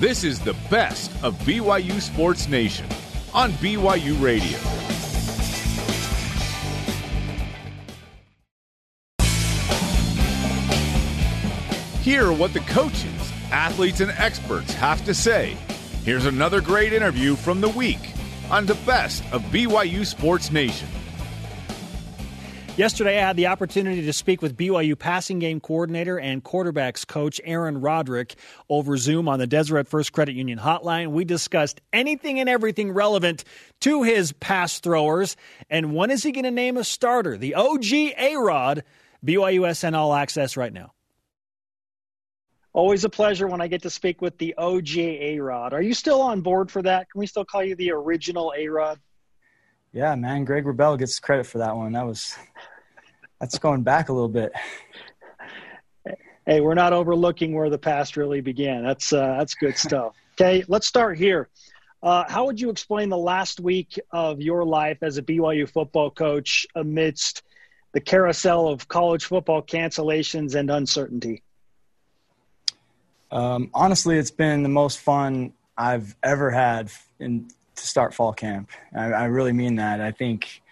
This 0.00 0.22
is 0.22 0.38
the 0.38 0.54
best 0.70 1.10
of 1.24 1.34
BYU 1.40 2.00
Sports 2.00 2.46
Nation 2.48 2.86
on 3.34 3.50
BYU 3.54 4.20
Radio. 4.22 4.56
Hear 12.08 12.32
what 12.32 12.54
the 12.54 12.60
coaches, 12.60 13.32
athletes, 13.52 14.00
and 14.00 14.10
experts 14.12 14.72
have 14.72 15.04
to 15.04 15.12
say. 15.12 15.58
Here's 16.06 16.24
another 16.24 16.62
great 16.62 16.94
interview 16.94 17.36
from 17.36 17.60
the 17.60 17.68
week 17.68 18.14
on 18.50 18.64
the 18.64 18.76
best 18.86 19.22
of 19.30 19.42
BYU 19.52 20.06
Sports 20.06 20.50
Nation. 20.50 20.88
Yesterday, 22.78 23.18
I 23.18 23.26
had 23.26 23.36
the 23.36 23.48
opportunity 23.48 24.06
to 24.06 24.12
speak 24.14 24.40
with 24.40 24.56
BYU 24.56 24.98
passing 24.98 25.38
game 25.38 25.60
coordinator 25.60 26.18
and 26.18 26.42
quarterbacks 26.42 27.06
coach 27.06 27.42
Aaron 27.44 27.82
Roderick 27.82 28.36
over 28.70 28.96
Zoom 28.96 29.28
on 29.28 29.38
the 29.38 29.46
Deseret 29.46 29.86
First 29.86 30.14
Credit 30.14 30.34
Union 30.34 30.58
hotline. 30.58 31.08
We 31.08 31.26
discussed 31.26 31.82
anything 31.92 32.40
and 32.40 32.48
everything 32.48 32.90
relevant 32.90 33.44
to 33.80 34.02
his 34.02 34.32
pass 34.32 34.80
throwers. 34.80 35.36
And 35.68 35.94
when 35.94 36.10
is 36.10 36.22
he 36.22 36.32
going 36.32 36.44
to 36.44 36.50
name 36.50 36.78
a 36.78 36.84
starter? 36.84 37.36
The 37.36 37.54
OG 37.54 37.92
A 37.92 38.36
Rod, 38.38 38.82
BYU 39.22 39.76
SN 39.76 39.94
All 39.94 40.14
Access 40.14 40.56
right 40.56 40.72
now. 40.72 40.92
Always 42.78 43.02
a 43.02 43.08
pleasure 43.08 43.48
when 43.48 43.60
I 43.60 43.66
get 43.66 43.82
to 43.82 43.90
speak 43.90 44.22
with 44.22 44.38
the 44.38 44.54
OG 44.56 44.98
A 44.98 45.40
Rod. 45.40 45.72
Are 45.72 45.82
you 45.82 45.92
still 45.92 46.20
on 46.20 46.42
board 46.42 46.70
for 46.70 46.80
that? 46.82 47.10
Can 47.10 47.18
we 47.18 47.26
still 47.26 47.44
call 47.44 47.60
you 47.60 47.74
the 47.74 47.90
original 47.90 48.54
A 48.56 48.68
Rod? 48.68 49.00
Yeah, 49.92 50.14
man, 50.14 50.44
Greg 50.44 50.62
Wrubell 50.62 50.96
gets 50.96 51.18
credit 51.18 51.44
for 51.44 51.58
that 51.58 51.74
one. 51.74 51.90
That 51.90 52.06
was 52.06 52.36
that's 53.40 53.58
going 53.58 53.82
back 53.82 54.10
a 54.10 54.12
little 54.12 54.28
bit. 54.28 54.52
Hey, 56.46 56.60
we're 56.60 56.74
not 56.74 56.92
overlooking 56.92 57.52
where 57.52 57.68
the 57.68 57.78
past 57.78 58.16
really 58.16 58.40
began. 58.40 58.84
That's 58.84 59.12
uh, 59.12 59.34
that's 59.38 59.54
good 59.54 59.76
stuff. 59.86 60.14
Okay, 60.40 60.62
let's 60.68 60.86
start 60.86 61.18
here. 61.18 61.48
Uh, 62.00 62.26
how 62.28 62.46
would 62.46 62.60
you 62.60 62.70
explain 62.70 63.08
the 63.08 63.18
last 63.18 63.58
week 63.58 63.98
of 64.12 64.40
your 64.40 64.64
life 64.64 64.98
as 65.02 65.18
a 65.18 65.22
BYU 65.22 65.68
football 65.68 66.12
coach 66.12 66.64
amidst 66.76 67.42
the 67.92 68.00
carousel 68.00 68.68
of 68.68 68.86
college 68.86 69.24
football 69.24 69.62
cancellations 69.62 70.54
and 70.54 70.70
uncertainty? 70.70 71.42
Um, 73.30 73.70
honestly, 73.74 74.16
it's 74.18 74.30
been 74.30 74.62
the 74.62 74.68
most 74.68 74.98
fun 74.98 75.52
I've 75.76 76.16
ever 76.22 76.50
had 76.50 76.90
in 77.18 77.48
to 77.76 77.86
start 77.86 78.14
fall 78.14 78.32
camp. 78.32 78.70
I, 78.94 79.12
I 79.12 79.24
really 79.24 79.52
mean 79.52 79.76
that. 79.76 80.00
I 80.00 80.10
think 80.10 80.62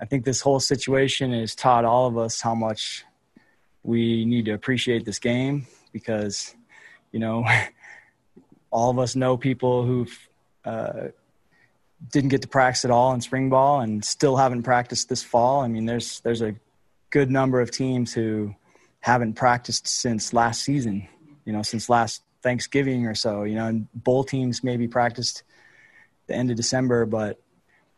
I 0.00 0.04
think 0.04 0.24
this 0.24 0.40
whole 0.40 0.60
situation 0.60 1.32
has 1.32 1.54
taught 1.54 1.84
all 1.84 2.06
of 2.06 2.18
us 2.18 2.40
how 2.40 2.54
much 2.54 3.04
we 3.82 4.24
need 4.24 4.44
to 4.46 4.52
appreciate 4.52 5.04
this 5.04 5.18
game 5.18 5.66
because 5.92 6.54
you 7.12 7.20
know 7.20 7.44
all 8.70 8.90
of 8.90 8.98
us 8.98 9.14
know 9.14 9.36
people 9.36 9.84
who 9.84 10.06
uh, 10.64 11.08
didn't 12.12 12.30
get 12.30 12.42
to 12.42 12.48
practice 12.48 12.84
at 12.84 12.90
all 12.90 13.14
in 13.14 13.20
spring 13.20 13.48
ball 13.48 13.80
and 13.80 14.04
still 14.04 14.36
haven't 14.36 14.62
practiced 14.62 15.08
this 15.08 15.22
fall. 15.22 15.60
I 15.60 15.68
mean, 15.68 15.86
there's 15.86 16.20
there's 16.20 16.42
a 16.42 16.54
good 17.10 17.30
number 17.30 17.60
of 17.60 17.70
teams 17.70 18.12
who 18.12 18.54
haven't 19.00 19.34
practiced 19.34 19.86
since 19.86 20.32
last 20.32 20.62
season. 20.62 21.08
You 21.44 21.52
know, 21.52 21.62
since 21.62 21.88
last 21.88 22.22
Thanksgiving 22.42 23.06
or 23.06 23.14
so. 23.14 23.42
You 23.42 23.56
know, 23.56 23.66
and 23.66 23.88
bowl 23.92 24.22
teams 24.22 24.62
maybe 24.62 24.86
practiced 24.86 25.42
the 26.26 26.34
end 26.34 26.50
of 26.50 26.56
December, 26.56 27.04
but 27.06 27.40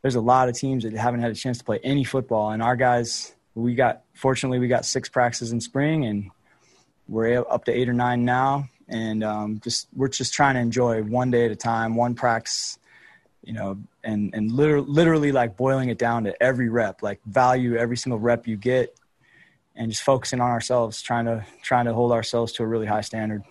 there's 0.03 0.15
a 0.15 0.21
lot 0.21 0.49
of 0.49 0.57
teams 0.57 0.85
that 0.85 0.93
haven't 0.95 1.21
had 1.21 1.31
a 1.31 1.35
chance 1.35 1.59
to 1.59 1.65
play 1.65 1.81
any 1.83 2.05
football. 2.05 2.51
And 2.51 2.63
our 2.63 2.77
guys, 2.77 3.35
we 3.55 3.75
got 3.75 4.03
fortunately 4.15 4.59
we 4.59 4.69
got 4.69 4.85
six 4.85 5.09
practices 5.09 5.53
in 5.53 5.61
spring, 5.61 6.07
and 6.07 6.31
we're 7.09 7.45
up 7.51 7.65
to 7.67 7.73
eight 7.73 7.89
or 7.89 7.93
nine 7.93 8.25
now. 8.25 8.69
And 8.89 9.25
um, 9.25 9.61
just 9.63 9.89
we're 9.95 10.09
just 10.09 10.33
trying 10.33 10.55
to 10.55 10.61
enjoy 10.61 11.03
one 11.03 11.31
day 11.31 11.45
at 11.47 11.51
a 11.51 11.57
time, 11.57 11.97
one 11.97 12.15
practice, 12.15 12.79
you 13.43 13.53
know, 13.53 13.79
and 14.05 14.33
and 14.33 14.53
literally, 14.53 14.87
literally 14.89 15.33
like 15.33 15.57
boiling 15.57 15.89
it 15.89 15.99
down 15.99 16.25
to 16.25 16.41
every 16.41 16.69
rep, 16.69 17.03
like 17.03 17.21
value 17.27 17.77
every 17.77 17.97
single 17.97 18.21
rep 18.21 18.47
you 18.47 18.57
get, 18.57 18.97
and 19.77 19.91
just 19.91 20.03
focusing 20.03 20.41
on 20.41 20.51
ourselves, 20.51 21.03
trying 21.03 21.27
to 21.27 21.45
trying 21.63 21.85
to 21.87 21.95
hold 21.95 22.13
ourselves 22.13 22.53
to 22.55 22.63
a 22.63 22.67
really 22.67 22.87
high 22.87 23.03
standard. 23.03 23.43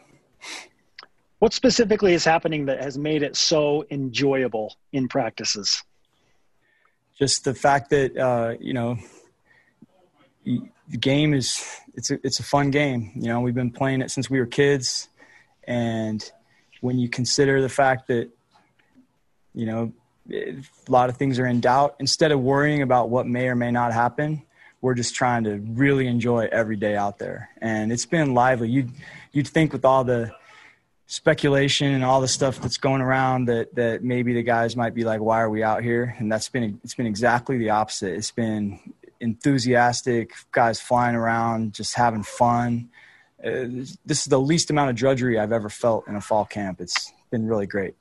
What 1.40 1.54
specifically 1.54 2.14
is 2.14 2.26
happening 2.26 2.66
that 2.66 2.82
has 2.82 2.98
made 2.98 3.22
it 3.22 3.36
so 3.36 3.86
enjoyable 3.92 4.76
in 4.92 5.08
practices? 5.08 5.84
just 7.18 7.46
the 7.46 7.54
fact 7.54 7.90
that 7.90 8.18
uh, 8.18 8.56
you 8.60 8.74
know 8.74 8.98
the 10.46 10.98
game 11.00 11.34
is 11.34 11.66
it's 11.96 12.12
a, 12.12 12.20
it's 12.24 12.40
a 12.40 12.44
fun 12.44 12.72
game. 12.72 13.12
You 13.16 13.30
know, 13.30 13.42
we've 13.42 13.56
been 13.56 13.72
playing 13.72 14.02
it 14.02 14.12
since 14.12 14.30
we 14.30 14.40
were 14.40 14.46
kids, 14.46 15.10
and 15.64 16.30
when 16.82 17.00
you 17.00 17.10
consider 17.10 17.62
the 17.62 17.70
fact 17.70 18.08
that 18.08 18.30
you 19.54 19.66
know 19.66 19.94
a 20.32 20.64
lot 20.90 21.10
of 21.10 21.18
things 21.18 21.40
are 21.40 21.46
in 21.46 21.62
doubt, 21.62 21.96
instead 22.00 22.32
of 22.32 22.40
worrying 22.40 22.82
about 22.82 23.10
what 23.10 23.28
may 23.28 23.48
or 23.48 23.56
may 23.56 23.72
not 23.72 23.94
happen, 23.94 24.44
we're 24.86 24.94
just 24.94 25.16
trying 25.16 25.44
to 25.46 25.56
really 25.74 26.06
enjoy 26.06 26.48
every 26.52 26.76
day 26.76 26.96
out 26.96 27.18
there, 27.18 27.50
and 27.60 27.92
it's 27.92 28.06
been 28.06 28.36
lively. 28.36 28.70
You 28.70 28.88
you'd 29.32 29.48
think 29.48 29.74
with 29.74 29.84
all 29.84 30.04
the 30.04 30.32
speculation 31.08 31.92
and 31.92 32.04
all 32.04 32.22
the 32.22 32.28
stuff 32.28 32.60
that's 32.62 32.78
going 32.78 33.02
around 33.02 33.46
that 33.46 33.74
that 33.74 34.04
maybe 34.04 34.32
the 34.36 34.44
guys 34.44 34.76
might 34.76 34.94
be 34.94 35.04
like 35.04 35.22
why 35.22 35.42
are 35.42 35.50
we 35.50 35.64
out 35.64 35.82
here? 35.82 36.16
And 36.20 36.32
that's 36.32 36.50
been 36.50 36.80
it's 36.84 36.94
been 36.94 37.08
exactly 37.08 37.58
the 37.58 37.72
opposite. 37.72 38.14
It's 38.14 38.30
been 38.30 38.80
enthusiastic 39.20 40.34
guys 40.52 40.80
flying 40.80 41.16
around 41.16 41.74
just 41.74 41.96
having 41.96 42.22
fun. 42.22 42.90
Uh, 43.44 43.66
this 44.06 44.20
is 44.20 44.26
the 44.26 44.40
least 44.40 44.70
amount 44.70 44.92
of 44.92 44.96
drudgery 44.96 45.40
i've 45.40 45.52
ever 45.52 45.70
felt 45.70 46.08
in 46.08 46.16
a 46.16 46.22
fall 46.22 46.46
camp. 46.46 46.80
It's 46.80 47.12
been 47.32 47.48
really 47.48 47.66
great 47.66 47.96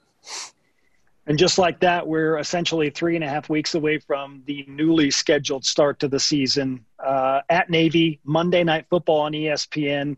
And 1.26 1.38
just 1.38 1.58
like 1.58 1.80
that, 1.80 2.06
we're 2.06 2.38
essentially 2.38 2.90
three 2.90 3.14
and 3.14 3.24
a 3.24 3.28
half 3.28 3.48
weeks 3.48 3.74
away 3.74 3.98
from 3.98 4.42
the 4.46 4.64
newly 4.68 5.10
scheduled 5.10 5.64
start 5.64 6.00
to 6.00 6.08
the 6.08 6.20
season 6.20 6.84
uh, 6.98 7.40
at 7.48 7.70
Navy, 7.70 8.20
Monday 8.24 8.62
Night 8.62 8.86
Football 8.90 9.20
on 9.20 9.32
ESPN. 9.32 10.16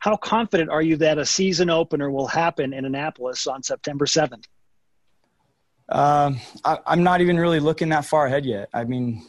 How 0.00 0.16
confident 0.16 0.70
are 0.70 0.82
you 0.82 0.96
that 0.96 1.18
a 1.18 1.26
season 1.26 1.70
opener 1.70 2.10
will 2.10 2.26
happen 2.26 2.72
in 2.72 2.84
Annapolis 2.84 3.46
on 3.46 3.62
September 3.62 4.06
7th? 4.06 4.44
Um, 5.88 6.40
I, 6.64 6.78
I'm 6.86 7.02
not 7.02 7.20
even 7.20 7.38
really 7.38 7.60
looking 7.60 7.90
that 7.90 8.04
far 8.04 8.26
ahead 8.26 8.44
yet. 8.44 8.68
I 8.74 8.84
mean, 8.84 9.24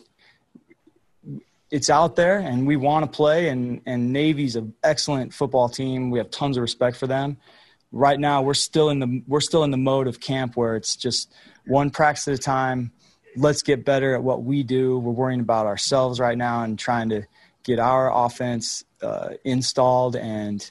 it's 1.72 1.90
out 1.90 2.16
there, 2.16 2.40
and 2.40 2.66
we 2.66 2.76
want 2.76 3.06
to 3.06 3.16
play. 3.16 3.50
And 3.50 3.82
and 3.86 4.12
Navy's 4.12 4.56
an 4.56 4.74
excellent 4.84 5.34
football 5.34 5.70
team. 5.70 6.10
We 6.10 6.20
have 6.20 6.32
tons 6.32 6.58
of 6.58 6.62
respect 6.62 6.98
for 6.98 7.08
them. 7.08 7.38
Right 7.92 8.20
now, 8.20 8.44
we're 8.44 8.54
still 8.54 8.90
in 8.90 9.00
the 9.00 9.24
we're 9.28 9.42
still 9.42 9.64
in 9.64 9.72
the 9.72 9.78
mode 9.78 10.08
of 10.08 10.20
camp 10.20 10.56
where 10.56 10.76
it's 10.76 10.96
just 10.96 11.32
one 11.66 11.90
practice 11.90 12.28
at 12.28 12.36
a 12.36 12.38
time. 12.38 12.92
Let's 13.36 13.64
get 13.64 13.84
better 13.84 14.14
at 14.14 14.24
what 14.24 14.44
we 14.44 14.64
do. 14.64 15.00
We're 15.00 15.12
worrying 15.12 15.40
about 15.40 15.66
ourselves 15.66 16.20
right 16.20 16.38
now 16.38 16.64
and 16.64 16.78
trying 16.78 17.10
to 17.10 17.24
get 17.64 17.80
our 17.80 18.26
offense 18.26 18.84
uh, 19.02 19.30
installed 19.44 20.16
and 20.16 20.70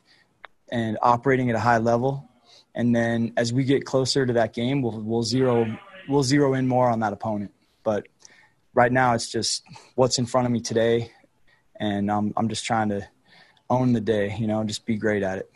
and 0.71 0.99
operating 1.03 1.51
at 1.51 1.57
a 1.57 1.61
high 1.61 1.79
level. 1.79 2.29
And 2.75 2.95
then 2.95 3.33
as 3.37 3.53
we 3.53 3.65
get 3.65 3.85
closer 3.85 4.25
to 4.25 4.33
that 4.35 4.53
game, 4.55 4.83
we'll 4.83 5.01
we'll 5.01 5.23
zero 5.25 5.79
we'll 6.09 6.23
zero 6.23 6.55
in 6.55 6.69
more 6.69 6.89
on 6.89 7.01
that 7.01 7.13
opponent. 7.13 7.53
But 7.83 8.07
right 8.75 8.93
now, 8.93 9.15
it's 9.15 9.31
just 9.31 9.65
what's 9.97 10.19
in 10.19 10.27
front 10.27 10.47
of 10.47 10.53
me 10.53 10.61
today, 10.61 11.11
and 11.81 12.11
I'm 12.11 12.33
I'm 12.37 12.49
just 12.49 12.65
trying 12.65 12.91
to 12.91 13.09
own 13.69 13.93
the 13.93 14.01
day. 14.01 14.37
You 14.39 14.47
know, 14.47 14.63
just 14.65 14.87
be 14.87 14.97
great 14.97 15.23
at 15.23 15.39
it. 15.39 15.51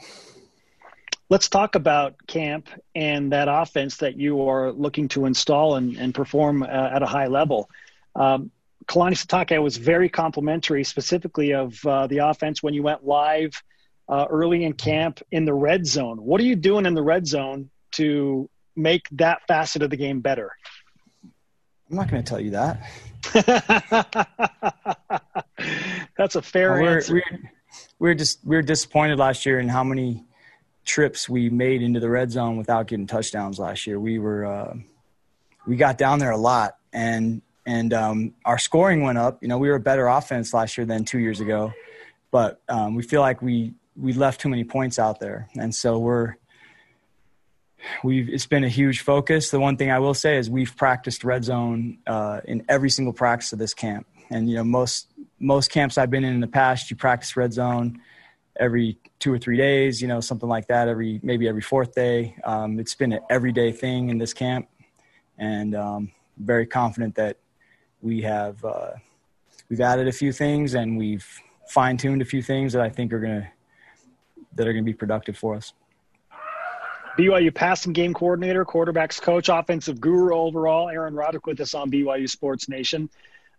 Let's 1.32 1.48
talk 1.48 1.76
about 1.76 2.26
camp 2.26 2.68
and 2.94 3.32
that 3.32 3.48
offense 3.48 3.96
that 3.96 4.18
you 4.18 4.50
are 4.50 4.70
looking 4.70 5.08
to 5.08 5.24
install 5.24 5.76
and, 5.76 5.96
and 5.96 6.14
perform 6.14 6.62
uh, 6.62 6.66
at 6.66 7.02
a 7.02 7.06
high 7.06 7.28
level. 7.28 7.70
Um, 8.14 8.50
Kalani 8.84 9.14
Sitake 9.14 9.62
was 9.62 9.78
very 9.78 10.10
complimentary, 10.10 10.84
specifically 10.84 11.54
of 11.54 11.82
uh, 11.86 12.06
the 12.06 12.18
offense 12.18 12.62
when 12.62 12.74
you 12.74 12.82
went 12.82 13.06
live 13.06 13.62
uh, 14.10 14.26
early 14.28 14.64
in 14.64 14.74
camp 14.74 15.22
in 15.30 15.46
the 15.46 15.54
red 15.54 15.86
zone. 15.86 16.22
What 16.22 16.38
are 16.38 16.44
you 16.44 16.54
doing 16.54 16.84
in 16.84 16.92
the 16.92 17.00
red 17.00 17.26
zone 17.26 17.70
to 17.92 18.50
make 18.76 19.08
that 19.12 19.40
facet 19.48 19.80
of 19.80 19.88
the 19.88 19.96
game 19.96 20.20
better? 20.20 20.52
I'm 21.88 21.96
not 21.96 22.10
going 22.10 22.22
to 22.22 22.28
tell 22.28 22.40
you 22.40 22.50
that. 22.50 22.82
That's 26.18 26.36
a 26.36 26.42
fair 26.42 26.72
we're, 26.72 26.96
answer. 26.96 27.14
We're, 27.14 27.40
we're 27.98 28.14
just 28.14 28.40
we're 28.44 28.60
disappointed 28.60 29.18
last 29.18 29.46
year 29.46 29.60
in 29.60 29.70
how 29.70 29.82
many 29.82 30.26
trips 30.84 31.28
we 31.28 31.50
made 31.50 31.82
into 31.82 32.00
the 32.00 32.10
red 32.10 32.30
zone 32.30 32.56
without 32.56 32.86
getting 32.86 33.06
touchdowns 33.06 33.58
last 33.58 33.86
year. 33.86 33.98
We 34.00 34.18
were 34.18 34.44
uh, 34.44 34.74
we 35.66 35.76
got 35.76 35.98
down 35.98 36.18
there 36.18 36.30
a 36.30 36.36
lot, 36.36 36.76
and 36.92 37.42
and 37.66 37.92
um, 37.92 38.34
our 38.44 38.58
scoring 38.58 39.02
went 39.02 39.18
up. 39.18 39.42
You 39.42 39.48
know, 39.48 39.58
we 39.58 39.68
were 39.68 39.76
a 39.76 39.80
better 39.80 40.06
offense 40.06 40.52
last 40.52 40.76
year 40.76 40.86
than 40.86 41.04
two 41.04 41.18
years 41.18 41.40
ago, 41.40 41.72
but 42.30 42.60
um, 42.68 42.94
we 42.94 43.02
feel 43.02 43.20
like 43.20 43.42
we 43.42 43.74
we 43.96 44.12
left 44.12 44.40
too 44.40 44.48
many 44.48 44.64
points 44.64 44.98
out 44.98 45.20
there, 45.20 45.48
and 45.54 45.74
so 45.74 45.98
we're 45.98 46.36
we've 48.02 48.28
it's 48.28 48.46
been 48.46 48.64
a 48.64 48.68
huge 48.68 49.00
focus. 49.00 49.50
The 49.50 49.60
one 49.60 49.76
thing 49.76 49.90
I 49.90 50.00
will 50.00 50.14
say 50.14 50.36
is 50.36 50.50
we've 50.50 50.76
practiced 50.76 51.24
red 51.24 51.44
zone 51.44 51.98
uh, 52.06 52.40
in 52.44 52.64
every 52.68 52.90
single 52.90 53.12
practice 53.12 53.52
of 53.52 53.58
this 53.58 53.74
camp, 53.74 54.06
and 54.30 54.48
you 54.48 54.56
know 54.56 54.64
most 54.64 55.08
most 55.38 55.70
camps 55.70 55.98
I've 55.98 56.10
been 56.10 56.24
in 56.24 56.34
in 56.34 56.40
the 56.40 56.48
past, 56.48 56.90
you 56.90 56.96
practice 56.96 57.36
red 57.36 57.52
zone 57.52 58.00
every 58.62 58.96
two 59.18 59.32
or 59.32 59.38
three 59.38 59.56
days, 59.56 60.00
you 60.00 60.06
know, 60.06 60.20
something 60.20 60.48
like 60.48 60.68
that. 60.68 60.88
Every 60.88 61.18
maybe 61.22 61.48
every 61.48 61.60
fourth 61.60 61.94
day. 61.94 62.36
Um, 62.44 62.78
it's 62.78 62.94
been 62.94 63.12
an 63.12 63.20
everyday 63.28 63.72
thing 63.72 64.08
in 64.08 64.18
this 64.18 64.32
camp, 64.32 64.68
and 65.36 65.74
um, 65.74 66.12
very 66.38 66.66
confident 66.66 67.16
that 67.16 67.38
we 68.00 68.22
have 68.22 68.64
uh, 68.64 68.92
we've 69.68 69.80
added 69.80 70.06
a 70.06 70.12
few 70.12 70.32
things 70.32 70.74
and 70.74 70.96
we've 70.96 71.26
fine 71.68 71.96
tuned 71.96 72.22
a 72.22 72.24
few 72.24 72.42
things 72.42 72.72
that 72.72 72.82
I 72.82 72.88
think 72.88 73.12
are 73.12 73.20
gonna 73.20 73.50
that 74.54 74.68
are 74.68 74.72
gonna 74.72 74.84
be 74.84 74.94
productive 74.94 75.36
for 75.36 75.56
us. 75.56 75.72
BYU 77.18 77.54
passing 77.54 77.92
game 77.92 78.14
coordinator, 78.14 78.64
quarterbacks 78.64 79.20
coach, 79.20 79.50
offensive 79.50 80.00
guru 80.00 80.34
overall, 80.34 80.88
Aaron 80.88 81.14
Roderick 81.14 81.46
with 81.46 81.60
us 81.60 81.74
on 81.74 81.90
BYU 81.90 82.28
Sports 82.28 82.68
Nation. 82.68 83.10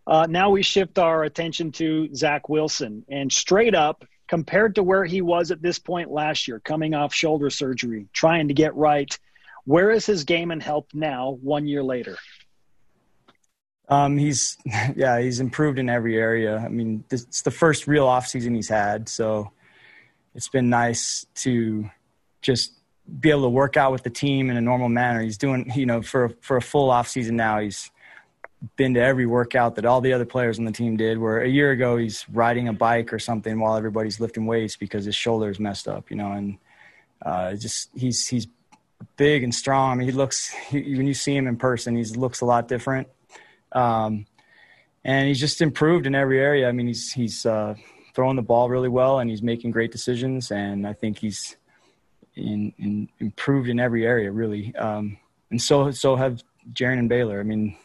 Uh, 0.07 0.25
now 0.27 0.49
we 0.49 0.63
shift 0.63 0.97
our 0.97 1.23
attention 1.23 1.71
to 1.73 2.13
Zach 2.15 2.49
Wilson. 2.49 3.05
And 3.09 3.31
straight 3.31 3.75
up, 3.75 4.03
compared 4.33 4.73
to 4.73 4.81
where 4.81 5.05
he 5.05 5.21
was 5.21 5.51
at 5.51 5.61
this 5.61 5.77
point 5.77 6.09
last 6.09 6.47
year, 6.47 6.59
coming 6.59 6.95
off 6.95 7.13
shoulder 7.13 7.51
surgery, 7.51 8.07
trying 8.13 8.47
to 8.47 8.53
get 8.55 8.73
right, 8.73 9.19
where 9.65 9.91
is 9.91 10.07
his 10.07 10.23
game 10.23 10.49
and 10.49 10.63
health 10.63 10.87
now, 10.91 11.37
one 11.43 11.67
year 11.67 11.83
later? 11.83 12.17
Um, 13.89 14.17
he's, 14.17 14.57
yeah, 14.95 15.21
he's 15.21 15.39
improved 15.39 15.77
in 15.77 15.87
every 15.87 16.17
area. 16.17 16.57
I 16.57 16.67
mean, 16.67 17.03
this, 17.09 17.25
it's 17.25 17.43
the 17.43 17.51
first 17.51 17.85
real 17.85 18.07
offseason 18.07 18.55
he's 18.55 18.69
had. 18.69 19.07
So 19.07 19.51
it's 20.33 20.49
been 20.49 20.67
nice 20.67 21.27
to 21.35 21.87
just 22.41 22.73
be 23.19 23.29
able 23.29 23.43
to 23.43 23.49
work 23.49 23.77
out 23.77 23.91
with 23.91 24.01
the 24.01 24.09
team 24.09 24.49
in 24.49 24.57
a 24.57 24.61
normal 24.61 24.89
manner. 24.89 25.21
He's 25.21 25.37
doing, 25.37 25.71
you 25.75 25.85
know, 25.85 26.01
for 26.01 26.29
for 26.41 26.57
a 26.57 26.61
full 26.61 26.89
off 26.89 27.07
season 27.07 27.35
now. 27.35 27.59
He's 27.59 27.91
been 28.75 28.93
to 28.93 29.01
every 29.01 29.25
workout 29.25 29.75
that 29.75 29.85
all 29.85 30.01
the 30.01 30.13
other 30.13 30.25
players 30.25 30.57
on 30.57 30.65
the 30.65 30.71
team 30.71 30.97
did. 30.97 31.17
Where 31.17 31.41
a 31.41 31.47
year 31.47 31.71
ago 31.71 31.97
he's 31.97 32.25
riding 32.29 32.67
a 32.67 32.73
bike 32.73 33.13
or 33.13 33.19
something 33.19 33.59
while 33.59 33.75
everybody's 33.75 34.19
lifting 34.19 34.45
weights 34.45 34.75
because 34.75 35.05
his 35.05 35.15
shoulder's 35.15 35.59
messed 35.59 35.87
up, 35.87 36.09
you 36.09 36.15
know. 36.15 36.31
And 36.31 36.57
uh, 37.21 37.55
just 37.55 37.89
he's 37.95 38.27
he's 38.27 38.47
big 39.17 39.43
and 39.43 39.53
strong. 39.53 39.91
I 39.91 39.95
mean, 39.95 40.07
he 40.07 40.13
looks 40.13 40.49
he, 40.49 40.95
when 40.95 41.07
you 41.07 41.13
see 41.13 41.35
him 41.35 41.47
in 41.47 41.57
person, 41.57 41.95
he 41.95 42.03
looks 42.03 42.41
a 42.41 42.45
lot 42.45 42.67
different. 42.67 43.07
Um, 43.71 44.25
and 45.03 45.27
he's 45.27 45.39
just 45.39 45.61
improved 45.61 46.05
in 46.05 46.15
every 46.15 46.39
area. 46.39 46.67
I 46.67 46.71
mean, 46.71 46.87
he's 46.87 47.11
he's 47.11 47.45
uh, 47.45 47.75
throwing 48.13 48.35
the 48.35 48.41
ball 48.41 48.69
really 48.69 48.89
well 48.89 49.19
and 49.19 49.29
he's 49.29 49.41
making 49.41 49.71
great 49.71 49.91
decisions. 49.91 50.51
And 50.51 50.87
I 50.87 50.93
think 50.93 51.19
he's 51.19 51.57
in, 52.35 52.73
in 52.77 53.09
improved 53.19 53.69
in 53.69 53.79
every 53.79 54.05
area 54.05 54.31
really. 54.31 54.75
Um, 54.75 55.17
and 55.51 55.61
so 55.61 55.91
so 55.91 56.15
have 56.15 56.41
Jaren 56.71 56.99
and 56.99 57.09
Baylor. 57.09 57.39
I 57.39 57.43
mean, 57.43 57.75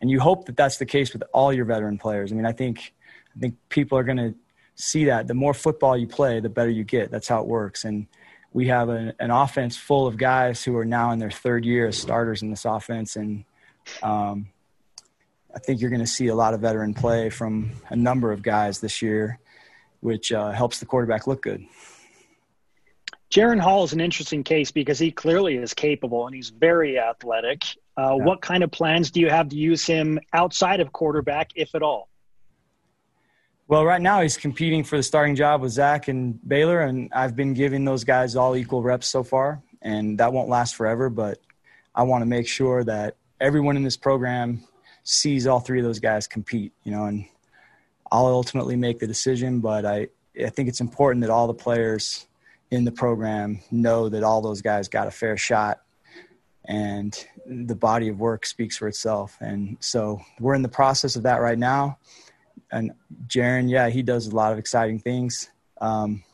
and 0.00 0.10
you 0.10 0.20
hope 0.20 0.46
that 0.46 0.56
that's 0.56 0.78
the 0.78 0.86
case 0.86 1.12
with 1.12 1.22
all 1.32 1.52
your 1.52 1.64
veteran 1.64 1.98
players. 1.98 2.32
I 2.32 2.34
mean, 2.34 2.46
I 2.46 2.52
think 2.52 2.94
I 3.36 3.40
think 3.40 3.56
people 3.68 3.98
are 3.98 4.04
going 4.04 4.18
to 4.18 4.34
see 4.74 5.06
that 5.06 5.26
the 5.26 5.34
more 5.34 5.54
football 5.54 5.96
you 5.96 6.06
play, 6.06 6.40
the 6.40 6.48
better 6.48 6.70
you 6.70 6.84
get. 6.84 7.10
That's 7.10 7.28
how 7.28 7.40
it 7.40 7.46
works. 7.46 7.84
And 7.84 8.06
we 8.52 8.68
have 8.68 8.88
an, 8.88 9.12
an 9.18 9.30
offense 9.30 9.76
full 9.76 10.06
of 10.06 10.16
guys 10.16 10.62
who 10.64 10.76
are 10.76 10.84
now 10.84 11.10
in 11.12 11.18
their 11.18 11.30
third 11.30 11.64
year 11.64 11.88
as 11.88 11.98
starters 11.98 12.42
in 12.42 12.50
this 12.50 12.64
offense, 12.64 13.16
and 13.16 13.44
um, 14.02 14.48
I 15.54 15.58
think 15.58 15.80
you're 15.80 15.90
going 15.90 16.00
to 16.00 16.06
see 16.06 16.28
a 16.28 16.34
lot 16.34 16.54
of 16.54 16.60
veteran 16.60 16.94
play 16.94 17.30
from 17.30 17.72
a 17.88 17.96
number 17.96 18.32
of 18.32 18.42
guys 18.42 18.80
this 18.80 19.00
year, 19.00 19.38
which 20.00 20.32
uh, 20.32 20.52
helps 20.52 20.80
the 20.80 20.86
quarterback 20.86 21.26
look 21.26 21.42
good. 21.42 21.64
Jaren 23.30 23.60
Hall 23.60 23.84
is 23.84 23.92
an 23.92 24.00
interesting 24.00 24.44
case 24.44 24.70
because 24.70 24.98
he 24.98 25.10
clearly 25.10 25.56
is 25.56 25.74
capable 25.74 26.26
and 26.26 26.34
he's 26.34 26.50
very 26.50 26.98
athletic. 26.98 27.64
Uh, 27.98 28.14
yeah. 28.16 28.24
What 28.24 28.40
kind 28.40 28.62
of 28.62 28.70
plans 28.70 29.10
do 29.10 29.20
you 29.20 29.30
have 29.30 29.48
to 29.48 29.56
use 29.56 29.84
him 29.84 30.20
outside 30.32 30.80
of 30.80 30.92
quarterback, 30.92 31.50
if 31.54 31.74
at 31.74 31.82
all? 31.82 32.08
Well, 33.68 33.84
right 33.84 34.00
now 34.00 34.20
he's 34.20 34.36
competing 34.36 34.84
for 34.84 34.96
the 34.96 35.02
starting 35.02 35.34
job 35.34 35.60
with 35.60 35.72
Zach 35.72 36.06
and 36.06 36.38
Baylor, 36.46 36.82
and 36.82 37.12
I've 37.12 37.34
been 37.34 37.52
giving 37.52 37.84
those 37.84 38.04
guys 38.04 38.36
all 38.36 38.54
equal 38.54 38.80
reps 38.80 39.08
so 39.08 39.24
far, 39.24 39.60
and 39.82 40.18
that 40.18 40.32
won't 40.32 40.48
last 40.48 40.76
forever. 40.76 41.10
But 41.10 41.38
I 41.92 42.04
want 42.04 42.22
to 42.22 42.26
make 42.26 42.46
sure 42.46 42.84
that 42.84 43.16
everyone 43.40 43.76
in 43.76 43.82
this 43.82 43.96
program 43.96 44.62
sees 45.02 45.48
all 45.48 45.58
three 45.58 45.80
of 45.80 45.84
those 45.84 45.98
guys 45.98 46.28
compete, 46.28 46.72
you 46.84 46.92
know, 46.92 47.06
and 47.06 47.24
I'll 48.12 48.26
ultimately 48.26 48.76
make 48.76 49.00
the 49.00 49.06
decision. 49.08 49.58
But 49.58 49.84
I, 49.84 50.08
I 50.40 50.50
think 50.50 50.68
it's 50.68 50.80
important 50.80 51.22
that 51.22 51.30
all 51.30 51.48
the 51.48 51.54
players 51.54 52.26
in 52.70 52.84
the 52.84 52.92
program 52.92 53.60
know 53.70 54.08
that 54.08 54.22
all 54.22 54.40
those 54.40 54.62
guys 54.62 54.88
got 54.88 55.06
a 55.06 55.10
fair 55.10 55.36
shot 55.36 55.80
and 56.66 57.26
the 57.46 57.76
body 57.76 58.08
of 58.08 58.18
work 58.18 58.44
speaks 58.44 58.76
for 58.76 58.88
itself. 58.88 59.36
And 59.40 59.76
so 59.80 60.20
we're 60.40 60.54
in 60.54 60.62
the 60.62 60.68
process 60.68 61.16
of 61.16 61.22
that 61.22 61.40
right 61.40 61.58
now. 61.58 61.98
And 62.72 62.92
Jaren, 63.28 63.70
yeah, 63.70 63.88
he 63.88 64.02
does 64.02 64.26
a 64.26 64.34
lot 64.34 64.52
of 64.52 64.58
exciting 64.58 64.98
things. 64.98 65.48
Um, 65.80 66.24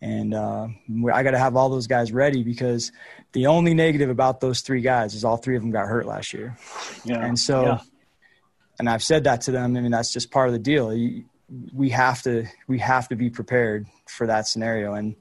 and 0.00 0.32
uh, 0.32 0.68
I 1.12 1.24
got 1.24 1.32
to 1.32 1.38
have 1.38 1.56
all 1.56 1.68
those 1.68 1.88
guys 1.88 2.12
ready 2.12 2.44
because 2.44 2.92
the 3.32 3.46
only 3.46 3.74
negative 3.74 4.10
about 4.10 4.40
those 4.40 4.60
three 4.60 4.80
guys 4.80 5.14
is 5.14 5.24
all 5.24 5.36
three 5.36 5.56
of 5.56 5.62
them 5.62 5.72
got 5.72 5.88
hurt 5.88 6.06
last 6.06 6.32
year. 6.32 6.56
Yeah. 7.04 7.24
And 7.24 7.36
so, 7.36 7.62
yeah. 7.62 7.80
and 8.78 8.88
I've 8.88 9.02
said 9.02 9.24
that 9.24 9.40
to 9.42 9.50
them. 9.50 9.76
I 9.76 9.80
mean, 9.80 9.90
that's 9.90 10.12
just 10.12 10.30
part 10.30 10.46
of 10.46 10.52
the 10.52 10.60
deal. 10.60 10.96
we 11.74 11.88
have 11.90 12.22
to, 12.22 12.46
we 12.68 12.78
have 12.78 13.08
to 13.08 13.16
be 13.16 13.28
prepared 13.28 13.86
for 14.06 14.28
that 14.28 14.46
scenario. 14.46 14.94
And, 14.94 15.16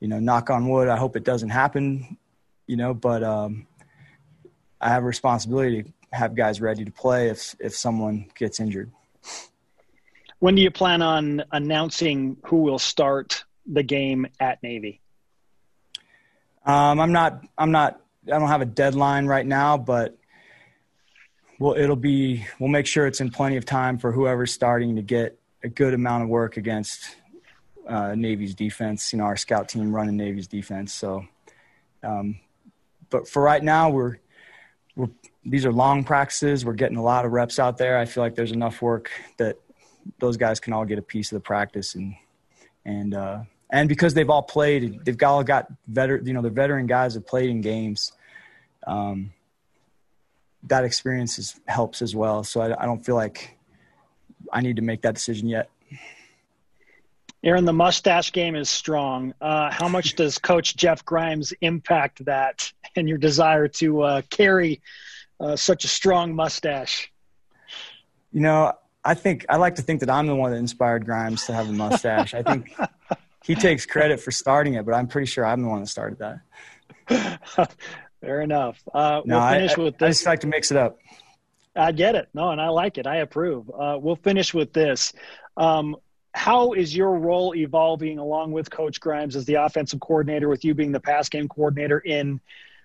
you 0.00 0.08
know, 0.08 0.20
knock 0.20 0.50
on 0.50 0.68
wood, 0.68 0.88
I 0.88 0.96
hope 0.96 1.16
it 1.16 1.24
doesn't 1.24 1.48
happen, 1.48 2.16
you 2.66 2.76
know, 2.76 2.94
but 2.94 3.22
um, 3.22 3.66
I 4.80 4.90
have 4.90 5.02
a 5.02 5.06
responsibility 5.06 5.82
to 5.82 5.92
have 6.12 6.34
guys 6.34 6.60
ready 6.60 6.84
to 6.84 6.90
play 6.90 7.28
if 7.28 7.54
if 7.60 7.74
someone 7.74 8.26
gets 8.34 8.60
injured. 8.60 8.90
When 10.38 10.54
do 10.54 10.62
you 10.62 10.70
plan 10.70 11.02
on 11.02 11.42
announcing 11.50 12.36
who 12.44 12.58
will 12.58 12.78
start 12.78 13.44
the 13.66 13.82
game 13.82 14.26
at 14.38 14.62
Navy? 14.62 15.00
Um, 16.64 17.00
I'm 17.00 17.12
not. 17.12 17.44
I'm 17.56 17.72
not. 17.72 18.00
I 18.26 18.38
don't 18.38 18.48
have 18.48 18.60
a 18.60 18.66
deadline 18.66 19.26
right 19.26 19.46
now, 19.46 19.76
but 19.76 20.16
well, 21.58 21.74
it'll 21.74 21.96
be. 21.96 22.46
We'll 22.60 22.68
make 22.68 22.86
sure 22.86 23.06
it's 23.06 23.20
in 23.20 23.30
plenty 23.30 23.56
of 23.56 23.64
time 23.64 23.98
for 23.98 24.12
whoever's 24.12 24.52
starting 24.52 24.96
to 24.96 25.02
get 25.02 25.38
a 25.64 25.68
good 25.68 25.92
amount 25.92 26.22
of 26.22 26.28
work 26.28 26.56
against 26.56 27.16
uh, 27.88 28.14
Navy's 28.14 28.54
defense. 28.54 29.12
You 29.12 29.18
know, 29.18 29.24
our 29.24 29.36
scout 29.36 29.68
team 29.68 29.94
running 29.94 30.16
Navy's 30.16 30.46
defense. 30.46 30.92
So, 30.92 31.26
um, 32.02 32.38
but 33.10 33.28
for 33.28 33.42
right 33.42 33.62
now, 33.62 33.90
we're 33.90 34.18
we're 34.94 35.08
these 35.44 35.64
are 35.64 35.72
long 35.72 36.04
practices. 36.04 36.64
We're 36.64 36.74
getting 36.74 36.98
a 36.98 37.02
lot 37.02 37.24
of 37.24 37.32
reps 37.32 37.58
out 37.58 37.78
there. 37.78 37.98
I 37.98 38.04
feel 38.04 38.22
like 38.22 38.34
there's 38.34 38.52
enough 38.52 38.82
work 38.82 39.10
that 39.38 39.56
those 40.18 40.36
guys 40.36 40.60
can 40.60 40.72
all 40.72 40.84
get 40.84 40.98
a 40.98 41.02
piece 41.02 41.32
of 41.32 41.36
the 41.36 41.40
practice 41.40 41.94
and 41.94 42.14
and 42.84 43.14
uh, 43.14 43.40
and 43.70 43.88
because 43.88 44.14
they've 44.14 44.30
all 44.30 44.42
played, 44.42 45.04
they've 45.04 45.22
all 45.22 45.44
got 45.44 45.68
veteran. 45.86 46.26
You 46.26 46.32
know, 46.32 46.42
the 46.42 46.50
veteran 46.50 46.86
guys 46.86 47.14
have 47.14 47.26
played 47.26 47.50
in 47.50 47.60
games. 47.60 48.12
Um, 48.86 49.32
that 50.64 50.84
experience 50.84 51.38
is, 51.38 51.60
helps 51.66 52.02
as 52.02 52.16
well. 52.16 52.42
So 52.44 52.60
I, 52.60 52.82
I 52.82 52.86
don't 52.86 53.04
feel 53.04 53.14
like 53.14 53.56
I 54.52 54.60
need 54.60 54.76
to 54.76 54.82
make 54.82 55.02
that 55.02 55.14
decision 55.14 55.48
yet. 55.48 55.70
Aaron, 57.44 57.64
the 57.64 57.72
mustache 57.72 58.32
game 58.32 58.56
is 58.56 58.68
strong. 58.68 59.32
Uh, 59.40 59.70
how 59.70 59.88
much 59.88 60.16
does 60.16 60.38
Coach 60.38 60.76
Jeff 60.76 61.04
Grimes 61.04 61.52
impact 61.60 62.24
that 62.24 62.72
and 62.96 63.08
your 63.08 63.18
desire 63.18 63.68
to 63.68 64.02
uh, 64.02 64.22
carry 64.28 64.82
uh, 65.38 65.54
such 65.54 65.84
a 65.84 65.88
strong 65.88 66.34
mustache? 66.34 67.12
You 68.32 68.40
know, 68.40 68.72
I 69.04 69.14
think 69.14 69.46
I 69.48 69.56
like 69.56 69.76
to 69.76 69.82
think 69.82 70.00
that 70.00 70.10
I'm 70.10 70.26
the 70.26 70.34
one 70.34 70.50
that 70.50 70.58
inspired 70.58 71.04
Grimes 71.04 71.46
to 71.46 71.54
have 71.54 71.68
a 71.68 71.72
mustache. 71.72 72.34
I 72.34 72.42
think 72.42 72.74
he 73.44 73.54
takes 73.54 73.86
credit 73.86 74.20
for 74.20 74.32
starting 74.32 74.74
it, 74.74 74.84
but 74.84 74.94
I'm 74.94 75.06
pretty 75.06 75.26
sure 75.26 75.46
I'm 75.46 75.62
the 75.62 75.68
one 75.68 75.80
that 75.80 75.86
started 75.86 76.18
that. 76.18 77.72
Fair 78.20 78.40
enough. 78.40 78.82
Uh, 78.92 79.22
no, 79.24 79.38
we'll 79.38 79.50
finish 79.50 79.78
I, 79.78 79.80
with 79.80 79.98
this. 79.98 80.06
I 80.06 80.10
just 80.10 80.26
like 80.26 80.40
to 80.40 80.48
mix 80.48 80.72
it 80.72 80.76
up. 80.76 80.98
I 81.76 81.92
get 81.92 82.16
it. 82.16 82.28
No, 82.34 82.50
and 82.50 82.60
I 82.60 82.68
like 82.68 82.98
it. 82.98 83.06
I 83.06 83.16
approve. 83.18 83.70
Uh, 83.70 83.96
we'll 84.00 84.16
finish 84.16 84.52
with 84.52 84.72
this. 84.72 85.12
Um, 85.56 85.96
how 86.38 86.72
is 86.72 86.94
your 86.94 87.18
role 87.18 87.52
evolving 87.56 88.18
along 88.18 88.52
with 88.52 88.70
Coach 88.70 89.00
Grimes 89.00 89.34
as 89.34 89.44
the 89.44 89.54
offensive 89.54 89.98
coordinator, 89.98 90.48
with 90.48 90.64
you 90.64 90.72
being 90.72 90.92
the 90.92 91.00
pass 91.00 91.28
game 91.28 91.48
coordinator 91.48 91.98
in 91.98 92.40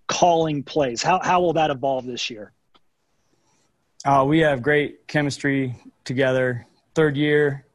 calling 0.07 0.63
plays? 0.63 1.03
How 1.03 1.19
how 1.21 1.39
will 1.39 1.53
that 1.53 1.69
evolve 1.69 2.05
this 2.05 2.31
year? 2.31 2.51
Uh, 4.03 4.25
we 4.27 4.39
have 4.39 4.63
great 4.63 5.07
chemistry 5.07 5.75
together. 6.03 6.65
Third 6.95 7.15
year, 7.15 7.65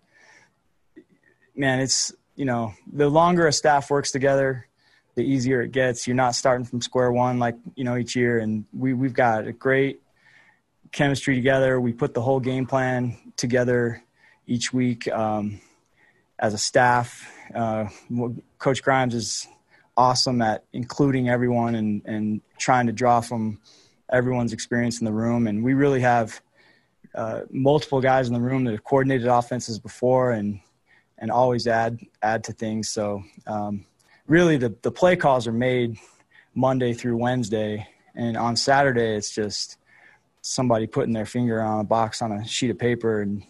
man, 1.55 1.79
it's 1.79 2.13
you 2.35 2.45
know 2.45 2.75
the 2.93 3.09
longer 3.09 3.47
a 3.47 3.53
staff 3.53 3.89
works 3.89 4.11
together, 4.11 4.67
the 5.15 5.23
easier 5.23 5.63
it 5.63 5.71
gets. 5.71 6.09
You're 6.09 6.17
not 6.17 6.35
starting 6.35 6.67
from 6.67 6.83
square 6.83 7.13
one 7.13 7.39
like 7.39 7.55
you 7.77 7.85
know 7.85 7.97
each 7.97 8.17
year, 8.17 8.41
and 8.41 8.65
we 8.77 8.95
we've 8.95 9.15
got 9.15 9.47
a 9.47 9.53
great 9.53 10.03
chemistry 10.91 11.37
together. 11.37 11.81
We 11.81 11.93
put 11.93 12.15
the 12.15 12.21
whole 12.21 12.41
game 12.41 12.67
plan 12.67 13.17
together 13.37 14.03
each 14.49 14.73
week 14.73 15.07
um, 15.09 15.61
as 16.39 16.55
a 16.55 16.59
staff. 16.59 17.31
Uh, 17.55 17.87
Coach 18.59 18.83
Grimes 18.83 19.15
is 19.15 19.47
awesome 19.97 20.41
at 20.43 20.65
including 20.73 21.29
everyone 21.29 21.75
and, 21.75 22.03
and 22.05 22.41
trying 22.59 22.87
to 22.87 22.93
draw 22.93 23.21
from 23.21 23.59
everyone's 24.11 24.53
experience 24.53 25.01
in 25.01 25.05
the 25.05 25.13
room. 25.13 25.47
And 25.47 25.65
we 25.65 25.75
really 25.75 26.01
have 26.01 26.41
uh, 27.15 27.43
multiple 27.51 28.01
guys 28.01 28.29
in 28.29 28.35
the 28.35 28.41
room 28.41 28.65
that 28.65 28.73
have 28.73 28.85
coordinated 28.85 29.27
offenses 29.27 29.79
before 29.79 30.33
and 30.33 30.61
and 31.21 31.33
always 31.33 31.67
add 31.67 31.99
add 32.23 32.45
to 32.45 32.53
things. 32.53 32.89
So 32.89 33.25
um, 33.47 33.85
really, 34.27 34.57
the 34.57 34.75
the 34.83 34.93
play 34.93 35.17
calls 35.17 35.47
are 35.47 35.53
made 35.53 35.99
Monday 36.55 36.93
through 36.93 37.17
Wednesday, 37.17 37.89
and 38.15 38.37
on 38.37 38.55
Saturday 38.57 39.17
it's 39.17 39.35
just 39.35 39.79
somebody 40.43 40.87
putting 40.87 41.13
their 41.13 41.27
finger 41.27 41.61
on 41.61 41.81
a 41.81 41.85
box 41.85 42.23
on 42.23 42.31
a 42.31 42.47
sheet 42.47 42.71
of 42.71 42.79
paper 42.79 43.21
and 43.21 43.43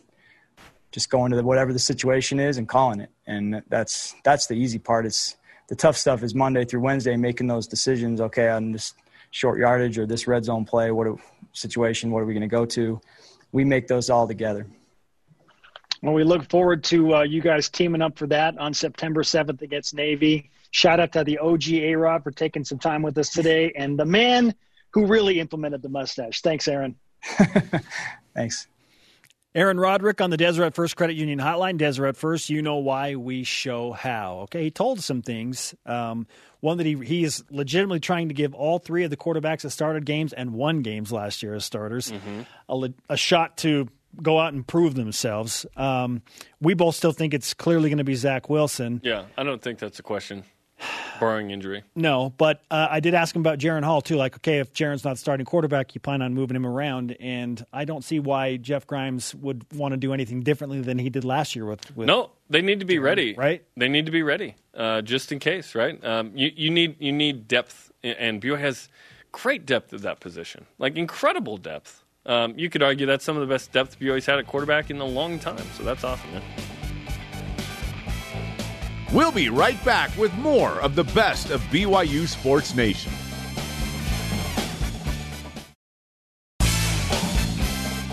just 0.90 1.10
going 1.10 1.30
to 1.30 1.36
the, 1.36 1.42
whatever 1.42 1.72
the 1.72 1.78
situation 1.78 2.40
is 2.40 2.58
and 2.58 2.68
calling 2.68 3.00
it. 3.00 3.10
And 3.26 3.62
that's 3.68 4.14
that's 4.24 4.46
the 4.46 4.54
easy 4.54 4.78
part. 4.78 5.06
It's 5.06 5.36
the 5.68 5.76
tough 5.76 5.96
stuff 5.96 6.22
is 6.22 6.34
Monday 6.34 6.64
through 6.64 6.80
Wednesday 6.80 7.16
making 7.16 7.46
those 7.46 7.66
decisions. 7.66 8.20
Okay, 8.20 8.48
on 8.48 8.72
this 8.72 8.94
short 9.30 9.58
yardage 9.58 9.98
or 9.98 10.06
this 10.06 10.26
red 10.26 10.44
zone 10.44 10.64
play, 10.64 10.90
what 10.90 11.06
situation, 11.52 12.10
what 12.10 12.20
are 12.20 12.26
we 12.26 12.34
going 12.34 12.40
to 12.40 12.48
go 12.48 12.64
to? 12.64 13.00
We 13.52 13.64
make 13.64 13.86
those 13.86 14.10
all 14.10 14.26
together. 14.26 14.66
Well, 16.02 16.14
we 16.14 16.22
look 16.22 16.48
forward 16.48 16.84
to 16.84 17.16
uh, 17.16 17.22
you 17.22 17.40
guys 17.42 17.68
teaming 17.68 18.02
up 18.02 18.16
for 18.18 18.26
that 18.28 18.56
on 18.58 18.72
September 18.72 19.22
7th 19.22 19.62
against 19.62 19.94
Navy. 19.94 20.50
Shout 20.70 21.00
out 21.00 21.12
to 21.12 21.24
the 21.24 21.38
OG 21.38 21.68
A 21.70 21.94
Rod 21.96 22.22
for 22.22 22.30
taking 22.30 22.64
some 22.64 22.78
time 22.78 23.02
with 23.02 23.18
us 23.18 23.30
today 23.30 23.72
and 23.74 23.98
the 23.98 24.04
man 24.04 24.54
who 24.92 25.06
really 25.06 25.40
implemented 25.40 25.82
the 25.82 25.88
mustache. 25.88 26.40
Thanks, 26.40 26.68
Aaron. 26.68 26.94
Thanks. 28.34 28.68
Aaron 29.58 29.80
Roderick 29.80 30.20
on 30.20 30.30
the 30.30 30.36
Deseret 30.36 30.72
First 30.72 30.94
Credit 30.94 31.16
Union 31.16 31.40
Hotline. 31.40 31.78
Deseret 31.78 32.16
First, 32.16 32.48
you 32.48 32.62
know 32.62 32.76
why 32.76 33.16
we 33.16 33.42
show 33.42 33.90
how. 33.90 34.42
Okay, 34.42 34.62
he 34.62 34.70
told 34.70 35.00
some 35.00 35.20
things. 35.20 35.74
Um, 35.84 36.28
one 36.60 36.78
that 36.78 36.86
he 36.86 36.94
he 36.94 37.24
is 37.24 37.42
legitimately 37.50 37.98
trying 37.98 38.28
to 38.28 38.34
give 38.34 38.54
all 38.54 38.78
three 38.78 39.02
of 39.02 39.10
the 39.10 39.16
quarterbacks 39.16 39.62
that 39.62 39.70
started 39.70 40.04
games 40.04 40.32
and 40.32 40.52
won 40.52 40.82
games 40.82 41.10
last 41.10 41.42
year 41.42 41.54
as 41.54 41.64
starters 41.64 42.12
mm-hmm. 42.12 42.42
a, 42.68 42.88
a, 43.08 43.16
shot 43.16 43.56
to 43.56 43.88
go 44.22 44.38
out 44.38 44.52
and 44.52 44.64
prove 44.64 44.94
themselves. 44.94 45.66
Um, 45.76 46.22
we 46.60 46.74
both 46.74 46.94
still 46.94 47.10
think 47.10 47.34
it's 47.34 47.52
clearly 47.52 47.88
going 47.88 47.98
to 47.98 48.04
be 48.04 48.14
Zach 48.14 48.48
Wilson. 48.48 49.00
Yeah, 49.02 49.24
I 49.36 49.42
don't 49.42 49.60
think 49.60 49.80
that's 49.80 49.98
a 49.98 50.04
question 50.04 50.44
barring 51.20 51.50
injury. 51.50 51.82
No, 51.94 52.32
but 52.36 52.62
uh, 52.70 52.88
I 52.90 53.00
did 53.00 53.14
ask 53.14 53.34
him 53.34 53.42
about 53.42 53.58
Jaren 53.58 53.82
Hall 53.84 54.00
too. 54.00 54.16
Like, 54.16 54.36
okay, 54.36 54.58
if 54.58 54.72
Jaren's 54.72 55.04
not 55.04 55.18
starting 55.18 55.46
quarterback, 55.46 55.94
you 55.94 56.00
plan 56.00 56.22
on 56.22 56.34
moving 56.34 56.56
him 56.56 56.66
around, 56.66 57.16
and 57.20 57.64
I 57.72 57.84
don't 57.84 58.04
see 58.04 58.20
why 58.20 58.56
Jeff 58.56 58.86
Grimes 58.86 59.34
would 59.34 59.64
want 59.74 59.92
to 59.92 59.96
do 59.96 60.12
anything 60.12 60.40
differently 60.42 60.80
than 60.80 60.98
he 60.98 61.10
did 61.10 61.24
last 61.24 61.56
year 61.56 61.64
with. 61.66 61.94
with 61.96 62.06
no, 62.06 62.30
they 62.50 62.62
need 62.62 62.80
to 62.80 62.86
be 62.86 62.98
ready, 62.98 63.34
right? 63.34 63.64
They 63.76 63.88
need 63.88 64.06
to 64.06 64.12
be 64.12 64.22
ready, 64.22 64.54
uh, 64.74 65.02
just 65.02 65.32
in 65.32 65.38
case, 65.38 65.74
right? 65.74 66.02
Um, 66.04 66.32
you 66.34 66.50
you 66.54 66.70
need 66.70 66.96
you 67.00 67.12
need 67.12 67.48
depth, 67.48 67.92
and 68.02 68.40
BYU 68.40 68.58
has 68.58 68.88
great 69.32 69.66
depth 69.66 69.92
at 69.92 70.02
that 70.02 70.20
position, 70.20 70.66
like 70.78 70.96
incredible 70.96 71.56
depth. 71.56 72.04
Um, 72.26 72.54
you 72.58 72.68
could 72.68 72.82
argue 72.82 73.06
that's 73.06 73.24
some 73.24 73.36
of 73.36 73.40
the 73.40 73.52
best 73.52 73.72
depth 73.72 73.98
BYU's 73.98 74.26
had 74.26 74.38
at 74.38 74.46
quarterback 74.46 74.90
in 74.90 75.00
a 75.00 75.04
long 75.04 75.38
time, 75.38 75.64
so 75.76 75.82
that's 75.82 76.04
awesome. 76.04 76.30
Man. 76.32 76.42
We'll 79.12 79.32
be 79.32 79.48
right 79.48 79.82
back 79.86 80.14
with 80.18 80.34
more 80.34 80.80
of 80.80 80.94
the 80.94 81.04
best 81.04 81.50
of 81.50 81.62
BYU 81.62 82.28
Sports 82.28 82.74
Nation. 82.74 83.10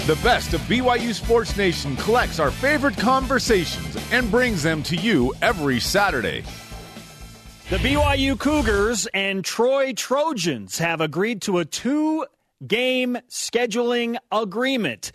The 0.06 0.18
best 0.24 0.54
of 0.54 0.62
BYU 0.62 1.14
Sports 1.14 1.58
Nation 1.58 1.98
collects 1.98 2.40
our 2.40 2.52
favorite 2.52 2.96
conversations 2.96 3.98
and 4.12 4.32
brings 4.32 4.64
them 4.64 4.84
to 4.84 4.96
you 4.96 5.34
every 5.42 5.82
Saturday. 5.82 6.44
The 7.70 7.78
BYU 7.78 8.40
Cougars 8.40 9.06
and 9.14 9.44
Troy 9.44 9.92
Trojans 9.92 10.78
have 10.78 11.02
agreed 11.02 11.42
to 11.42 11.58
a 11.58 11.66
two 11.66 12.26
game 12.66 13.18
scheduling 13.30 14.16
agreement. 14.32 15.12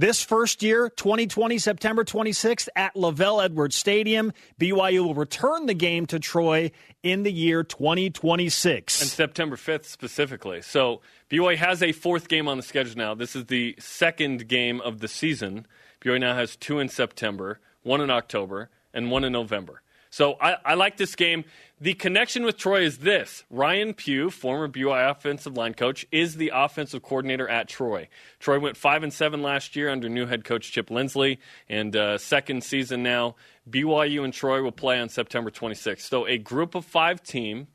This 0.00 0.22
first 0.22 0.62
year, 0.62 0.88
2020, 0.88 1.58
September 1.58 2.04
26th 2.04 2.68
at 2.74 2.94
LaVell 2.94 3.44
Edwards 3.44 3.76
Stadium, 3.76 4.32
BYU 4.58 5.04
will 5.04 5.14
return 5.14 5.66
the 5.66 5.74
game 5.74 6.06
to 6.06 6.18
Troy 6.18 6.70
in 7.02 7.22
the 7.22 7.30
year 7.30 7.62
2026. 7.62 9.02
And 9.02 9.10
September 9.10 9.56
5th 9.56 9.84
specifically. 9.84 10.62
So 10.62 11.02
BYU 11.28 11.58
has 11.58 11.82
a 11.82 11.92
fourth 11.92 12.28
game 12.28 12.48
on 12.48 12.56
the 12.56 12.62
schedule 12.62 12.96
now. 12.96 13.14
This 13.14 13.36
is 13.36 13.44
the 13.44 13.74
second 13.78 14.48
game 14.48 14.80
of 14.80 15.00
the 15.00 15.06
season. 15.06 15.66
BYU 16.00 16.18
now 16.18 16.34
has 16.34 16.56
two 16.56 16.78
in 16.78 16.88
September, 16.88 17.60
one 17.82 18.00
in 18.00 18.08
October, 18.08 18.70
and 18.94 19.10
one 19.10 19.22
in 19.22 19.34
November. 19.34 19.82
So 20.08 20.38
I, 20.40 20.56
I, 20.64 20.74
like 20.74 20.96
this 20.96 21.14
game. 21.14 21.44
The 21.82 21.94
connection 21.94 22.44
with 22.44 22.58
Troy 22.58 22.82
is 22.82 22.98
this 22.98 23.44
Ryan 23.48 23.94
Pugh, 23.94 24.28
former 24.28 24.68
BYU 24.68 25.10
offensive 25.10 25.56
line 25.56 25.72
coach, 25.72 26.04
is 26.12 26.36
the 26.36 26.52
offensive 26.54 27.02
coordinator 27.02 27.48
at 27.48 27.68
Troy. 27.68 28.08
Troy 28.38 28.60
went 28.60 28.76
5 28.76 29.04
and 29.04 29.12
7 29.12 29.40
last 29.40 29.74
year 29.74 29.88
under 29.88 30.10
new 30.10 30.26
head 30.26 30.44
coach 30.44 30.72
Chip 30.72 30.90
Lindsey, 30.90 31.38
and 31.70 31.96
uh, 31.96 32.18
second 32.18 32.64
season 32.64 33.02
now. 33.02 33.34
BYU 33.68 34.24
and 34.24 34.34
Troy 34.34 34.62
will 34.62 34.72
play 34.72 35.00
on 35.00 35.08
September 35.08 35.50
26th. 35.50 36.00
So 36.00 36.26
a 36.26 36.36
group 36.36 36.74
of 36.74 36.84
five 36.84 37.22
team 37.22 37.68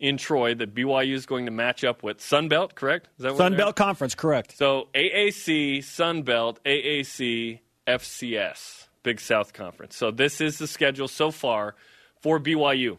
in 0.00 0.16
Troy 0.16 0.54
that 0.54 0.74
BYU 0.74 1.12
is 1.12 1.26
going 1.26 1.44
to 1.44 1.52
match 1.52 1.84
up 1.84 2.02
with. 2.02 2.20
Sunbelt, 2.20 2.74
correct? 2.74 3.08
Is 3.18 3.24
that 3.24 3.32
Sunbelt 3.34 3.76
Conference, 3.76 4.14
correct. 4.14 4.56
So 4.56 4.88
AAC, 4.94 5.80
Sunbelt, 5.80 6.58
AAC, 6.64 7.60
FCS. 7.86 8.88
Big 9.02 9.20
South 9.20 9.52
Conference. 9.52 9.96
So 9.96 10.10
this 10.10 10.40
is 10.40 10.56
the 10.56 10.66
schedule 10.66 11.08
so 11.08 11.30
far 11.30 11.74
for 12.22 12.40
BYU. 12.40 12.96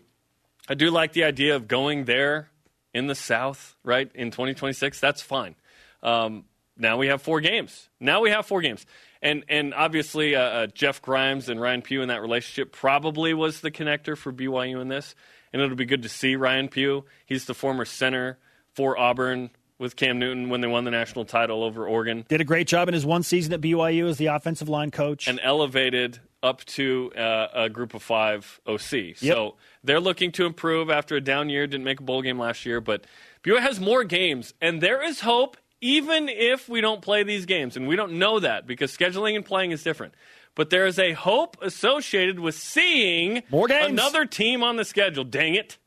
I 0.67 0.73
do 0.73 0.89
like 0.89 1.13
the 1.13 1.23
idea 1.23 1.55
of 1.55 1.67
going 1.67 2.05
there 2.05 2.49
in 2.93 3.07
the 3.07 3.15
South, 3.15 3.75
right, 3.83 4.09
in 4.15 4.31
2026. 4.31 4.99
That's 4.99 5.21
fine. 5.21 5.55
Um, 6.01 6.45
now 6.77 6.97
we 6.97 7.07
have 7.07 7.21
four 7.21 7.41
games. 7.41 7.89
Now 7.99 8.21
we 8.21 8.31
have 8.31 8.45
four 8.45 8.61
games. 8.61 8.85
And, 9.21 9.43
and 9.47 9.73
obviously, 9.73 10.35
uh, 10.35 10.41
uh, 10.41 10.67
Jeff 10.67 11.01
Grimes 11.01 11.49
and 11.49 11.59
Ryan 11.59 11.81
Pugh 11.81 12.01
in 12.01 12.09
that 12.09 12.21
relationship 12.21 12.71
probably 12.71 13.33
was 13.33 13.61
the 13.61 13.71
connector 13.71 14.17
for 14.17 14.31
BYU 14.31 14.81
in 14.81 14.87
this. 14.87 15.15
And 15.53 15.61
it'll 15.61 15.75
be 15.75 15.85
good 15.85 16.03
to 16.03 16.09
see 16.09 16.35
Ryan 16.35 16.67
Pugh. 16.67 17.05
He's 17.25 17.45
the 17.45 17.53
former 17.53 17.85
center 17.85 18.37
for 18.73 18.97
Auburn 18.97 19.51
with 19.77 19.95
Cam 19.95 20.19
Newton 20.19 20.49
when 20.49 20.61
they 20.61 20.67
won 20.67 20.83
the 20.83 20.91
national 20.91 21.25
title 21.25 21.63
over 21.63 21.87
Oregon. 21.87 22.25
Did 22.27 22.41
a 22.41 22.45
great 22.45 22.67
job 22.67 22.87
in 22.87 22.93
his 22.93 23.05
one 23.05 23.23
season 23.23 23.53
at 23.53 23.61
BYU 23.61 24.09
as 24.09 24.17
the 24.17 24.27
offensive 24.27 24.69
line 24.69 24.91
coach. 24.91 25.27
And 25.27 25.39
elevated 25.41 26.19
up 26.43 26.63
to 26.65 27.11
uh, 27.17 27.47
a 27.53 27.69
group 27.69 27.93
of 27.93 28.03
five 28.03 28.59
OC. 28.67 28.91
Yep. 28.91 29.17
So 29.17 29.55
they're 29.85 29.99
looking 29.99 30.31
to 30.33 30.45
improve 30.45 30.89
after 30.89 31.15
a 31.15 31.21
down 31.21 31.49
year. 31.49 31.67
Didn't 31.67 31.85
make 31.85 31.99
a 31.99 32.03
bowl 32.03 32.21
game 32.21 32.39
last 32.39 32.65
year, 32.65 32.81
but 32.81 33.05
BYU 33.43 33.59
has 33.59 33.79
more 33.79 34.03
games, 34.03 34.53
and 34.61 34.81
there 34.81 35.03
is 35.03 35.21
hope 35.21 35.57
even 35.81 36.29
if 36.29 36.67
we 36.67 36.81
don't 36.81 37.01
play 37.01 37.23
these 37.23 37.45
games. 37.45 37.77
And 37.77 37.87
we 37.87 37.95
don't 37.95 38.13
know 38.13 38.39
that 38.39 38.65
because 38.65 38.95
scheduling 38.95 39.35
and 39.35 39.45
playing 39.45 39.71
is 39.71 39.83
different. 39.83 40.15
But 40.55 40.69
there 40.69 40.87
is 40.87 40.97
a 40.97 41.11
hope 41.11 41.57
associated 41.61 42.39
with 42.39 42.55
seeing 42.55 43.43
more 43.51 43.67
games. 43.67 43.91
another 43.91 44.25
team 44.25 44.63
on 44.63 44.77
the 44.77 44.85
schedule. 44.85 45.23
Dang 45.23 45.53
it. 45.53 45.77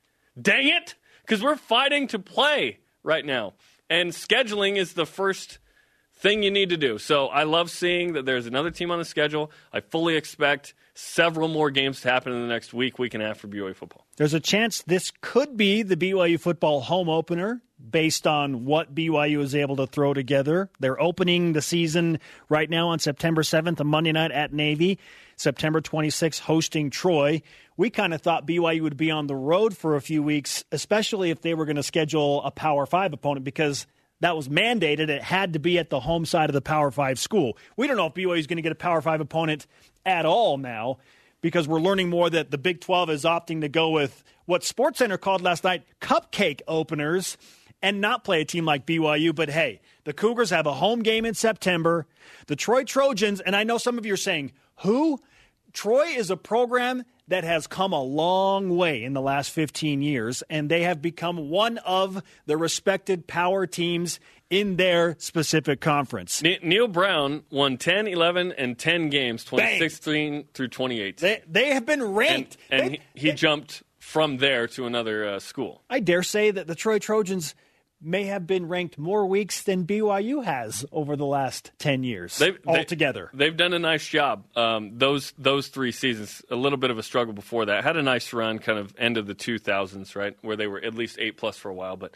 Dang 0.40 0.68
it. 0.68 0.94
Because 1.22 1.42
we're 1.42 1.56
fighting 1.56 2.06
to 2.08 2.18
play 2.18 2.78
right 3.02 3.24
now. 3.24 3.54
And 3.90 4.10
scheduling 4.10 4.76
is 4.76 4.92
the 4.92 5.06
first 5.06 5.58
thing 6.18 6.42
you 6.42 6.50
need 6.50 6.70
to 6.70 6.76
do. 6.76 6.98
So 6.98 7.28
I 7.28 7.44
love 7.44 7.70
seeing 7.70 8.14
that 8.14 8.26
there's 8.26 8.46
another 8.46 8.70
team 8.70 8.90
on 8.90 8.98
the 8.98 9.04
schedule. 9.04 9.50
I 9.72 9.80
fully 9.80 10.16
expect 10.16 10.74
several 10.94 11.48
more 11.48 11.70
games 11.70 12.00
to 12.00 12.10
happen 12.10 12.32
in 12.32 12.40
the 12.40 12.48
next 12.48 12.74
week, 12.74 12.98
week 12.98 13.14
and 13.14 13.22
a 13.22 13.26
half 13.26 13.38
for 13.38 13.48
BYU 13.48 13.74
football. 13.74 14.04
There's 14.16 14.34
a 14.34 14.40
chance 14.40 14.82
this 14.82 15.12
could 15.20 15.56
be 15.56 15.82
the 15.82 15.96
BYU 15.96 16.40
football 16.40 16.80
home 16.80 17.08
opener 17.08 17.62
based 17.90 18.26
on 18.26 18.64
what 18.64 18.92
BYU 18.92 19.40
is 19.40 19.54
able 19.54 19.76
to 19.76 19.86
throw 19.86 20.12
together. 20.12 20.68
They're 20.80 21.00
opening 21.00 21.52
the 21.52 21.62
season 21.62 22.18
right 22.48 22.68
now 22.68 22.88
on 22.88 22.98
September 22.98 23.42
7th, 23.42 23.78
a 23.78 23.84
Monday 23.84 24.10
night 24.10 24.32
at 24.32 24.52
Navy. 24.52 24.98
September 25.36 25.80
26th, 25.80 26.40
hosting 26.40 26.90
Troy. 26.90 27.42
We 27.76 27.90
kind 27.90 28.12
of 28.12 28.20
thought 28.20 28.44
BYU 28.44 28.80
would 28.80 28.96
be 28.96 29.12
on 29.12 29.28
the 29.28 29.36
road 29.36 29.76
for 29.76 29.94
a 29.94 30.00
few 30.00 30.20
weeks, 30.20 30.64
especially 30.72 31.30
if 31.30 31.42
they 31.42 31.54
were 31.54 31.64
going 31.64 31.76
to 31.76 31.82
schedule 31.84 32.42
a 32.42 32.50
Power 32.50 32.86
Five 32.86 33.12
opponent 33.12 33.44
because 33.44 33.86
that 34.20 34.36
was 34.36 34.48
mandated. 34.48 35.08
It 35.08 35.22
had 35.22 35.52
to 35.52 35.58
be 35.58 35.78
at 35.78 35.90
the 35.90 36.00
home 36.00 36.26
side 36.26 36.50
of 36.50 36.54
the 36.54 36.60
Power 36.60 36.90
Five 36.90 37.18
school. 37.18 37.56
We 37.76 37.86
don't 37.86 37.96
know 37.96 38.06
if 38.06 38.14
BYU 38.14 38.38
is 38.38 38.46
going 38.46 38.56
to 38.56 38.62
get 38.62 38.72
a 38.72 38.76
Power 38.76 39.00
Five 39.00 39.20
opponent 39.20 39.66
at 40.04 40.26
all 40.26 40.58
now 40.58 40.98
because 41.40 41.68
we're 41.68 41.80
learning 41.80 42.08
more 42.08 42.28
that 42.30 42.50
the 42.50 42.58
Big 42.58 42.80
12 42.80 43.10
is 43.10 43.24
opting 43.24 43.60
to 43.60 43.68
go 43.68 43.90
with 43.90 44.24
what 44.46 44.62
SportsCenter 44.62 45.20
called 45.20 45.42
last 45.42 45.64
night 45.64 45.84
cupcake 46.00 46.60
openers 46.66 47.36
and 47.80 48.00
not 48.00 48.24
play 48.24 48.40
a 48.40 48.44
team 48.44 48.64
like 48.64 48.86
BYU. 48.86 49.34
But 49.34 49.50
hey, 49.50 49.80
the 50.04 50.12
Cougars 50.12 50.50
have 50.50 50.66
a 50.66 50.74
home 50.74 51.02
game 51.02 51.24
in 51.24 51.34
September. 51.34 52.06
The 52.46 52.56
Troy 52.56 52.84
Trojans, 52.84 53.40
and 53.40 53.54
I 53.54 53.64
know 53.64 53.78
some 53.78 53.98
of 53.98 54.06
you 54.06 54.14
are 54.14 54.18
saying, 54.18 54.52
who? 54.78 55.20
Troy 55.72 56.06
is 56.06 56.30
a 56.30 56.36
program 56.36 57.04
that 57.28 57.44
has 57.44 57.66
come 57.66 57.92
a 57.92 58.02
long 58.02 58.76
way 58.76 59.04
in 59.04 59.12
the 59.12 59.20
last 59.20 59.50
15 59.50 60.02
years, 60.02 60.42
and 60.50 60.68
they 60.68 60.82
have 60.82 61.00
become 61.00 61.50
one 61.50 61.78
of 61.78 62.22
the 62.46 62.56
respected 62.56 63.26
power 63.26 63.66
teams 63.66 64.18
in 64.50 64.76
their 64.76 65.14
specific 65.18 65.80
conference. 65.80 66.42
Neal 66.42 66.88
Brown 66.88 67.42
won 67.50 67.76
10, 67.76 68.08
11, 68.08 68.52
and 68.52 68.78
10 68.78 69.10
games, 69.10 69.44
2016 69.44 70.48
through 70.54 70.68
2018. 70.68 71.14
They, 71.20 71.42
they 71.46 71.74
have 71.74 71.84
been 71.84 72.02
ranked. 72.02 72.56
And, 72.70 72.80
and 72.80 72.92
they, 72.92 73.00
he, 73.14 73.28
he 73.28 73.32
jumped 73.34 73.82
from 73.98 74.38
there 74.38 74.66
to 74.68 74.86
another 74.86 75.28
uh, 75.28 75.38
school. 75.38 75.82
I 75.90 76.00
dare 76.00 76.22
say 76.22 76.50
that 76.50 76.66
the 76.66 76.74
Troy 76.74 76.98
Trojans 76.98 77.54
may 78.00 78.24
have 78.24 78.46
been 78.46 78.68
ranked 78.68 78.98
more 78.98 79.26
weeks 79.26 79.62
than 79.62 79.84
BYU 79.84 80.44
has 80.44 80.84
over 80.92 81.16
the 81.16 81.26
last 81.26 81.72
10 81.78 82.04
years 82.04 82.38
they've, 82.38 82.58
altogether. 82.66 83.30
They, 83.34 83.46
have 83.46 83.56
done 83.56 83.72
a 83.72 83.78
nice 83.78 84.06
job. 84.06 84.44
Um, 84.56 84.98
those 84.98 85.32
those 85.38 85.68
three 85.68 85.92
seasons, 85.92 86.42
a 86.50 86.56
little 86.56 86.78
bit 86.78 86.90
of 86.90 86.98
a 86.98 87.02
struggle 87.02 87.34
before 87.34 87.66
that. 87.66 87.84
Had 87.84 87.96
a 87.96 88.02
nice 88.02 88.32
run 88.32 88.58
kind 88.58 88.78
of 88.78 88.94
end 88.98 89.16
of 89.16 89.26
the 89.26 89.34
2000s, 89.34 90.14
right, 90.14 90.36
where 90.42 90.56
they 90.56 90.66
were 90.66 90.80
at 90.80 90.94
least 90.94 91.18
8 91.18 91.36
plus 91.36 91.56
for 91.56 91.68
a 91.68 91.74
while, 91.74 91.96
but 91.96 92.14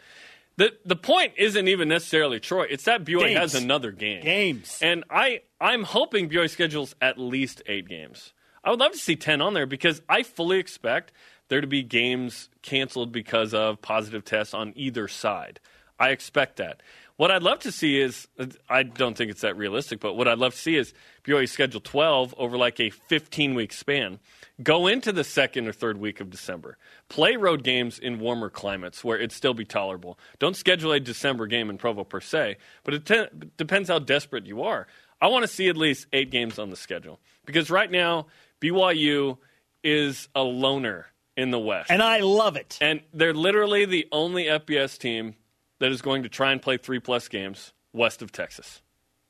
the 0.55 0.71
the 0.85 0.95
point 0.95 1.33
isn't 1.37 1.67
even 1.67 1.87
necessarily 1.87 2.39
Troy. 2.39 2.65
It's 2.69 2.85
that 2.85 3.03
BYU 3.03 3.19
games. 3.19 3.39
has 3.39 3.55
another 3.55 3.91
game. 3.91 4.21
Games. 4.23 4.77
And 4.81 5.03
I 5.09 5.41
I'm 5.59 5.83
hoping 5.83 6.29
BYU 6.29 6.49
schedules 6.49 6.95
at 7.01 7.17
least 7.17 7.61
8 7.65 7.87
games. 7.87 8.33
I 8.63 8.69
would 8.69 8.79
love 8.79 8.93
to 8.93 8.97
see 8.97 9.15
10 9.15 9.41
on 9.41 9.53
there 9.53 9.65
because 9.65 10.01
I 10.07 10.23
fully 10.23 10.59
expect 10.59 11.11
there 11.49 11.59
to 11.59 11.67
be 11.67 11.83
games 11.83 12.49
canceled 12.61 13.11
because 13.11 13.53
of 13.53 13.81
positive 13.81 14.23
tests 14.23 14.53
on 14.53 14.73
either 14.75 15.07
side. 15.07 15.59
I 15.99 16.09
expect 16.09 16.57
that. 16.57 16.81
What 17.15 17.29
I'd 17.29 17.43
love 17.43 17.59
to 17.59 17.71
see 17.71 18.01
is, 18.01 18.27
I 18.67 18.81
don't 18.83 19.15
think 19.15 19.29
it's 19.29 19.41
that 19.41 19.55
realistic, 19.55 19.99
but 19.99 20.15
what 20.15 20.27
I'd 20.27 20.39
love 20.39 20.53
to 20.53 20.59
see 20.59 20.75
is 20.75 20.93
BYU 21.23 21.47
schedule 21.47 21.79
12 21.79 22.33
over 22.37 22.57
like 22.57 22.79
a 22.79 22.89
15 22.89 23.53
week 23.53 23.71
span. 23.71 24.19
Go 24.61 24.87
into 24.87 25.11
the 25.11 25.23
second 25.23 25.67
or 25.67 25.73
third 25.73 25.97
week 25.97 26.19
of 26.19 26.31
December. 26.31 26.77
Play 27.09 27.35
road 27.35 27.63
games 27.63 27.99
in 27.99 28.19
warmer 28.19 28.49
climates 28.49 29.03
where 29.03 29.17
it'd 29.17 29.31
still 29.31 29.53
be 29.53 29.65
tolerable. 29.65 30.17
Don't 30.39 30.55
schedule 30.55 30.91
a 30.91 30.99
December 30.99 31.45
game 31.45 31.69
in 31.69 31.77
Provo 31.77 32.03
per 32.03 32.19
se, 32.19 32.57
but 32.83 32.95
it 32.95 33.05
te- 33.05 33.47
depends 33.57 33.89
how 33.89 33.99
desperate 33.99 34.47
you 34.47 34.63
are. 34.63 34.87
I 35.21 35.27
want 35.27 35.43
to 35.43 35.47
see 35.47 35.69
at 35.69 35.77
least 35.77 36.07
eight 36.13 36.31
games 36.31 36.57
on 36.57 36.71
the 36.71 36.75
schedule 36.75 37.19
because 37.45 37.69
right 37.69 37.89
now, 37.89 38.27
BYU 38.59 39.37
is 39.83 40.29
a 40.33 40.41
loner 40.41 41.07
in 41.37 41.51
the 41.51 41.59
West. 41.59 41.91
And 41.91 42.01
I 42.01 42.19
love 42.19 42.55
it. 42.55 42.77
And 42.81 43.01
they're 43.13 43.33
literally 43.33 43.85
the 43.85 44.07
only 44.11 44.45
FBS 44.45 44.97
team 44.97 45.35
that 45.83 45.91
is 45.91 46.01
going 46.01 46.23
to 46.23 46.29
try 46.29 46.53
and 46.53 46.61
play 46.61 46.77
three 46.77 47.01
plus 47.01 47.27
games 47.27 47.73
west 47.91 48.21
of 48.21 48.31
Texas. 48.31 48.81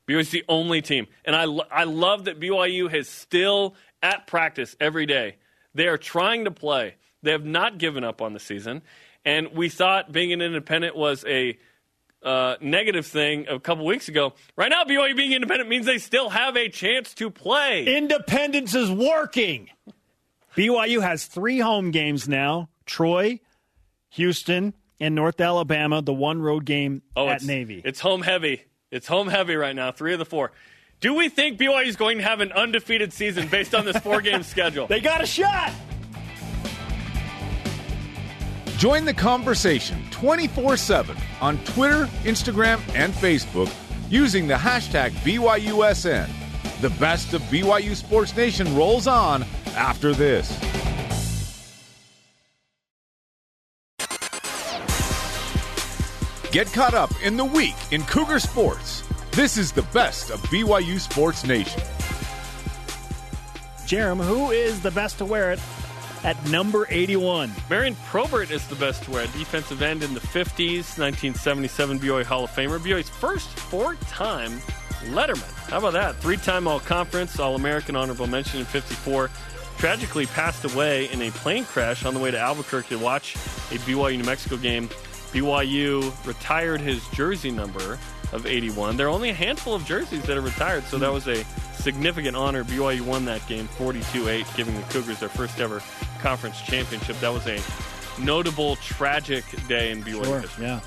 BYU 0.08 0.20
is 0.20 0.30
the 0.30 0.46
only 0.48 0.84
team. 0.84 1.08
And 1.26 1.36
I, 1.36 1.46
I 1.72 1.86
love 1.86 2.26
that 2.26 2.40
BYU 2.40 2.92
has 2.92 3.10
still 3.10 3.74
at 4.04 4.28
practice 4.28 4.76
every 4.80 5.08
day. 5.08 5.38
They 5.74 5.88
are 5.88 5.98
trying 5.98 6.46
to 6.46 6.52
play. 6.52 6.94
They 7.24 7.32
have 7.32 7.44
not 7.44 7.80
given 7.80 8.04
up 8.04 8.22
on 8.22 8.34
the 8.34 8.40
season. 8.40 8.84
And 9.26 9.48
we 9.56 9.68
thought 9.68 10.12
being 10.12 10.32
an 10.32 10.44
independent 10.44 10.96
was 10.96 11.26
a 11.26 11.58
uh, 12.22 12.58
negative 12.62 13.08
thing 13.08 13.48
a 13.50 13.60
couple 13.60 13.84
weeks 13.84 14.08
ago. 14.08 14.36
Right 14.56 14.70
now, 14.70 14.84
BYU 14.84 15.18
being 15.18 15.32
independent 15.32 15.72
means 15.72 15.88
they 15.88 15.98
still 15.98 16.30
have 16.30 16.56
a 16.56 16.70
chance 16.70 17.16
to 17.16 17.32
play. 17.32 17.98
Independence 17.98 18.76
is 18.76 18.92
working. 18.92 19.72
BYU 20.56 21.02
has 21.02 21.26
three 21.26 21.58
home 21.58 21.90
games 21.90 22.28
now 22.30 22.70
Troy, 22.86 23.40
Houston, 24.12 24.76
and 25.00 25.16
North 25.16 25.40
Alabama, 25.42 26.02
the 26.02 26.14
one 26.14 26.42
road 26.42 26.66
game 26.66 27.02
oh, 27.16 27.28
at 27.28 27.38
it's, 27.38 27.46
Navy. 27.46 27.82
It's 27.84 28.00
home 28.00 28.22
heavy. 28.22 28.64
It's 28.92 29.08
home 29.08 29.28
heavy 29.28 29.56
right 29.56 29.76
now, 29.76 29.92
three 29.92 30.14
of 30.14 30.20
the 30.20 30.26
four. 30.26 30.52
Do 31.00 31.14
we 31.14 31.28
think 31.28 31.60
BYU 31.60 31.88
is 31.88 31.96
going 31.96 32.20
to 32.20 32.24
have 32.24 32.40
an 32.40 32.52
undefeated 32.54 33.12
season 33.12 33.48
based 33.48 33.76
on 33.76 33.86
this 33.86 33.98
four 33.98 34.22
game 34.22 34.44
schedule? 34.44 34.88
They 34.88 35.02
got 35.02 35.22
a 35.22 35.26
shot. 35.26 35.74
Join 38.78 39.06
the 39.06 39.14
conversation 39.14 40.04
24 40.12 40.78
7 40.78 41.18
on 41.42 41.58
Twitter, 41.66 42.06
Instagram, 42.24 42.82
and 42.96 43.14
Facebook 43.14 43.74
using 44.10 44.48
the 44.48 44.54
hashtag 44.54 45.12
BYUSN. 45.24 46.30
The 46.82 46.90
best 46.92 47.34
of 47.34 47.42
BYU 47.44 47.96
Sports 47.96 48.36
Nation 48.36 48.76
rolls 48.76 49.08
on 49.08 49.46
after 49.76 50.14
this. 50.14 50.60
Get 56.54 56.72
caught 56.72 56.94
up 56.94 57.10
in 57.24 57.36
the 57.36 57.44
week 57.44 57.74
in 57.90 58.04
Cougar 58.04 58.38
Sports. 58.38 59.02
This 59.32 59.58
is 59.58 59.72
the 59.72 59.82
best 59.92 60.30
of 60.30 60.40
BYU 60.52 61.00
Sports 61.00 61.44
Nation. 61.48 61.82
Jarom, 63.88 64.24
who 64.24 64.52
is 64.52 64.80
the 64.80 64.92
best 64.92 65.18
to 65.18 65.26
wear 65.26 65.52
it 65.52 65.60
at 66.24 66.38
number 66.52 66.86
81? 66.92 67.52
Marion 67.72 67.96
Probert 68.06 68.52
is 68.52 68.68
the 68.68 68.76
best 68.76 69.02
to 69.06 69.12
wear 69.12 69.24
it. 69.24 69.34
Defensive 69.34 69.82
end 69.82 70.04
in 70.04 70.14
the 70.14 70.20
50s, 70.20 71.00
1977 71.00 71.98
BYU 71.98 72.24
Hall 72.24 72.44
of 72.44 72.52
Famer. 72.52 72.78
BYU's 72.78 73.10
first 73.10 73.50
four-time 73.58 74.52
Letterman. 75.06 75.52
How 75.72 75.80
about 75.80 75.94
that? 75.94 76.18
Three-time 76.18 76.68
All-Conference, 76.68 77.40
All-American, 77.40 77.96
honorable 77.96 78.28
mention 78.28 78.60
in 78.60 78.68
54 78.68 79.32
tragically 79.80 80.28
passed 80.28 80.64
away 80.72 81.12
in 81.12 81.20
a 81.24 81.32
plane 81.32 81.66
crash 81.66 82.06
on 82.06 82.14
the 82.14 82.20
way 82.20 82.30
to 82.30 82.38
Albuquerque 82.38 82.90
to 82.90 83.00
watch 83.00 83.36
a 83.72 83.80
BYU 83.80 84.18
New 84.18 84.24
Mexico 84.24 84.56
game. 84.56 84.88
BYU 85.34 86.14
retired 86.26 86.80
his 86.80 87.06
jersey 87.10 87.52
number 87.52 87.98
of 88.32 88.46
81. 88.46 88.98
There 88.98 89.08
are 89.08 89.10
only 89.10 89.30
a 89.30 89.34
handful 89.34 89.74
of 89.74 89.84
jerseys 89.86 90.24
that 90.24 90.38
are 90.38 90.42
retired, 90.42 90.84
so 90.86 90.98
that 91.00 91.12
was 91.12 91.28
a 91.28 91.44
significant 91.74 92.38
honor. 92.38 92.64
BYU 92.64 93.02
won 93.02 93.26
that 93.26 93.46
game 93.48 93.68
42 93.68 94.30
8, 94.30 94.46
giving 94.56 94.76
the 94.76 94.82
Cougars 94.84 95.20
their 95.20 95.30
first 95.30 95.60
ever 95.60 95.82
conference 96.22 96.62
championship. 96.62 97.20
That 97.20 97.34
was 97.34 97.48
a 97.48 97.60
notable, 98.22 98.76
tragic 98.78 99.44
day 99.68 99.92
in 99.92 100.04
BYU 100.04 100.24
sure, 100.24 100.40
history. 100.40 100.66
Yeah. 100.66 100.80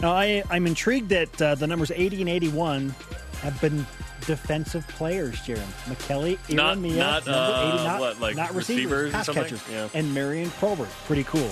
Now, 0.00 0.12
I, 0.12 0.44
I'm 0.48 0.66
intrigued 0.66 1.08
that 1.08 1.42
uh, 1.42 1.54
the 1.56 1.66
numbers 1.66 1.90
80 1.90 2.20
and 2.22 2.30
81 2.30 2.94
have 3.42 3.60
been 3.60 3.84
defensive 4.26 4.86
players, 4.88 5.36
Jarom. 5.40 5.66
Mekeli, 5.86 6.38
Aaron 6.56 6.82
Mia, 6.82 6.96
not, 6.96 7.26
uh, 7.26 7.72
80, 7.74 7.84
not, 7.84 8.00
what, 8.00 8.20
like 8.20 8.36
not 8.36 8.54
receivers, 8.54 9.12
receivers 9.12 9.12
pass 9.12 9.28
catchers. 9.28 9.62
Yeah. 9.70 9.88
And 9.94 10.14
Marion 10.14 10.50
Probert. 10.50 10.88
Pretty 11.06 11.24
cool. 11.24 11.50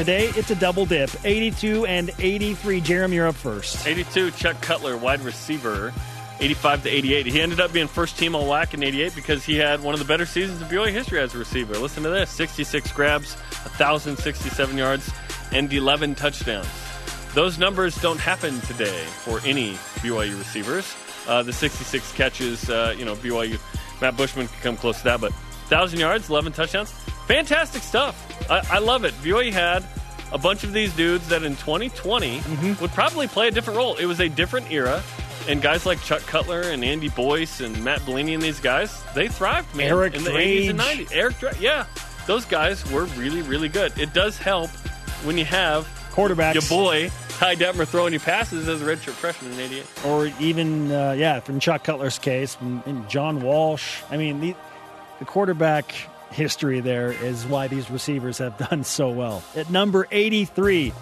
Today, 0.00 0.30
it's 0.34 0.50
a 0.50 0.54
double 0.54 0.86
dip 0.86 1.10
82 1.26 1.84
and 1.84 2.10
83. 2.18 2.80
Jeremy, 2.80 3.16
you're 3.16 3.26
up 3.26 3.34
first. 3.34 3.86
82, 3.86 4.30
Chuck 4.30 4.58
Cutler, 4.62 4.96
wide 4.96 5.20
receiver. 5.20 5.92
85 6.40 6.84
to 6.84 6.88
88. 6.88 7.26
He 7.26 7.38
ended 7.38 7.60
up 7.60 7.70
being 7.70 7.86
first 7.86 8.16
team 8.16 8.34
all 8.34 8.46
WAC 8.46 8.72
in 8.72 8.82
88 8.82 9.14
because 9.14 9.44
he 9.44 9.56
had 9.56 9.82
one 9.82 9.92
of 9.92 9.98
the 9.98 10.06
better 10.06 10.24
seasons 10.24 10.62
of 10.62 10.68
BYU 10.68 10.90
history 10.90 11.20
as 11.20 11.34
a 11.34 11.38
receiver. 11.38 11.76
Listen 11.76 12.02
to 12.04 12.08
this 12.08 12.30
66 12.30 12.90
grabs, 12.92 13.34
1,067 13.34 14.78
yards, 14.78 15.12
and 15.52 15.70
11 15.70 16.14
touchdowns. 16.14 16.66
Those 17.34 17.58
numbers 17.58 17.94
don't 18.00 18.20
happen 18.20 18.58
today 18.62 19.04
for 19.22 19.42
any 19.44 19.74
BYU 20.00 20.38
receivers. 20.38 20.96
Uh, 21.28 21.42
the 21.42 21.52
66 21.52 22.10
catches, 22.12 22.70
uh, 22.70 22.94
you 22.96 23.04
know, 23.04 23.16
BYU, 23.16 23.60
Matt 24.00 24.16
Bushman 24.16 24.48
could 24.48 24.62
come 24.62 24.78
close 24.78 24.96
to 24.96 25.04
that, 25.04 25.20
but 25.20 25.32
1,000 25.32 26.00
yards, 26.00 26.30
11 26.30 26.54
touchdowns. 26.54 26.90
Fantastic 27.30 27.82
stuff. 27.82 28.50
I, 28.50 28.66
I 28.68 28.78
love 28.80 29.04
it. 29.04 29.14
BYU 29.22 29.52
had 29.52 29.84
a 30.32 30.38
bunch 30.38 30.64
of 30.64 30.72
these 30.72 30.92
dudes 30.96 31.28
that 31.28 31.44
in 31.44 31.54
2020 31.54 32.38
mm-hmm. 32.38 32.82
would 32.82 32.90
probably 32.90 33.28
play 33.28 33.46
a 33.46 33.50
different 33.52 33.76
role. 33.76 33.94
It 33.94 34.06
was 34.06 34.18
a 34.18 34.28
different 34.28 34.72
era. 34.72 35.00
And 35.48 35.62
guys 35.62 35.86
like 35.86 36.02
Chuck 36.02 36.22
Cutler 36.22 36.62
and 36.62 36.84
Andy 36.84 37.08
Boyce 37.08 37.60
and 37.60 37.84
Matt 37.84 38.04
Bellini 38.04 38.34
and 38.34 38.42
these 38.42 38.58
guys, 38.58 39.00
they 39.14 39.28
thrived, 39.28 39.72
man. 39.76 39.86
Eric 39.86 40.14
in 40.16 40.24
the 40.24 40.30
Drage. 40.30 40.66
80s 40.66 40.70
and 40.70 40.80
90s. 40.80 41.12
Eric 41.12 41.38
Dra- 41.38 41.58
yeah. 41.60 41.86
Those 42.26 42.44
guys 42.46 42.90
were 42.90 43.04
really, 43.04 43.42
really 43.42 43.68
good. 43.68 43.96
It 43.96 44.12
does 44.12 44.36
help 44.36 44.70
when 45.24 45.38
you 45.38 45.44
have 45.44 45.86
quarterbacks. 46.10 46.54
Your 46.54 46.68
boy 46.68 47.10
Ty 47.38 47.54
Detmer 47.54 47.86
throwing 47.86 48.12
you 48.12 48.18
passes 48.18 48.68
as 48.68 48.82
a 48.82 48.84
redshirt 48.84 49.12
freshman 49.12 49.52
in 49.52 49.60
'88, 49.60 49.86
or 50.04 50.26
even 50.40 50.90
uh, 50.90 51.12
yeah, 51.12 51.38
from 51.38 51.60
Chuck 51.60 51.84
Cutler's 51.84 52.18
case, 52.18 52.58
and 52.60 53.08
John 53.08 53.40
Walsh. 53.40 54.02
I 54.10 54.16
mean, 54.16 54.40
the, 54.40 54.54
the 55.20 55.24
quarterback 55.24 55.94
history 56.32 56.80
there 56.80 57.12
is 57.12 57.46
why 57.46 57.68
these 57.68 57.90
receivers 57.90 58.38
have 58.38 58.56
done 58.58 58.84
so 58.84 59.10
well. 59.10 59.42
At 59.56 59.70
number 59.70 60.06
83, 60.10 60.92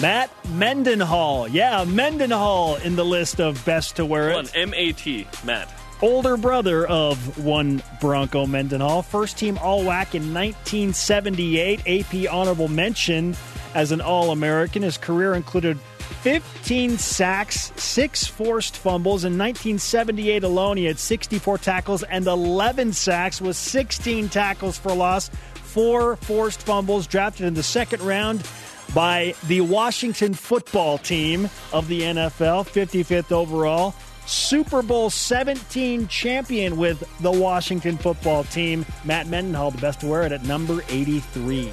Matt 0.00 0.30
Mendenhall. 0.50 1.48
Yeah, 1.48 1.84
Mendenhall 1.84 2.76
in 2.76 2.96
the 2.96 3.04
list 3.04 3.40
of 3.40 3.64
best 3.64 3.96
to 3.96 4.04
wear 4.04 4.30
it. 4.30 4.52
M 4.54 4.72
A 4.74 4.92
T, 4.92 5.26
Matt. 5.44 5.68
Older 6.00 6.36
brother 6.36 6.86
of 6.86 7.44
one 7.44 7.82
Bronco 8.00 8.46
Mendenhall. 8.46 9.02
First 9.02 9.36
team 9.36 9.58
All 9.58 9.80
WAC 9.80 10.14
in 10.14 10.32
1978. 10.32 11.80
AP 11.86 12.32
honorable 12.32 12.68
mention 12.68 13.36
as 13.74 13.90
an 13.90 14.00
All 14.00 14.30
American. 14.30 14.82
His 14.82 14.96
career 14.96 15.34
included 15.34 15.76
15 16.22 16.98
sacks, 16.98 17.72
six 17.76 18.26
forced 18.26 18.76
fumbles. 18.76 19.24
In 19.24 19.38
1978 19.38 20.42
alone, 20.42 20.76
he 20.76 20.84
had 20.84 20.98
64 20.98 21.58
tackles 21.58 22.02
and 22.02 22.26
11 22.26 22.92
sacks 22.92 23.40
with 23.40 23.56
16 23.56 24.28
tackles 24.28 24.76
for 24.78 24.92
loss, 24.92 25.30
four 25.54 26.16
forced 26.16 26.62
fumbles, 26.62 27.06
drafted 27.06 27.46
in 27.46 27.54
the 27.54 27.62
second 27.62 28.02
round 28.02 28.48
by 28.94 29.34
the 29.46 29.60
Washington 29.60 30.34
football 30.34 30.98
team 30.98 31.48
of 31.72 31.88
the 31.88 32.02
NFL, 32.02 32.66
55th 32.66 33.32
overall. 33.32 33.94
Super 34.26 34.82
Bowl 34.82 35.08
17 35.08 36.06
champion 36.08 36.76
with 36.76 37.02
the 37.20 37.32
Washington 37.32 37.96
football 37.96 38.44
team. 38.44 38.84
Matt 39.04 39.26
Mendenhall, 39.26 39.70
the 39.70 39.78
best 39.78 40.00
to 40.00 40.06
wear 40.06 40.24
it 40.24 40.32
at 40.32 40.44
number 40.44 40.82
83. 40.90 41.72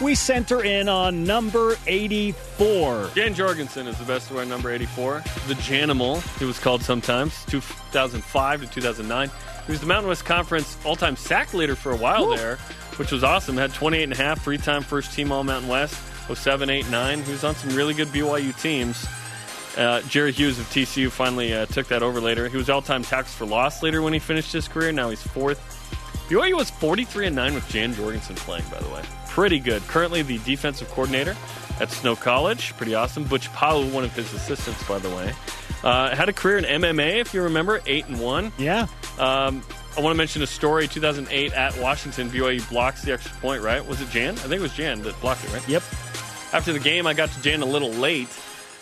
We 0.00 0.14
center 0.14 0.62
in 0.62 0.90
on 0.90 1.24
number 1.24 1.76
84. 1.86 3.12
Jan 3.14 3.32
Jorgensen 3.32 3.86
is 3.86 3.96
the 3.96 4.04
best 4.04 4.28
to 4.28 4.34
wear 4.34 4.44
number 4.44 4.70
84. 4.70 5.22
The 5.48 5.54
Janimal, 5.54 6.20
he 6.38 6.44
was 6.44 6.58
called 6.58 6.82
sometimes, 6.82 7.46
2005 7.46 8.60
to 8.60 8.66
2009. 8.66 9.30
He 9.64 9.72
was 9.72 9.80
the 9.80 9.86
Mountain 9.86 10.08
West 10.08 10.26
Conference 10.26 10.76
all 10.84 10.96
time 10.96 11.16
sack 11.16 11.54
leader 11.54 11.74
for 11.74 11.92
a 11.92 11.96
while 11.96 12.26
Woo. 12.26 12.36
there, 12.36 12.56
which 12.96 13.10
was 13.10 13.24
awesome. 13.24 13.56
Had 13.56 13.72
28 13.72 14.02
and 14.02 14.12
a 14.12 14.16
half, 14.16 14.44
three 14.44 14.58
time 14.58 14.82
first 14.82 15.14
team 15.14 15.32
All 15.32 15.42
Mountain 15.42 15.70
West, 15.70 15.94
07, 16.32 16.68
8, 16.68 16.90
9. 16.90 17.22
He 17.22 17.32
was 17.32 17.42
on 17.42 17.54
some 17.54 17.74
really 17.74 17.94
good 17.94 18.08
BYU 18.08 18.60
teams. 18.60 19.06
Uh, 19.78 20.02
Jerry 20.02 20.32
Hughes 20.32 20.58
of 20.58 20.66
TCU 20.66 21.10
finally 21.10 21.54
uh, 21.54 21.64
took 21.66 21.88
that 21.88 22.02
over 22.02 22.20
later. 22.20 22.48
He 22.48 22.58
was 22.58 22.68
all 22.68 22.82
time 22.82 23.02
tackles 23.02 23.34
for 23.34 23.46
loss 23.46 23.82
leader 23.82 24.02
when 24.02 24.12
he 24.12 24.18
finished 24.18 24.52
his 24.52 24.68
career. 24.68 24.92
Now 24.92 25.08
he's 25.08 25.22
fourth. 25.22 25.58
BYU 26.28 26.54
was 26.54 26.68
43 26.68 27.28
and 27.28 27.36
9 27.36 27.54
with 27.54 27.68
Jan 27.70 27.94
Jorgensen 27.94 28.36
playing, 28.36 28.64
by 28.70 28.80
the 28.80 28.88
way. 28.90 29.02
Pretty 29.36 29.58
good. 29.58 29.86
Currently 29.88 30.22
the 30.22 30.38
defensive 30.38 30.88
coordinator 30.88 31.36
at 31.78 31.90
Snow 31.90 32.16
College. 32.16 32.74
Pretty 32.78 32.94
awesome. 32.94 33.24
Butch 33.24 33.52
Powell, 33.52 33.86
one 33.90 34.02
of 34.02 34.16
his 34.16 34.32
assistants, 34.32 34.82
by 34.88 34.98
the 34.98 35.10
way. 35.10 35.34
Uh, 35.84 36.16
had 36.16 36.30
a 36.30 36.32
career 36.32 36.56
in 36.56 36.64
MMA, 36.64 37.18
if 37.18 37.34
you 37.34 37.42
remember, 37.42 37.82
8 37.84 38.06
and 38.06 38.18
1. 38.18 38.52
Yeah. 38.56 38.86
Um, 39.18 39.62
I 39.94 40.00
want 40.00 40.14
to 40.14 40.16
mention 40.16 40.40
a 40.40 40.46
story. 40.46 40.88
2008 40.88 41.52
at 41.52 41.78
Washington, 41.78 42.30
BYU 42.30 42.66
blocks 42.70 43.02
the 43.02 43.12
extra 43.12 43.36
point. 43.42 43.62
Right? 43.62 43.86
Was 43.86 44.00
it 44.00 44.08
Jan? 44.08 44.36
I 44.36 44.38
think 44.38 44.54
it 44.54 44.60
was 44.60 44.72
Jan 44.72 45.02
that 45.02 45.20
blocked 45.20 45.44
it. 45.44 45.52
Right? 45.52 45.68
Yep. 45.68 45.82
After 46.54 46.72
the 46.72 46.80
game, 46.80 47.06
I 47.06 47.12
got 47.12 47.30
to 47.32 47.42
Jan 47.42 47.60
a 47.60 47.66
little 47.66 47.90
late, 47.90 48.30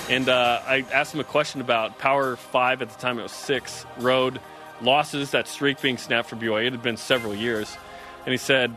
and 0.08 0.28
uh, 0.28 0.62
I 0.64 0.86
asked 0.92 1.12
him 1.12 1.18
a 1.18 1.24
question 1.24 1.62
about 1.62 1.98
Power 1.98 2.36
Five 2.36 2.80
at 2.80 2.90
the 2.90 2.98
time. 3.00 3.18
It 3.18 3.24
was 3.24 3.32
six 3.32 3.84
road 3.98 4.40
losses. 4.80 5.32
That 5.32 5.48
streak 5.48 5.80
being 5.80 5.98
snapped 5.98 6.28
for 6.28 6.36
BYU. 6.36 6.68
It 6.68 6.74
had 6.74 6.82
been 6.82 6.96
several 6.96 7.34
years, 7.34 7.76
and 8.24 8.30
he 8.30 8.38
said, 8.38 8.72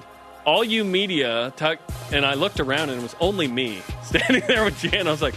"All 0.47 0.63
you 0.63 0.83
media," 0.83 1.53
talk, 1.55 1.77
and 2.11 2.25
I 2.25 2.33
looked 2.33 2.59
around, 2.59 2.89
and 2.89 2.99
it 2.99 3.03
was 3.03 3.15
only 3.19 3.47
me 3.47 3.83
standing 4.03 4.41
there 4.47 4.63
with 4.65 4.79
Jan. 4.79 5.07
I 5.07 5.11
was 5.11 5.21
like. 5.21 5.35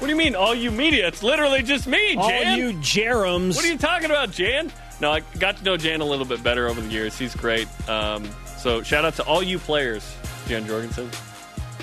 What 0.00 0.06
do 0.06 0.14
you 0.14 0.18
mean, 0.18 0.34
all 0.34 0.54
you 0.54 0.70
media? 0.70 1.06
It's 1.08 1.22
literally 1.22 1.62
just 1.62 1.86
me, 1.86 2.14
Jan. 2.14 2.18
All 2.22 2.56
you 2.56 2.72
Jaroms. 2.78 3.54
What 3.54 3.66
are 3.66 3.68
you 3.68 3.76
talking 3.76 4.06
about, 4.06 4.30
Jan? 4.30 4.72
No, 4.98 5.12
I 5.12 5.20
got 5.38 5.58
to 5.58 5.62
know 5.62 5.76
Jan 5.76 6.00
a 6.00 6.06
little 6.06 6.24
bit 6.24 6.42
better 6.42 6.68
over 6.68 6.80
the 6.80 6.88
years. 6.88 7.18
He's 7.18 7.34
great. 7.34 7.68
Um, 7.86 8.26
so 8.56 8.82
shout 8.82 9.04
out 9.04 9.14
to 9.16 9.24
all 9.24 9.42
you 9.42 9.58
players, 9.58 10.16
Jan 10.48 10.66
Jorgensen. 10.66 11.10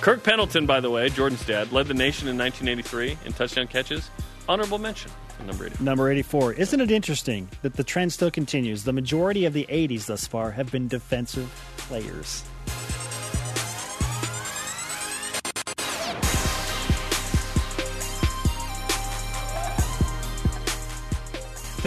Kirk 0.02 0.24
Pendleton, 0.24 0.66
by 0.66 0.80
the 0.80 0.90
way, 0.90 1.10
Jordan's 1.10 1.46
dad, 1.46 1.72
led 1.72 1.88
the 1.88 1.94
nation 1.94 2.28
in 2.28 2.40
1983 2.40 3.20
in 3.26 3.34
touchdown 3.34 3.68
catches. 3.68 4.10
Honorable 4.50 4.80
mention. 4.80 5.12
Number 5.46 5.66
84. 5.68 5.84
Number 5.86 6.12
84. 6.12 6.54
Isn't 6.54 6.82
it 6.82 6.90
interesting 6.92 7.48
that 7.62 7.74
the 7.74 7.84
trend 7.84 8.14
still 8.14 8.32
continues? 8.32 8.84
The 8.84 8.94
majority 8.94 9.46
of 9.46 9.54
the 9.54 9.68
80s 9.70 10.08
thus 10.08 10.26
far 10.26 10.52
have 10.52 10.72
been 10.72 10.88
defensive 10.88 11.50
players. 11.78 12.44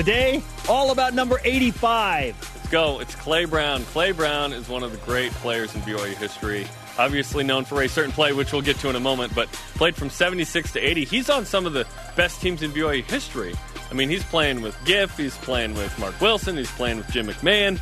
Today, 0.00 0.42
all 0.66 0.92
about 0.92 1.12
number 1.12 1.38
85. 1.44 2.34
Let's 2.56 2.68
go. 2.70 3.00
It's 3.00 3.14
Clay 3.16 3.44
Brown. 3.44 3.82
Clay 3.84 4.12
Brown 4.12 4.54
is 4.54 4.66
one 4.66 4.82
of 4.82 4.92
the 4.92 4.96
great 4.98 5.30
players 5.32 5.74
in 5.74 5.82
BYU 5.82 6.14
history. 6.14 6.66
Obviously 6.98 7.44
known 7.44 7.66
for 7.66 7.82
a 7.82 7.88
certain 7.88 8.10
play, 8.10 8.32
which 8.32 8.50
we'll 8.50 8.62
get 8.62 8.76
to 8.78 8.88
in 8.88 8.96
a 8.96 9.00
moment, 9.00 9.34
but 9.34 9.52
played 9.74 9.94
from 9.94 10.08
76 10.08 10.72
to 10.72 10.80
80. 10.80 11.04
He's 11.04 11.28
on 11.28 11.44
some 11.44 11.66
of 11.66 11.74
the 11.74 11.86
best 12.16 12.40
teams 12.40 12.62
in 12.62 12.70
BYU 12.70 13.02
history. 13.02 13.54
I 13.90 13.94
mean, 13.94 14.08
he's 14.08 14.24
playing 14.24 14.62
with 14.62 14.74
Giff, 14.86 15.16
he's 15.18 15.36
playing 15.36 15.74
with 15.74 15.96
Marc 15.98 16.18
Wilson, 16.18 16.56
he's 16.56 16.70
playing 16.70 16.96
with 16.96 17.10
Jim 17.10 17.26
McMahon. 17.26 17.78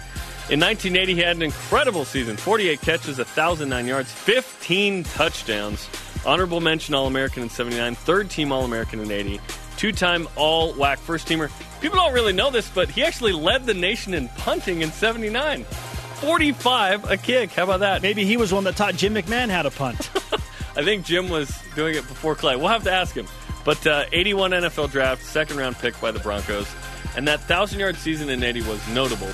In 0.50 0.60
1980, 0.60 1.14
he 1.14 1.20
had 1.20 1.36
an 1.36 1.42
incredible 1.42 2.06
season 2.06 2.38
48 2.38 2.80
catches, 2.80 3.18
1,009 3.18 3.86
yards, 3.86 4.10
15 4.10 5.04
touchdowns. 5.04 5.86
Honorable 6.24 6.62
mention 6.62 6.94
All 6.94 7.06
American 7.06 7.42
in 7.42 7.50
79, 7.50 7.94
third 7.94 8.30
team 8.30 8.50
All 8.50 8.64
American 8.64 9.00
in 9.00 9.10
80, 9.10 9.40
two 9.76 9.92
time 9.92 10.26
All 10.36 10.72
WAC 10.72 10.96
first 10.96 11.28
teamer. 11.28 11.50
People 11.82 11.98
don't 11.98 12.14
really 12.14 12.32
know 12.32 12.50
this, 12.50 12.70
but 12.70 12.88
he 12.88 13.04
actually 13.04 13.32
led 13.32 13.66
the 13.66 13.74
nation 13.74 14.14
in 14.14 14.28
punting 14.38 14.80
in 14.80 14.90
79. 14.90 15.64
45 15.64 17.10
a 17.10 17.16
kick. 17.18 17.50
How 17.52 17.64
about 17.64 17.80
that? 17.80 18.00
Maybe 18.00 18.24
he 18.24 18.38
was 18.38 18.50
one 18.50 18.64
that 18.64 18.74
taught 18.74 18.94
Jim 18.94 19.14
McMahon 19.14 19.50
how 19.50 19.60
to 19.60 19.70
punt. 19.70 20.10
I 20.76 20.82
think 20.82 21.04
Jim 21.04 21.28
was 21.28 21.56
doing 21.74 21.94
it 21.94 22.08
before 22.08 22.34
Clay. 22.34 22.56
We'll 22.56 22.68
have 22.68 22.84
to 22.84 22.92
ask 22.92 23.14
him. 23.14 23.26
But 23.66 23.86
uh, 23.86 24.06
81 24.12 24.52
NFL 24.52 24.92
draft, 24.92 25.26
second 25.26 25.58
round 25.58 25.76
pick 25.76 26.00
by 26.00 26.10
the 26.10 26.20
Broncos. 26.20 26.66
And 27.16 27.28
that 27.28 27.40
1,000 27.40 27.78
yard 27.78 27.96
season 27.96 28.30
in 28.30 28.42
80 28.42 28.62
was 28.62 28.88
notable. 28.88 29.30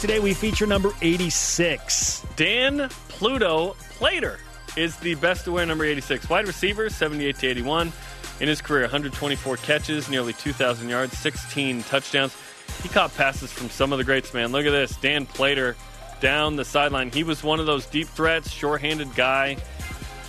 Today 0.00 0.20
we 0.20 0.32
feature 0.32 0.64
number 0.64 0.92
86. 1.02 2.24
Dan 2.36 2.88
Pluto 3.08 3.74
Plater 3.90 4.38
is 4.76 4.96
the 4.98 5.16
best 5.16 5.44
to 5.46 5.50
wear 5.50 5.66
number 5.66 5.84
86. 5.84 6.30
Wide 6.30 6.46
receiver, 6.46 6.88
78 6.88 7.36
to 7.38 7.46
81. 7.48 7.92
In 8.38 8.46
his 8.46 8.60
career, 8.60 8.82
124 8.82 9.56
catches, 9.56 10.08
nearly 10.08 10.34
2,000 10.34 10.88
yards, 10.88 11.18
16 11.18 11.82
touchdowns. 11.82 12.36
He 12.80 12.88
caught 12.88 13.12
passes 13.16 13.50
from 13.50 13.70
some 13.70 13.90
of 13.92 13.98
the 13.98 14.04
greats, 14.04 14.32
man. 14.32 14.52
Look 14.52 14.66
at 14.66 14.70
this. 14.70 14.94
Dan 14.98 15.26
Plater 15.26 15.74
down 16.20 16.54
the 16.54 16.64
sideline. 16.64 17.10
He 17.10 17.24
was 17.24 17.42
one 17.42 17.58
of 17.58 17.66
those 17.66 17.84
deep 17.84 18.06
threats, 18.06 18.52
short-handed 18.52 19.16
guy 19.16 19.56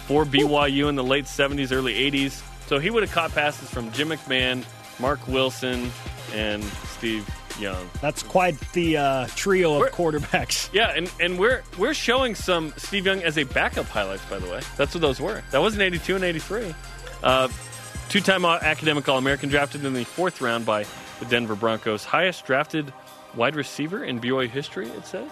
for 0.08 0.26
BYU 0.26 0.90
in 0.90 0.96
the 0.96 1.04
late 1.04 1.26
70s, 1.26 1.72
early 1.72 1.94
80s. 1.94 2.42
So 2.66 2.80
he 2.80 2.90
would 2.90 3.04
have 3.04 3.12
caught 3.12 3.34
passes 3.34 3.70
from 3.70 3.92
Jim 3.92 4.10
McMahon, 4.10 4.66
Marc 5.00 5.28
Wilson, 5.28 5.92
and 6.34 6.64
Steve 6.98 7.30
Young. 7.60 7.90
That's 8.02 8.24
quite 8.24 8.60
the 8.74 8.98
uh, 8.98 9.28
trio 9.36 9.74
of 9.76 9.80
we're, 9.80 9.90
quarterbacks. 9.90 10.70
Yeah, 10.74 10.94
and, 10.96 11.12
and 11.20 11.40
we're 11.40 11.64
we're 11.78 11.94
showing 11.94 12.36
some 12.36 12.74
Steve 12.78 13.06
Young 13.06 13.22
as 13.24 13.38
a 13.38 13.44
backup 13.44 13.88
highlights, 13.88 14.26
by 14.26 14.40
the 14.40 14.50
way. 14.50 14.62
That's 14.78 14.94
what 14.94 15.02
those 15.02 15.20
were. 15.20 15.42
That 15.52 15.60
wasn't 15.60 15.82
82 15.82 16.16
and 16.16 16.24
83. 16.24 16.76
Uh, 17.24 17.48
Two 18.10 18.22
time 18.22 18.44
academic 18.44 19.08
All 19.08 19.20
American 19.20 19.50
drafted 19.50 19.86
in 19.86 19.94
the 19.94 20.04
fourth 20.04 20.42
round 20.42 20.66
by 20.66 20.84
the 21.20 21.26
Denver 21.26 21.54
Broncos. 21.54 22.04
Highest 22.04 22.44
drafted 22.44 22.92
wide 23.36 23.56
receiver 23.56 24.04
in 24.04 24.20
BYU 24.20 24.50
history, 24.50 24.88
it 24.88 25.06
says. 25.06 25.30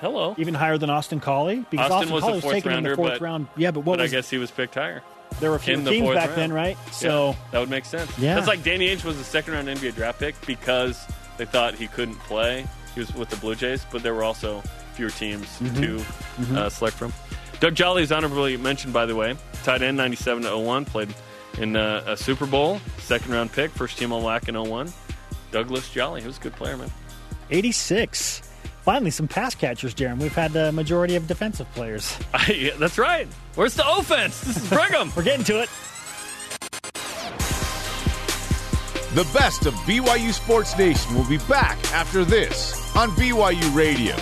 Hello. 0.00 0.36
Even 0.38 0.54
higher 0.54 0.78
than 0.78 0.88
Austin 0.88 1.18
Collie? 1.18 1.64
Because 1.68 1.90
Austin, 1.90 2.12
Austin 2.12 2.12
was 2.14 2.22
Collie 2.22 2.34
was 2.34 2.44
taken 2.44 2.70
rounder, 2.70 2.90
in 2.90 2.96
the 2.96 2.96
fourth 2.96 3.12
but, 3.14 3.20
round. 3.20 3.48
Yeah, 3.56 3.72
but 3.72 3.80
what 3.80 3.96
but 3.96 4.02
was, 4.02 4.12
I 4.12 4.16
guess 4.16 4.30
he 4.30 4.38
was 4.38 4.52
picked 4.52 4.76
higher. 4.76 5.02
There 5.40 5.50
were 5.50 5.56
a 5.56 5.60
few 5.60 5.82
teams 5.82 6.08
back 6.14 6.28
round. 6.28 6.40
then, 6.40 6.52
right? 6.52 6.78
So 6.92 7.30
yeah, 7.30 7.36
that 7.50 7.58
would 7.58 7.70
make 7.70 7.84
sense. 7.84 8.16
Yeah. 8.20 8.36
That's 8.36 8.46
like 8.46 8.62
Danny 8.62 8.86
Ainge 8.86 9.04
was 9.04 9.18
a 9.18 9.24
second 9.24 9.54
round 9.54 9.66
NBA 9.66 9.96
draft 9.96 10.20
pick 10.20 10.40
because 10.46 11.04
they 11.40 11.46
thought 11.46 11.74
he 11.74 11.88
couldn't 11.88 12.18
play. 12.18 12.66
He 12.94 13.00
was 13.00 13.14
with 13.14 13.30
the 13.30 13.36
Blue 13.36 13.54
Jays, 13.54 13.86
but 13.90 14.02
there 14.02 14.12
were 14.12 14.24
also 14.24 14.60
fewer 14.92 15.08
teams 15.08 15.46
mm-hmm. 15.46 15.80
to 15.80 15.96
mm-hmm. 15.96 16.58
Uh, 16.58 16.68
select 16.68 16.98
from. 16.98 17.14
Doug 17.60 17.74
Jolly 17.74 18.02
is 18.02 18.12
honorably 18.12 18.58
mentioned, 18.58 18.92
by 18.92 19.06
the 19.06 19.16
way. 19.16 19.34
Tight 19.62 19.80
end, 19.80 19.96
97 19.96 20.42
to 20.42 20.58
01, 20.58 20.84
played 20.84 21.14
in 21.58 21.76
uh, 21.76 22.04
a 22.06 22.14
Super 22.14 22.44
Bowl, 22.44 22.78
second 22.98 23.32
round 23.32 23.52
pick, 23.52 23.70
first 23.70 23.96
team 23.96 24.12
All 24.12 24.22
WAC 24.22 24.50
in 24.50 24.62
01. 24.62 24.92
Douglas 25.50 25.90
Jolly, 25.90 26.20
he 26.20 26.26
was 26.26 26.36
a 26.36 26.40
good 26.42 26.52
player, 26.52 26.76
man. 26.76 26.90
86. 27.50 28.42
Finally, 28.82 29.10
some 29.10 29.26
pass 29.26 29.54
catchers, 29.54 29.94
Jarom. 29.94 30.18
We've 30.18 30.34
had 30.34 30.52
the 30.52 30.72
majority 30.72 31.16
of 31.16 31.26
defensive 31.26 31.72
players. 31.72 32.18
I, 32.34 32.52
yeah, 32.52 32.76
that's 32.78 32.98
right. 32.98 33.26
Where's 33.54 33.76
the 33.76 33.90
offense? 33.90 34.42
This 34.42 34.58
is 34.58 34.68
Brigham. 34.68 35.10
We're 35.16 35.22
getting 35.22 35.44
to 35.44 35.62
it. 35.62 35.70
The 39.12 39.28
best 39.34 39.66
of 39.66 39.74
BYU 39.74 40.32
Sports 40.32 40.78
Nation 40.78 41.16
will 41.16 41.28
be 41.28 41.38
back 41.48 41.76
after 41.92 42.24
this 42.24 42.94
on 42.94 43.10
BYU 43.10 43.74
Radio. 43.74 44.14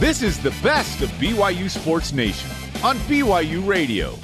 This 0.00 0.22
is 0.22 0.40
the 0.40 0.52
best 0.60 1.02
of 1.02 1.10
BYU 1.20 1.70
Sports 1.70 2.12
Nation 2.12 2.50
on 2.82 2.96
BYU 3.06 3.64
Radio. 3.64 4.18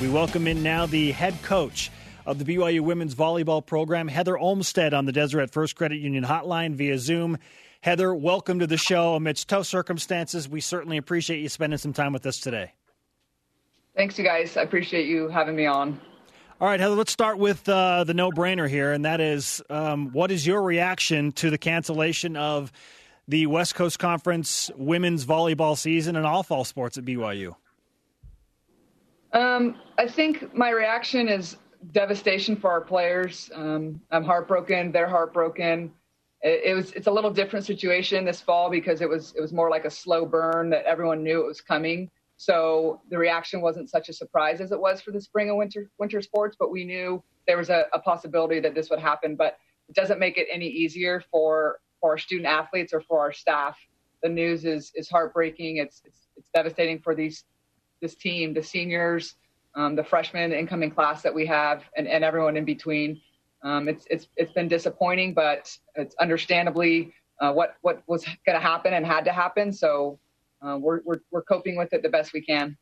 We 0.00 0.08
welcome 0.08 0.48
in 0.48 0.60
now 0.64 0.86
the 0.86 1.12
head 1.12 1.40
coach 1.42 1.92
of 2.26 2.44
the 2.44 2.56
BYU 2.56 2.80
women's 2.80 3.14
volleyball 3.14 3.64
program, 3.64 4.08
Heather 4.08 4.36
Olmstead, 4.36 4.92
on 4.92 5.04
the 5.04 5.12
Deseret 5.12 5.52
First 5.52 5.76
Credit 5.76 6.00
Union 6.00 6.24
hotline 6.24 6.74
via 6.74 6.98
Zoom. 6.98 7.38
Heather, 7.80 8.12
welcome 8.12 8.58
to 8.58 8.66
the 8.66 8.76
show. 8.76 9.14
Amidst 9.14 9.48
tough 9.48 9.66
circumstances, 9.66 10.48
we 10.48 10.60
certainly 10.60 10.96
appreciate 10.96 11.38
you 11.38 11.48
spending 11.48 11.78
some 11.78 11.92
time 11.92 12.12
with 12.12 12.26
us 12.26 12.40
today. 12.40 12.72
Thanks, 14.00 14.16
you 14.16 14.24
guys. 14.24 14.56
I 14.56 14.62
appreciate 14.62 15.08
you 15.08 15.28
having 15.28 15.54
me 15.54 15.66
on. 15.66 16.00
All 16.58 16.66
right, 16.66 16.80
Heather, 16.80 16.94
let's 16.94 17.12
start 17.12 17.36
with 17.36 17.68
uh, 17.68 18.02
the 18.04 18.14
no 18.14 18.30
brainer 18.30 18.66
here, 18.66 18.94
and 18.94 19.04
that 19.04 19.20
is 19.20 19.60
um, 19.68 20.10
what 20.12 20.30
is 20.30 20.46
your 20.46 20.62
reaction 20.62 21.32
to 21.32 21.50
the 21.50 21.58
cancellation 21.58 22.34
of 22.34 22.72
the 23.28 23.44
West 23.44 23.74
Coast 23.74 23.98
Conference 23.98 24.70
women's 24.74 25.26
volleyball 25.26 25.76
season 25.76 26.16
and 26.16 26.24
all 26.24 26.42
fall 26.42 26.64
sports 26.64 26.96
at 26.96 27.04
BYU? 27.04 27.54
Um, 29.34 29.76
I 29.98 30.08
think 30.08 30.54
my 30.56 30.70
reaction 30.70 31.28
is 31.28 31.58
devastation 31.92 32.56
for 32.56 32.70
our 32.70 32.80
players. 32.80 33.50
Um, 33.54 34.00
I'm 34.10 34.24
heartbroken. 34.24 34.92
They're 34.92 35.10
heartbroken. 35.10 35.92
It, 36.40 36.62
it, 36.70 36.74
was 36.74 36.92
it's 36.92 37.06
a 37.06 37.12
little 37.12 37.30
different 37.30 37.66
situation 37.66 38.24
this 38.24 38.40
fall 38.40 38.70
because 38.70 39.02
it 39.02 39.08
was 39.10 39.34
it 39.36 39.42
was 39.42 39.52
more 39.52 39.68
like 39.68 39.84
a 39.84 39.90
slow 39.90 40.24
burn 40.24 40.70
that 40.70 40.86
everyone 40.86 41.22
knew 41.22 41.42
it 41.42 41.46
was 41.46 41.60
coming. 41.60 42.10
So 42.40 43.02
the 43.10 43.18
reaction 43.18 43.60
wasn't 43.60 43.90
such 43.90 44.08
a 44.08 44.14
surprise 44.14 44.62
as 44.62 44.72
it 44.72 44.80
was 44.80 45.02
for 45.02 45.10
the 45.10 45.20
spring 45.20 45.50
and 45.50 45.58
winter 45.58 45.90
winter 45.98 46.22
sports, 46.22 46.56
but 46.58 46.70
we 46.70 46.86
knew 46.86 47.22
there 47.46 47.58
was 47.58 47.68
a, 47.68 47.84
a 47.92 47.98
possibility 47.98 48.60
that 48.60 48.74
this 48.74 48.88
would 48.88 48.98
happen. 48.98 49.36
But 49.36 49.58
it 49.90 49.94
doesn't 49.94 50.18
make 50.18 50.38
it 50.38 50.46
any 50.50 50.66
easier 50.66 51.22
for 51.30 51.80
for 52.00 52.12
our 52.12 52.18
student 52.18 52.46
athletes 52.46 52.94
or 52.94 53.02
for 53.02 53.20
our 53.20 53.30
staff. 53.30 53.76
The 54.22 54.30
news 54.30 54.64
is 54.64 54.90
is 54.94 55.10
heartbreaking. 55.10 55.76
It's 55.76 56.00
it's, 56.06 56.28
it's 56.34 56.48
devastating 56.54 56.98
for 57.00 57.14
these 57.14 57.44
this 58.00 58.14
team, 58.14 58.54
the 58.54 58.62
seniors, 58.62 59.34
um, 59.74 59.94
the 59.94 60.02
freshmen, 60.02 60.48
the 60.48 60.58
incoming 60.58 60.92
class 60.92 61.20
that 61.20 61.34
we 61.34 61.44
have, 61.44 61.84
and, 61.94 62.08
and 62.08 62.24
everyone 62.24 62.56
in 62.56 62.64
between. 62.64 63.20
Um, 63.62 63.86
it's 63.86 64.06
it's 64.08 64.28
it's 64.38 64.52
been 64.52 64.66
disappointing, 64.66 65.34
but 65.34 65.70
it's 65.94 66.14
understandably 66.14 67.12
uh, 67.42 67.52
what 67.52 67.76
what 67.82 68.02
was 68.06 68.24
going 68.46 68.58
to 68.58 68.66
happen 68.66 68.94
and 68.94 69.04
had 69.04 69.26
to 69.26 69.32
happen. 69.32 69.74
So 69.74 70.18
uh, 70.62 70.78
we're, 70.78 71.00
we're 71.04 71.20
we're 71.30 71.42
coping 71.42 71.76
with 71.76 71.92
it 71.92 72.02
the 72.02 72.08
best 72.08 72.32
we 72.32 72.40
can. 72.40 72.76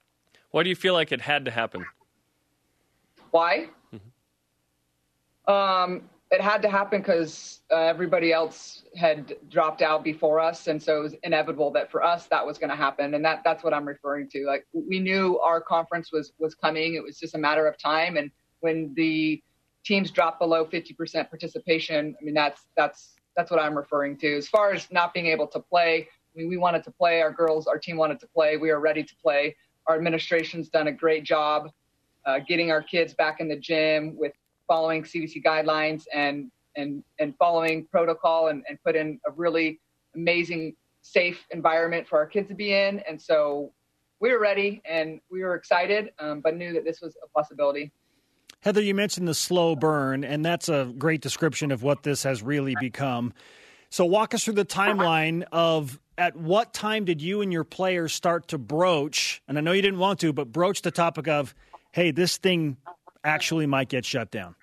Why 0.50 0.62
do 0.62 0.68
you 0.68 0.76
feel 0.76 0.94
like 0.94 1.12
it 1.12 1.20
had 1.20 1.44
to 1.44 1.50
happen? 1.50 1.84
Why? 3.30 3.68
Mm-hmm. 3.94 5.52
Um, 5.52 6.02
it 6.30 6.40
had 6.40 6.60
to 6.62 6.68
happen 6.68 7.00
because 7.00 7.62
uh, 7.70 7.76
everybody 7.76 8.32
else 8.32 8.84
had 8.96 9.36
dropped 9.48 9.80
out 9.80 10.04
before 10.04 10.40
us, 10.40 10.66
and 10.66 10.82
so 10.82 10.98
it 10.98 11.02
was 11.02 11.14
inevitable 11.22 11.70
that 11.72 11.90
for 11.90 12.02
us 12.02 12.26
that 12.26 12.44
was 12.44 12.58
going 12.58 12.70
to 12.70 12.76
happen, 12.76 13.14
and 13.14 13.24
that 13.24 13.42
that's 13.44 13.64
what 13.64 13.72
I'm 13.72 13.86
referring 13.86 14.28
to. 14.30 14.44
Like 14.46 14.66
we 14.72 14.98
knew 14.98 15.38
our 15.38 15.60
conference 15.60 16.12
was 16.12 16.32
was 16.38 16.54
coming; 16.54 16.94
it 16.94 17.02
was 17.02 17.18
just 17.18 17.34
a 17.34 17.38
matter 17.38 17.66
of 17.66 17.78
time. 17.78 18.16
And 18.16 18.30
when 18.60 18.92
the 18.94 19.42
teams 19.84 20.10
drop 20.10 20.38
below 20.38 20.66
50% 20.66 21.30
participation, 21.30 22.14
I 22.20 22.24
mean 22.24 22.34
that's 22.34 22.66
that's 22.76 23.14
that's 23.36 23.50
what 23.50 23.60
I'm 23.60 23.76
referring 23.76 24.16
to. 24.18 24.36
As 24.36 24.48
far 24.48 24.72
as 24.72 24.90
not 24.90 25.14
being 25.14 25.26
able 25.26 25.46
to 25.48 25.60
play, 25.60 26.08
Mean 26.38 26.48
we 26.48 26.56
wanted 26.56 26.84
to 26.84 26.90
play. 26.90 27.20
Our 27.20 27.32
girls, 27.32 27.66
our 27.66 27.78
team 27.78 27.96
wanted 27.96 28.20
to 28.20 28.26
play. 28.28 28.56
We 28.56 28.70
are 28.70 28.80
ready 28.80 29.02
to 29.02 29.16
play. 29.16 29.56
Our 29.86 29.96
administration's 29.96 30.68
done 30.68 30.88
a 30.88 30.92
great 30.92 31.24
job 31.24 31.70
uh, 32.28 32.38
getting 32.46 32.70
our 32.70 32.82
kids 32.82 33.14
back 33.14 33.40
in 33.40 33.48
the 33.48 33.56
gym 33.56 34.14
with 34.16 34.32
following 34.66 35.02
CDC 35.02 35.42
guidelines 35.42 36.04
and 36.14 36.50
and 36.76 37.02
and 37.18 37.34
following 37.38 37.86
protocol 37.86 38.48
and, 38.48 38.62
and 38.68 38.78
put 38.84 38.94
in 38.94 39.18
a 39.26 39.30
really 39.32 39.80
amazing 40.14 40.76
safe 41.00 41.46
environment 41.50 42.06
for 42.06 42.18
our 42.18 42.26
kids 42.26 42.48
to 42.48 42.54
be 42.54 42.74
in 42.74 43.00
and 43.08 43.20
so 43.20 43.72
we 44.20 44.30
were 44.30 44.40
ready 44.40 44.82
and 44.84 45.20
we 45.30 45.42
were 45.42 45.54
excited 45.54 46.10
um, 46.18 46.40
but 46.40 46.56
knew 46.56 46.72
that 46.72 46.84
this 46.84 47.00
was 47.00 47.16
a 47.24 47.28
possibility 47.28 47.90
heather 48.60 48.82
you 48.82 48.94
mentioned 48.94 49.26
the 49.26 49.34
slow 49.34 49.74
burn 49.74 50.22
and 50.22 50.44
that's 50.44 50.68
a 50.68 50.92
great 50.98 51.22
description 51.22 51.70
of 51.72 51.82
what 51.82 52.02
this 52.02 52.24
has 52.24 52.42
really 52.42 52.74
become 52.80 53.32
so 53.90 54.04
walk 54.04 54.34
us 54.34 54.44
through 54.44 54.54
the 54.54 54.66
timeline 54.66 55.44
of 55.50 55.98
at 56.18 56.36
what 56.36 56.74
time 56.74 57.04
did 57.04 57.22
you 57.22 57.40
and 57.40 57.52
your 57.52 57.64
players 57.64 58.12
start 58.12 58.48
to 58.48 58.58
broach 58.58 59.40
and 59.48 59.56
i 59.56 59.60
know 59.60 59.72
you 59.72 59.82
didn't 59.82 60.00
want 60.00 60.18
to 60.20 60.32
but 60.32 60.52
broach 60.52 60.82
the 60.82 60.90
topic 60.90 61.28
of 61.28 61.54
hey 61.92 62.10
this 62.10 62.36
thing 62.36 62.76
actually 63.24 63.66
might 63.66 63.88
get 63.88 64.04
shut 64.04 64.30
down 64.30 64.54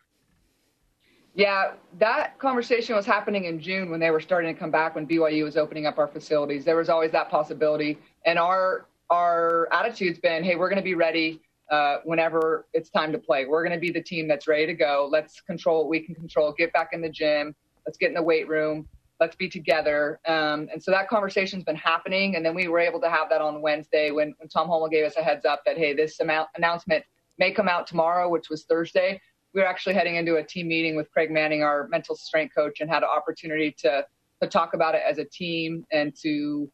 yeah, 1.37 1.73
that 1.99 2.39
conversation 2.39 2.95
was 2.95 3.05
happening 3.05 3.43
in 3.43 3.59
June 3.59 3.89
when 3.89 3.99
they 3.99 4.09
were 4.09 4.21
starting 4.21 4.53
to 4.53 4.57
come 4.57 4.71
back 4.71 4.95
when 4.95 5.05
BYU 5.05 5.43
was 5.43 5.57
opening 5.57 5.85
up 5.85 5.97
our 5.97 6.07
facilities. 6.07 6.63
There 6.63 6.77
was 6.77 6.87
always 6.87 7.11
that 7.11 7.29
possibility, 7.29 7.99
and 8.25 8.39
our 8.39 8.87
our 9.09 9.67
attitude's 9.71 10.17
been, 10.17 10.43
hey, 10.45 10.55
we're 10.55 10.69
going 10.69 10.77
to 10.77 10.83
be 10.83 10.95
ready 10.95 11.41
uh, 11.69 11.97
whenever 12.05 12.65
it's 12.73 12.89
time 12.89 13.11
to 13.11 13.19
play. 13.19 13.45
We're 13.45 13.63
going 13.63 13.77
to 13.77 13.79
be 13.79 13.91
the 13.91 14.01
team 14.01 14.27
that's 14.29 14.47
ready 14.47 14.65
to 14.65 14.73
go. 14.73 15.09
Let's 15.11 15.41
control 15.41 15.79
what 15.79 15.89
we 15.89 15.99
can 15.99 16.15
control. 16.15 16.53
Get 16.57 16.71
back 16.71 16.89
in 16.93 17.01
the 17.01 17.09
gym. 17.09 17.53
Let's 17.85 17.97
get 17.97 18.07
in 18.07 18.15
the 18.15 18.23
weight 18.23 18.47
room. 18.47 18.87
Let's 19.19 19.35
be 19.35 19.49
together. 19.49 20.19
Um, 20.27 20.67
and 20.71 20.83
so 20.83 20.91
that 20.91 21.07
conversation's 21.07 21.63
been 21.63 21.75
happening, 21.75 22.35
and 22.35 22.45
then 22.45 22.53
we 22.53 22.67
were 22.67 22.79
able 22.79 22.99
to 23.01 23.09
have 23.09 23.29
that 23.29 23.41
on 23.41 23.61
Wednesday 23.61 24.11
when, 24.11 24.33
when 24.37 24.49
Tom 24.49 24.67
Holmoe 24.67 24.89
gave 24.89 25.05
us 25.05 25.15
a 25.17 25.23
heads 25.23 25.45
up 25.45 25.61
that 25.65 25.77
hey, 25.77 25.93
this 25.93 26.19
amount, 26.19 26.49
announcement 26.55 27.03
may 27.37 27.51
come 27.51 27.67
out 27.67 27.87
tomorrow, 27.87 28.29
which 28.29 28.49
was 28.49 28.65
Thursday 28.65 29.21
we 29.55 29.61
were 29.61 29.67
actually 29.67 29.95
heading 29.95 30.17
into 30.17 30.35
a 30.35 30.43
team 30.43 30.67
meeting 30.67 30.97
with 30.97 31.09
Craig 31.11 31.31
Manning, 31.31 31.63
our 31.63 31.87
mental 31.87 32.15
strength 32.15 32.53
coach, 32.53 32.81
and 32.81 32.89
had 32.89 33.03
an 33.03 33.09
opportunity 33.09 33.73
to 33.79 34.05
to 34.41 34.47
talk 34.47 34.73
about 34.73 34.95
it 34.95 35.01
as 35.09 35.17
a 35.17 35.23
team 35.23 35.85
and 35.93 36.13
to 36.21 36.69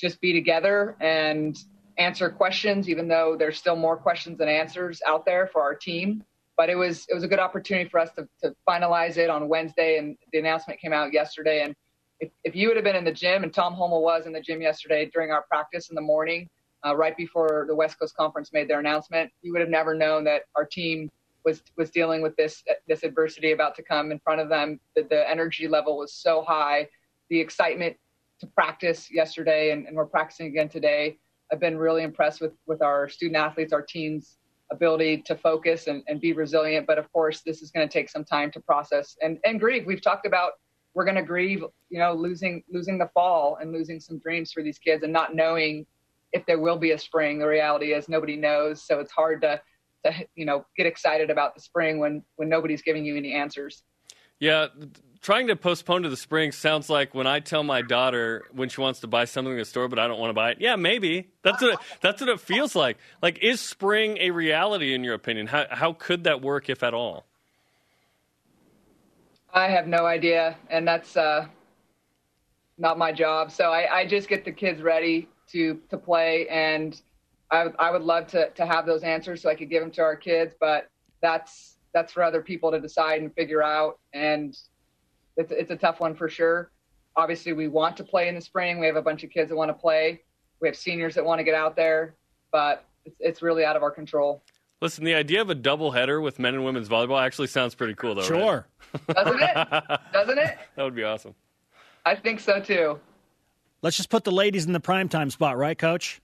just 0.00 0.20
be 0.20 0.32
together 0.32 0.96
and 1.00 1.56
answer 1.96 2.28
questions, 2.28 2.88
even 2.88 3.06
though 3.06 3.36
there's 3.38 3.56
still 3.56 3.76
more 3.76 3.96
questions 3.96 4.36
than 4.36 4.48
answers 4.48 5.00
out 5.06 5.24
there 5.24 5.46
for 5.46 5.62
our 5.62 5.76
team. 5.76 6.24
But 6.56 6.68
it 6.70 6.74
was 6.74 7.06
it 7.08 7.14
was 7.14 7.22
a 7.22 7.28
good 7.28 7.38
opportunity 7.38 7.88
for 7.88 8.00
us 8.00 8.10
to, 8.16 8.28
to 8.42 8.52
finalize 8.68 9.16
it 9.16 9.30
on 9.30 9.48
Wednesday, 9.48 9.98
and 9.98 10.16
the 10.32 10.40
announcement 10.40 10.80
came 10.80 10.92
out 10.92 11.12
yesterday. 11.12 11.62
And 11.62 11.74
if, 12.24 12.32
if 12.44 12.56
you 12.56 12.68
would 12.68 12.76
have 12.76 12.84
been 12.84 12.96
in 12.96 13.04
the 13.04 13.12
gym, 13.12 13.42
and 13.42 13.52
Tom 13.52 13.74
Holmoe 13.74 14.00
was 14.00 14.26
in 14.26 14.32
the 14.32 14.40
gym 14.40 14.60
yesterday 14.62 15.10
during 15.12 15.30
our 15.30 15.42
practice 15.42 15.90
in 15.90 15.94
the 15.94 16.00
morning, 16.00 16.48
uh, 16.86 16.94
right 16.96 17.16
before 17.16 17.64
the 17.68 17.74
West 17.74 17.98
Coast 17.98 18.16
Conference 18.16 18.52
made 18.52 18.68
their 18.68 18.80
announcement, 18.80 19.30
you 19.42 19.52
would 19.52 19.60
have 19.60 19.70
never 19.70 19.94
known 19.94 20.24
that 20.24 20.42
our 20.56 20.64
team 20.64 21.10
was 21.44 21.62
was 21.76 21.90
dealing 21.90 22.22
with 22.22 22.34
this 22.36 22.62
this 22.88 23.02
adversity 23.02 23.52
about 23.52 23.74
to 23.74 23.82
come 23.82 24.10
in 24.12 24.18
front 24.20 24.40
of 24.40 24.48
them. 24.48 24.80
The, 24.96 25.02
the 25.02 25.28
energy 25.30 25.68
level 25.68 25.98
was 25.98 26.12
so 26.14 26.42
high, 26.42 26.88
the 27.28 27.38
excitement 27.38 27.96
to 28.40 28.46
practice 28.46 29.10
yesterday, 29.10 29.70
and, 29.72 29.86
and 29.86 29.96
we're 29.96 30.06
practicing 30.06 30.46
again 30.46 30.68
today. 30.68 31.18
I've 31.52 31.60
been 31.60 31.76
really 31.76 32.02
impressed 32.02 32.40
with 32.40 32.54
with 32.66 32.80
our 32.82 33.08
student 33.08 33.36
athletes, 33.36 33.72
our 33.72 33.82
teams' 33.82 34.38
ability 34.72 35.18
to 35.28 35.36
focus 35.36 35.86
and, 35.86 36.02
and 36.08 36.20
be 36.20 36.32
resilient. 36.32 36.86
But 36.86 36.98
of 36.98 37.12
course, 37.12 37.42
this 37.42 37.60
is 37.62 37.70
going 37.70 37.86
to 37.86 37.92
take 37.92 38.08
some 38.08 38.24
time 38.24 38.50
to 38.52 38.60
process 38.60 39.16
and 39.22 39.38
and 39.44 39.60
grieve. 39.60 39.84
We've 39.86 40.06
talked 40.10 40.26
about 40.26 40.52
we're 40.94 41.04
going 41.04 41.16
to 41.16 41.22
grieve, 41.22 41.62
you 41.90 41.98
know, 41.98 42.14
losing 42.14 42.62
losing 42.70 42.98
the 42.98 43.10
fall 43.12 43.58
and 43.60 43.72
losing 43.72 44.00
some 44.00 44.18
dreams 44.18 44.52
for 44.52 44.62
these 44.62 44.78
kids 44.78 45.02
and 45.02 45.12
not 45.12 45.34
knowing 45.34 45.86
if 46.32 46.46
there 46.46 46.58
will 46.58 46.78
be 46.78 46.92
a 46.92 46.98
spring. 46.98 47.38
The 47.38 47.46
reality 47.46 47.92
is 47.92 48.08
nobody 48.08 48.36
knows, 48.36 48.82
so 48.82 49.00
it's 49.00 49.12
hard 49.12 49.42
to 49.42 49.60
to 50.04 50.12
you 50.34 50.44
know 50.44 50.64
get 50.76 50.86
excited 50.86 51.30
about 51.30 51.54
the 51.54 51.60
spring 51.60 51.98
when 51.98 52.22
when 52.36 52.48
nobody's 52.48 52.82
giving 52.82 53.04
you 53.04 53.16
any 53.16 53.32
answers. 53.32 53.82
Yeah, 54.40 54.66
trying 55.20 55.46
to 55.46 55.56
postpone 55.56 56.02
to 56.02 56.08
the 56.08 56.16
spring 56.16 56.52
sounds 56.52 56.90
like 56.90 57.14
when 57.14 57.26
I 57.26 57.40
tell 57.40 57.62
my 57.62 57.82
daughter 57.82 58.42
when 58.52 58.68
she 58.68 58.80
wants 58.80 59.00
to 59.00 59.06
buy 59.06 59.24
something 59.24 59.52
in 59.52 59.58
the 59.58 59.64
store, 59.64 59.88
but 59.88 59.98
I 59.98 60.06
don't 60.06 60.18
want 60.18 60.30
to 60.30 60.34
buy 60.34 60.50
it. 60.50 60.58
Yeah, 60.60 60.76
maybe 60.76 61.30
that's 61.42 61.62
what 61.62 61.74
it, 61.74 61.78
that's 62.00 62.20
what 62.20 62.28
it 62.28 62.40
feels 62.40 62.74
like. 62.74 62.98
Like, 63.22 63.38
is 63.42 63.60
spring 63.60 64.18
a 64.18 64.30
reality 64.32 64.92
in 64.92 65.02
your 65.02 65.14
opinion? 65.14 65.46
How 65.46 65.66
how 65.70 65.92
could 65.92 66.24
that 66.24 66.42
work, 66.42 66.68
if 66.68 66.82
at 66.82 66.94
all? 66.94 67.26
I 69.54 69.68
have 69.68 69.86
no 69.86 70.04
idea, 70.04 70.56
and 70.68 70.86
that's 70.86 71.16
uh, 71.16 71.46
not 72.76 72.98
my 72.98 73.12
job. 73.12 73.50
So 73.50 73.70
I, 73.70 74.00
I 74.00 74.06
just 74.06 74.28
get 74.28 74.44
the 74.44 74.52
kids 74.52 74.82
ready 74.82 75.28
to 75.52 75.80
to 75.90 75.96
play 75.96 76.48
and 76.48 77.00
I, 77.50 77.66
I 77.78 77.90
would 77.90 78.02
love 78.02 78.26
to, 78.28 78.50
to 78.50 78.66
have 78.66 78.84
those 78.84 79.02
answers 79.02 79.42
so 79.42 79.48
I 79.48 79.54
could 79.54 79.70
give 79.70 79.80
them 79.80 79.90
to 79.92 80.02
our 80.02 80.16
kids, 80.16 80.54
but 80.58 80.88
that's 81.22 81.78
that's 81.92 82.12
for 82.12 82.24
other 82.24 82.42
people 82.42 82.72
to 82.72 82.80
decide 82.80 83.22
and 83.22 83.32
figure 83.34 83.62
out. 83.62 84.00
And 84.12 84.56
it's, 85.36 85.52
it's 85.52 85.70
a 85.70 85.76
tough 85.76 86.00
one 86.00 86.16
for 86.16 86.28
sure. 86.28 86.72
Obviously, 87.14 87.52
we 87.52 87.68
want 87.68 87.96
to 87.98 88.04
play 88.04 88.26
in 88.26 88.34
the 88.34 88.40
spring. 88.40 88.80
We 88.80 88.86
have 88.86 88.96
a 88.96 89.02
bunch 89.02 89.22
of 89.22 89.30
kids 89.30 89.50
that 89.50 89.56
want 89.56 89.68
to 89.68 89.74
play. 89.74 90.22
We 90.60 90.66
have 90.66 90.76
seniors 90.76 91.14
that 91.14 91.24
want 91.24 91.38
to 91.38 91.44
get 91.44 91.54
out 91.54 91.76
there, 91.76 92.16
but 92.50 92.84
it's, 93.04 93.16
it's 93.20 93.42
really 93.42 93.64
out 93.64 93.76
of 93.76 93.84
our 93.84 93.92
control. 93.92 94.42
Listen, 94.80 95.04
the 95.04 95.14
idea 95.14 95.40
of 95.40 95.50
a 95.50 95.54
double 95.54 95.92
header 95.92 96.20
with 96.20 96.38
men 96.38 96.54
and 96.54 96.64
women's 96.64 96.88
volleyball 96.88 97.22
actually 97.22 97.46
sounds 97.46 97.74
pretty 97.74 97.94
cool, 97.94 98.14
though. 98.14 98.22
Sure, 98.22 98.66
right? 99.08 99.16
doesn't 99.16 99.42
it? 99.42 100.00
Doesn't 100.12 100.38
it? 100.38 100.58
That 100.76 100.82
would 100.82 100.94
be 100.94 101.04
awesome. 101.04 101.34
I 102.04 102.14
think 102.14 102.40
so 102.40 102.60
too. 102.60 102.98
Let's 103.82 103.96
just 103.96 104.10
put 104.10 104.24
the 104.24 104.32
ladies 104.32 104.66
in 104.66 104.72
the 104.72 104.80
prime 104.80 105.08
time 105.08 105.30
spot, 105.30 105.56
right, 105.56 105.78
Coach? 105.78 106.20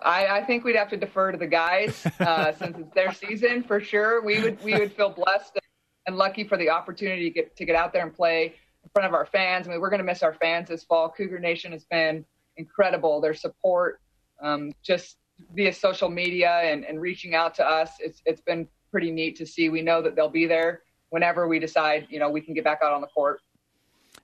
I, 0.00 0.26
I 0.26 0.44
think 0.44 0.64
we'd 0.64 0.76
have 0.76 0.90
to 0.90 0.96
defer 0.96 1.32
to 1.32 1.38
the 1.38 1.46
guys 1.46 2.06
uh, 2.20 2.52
since 2.58 2.76
it's 2.78 2.94
their 2.94 3.12
season 3.12 3.62
for 3.62 3.80
sure. 3.80 4.22
We 4.22 4.40
would 4.40 4.62
we 4.62 4.74
would 4.74 4.92
feel 4.92 5.10
blessed 5.10 5.58
and 6.06 6.16
lucky 6.16 6.44
for 6.44 6.56
the 6.56 6.70
opportunity 6.70 7.24
to 7.24 7.30
get 7.30 7.56
to 7.56 7.64
get 7.64 7.76
out 7.76 7.92
there 7.92 8.02
and 8.02 8.14
play 8.14 8.54
in 8.84 8.90
front 8.92 9.06
of 9.06 9.14
our 9.14 9.26
fans. 9.26 9.66
I 9.66 9.70
mean, 9.70 9.80
we're 9.80 9.90
going 9.90 10.00
to 10.00 10.04
miss 10.04 10.22
our 10.22 10.34
fans 10.34 10.68
this 10.68 10.84
fall. 10.84 11.08
Cougar 11.08 11.38
Nation 11.38 11.72
has 11.72 11.84
been 11.84 12.24
incredible. 12.56 13.20
Their 13.20 13.34
support, 13.34 14.00
um, 14.40 14.72
just 14.82 15.16
via 15.54 15.72
social 15.72 16.10
media 16.10 16.60
and, 16.64 16.84
and 16.84 17.00
reaching 17.00 17.34
out 17.34 17.54
to 17.56 17.68
us, 17.68 17.90
it's 18.00 18.22
it's 18.24 18.40
been 18.40 18.68
pretty 18.90 19.10
neat 19.10 19.36
to 19.36 19.46
see. 19.46 19.68
We 19.68 19.82
know 19.82 20.02
that 20.02 20.16
they'll 20.16 20.28
be 20.28 20.46
there 20.46 20.82
whenever 21.10 21.46
we 21.48 21.58
decide, 21.58 22.06
you 22.10 22.18
know, 22.18 22.30
we 22.30 22.40
can 22.40 22.54
get 22.54 22.64
back 22.64 22.80
out 22.82 22.92
on 22.92 23.00
the 23.00 23.06
court. 23.06 23.40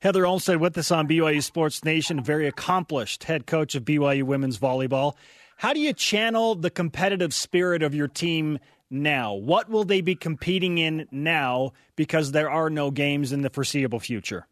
Heather 0.00 0.26
Olmstead 0.26 0.58
with 0.58 0.76
us 0.78 0.90
on 0.90 1.06
BYU 1.06 1.42
Sports 1.42 1.84
Nation, 1.84 2.22
very 2.22 2.48
accomplished 2.48 3.24
head 3.24 3.46
coach 3.46 3.74
of 3.74 3.84
BYU 3.84 4.24
women's 4.24 4.58
volleyball. 4.58 5.14
How 5.56 5.72
do 5.72 5.80
you 5.80 5.92
channel 5.92 6.54
the 6.54 6.70
competitive 6.70 7.32
spirit 7.32 7.82
of 7.82 7.94
your 7.94 8.08
team 8.08 8.58
now? 8.90 9.34
What 9.34 9.68
will 9.68 9.84
they 9.84 10.00
be 10.00 10.14
competing 10.14 10.78
in 10.78 11.06
now 11.12 11.72
because 11.94 12.32
there 12.32 12.50
are 12.50 12.68
no 12.68 12.90
games 12.90 13.32
in 13.32 13.42
the 13.42 13.50
foreseeable 13.50 14.00
future? 14.00 14.46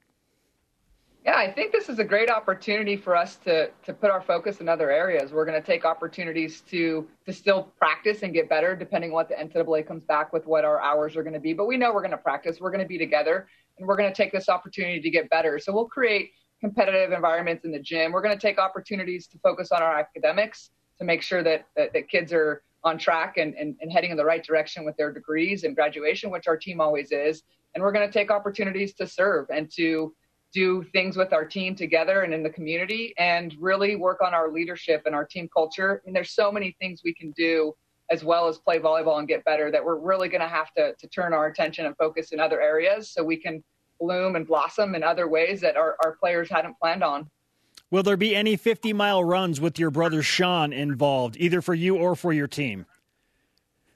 Yeah, 1.24 1.36
I 1.36 1.52
think 1.52 1.70
this 1.70 1.90
is 1.90 1.98
a 1.98 2.04
great 2.04 2.30
opportunity 2.30 2.96
for 2.96 3.14
us 3.14 3.36
to 3.44 3.70
to 3.84 3.92
put 3.92 4.10
our 4.10 4.22
focus 4.22 4.60
in 4.60 4.70
other 4.70 4.90
areas. 4.90 5.32
We're 5.32 5.44
going 5.44 5.60
to 5.60 5.66
take 5.66 5.84
opportunities 5.84 6.62
to 6.62 7.06
to 7.26 7.32
still 7.32 7.64
practice 7.78 8.22
and 8.22 8.32
get 8.32 8.48
better, 8.48 8.74
depending 8.74 9.10
on 9.10 9.14
what 9.14 9.28
the 9.28 9.34
NCAA 9.34 9.86
comes 9.86 10.04
back 10.04 10.32
with, 10.32 10.46
what 10.46 10.64
our 10.64 10.80
hours 10.80 11.16
are 11.16 11.22
going 11.22 11.34
to 11.34 11.40
be. 11.40 11.52
But 11.52 11.66
we 11.66 11.76
know 11.76 11.92
we're 11.92 12.00
going 12.00 12.10
to 12.12 12.16
practice. 12.16 12.58
We're 12.58 12.70
going 12.70 12.82
to 12.82 12.88
be 12.88 12.96
together, 12.96 13.48
and 13.78 13.86
we're 13.86 13.96
going 13.96 14.10
to 14.10 14.14
take 14.14 14.32
this 14.32 14.48
opportunity 14.48 14.98
to 15.00 15.10
get 15.10 15.28
better. 15.28 15.58
So 15.58 15.74
we'll 15.74 15.88
create 15.88 16.30
competitive 16.58 17.12
environments 17.12 17.66
in 17.66 17.72
the 17.72 17.78
gym. 17.78 18.12
We're 18.12 18.22
going 18.22 18.36
to 18.36 18.40
take 18.40 18.58
opportunities 18.58 19.26
to 19.28 19.38
focus 19.38 19.72
on 19.72 19.82
our 19.82 19.98
academics 19.98 20.70
to 20.98 21.04
make 21.04 21.20
sure 21.22 21.42
that 21.42 21.66
that, 21.76 21.92
that 21.92 22.08
kids 22.08 22.32
are 22.32 22.62
on 22.82 22.96
track 22.96 23.36
and, 23.36 23.54
and, 23.56 23.76
and 23.82 23.92
heading 23.92 24.10
in 24.10 24.16
the 24.16 24.24
right 24.24 24.42
direction 24.42 24.86
with 24.86 24.96
their 24.96 25.12
degrees 25.12 25.64
and 25.64 25.76
graduation, 25.76 26.30
which 26.30 26.48
our 26.48 26.56
team 26.56 26.80
always 26.80 27.12
is. 27.12 27.42
And 27.74 27.84
we're 27.84 27.92
going 27.92 28.08
to 28.08 28.12
take 28.12 28.30
opportunities 28.30 28.94
to 28.94 29.06
serve 29.06 29.48
and 29.50 29.70
to 29.72 30.14
do 30.52 30.82
things 30.92 31.16
with 31.16 31.32
our 31.32 31.44
team 31.44 31.74
together 31.74 32.22
and 32.22 32.34
in 32.34 32.42
the 32.42 32.50
community 32.50 33.14
and 33.18 33.54
really 33.58 33.96
work 33.96 34.20
on 34.20 34.34
our 34.34 34.50
leadership 34.50 35.02
and 35.06 35.14
our 35.14 35.24
team 35.24 35.48
culture. 35.52 36.02
And 36.06 36.14
there's 36.14 36.32
so 36.32 36.50
many 36.50 36.76
things 36.80 37.02
we 37.04 37.14
can 37.14 37.30
do 37.32 37.74
as 38.10 38.24
well 38.24 38.48
as 38.48 38.58
play 38.58 38.78
volleyball 38.78 39.20
and 39.20 39.28
get 39.28 39.44
better 39.44 39.70
that 39.70 39.84
we're 39.84 39.96
really 39.96 40.28
going 40.28 40.40
to 40.40 40.48
have 40.48 40.72
to, 40.74 40.94
to 40.94 41.06
turn 41.06 41.32
our 41.32 41.46
attention 41.46 41.86
and 41.86 41.96
focus 41.96 42.32
in 42.32 42.40
other 42.40 42.60
areas 42.60 43.10
so 43.10 43.22
we 43.22 43.36
can 43.36 43.62
bloom 44.00 44.34
and 44.34 44.46
blossom 44.46 44.94
in 44.94 45.02
other 45.02 45.28
ways 45.28 45.60
that 45.60 45.76
our, 45.76 45.96
our 46.04 46.16
players 46.16 46.50
hadn't 46.50 46.74
planned 46.80 47.04
on. 47.04 47.30
Will 47.90 48.02
there 48.02 48.16
be 48.16 48.34
any 48.34 48.56
50 48.56 48.92
mile 48.92 49.22
runs 49.22 49.60
with 49.60 49.78
your 49.78 49.90
brother 49.90 50.22
Sean 50.22 50.72
involved, 50.72 51.36
either 51.38 51.60
for 51.60 51.74
you 51.74 51.96
or 51.96 52.16
for 52.16 52.32
your 52.32 52.46
team? 52.46 52.86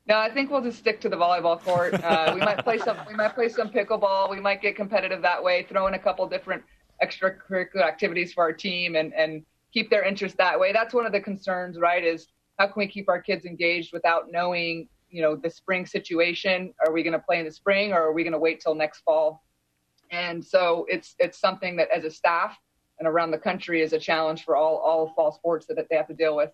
No, 0.07 0.19
I 0.19 0.31
think 0.31 0.51
we'll 0.51 0.61
just 0.61 0.79
stick 0.79 1.01
to 1.01 1.09
the 1.09 1.17
volleyball 1.17 1.59
court. 1.61 1.95
Uh, 1.95 2.33
we 2.35 2.41
might 2.41 2.59
play 2.59 2.79
some. 2.79 2.99
We 3.09 3.15
might 3.15 3.35
play 3.35 3.49
some 3.49 3.71
pickleball. 3.71 4.31
We 4.31 4.39
might 4.39 4.61
get 4.61 4.77
competitive 4.77 5.23
that 5.23 5.43
way. 5.43 5.67
Throw 5.69 5.87
in 5.87 5.95
a 5.95 5.99
couple 5.99 6.27
different 6.29 6.63
extracurricular 7.03 7.83
activities 7.83 8.33
for 8.33 8.43
our 8.43 8.53
team 8.53 8.97
and 8.97 9.15
and 9.15 9.45
keep 9.73 9.89
their 9.89 10.05
interest 10.05 10.37
that 10.37 10.61
way. 10.61 10.73
That's 10.73 10.93
one 10.93 11.07
of 11.07 11.13
the 11.13 11.21
concerns, 11.21 11.79
right? 11.79 12.05
Is 12.05 12.29
how 12.59 12.67
can 12.67 12.75
we 12.77 12.87
keep 12.87 13.09
our 13.09 13.21
kids 13.21 13.47
engaged 13.47 13.93
without 13.93 14.31
knowing, 14.31 14.89
you 15.11 15.23
know, 15.23 15.37
the 15.37 15.51
spring 15.51 15.87
situation? 15.87 16.75
Are 16.87 16.93
we 16.93 17.03
going 17.03 17.15
to 17.15 17.19
play 17.19 17.39
in 17.39 17.47
the 17.47 17.53
spring, 17.53 17.93
or 17.93 18.03
are 18.03 18.13
we 18.13 18.23
going 18.23 18.33
to 18.33 18.39
wait 18.39 18.61
till 18.61 18.75
next 18.75 19.01
fall? 19.01 19.43
And 20.11 20.45
so 20.45 20.85
it's 20.91 21.15
it's 21.19 21.39
something 21.41 21.77
that 21.77 21.89
as 21.91 22.05
a 22.05 22.11
staff 22.11 22.57
and 22.99 23.09
around 23.09 23.31
the 23.31 23.39
country 23.39 23.81
is 23.81 23.95
a 23.95 23.99
challenge 23.99 24.45
for 24.45 24.55
all 24.55 24.77
all 24.77 25.15
fall 25.17 25.33
sports 25.33 25.65
that, 25.67 25.77
that 25.77 25.87
they 25.89 25.97
have 25.97 26.09
to 26.09 26.15
deal 26.15 26.37
with. 26.37 26.51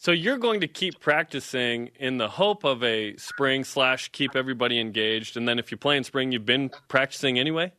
So 0.00 0.12
you're 0.12 0.38
going 0.38 0.62
to 0.62 0.66
keep 0.66 0.98
practicing 0.98 1.90
in 1.98 2.16
the 2.16 2.26
hope 2.26 2.64
of 2.64 2.82
a 2.82 3.14
spring 3.18 3.64
slash 3.64 4.08
keep 4.08 4.34
everybody 4.34 4.80
engaged, 4.80 5.36
and 5.36 5.46
then 5.46 5.58
if 5.58 5.70
you 5.70 5.76
play 5.76 5.98
in 5.98 6.04
spring, 6.04 6.32
you've 6.32 6.46
been 6.46 6.70
practicing 6.88 7.38
anyway. 7.38 7.74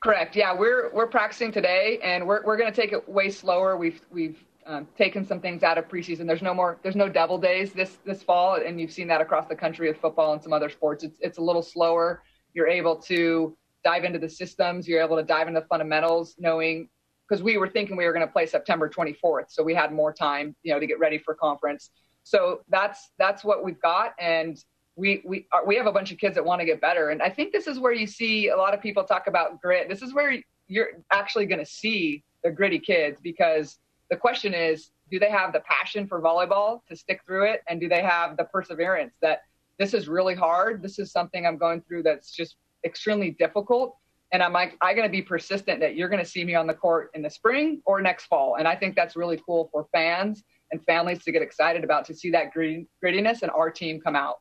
Correct. 0.00 0.34
Yeah, 0.34 0.54
we're 0.54 0.90
we're 0.94 1.06
practicing 1.06 1.52
today, 1.52 1.98
and 2.02 2.26
we're 2.26 2.42
we're 2.42 2.56
going 2.56 2.72
to 2.72 2.80
take 2.80 2.94
it 2.94 3.06
way 3.06 3.28
slower. 3.28 3.76
We've 3.76 4.00
we've 4.10 4.42
um, 4.64 4.88
taken 4.96 5.26
some 5.26 5.40
things 5.40 5.62
out 5.62 5.76
of 5.76 5.88
preseason. 5.88 6.26
There's 6.26 6.40
no 6.40 6.54
more 6.54 6.78
there's 6.82 6.96
no 6.96 7.10
double 7.10 7.36
days 7.36 7.70
this 7.74 7.98
this 8.06 8.22
fall, 8.22 8.54
and 8.54 8.80
you've 8.80 8.92
seen 8.92 9.08
that 9.08 9.20
across 9.20 9.46
the 9.46 9.56
country 9.56 9.88
with 9.88 9.98
football 9.98 10.32
and 10.32 10.42
some 10.42 10.54
other 10.54 10.70
sports. 10.70 11.04
It's 11.04 11.18
it's 11.20 11.36
a 11.36 11.42
little 11.42 11.62
slower. 11.62 12.22
You're 12.54 12.68
able 12.68 12.96
to 13.02 13.54
dive 13.84 14.04
into 14.04 14.18
the 14.18 14.30
systems. 14.30 14.88
You're 14.88 15.02
able 15.02 15.18
to 15.18 15.22
dive 15.22 15.48
into 15.48 15.60
fundamentals, 15.60 16.34
knowing 16.38 16.88
because 17.28 17.42
we 17.42 17.56
were 17.56 17.68
thinking 17.68 17.96
we 17.96 18.04
were 18.04 18.12
going 18.12 18.26
to 18.26 18.32
play 18.32 18.46
September 18.46 18.88
24th, 18.88 19.46
so 19.48 19.62
we 19.62 19.74
had 19.74 19.92
more 19.92 20.12
time, 20.12 20.54
you 20.62 20.72
know, 20.72 20.80
to 20.80 20.86
get 20.86 20.98
ready 20.98 21.18
for 21.18 21.34
conference. 21.34 21.90
So 22.22 22.60
that's 22.68 23.10
that's 23.18 23.44
what 23.44 23.64
we've 23.64 23.80
got, 23.80 24.14
and 24.18 24.62
we 24.96 25.22
we 25.24 25.46
are, 25.52 25.64
we 25.64 25.76
have 25.76 25.86
a 25.86 25.92
bunch 25.92 26.12
of 26.12 26.18
kids 26.18 26.34
that 26.34 26.44
want 26.44 26.60
to 26.60 26.66
get 26.66 26.80
better, 26.80 27.10
and 27.10 27.22
I 27.22 27.30
think 27.30 27.52
this 27.52 27.66
is 27.66 27.78
where 27.78 27.92
you 27.92 28.06
see 28.06 28.48
a 28.48 28.56
lot 28.56 28.74
of 28.74 28.80
people 28.80 29.04
talk 29.04 29.26
about 29.26 29.60
grit. 29.60 29.88
This 29.88 30.02
is 30.02 30.14
where 30.14 30.36
you're 30.68 30.88
actually 31.12 31.46
going 31.46 31.60
to 31.60 31.70
see 31.70 32.24
the 32.42 32.50
gritty 32.50 32.78
kids 32.78 33.20
because 33.22 33.78
the 34.10 34.16
question 34.16 34.54
is, 34.54 34.90
do 35.10 35.18
they 35.18 35.30
have 35.30 35.52
the 35.52 35.60
passion 35.60 36.06
for 36.06 36.20
volleyball 36.20 36.80
to 36.88 36.96
stick 36.96 37.20
through 37.26 37.44
it, 37.44 37.62
and 37.68 37.80
do 37.80 37.88
they 37.88 38.02
have 38.02 38.36
the 38.36 38.44
perseverance 38.44 39.14
that 39.22 39.42
this 39.78 39.94
is 39.94 40.08
really 40.08 40.34
hard. 40.34 40.82
This 40.82 40.98
is 40.98 41.12
something 41.12 41.46
I'm 41.46 41.58
going 41.58 41.82
through 41.82 42.02
that's 42.02 42.30
just 42.30 42.56
extremely 42.84 43.32
difficult 43.32 43.96
and 44.32 44.42
I'm 44.42 44.52
like, 44.52 44.76
I'm 44.82 44.96
going 44.96 45.08
to 45.08 45.12
be 45.12 45.22
persistent 45.22 45.80
that 45.80 45.94
you're 45.94 46.08
going 46.08 46.22
to 46.22 46.28
see 46.28 46.44
me 46.44 46.54
on 46.54 46.66
the 46.66 46.74
court 46.74 47.10
in 47.14 47.22
the 47.22 47.30
spring 47.30 47.80
or 47.86 48.00
next 48.00 48.26
fall. 48.26 48.56
And 48.56 48.66
I 48.66 48.74
think 48.74 48.96
that's 48.96 49.16
really 49.16 49.40
cool 49.46 49.68
for 49.72 49.86
fans 49.92 50.42
and 50.72 50.84
families 50.84 51.22
to 51.24 51.32
get 51.32 51.42
excited 51.42 51.84
about 51.84 52.04
to 52.06 52.14
see 52.14 52.30
that 52.32 52.52
grittiness 52.54 53.42
and 53.42 53.50
our 53.50 53.70
team 53.70 54.00
come 54.00 54.16
out. 54.16 54.40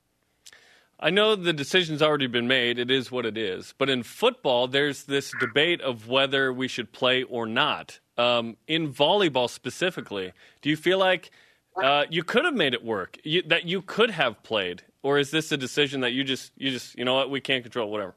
I 0.99 1.09
know 1.09 1.35
the 1.35 1.53
decision's 1.53 2.01
already 2.01 2.27
been 2.27 2.47
made. 2.47 2.79
It 2.79 2.89
is 2.89 3.11
what 3.11 3.25
it 3.25 3.37
is. 3.37 3.73
But 3.77 3.89
in 3.89 4.03
football, 4.03 4.67
there's 4.67 5.03
this 5.03 5.33
debate 5.39 5.81
of 5.81 6.07
whether 6.07 6.53
we 6.53 6.67
should 6.67 6.91
play 6.93 7.23
or 7.23 7.45
not. 7.45 7.99
Um, 8.17 8.55
in 8.65 8.93
volleyball 8.93 9.49
specifically, 9.49 10.31
do 10.61 10.69
you 10.69 10.77
feel 10.77 10.97
like 10.97 11.31
uh, 11.75 12.05
you 12.09 12.23
could 12.23 12.45
have 12.45 12.53
made 12.53 12.73
it 12.73 12.83
work? 12.83 13.19
You, 13.23 13.41
that 13.43 13.65
you 13.65 13.81
could 13.81 14.09
have 14.09 14.41
played, 14.41 14.83
or 15.03 15.19
is 15.19 15.31
this 15.31 15.51
a 15.51 15.57
decision 15.57 15.99
that 15.99 16.13
you 16.13 16.23
just 16.23 16.53
you 16.55 16.71
just 16.71 16.97
you 16.97 17.03
know 17.03 17.15
what 17.15 17.29
we 17.29 17.41
can't 17.41 17.61
control, 17.61 17.91
whatever? 17.91 18.15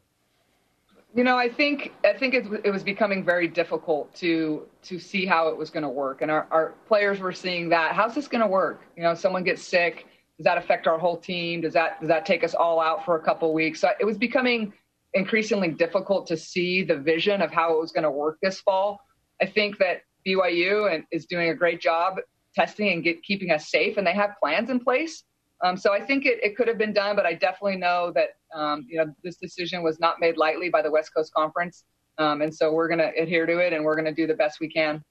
You 1.15 1.25
know, 1.25 1.37
I 1.37 1.49
think 1.49 1.93
I 2.05 2.13
think 2.13 2.35
it, 2.35 2.47
it 2.65 2.71
was 2.71 2.83
becoming 2.83 3.25
very 3.25 3.49
difficult 3.49 4.15
to 4.17 4.67
to 4.83 4.99
see 4.99 5.25
how 5.25 5.49
it 5.49 5.57
was 5.57 5.71
going 5.71 5.83
to 5.83 5.89
work, 5.89 6.21
and 6.23 6.31
our, 6.31 6.47
our 6.51 6.75
players 6.87 7.19
were 7.19 7.33
seeing 7.33 7.71
that. 7.71 7.95
How's 7.95 8.15
this 8.15 8.29
going 8.29 8.43
to 8.43 8.47
work? 8.47 8.83
You 8.97 9.03
know, 9.03 9.15
someone 9.15 9.43
gets 9.43 9.63
sick. 9.63 10.07
Does 10.37 10.45
that 10.45 10.59
affect 10.59 10.87
our 10.87 10.99
whole 10.99 11.17
team? 11.17 11.63
Does 11.63 11.73
that 11.73 12.01
does 12.01 12.09
that 12.09 12.27
take 12.27 12.45
us 12.45 12.55
all 12.55 12.79
out 12.79 13.05
for 13.05 13.17
a 13.17 13.23
couple 13.23 13.53
weeks? 13.55 13.81
So 13.81 13.91
it 13.99 14.05
was 14.05 14.19
becoming 14.19 14.73
increasingly 15.15 15.69
difficult 15.69 16.27
to 16.27 16.37
see 16.37 16.83
the 16.85 16.97
vision 16.97 17.41
of 17.41 17.51
how 17.51 17.73
it 17.73 17.81
was 17.81 17.91
going 17.91 18.05
to 18.05 18.11
work 18.11 18.39
this 18.43 18.61
fall. 18.61 19.01
I 19.41 19.47
think 19.47 19.79
that 19.79 20.03
BYU 20.27 20.95
and 20.95 21.05
is 21.11 21.25
doing 21.25 21.49
a 21.49 21.55
great 21.55 21.81
job 21.81 22.17
testing 22.55 22.93
and 22.93 23.03
get, 23.03 23.23
keeping 23.23 23.51
us 23.51 23.71
safe, 23.71 23.97
and 23.97 24.07
they 24.07 24.13
have 24.15 24.31
plans 24.41 24.69
in 24.69 24.81
place. 24.81 25.25
Um, 25.65 25.77
so 25.77 25.93
I 25.93 26.05
think 26.05 26.27
it, 26.27 26.39
it 26.43 26.57
could 26.57 26.69
have 26.69 26.79
been 26.79 26.93
done, 26.93 27.17
but 27.17 27.27
I 27.27 27.35
definitely 27.35 27.77
know 27.77 28.13
that 28.15 28.31
um, 28.55 28.87
you 28.89 28.99
know 28.99 29.13
this 29.23 29.37
decision 29.37 29.83
was 29.83 29.99
not 30.01 30.21
made 30.21 30.37
lightly 30.37 30.71
by 30.71 30.83
the 30.83 30.91
West 30.91 31.13
Coast 31.15 31.33
Conference, 31.35 31.85
um, 32.19 32.43
and 32.43 32.55
so 32.55 32.73
we're 32.73 32.89
going 32.89 32.99
to 32.99 33.11
adhere 33.21 33.47
to 33.47 33.59
it, 33.59 33.73
and 33.73 33.85
we're 33.85 33.97
going 33.97 34.05
to 34.05 34.15
do 34.15 34.27
the 34.27 34.35
best 34.35 34.61
we 34.61 34.69
can. 34.69 35.05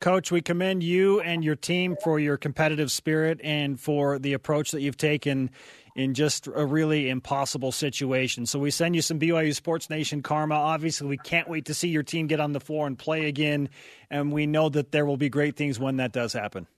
Coach, 0.00 0.30
we 0.30 0.40
commend 0.40 0.84
you 0.84 1.20
and 1.20 1.42
your 1.42 1.56
team 1.56 1.96
for 2.00 2.20
your 2.20 2.36
competitive 2.36 2.92
spirit 2.92 3.40
and 3.42 3.80
for 3.80 4.20
the 4.20 4.32
approach 4.32 4.70
that 4.70 4.80
you've 4.80 4.96
taken 4.96 5.50
in 5.96 6.14
just 6.14 6.46
a 6.46 6.64
really 6.64 7.08
impossible 7.08 7.72
situation. 7.72 8.46
So 8.46 8.60
we 8.60 8.70
send 8.70 8.94
you 8.94 9.02
some 9.02 9.18
BYU 9.18 9.52
Sports 9.52 9.90
Nation 9.90 10.22
karma. 10.22 10.54
Obviously, 10.54 11.08
we 11.08 11.16
can't 11.16 11.48
wait 11.48 11.64
to 11.64 11.74
see 11.74 11.88
your 11.88 12.04
team 12.04 12.28
get 12.28 12.38
on 12.38 12.52
the 12.52 12.60
floor 12.60 12.86
and 12.86 12.96
play 12.96 13.26
again, 13.26 13.70
and 14.08 14.30
we 14.30 14.46
know 14.46 14.68
that 14.68 14.92
there 14.92 15.04
will 15.04 15.16
be 15.16 15.28
great 15.28 15.56
things 15.56 15.80
when 15.80 15.96
that 15.96 16.12
does 16.12 16.32
happen. 16.32 16.68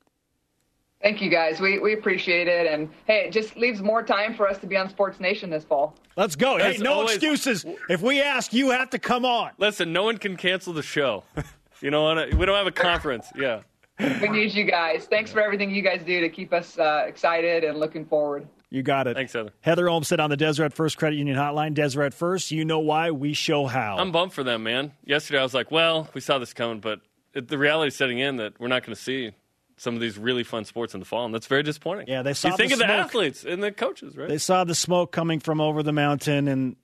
Thank 1.03 1.23
you, 1.23 1.31
guys. 1.31 1.61
We 1.61 1.79
we 1.79 1.95
appreciate 1.95 2.47
it, 2.47 2.67
and 2.67 2.91
hey, 3.07 3.25
it 3.27 3.33
just 3.33 3.57
leaves 3.57 3.81
more 3.81 4.03
time 4.03 4.35
for 4.35 4.47
us 4.47 4.59
to 4.59 4.67
be 4.67 4.77
on 4.77 4.91
Sports 4.91 5.19
Nation 5.19 5.49
this 5.49 5.65
fall. 5.65 5.97
Let's 6.17 6.37
go. 6.37 6.59
hey, 6.59 6.77
no 6.79 6.93
always, 6.93 7.17
excuses. 7.17 7.65
If 7.89 8.03
we 8.03 8.21
ask, 8.21 8.53
you 8.53 8.71
have 8.71 8.91
to 8.91 8.99
come 8.99 9.25
on. 9.25 9.53
Listen, 9.57 9.93
no 9.95 10.05
one 10.05 10.19
can 10.19 10.37
cancel 10.37 10.75
the 10.75 10.83
show. 10.83 11.25
you 11.81 11.91
know 11.91 12.03
what? 12.03 12.35
We 12.35 12.45
don't 12.45 12.57
have 12.57 12.67
a 12.67 12.73
conference. 12.73 13.27
Yeah. 13.35 13.63
We 13.99 14.29
need 14.29 14.55
you 14.55 14.65
guys. 14.65 15.07
Thanks 15.07 15.31
for 15.31 15.41
everything 15.41 15.71
you 15.71 15.83
guys 15.83 16.03
do 16.03 16.21
to 16.21 16.29
keep 16.29 16.53
us 16.53 16.79
uh, 16.79 17.05
excited 17.07 17.65
and 17.65 17.79
looking 17.79 18.05
forward. 18.05 18.47
You 18.71 18.83
got 18.83 19.07
it. 19.07 19.17
Thanks, 19.17 19.33
Heather. 19.33 19.53
Heather 19.61 19.89
Olmstead 19.89 20.21
on 20.21 20.31
the 20.31 20.37
Deseret 20.37 20.73
First 20.73 20.97
Credit 20.97 21.17
Union 21.17 21.37
Hotline. 21.37 21.75
Deseret 21.75 22.15
First, 22.15 22.51
you 22.51 22.65
know 22.65 22.79
why, 22.79 23.11
we 23.11 23.35
show 23.35 23.67
how. 23.67 23.99
I'm 23.99 24.13
bummed 24.13 24.33
for 24.33 24.45
them, 24.45 24.63
man. 24.63 24.93
Yesterday 25.05 25.41
I 25.41 25.43
was 25.43 25.55
like, 25.55 25.71
well, 25.71 26.09
we 26.15 26.21
saw 26.21 26.39
this 26.39 26.55
coming, 26.55 26.81
but 26.81 27.01
it, 27.35 27.49
the 27.49 27.59
reality 27.59 27.89
is 27.89 27.97
setting 27.97 28.21
in 28.21 28.37
that 28.37 28.59
we're 28.61 28.69
not 28.69 28.85
going 28.85 28.95
to 28.95 29.01
see 29.01 29.33
some 29.81 29.95
of 29.95 30.01
these 30.03 30.19
really 30.19 30.45
fun 30.45 30.67
sports 30.67 30.93
in 30.93 31.01
the 31.01 31.07
fall, 31.07 31.25
and 31.25 31.35
that's 31.35 31.47
very 31.47 31.63
disappointing. 31.63 32.07
Yeah, 32.07 32.21
they 32.21 32.35
saw. 32.35 32.49
You 32.49 32.57
think 32.59 32.69
the 32.69 32.75
of 32.75 32.79
the 32.81 32.87
athletes 32.87 33.45
and 33.45 33.63
the 33.63 33.73
coaches, 33.73 34.15
right? 34.15 34.29
They 34.29 34.37
saw 34.37 34.65
the 34.65 34.75
smoke 34.75 35.11
coming 35.11 35.41
from 35.41 35.59
over 35.59 35.83
the 35.83 35.93
mountain, 35.93 36.49
and 36.49 36.77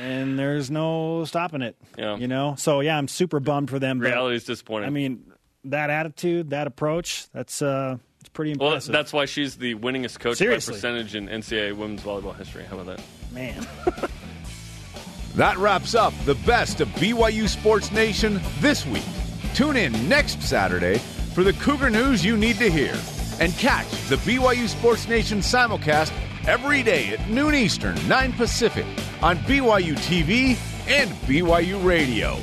and 0.00 0.38
there's 0.38 0.70
no 0.70 1.24
stopping 1.24 1.62
it. 1.62 1.76
Yeah, 1.96 2.16
you 2.16 2.28
know. 2.28 2.54
So 2.56 2.78
yeah, 2.78 2.96
I'm 2.96 3.08
super 3.08 3.40
bummed 3.40 3.70
for 3.70 3.80
them. 3.80 3.98
Reality 3.98 4.36
is 4.36 4.44
disappointing. 4.44 4.86
I 4.86 4.90
mean, 4.90 5.32
that 5.64 5.90
attitude, 5.90 6.50
that 6.50 6.68
approach, 6.68 7.28
that's 7.32 7.60
uh, 7.60 7.98
it's 8.20 8.28
pretty 8.28 8.52
impressive. 8.52 8.92
Well, 8.92 9.00
that's 9.00 9.12
why 9.12 9.24
she's 9.24 9.56
the 9.56 9.74
winningest 9.74 10.20
coach 10.20 10.36
Seriously. 10.36 10.72
by 10.72 10.76
percentage 10.76 11.16
in 11.16 11.26
NCAA 11.26 11.76
women's 11.76 12.02
volleyball 12.02 12.36
history. 12.36 12.62
How 12.62 12.78
about 12.78 12.98
that, 12.98 13.04
man? 13.32 13.66
that 15.34 15.58
wraps 15.58 15.96
up 15.96 16.14
the 16.24 16.36
best 16.46 16.80
of 16.80 16.86
BYU 16.90 17.48
Sports 17.48 17.90
Nation 17.90 18.40
this 18.60 18.86
week. 18.86 19.02
Tune 19.54 19.76
in 19.76 20.08
next 20.08 20.40
Saturday 20.40 21.00
for 21.38 21.44
the 21.44 21.52
Cougar 21.52 21.88
news 21.88 22.24
you 22.24 22.36
need 22.36 22.56
to 22.56 22.68
hear. 22.68 22.96
And 23.38 23.52
catch 23.58 23.88
the 24.08 24.16
BYU 24.16 24.66
Sports 24.66 25.06
Nation 25.06 25.38
simulcast 25.38 26.12
every 26.48 26.82
day 26.82 27.10
at 27.10 27.30
noon 27.30 27.54
Eastern, 27.54 27.94
9 28.08 28.32
Pacific 28.32 28.84
on 29.22 29.36
BYU 29.46 29.94
TV 29.98 30.58
and 30.88 31.08
BYU 31.28 31.84
Radio. 31.84 32.36